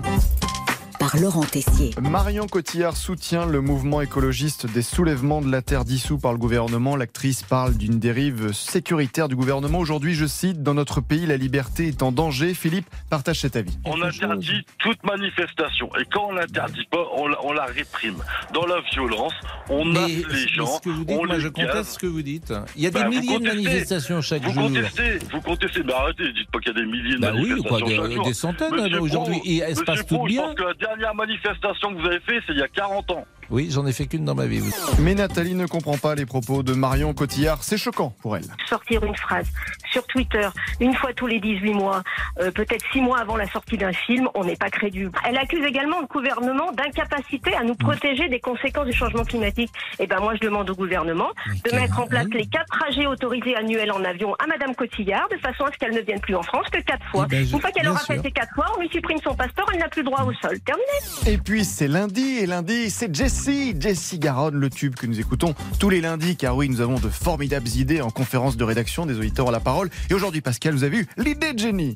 par 1.03 1.17
Laurent 1.21 1.43
Tessier. 1.43 1.91
Marion 2.01 2.47
Cotillard 2.47 2.97
soutient 2.97 3.45
le 3.45 3.61
mouvement 3.61 4.01
écologiste 4.03 4.67
des 4.73 4.83
soulèvements 4.83 5.41
de 5.41 5.51
la 5.51 5.61
terre 5.61 5.85
dissous 5.85 6.17
par 6.17 6.31
le 6.33 6.39
gouvernement. 6.39 6.95
L'actrice 6.95 7.43
parle 7.43 7.75
d'une 7.75 7.99
dérive 7.99 8.53
sécuritaire 8.53 9.27
du 9.29 9.35
gouvernement. 9.35 9.81
Aujourd'hui, 9.81 10.15
je 10.15 10.27
cite, 10.27 10.63
dans 10.63 10.75
notre 10.75 11.01
pays, 11.01 11.27
la 11.27 11.37
liberté 11.37 11.89
est 11.89 12.05
en 12.05 12.13
danger. 12.13 12.55
Philippe, 12.55 12.87
partage 13.11 13.41
cet 13.41 13.57
avis. 13.57 13.77
On 13.85 14.01
interdit 14.01 14.65
toute 14.79 15.03
manifestation. 15.03 15.89
Et 16.01 16.05
quand 16.13 16.27
on 16.29 16.33
l'interdit 16.35 16.87
pas, 16.89 17.05
on 17.17 17.27
la, 17.27 17.37
on 17.45 17.53
la 17.53 17.65
réprime. 17.65 18.23
Dans 18.55 18.67
la 18.67 18.81
violence, 18.93 19.33
on 19.71 19.85
Mais 19.85 19.93
masse 19.95 20.09
les 20.31 20.49
gens. 20.49 20.67
ce 20.67 20.81
que 20.83 20.91
vous 20.91 21.05
dites, 21.05 21.17
on 21.19 21.27
moi 21.27 21.35
les 21.35 21.41
je 21.41 21.49
conteste 21.49 21.95
ce 21.95 21.99
que 21.99 22.07
vous 22.07 22.23
dites. 22.23 22.55
Il 22.77 22.83
y 22.83 22.87
a 22.87 22.91
des 22.91 23.01
Bah, 23.01 23.07
vous 23.07 23.11
milliers 23.11 23.39
de 23.39 23.45
contestez. 23.49 23.63
manifestations 23.65 24.21
chaque 24.23 24.43
vous 24.45 24.53
jour. 24.53 24.63
Contestez, 24.69 25.19
vous 25.33 25.41
contestez, 25.41 25.83
mais 25.83 25.93
arrêtez, 25.95 26.33
dites 26.33 26.51
pas 26.53 26.61
qu'il 26.61 26.73
y 26.77 26.77
a 26.79 26.81
des 26.81 26.87
milliers 26.87 27.17
de 27.17 27.21
Bah 27.21 27.33
oui, 27.35 27.49
manifestations 27.51 27.69
quoi, 27.69 27.89
des- 27.89 27.97
chaque 27.97 28.13
jour. 28.13 28.25
des 28.27 28.35
centaines, 28.35 28.75
euh, 28.95 29.01
aujourd'hui. 29.01 29.41
Et 29.45 29.63
Pro, 30.07 30.27
bien. 30.27 30.43
Je 30.43 30.47
pense 30.47 30.55
que 30.55 30.63
la 30.63 30.75
dernière 30.97 31.15
manifestation 31.15 31.95
que 31.95 32.01
vous 32.01 32.07
avez 32.07 32.21
fait, 32.21 32.41
c'est 32.47 32.53
il 32.53 32.59
y 32.59 32.63
a 32.63 32.69
40 32.69 33.11
ans. 33.13 33.27
Oui, 33.51 33.69
j'en 33.71 33.87
ai 33.87 33.93
fait 33.93 34.07
qu'une 34.07 34.25
dans 34.25 34.35
ma 34.35 34.47
vie. 34.47 34.61
oui. 34.61 34.71
Mais 35.01 35.15
Nathalie 35.15 35.55
ne 35.55 35.67
comprend 35.67 35.99
pas 35.99 36.15
les 36.15 36.25
propos 36.27 36.63
de 36.63 36.73
Marion 36.73 37.13
Cotillard. 37.15 37.63
C'est 37.63 37.77
choquant 37.77 38.15
pour 38.23 38.37
elle. 38.37 38.45
sortir 38.69 39.05
une 39.05 39.17
phrase 39.17 39.47
sur 39.91 40.07
Twitter 40.07 40.49
une 40.81 40.95
fois 40.95 41.13
tous 41.13 41.27
les 41.27 41.39
18 41.41 41.75
mois, 41.75 42.03
euh, 42.41 42.51
peut-être 42.51 42.83
6 42.93 43.01
mois 43.03 43.19
avant 43.21 43.37
la 43.37 43.47
sortie 43.49 43.77
d'un 43.77 43.93
film, 43.93 44.29
on 44.35 44.45
n'est 44.45 44.57
pas 44.57 44.71
crédule. 44.71 45.11
Elle 45.29 45.37
accuse 45.37 45.65
également 45.67 46.01
le 46.01 46.07
gouvernement 46.07 46.73
d'incapacité 46.73 47.55
à 47.55 47.63
nous 47.65 47.75
protéger 47.75 48.29
des 48.29 48.41
conséquences 48.41 48.87
du 48.87 48.93
changement 48.95 49.25
climatique. 49.25 49.71
Et 49.99 50.07
ben 50.07 50.21
moi 50.21 50.35
je 50.35 50.41
demande 50.41 50.71
au 50.71 50.75
gouvernement 50.75 51.29
de 51.71 51.77
mettre 51.77 52.01
en 52.01 52.07
place 52.07 52.27
les 52.33 52.47
quatre 52.47 52.67
trajets 52.79 53.07
autorisés 53.07 53.55
annuels 53.57 53.93
en 53.93 54.03
avion 54.05 54.35
à 54.37 54.47
Madame 54.47 54.75
Cotillard 54.75 55.29
de 55.31 55.37
façon 55.37 55.65
à 55.65 55.73
ce 55.73 55.79
qu'elle 55.79 55.95
ne 55.95 56.01
vienne 56.01 56.21
plus 56.21 56.35
en 56.37 56.43
France 56.43 56.67
que 56.73 56.81
quatre 56.81 57.05
fois. 57.11 57.27
Eh 57.27 57.31
ben, 57.31 57.47
je- 57.47 57.53
une 57.55 57.61
fois 57.61 57.71
qu'elle 57.71 57.89
aura 57.89 58.01
fait 58.01 58.21
ces 58.23 58.31
quatre 58.31 58.55
fois, 58.55 58.67
on 58.77 58.81
lui 58.81 58.89
supprime 58.89 59.19
son 59.23 59.35
passeport, 59.35 59.69
elle 59.75 59.81
n'a 59.81 59.89
plus 59.89 60.03
droit 60.05 60.23
au 60.23 60.33
sol. 60.35 60.59
Terminé. 60.61 60.87
Et 61.27 61.37
puis 61.39 61.65
c'est 61.65 61.89
lundi, 61.89 62.39
et 62.39 62.47
lundi 62.47 62.89
c'est 62.91 63.11
Jessie, 63.33 63.75
Jessie 63.81 64.19
Garonne, 64.19 64.57
le 64.57 64.69
tube 64.69 64.95
que 64.95 65.07
nous 65.07 65.19
écoutons 65.19 65.55
tous 65.79 65.89
les 65.89 66.03
lundis, 66.03 66.37
car 66.37 66.55
oui, 66.55 66.69
nous 66.69 66.83
avons 66.83 67.01
de 67.01 67.09
formidables 67.09 67.67
idées 67.69 68.03
en 68.03 68.11
conférence 68.11 68.59
de 68.59 68.65
rédaction 68.65 69.07
des 69.07 69.17
auditeurs 69.17 69.49
à 69.49 69.51
la 69.51 69.59
parole. 69.59 69.89
Et 70.11 70.15
aujourd'hui, 70.15 70.43
Pascal, 70.43 70.75
vous 70.75 70.85
avez 70.85 70.99
eu 70.99 71.07
l'idée 71.17 71.55
de 71.55 71.59
génie. 71.59 71.95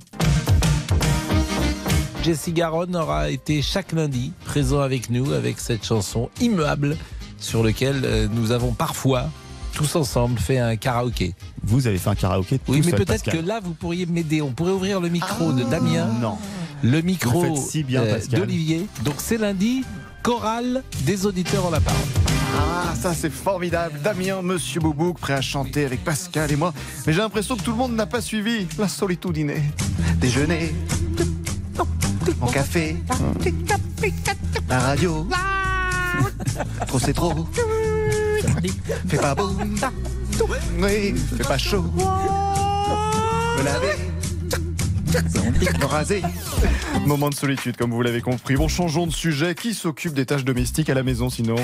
Jessie 2.25 2.55
Garonne 2.55 2.97
aura 2.97 3.29
été 3.29 3.61
chaque 3.61 3.93
lundi 3.93 4.33
présent 4.47 4.81
avec 4.81 5.11
nous 5.11 5.35
avec 5.35 5.61
cette 5.61 5.85
chanson 5.85 6.31
immuable 6.41 6.97
sur 7.39 7.63
lequel 7.63 8.01
euh, 8.05 8.29
nous 8.33 8.51
avons 8.51 8.73
parfois 8.73 9.29
tous 9.75 9.95
ensemble 9.95 10.39
fait 10.39 10.59
un 10.59 10.77
karaoké. 10.77 11.35
Vous 11.63 11.87
avez 11.87 11.99
fait 11.99 12.09
un 12.09 12.15
karaoké 12.15 12.59
Oui, 12.67 12.81
mais 12.83 12.93
peut-être 12.93 13.31
que 13.31 13.37
là, 13.37 13.61
vous 13.63 13.75
pourriez 13.75 14.07
m'aider. 14.07 14.41
On 14.41 14.53
pourrait 14.53 14.73
ouvrir 14.73 15.01
le 15.03 15.11
micro 15.11 15.53
de 15.53 15.65
Damien. 15.65 16.07
Non. 16.19 16.39
Le 16.83 17.03
micro 17.03 17.57
si 17.57 17.83
bien, 17.83 18.03
euh, 18.03 18.15
Pascal. 18.15 18.41
d'Olivier. 18.41 18.87
Donc 19.05 19.17
c'est 19.19 19.39
lundi, 19.39 19.85
chorale 20.27 20.83
des 21.03 21.25
auditeurs 21.25 21.67
en 21.67 21.71
la 21.71 21.79
parole. 21.79 22.01
Ah, 22.59 22.93
ça 23.01 23.15
c'est 23.15 23.31
formidable. 23.31 24.01
Damien, 24.03 24.43
Monsieur 24.43 24.81
Boubouk, 24.81 25.21
prêt 25.21 25.35
à 25.35 25.41
chanter 25.41 25.85
avec 25.85 26.03
Pascal 26.03 26.51
et 26.51 26.57
moi. 26.57 26.75
Mais 27.07 27.13
j'ai 27.13 27.21
l'impression 27.21 27.57
que 27.57 27.63
tout 27.63 27.71
le 27.71 27.77
monde 27.77 27.95
n'a 27.95 28.07
pas 28.07 28.21
suivi 28.21 28.67
la 28.77 28.89
solitude. 28.89 29.53
Déjeuner, 30.19 30.75
mon 32.41 32.49
café, 32.49 32.97
la 34.69 34.81
radio. 34.81 35.29
Trop 36.89 36.99
c'est 36.99 37.13
trop. 37.13 37.47
Fait 39.07 39.19
pas 39.19 39.37
beau. 39.37 39.51
Oui, 40.81 41.15
fait 41.37 41.47
pas 41.47 41.59
chaud. 41.59 41.85
Me 43.59 43.63
laver. 43.65 44.16
Me 45.23 45.85
raser. 45.87 46.23
Moment 47.07 47.31
de 47.31 47.35
solitude, 47.35 47.77
comme 47.77 47.91
vous 47.93 48.03
l'avez 48.03 48.21
compris. 48.21 48.57
Bon, 48.57 48.69
changeons 48.69 49.07
de 49.07 49.13
sujet. 49.13 49.55
Qui 49.55 49.75
s'occupe 49.75 50.13
des 50.15 50.27
tâches 50.27 50.45
domestiques 50.45 50.91
à 50.91 50.95
la 50.95 51.03
maison 51.03 51.31
sinon 51.31 51.57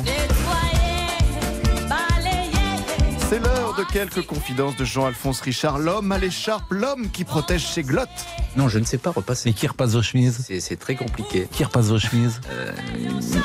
C'est 3.29 3.39
l'heure 3.39 3.75
de 3.79 3.85
quelques 3.85 4.27
confidences 4.27 4.77
de 4.77 4.85
Jean-Alphonse 4.85 5.41
Richard, 5.41 5.79
l'homme 5.79 6.13
à 6.13 6.19
l'écharpe, 6.19 6.71
l'homme 6.71 7.09
qui 7.11 7.25
protège 7.25 7.67
ses 7.67 7.83
glottes. 7.83 8.09
Non, 8.57 8.69
je 8.69 8.79
ne 8.79 8.85
sais 8.85 8.99
pas 8.99 9.11
repasser. 9.11 9.49
Mais 9.49 9.55
qui 9.55 9.67
repasse 9.67 9.93
vos 9.93 10.03
chemises? 10.03 10.45
C'est 10.47 10.61
c'est 10.61 10.77
très 10.77 10.95
compliqué. 10.97 11.49
Qui 11.51 11.65
repasse 11.65 11.87
vos 11.87 11.99
chemises? 11.99 12.41
Euh, 12.51 12.73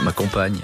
Ma 0.03 0.11
compagne. 0.11 0.57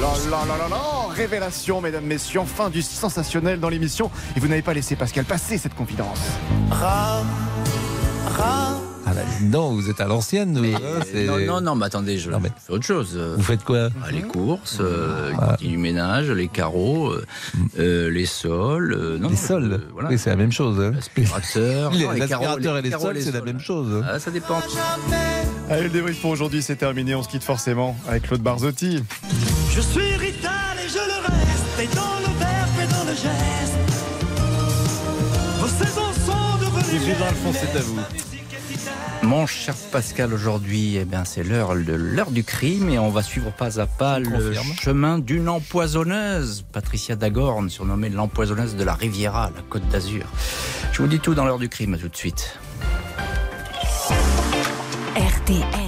La 0.00 0.30
la 0.30 0.44
la 0.46 0.58
la 0.58 0.68
la 0.68 1.14
Révélation, 1.14 1.80
mesdames, 1.80 2.04
messieurs, 2.04 2.42
fin 2.46 2.68
du 2.68 2.82
sensationnel 2.82 3.58
dans 3.58 3.70
l'émission. 3.70 4.10
Et 4.36 4.40
vous 4.40 4.46
n'avez 4.48 4.62
pas 4.62 4.74
laissé 4.74 4.94
Pascal 4.94 5.24
passer 5.24 5.56
cette 5.58 5.74
confidence. 5.74 6.20
Ah 8.40 9.12
bah, 9.14 9.20
non, 9.42 9.72
vous 9.72 9.88
êtes 9.88 10.00
à 10.00 10.06
l'ancienne. 10.06 10.58
hein, 10.58 11.00
c'est- 11.10 11.24
Non, 11.24 11.38
non, 11.38 11.60
non, 11.62 11.74
mais 11.76 11.86
attendez, 11.86 12.18
je 12.18 12.30
fais 12.30 12.72
autre 12.72 12.84
chose. 12.84 13.12
Euh, 13.16 13.34
Vous 13.36 13.42
faites 13.42 13.64
quoi? 13.64 13.88
Ah, 14.04 14.10
Les 14.10 14.20
courses, 14.22 14.78
euh, 14.80 15.32
du 15.58 15.78
ménage, 15.78 16.30
les 16.30 16.48
carreaux, 16.48 17.08
euh, 17.10 17.24
euh, 17.78 18.10
les 18.10 18.26
sols. 18.26 18.92
euh, 18.94 19.18
non, 19.18 19.30
Les 19.30 19.36
sols 19.36 19.72
euh, 19.72 19.78
voilà. 19.94 20.10
Oui, 20.10 20.18
c'est 20.18 20.30
la 20.30 20.36
même 20.36 20.52
chose. 20.52 20.78
hein. 20.80 20.92
L'aspirateur. 20.94 21.90
Les- 21.92 21.98
non, 22.04 22.10
les 22.12 22.18
et 22.18 22.20
les 22.20 22.28
carreaux, 22.28 23.00
sols, 23.06 23.22
c'est 23.22 23.32
la 23.32 23.40
même 23.40 23.60
chose. 23.60 24.04
Ah, 24.06 24.18
ça 24.18 24.30
dépend. 24.30 24.60
Allez, 25.70 25.84
le 25.84 25.88
débrief 25.90 26.20
pour 26.20 26.30
aujourd'hui, 26.30 26.62
c'est 26.62 26.76
terminé. 26.76 27.14
On 27.14 27.22
se 27.22 27.28
quitte 27.28 27.44
forcément 27.44 27.96
avec 28.08 28.24
Claude 28.24 28.42
Barzotti. 28.42 29.02
Je 29.74 29.80
suis 29.80 30.16
Rital 30.16 30.52
et 30.84 30.88
je 30.88 30.94
le 30.98 31.26
reste, 31.26 31.80
et 31.80 31.94
dans 31.94 32.18
le 32.20 32.38
verbe 32.38 32.68
et 32.82 32.92
dans 32.92 33.04
le 33.04 33.12
geste. 33.16 33.78
Vos 35.60 35.68
saisons 35.84 36.12
sont 36.26 36.58
devenues. 36.60 37.14
Jean-Alphonse, 37.18 37.56
c'est 37.60 37.78
à 37.78 37.82
vous. 37.82 37.98
Mon 39.28 39.46
cher 39.46 39.74
Pascal, 39.92 40.32
aujourd'hui, 40.32 40.96
eh 40.96 41.04
bien, 41.04 41.26
c'est 41.26 41.42
l'heure 41.42 41.76
de 41.76 41.92
l'heure 41.92 42.30
du 42.30 42.44
crime 42.44 42.88
et 42.88 42.98
on 42.98 43.10
va 43.10 43.22
suivre 43.22 43.52
pas 43.52 43.78
à 43.78 43.86
pas 43.86 44.18
le 44.18 44.30
confirme. 44.30 44.72
chemin 44.80 45.18
d'une 45.18 45.50
empoisonneuse, 45.50 46.64
Patricia 46.72 47.14
Dagorn, 47.14 47.68
surnommée 47.68 48.08
l'empoisonneuse 48.08 48.74
de 48.74 48.84
la 48.84 48.94
Riviera, 48.94 49.52
la 49.54 49.60
Côte 49.68 49.86
d'Azur. 49.90 50.24
Je 50.92 51.02
vous 51.02 51.08
dis 51.08 51.20
tout 51.20 51.34
dans 51.34 51.44
l'heure 51.44 51.58
du 51.58 51.68
crime, 51.68 51.92
à 51.92 51.98
tout 51.98 52.08
de 52.08 52.16
suite. 52.16 52.58
RTL. 55.14 55.87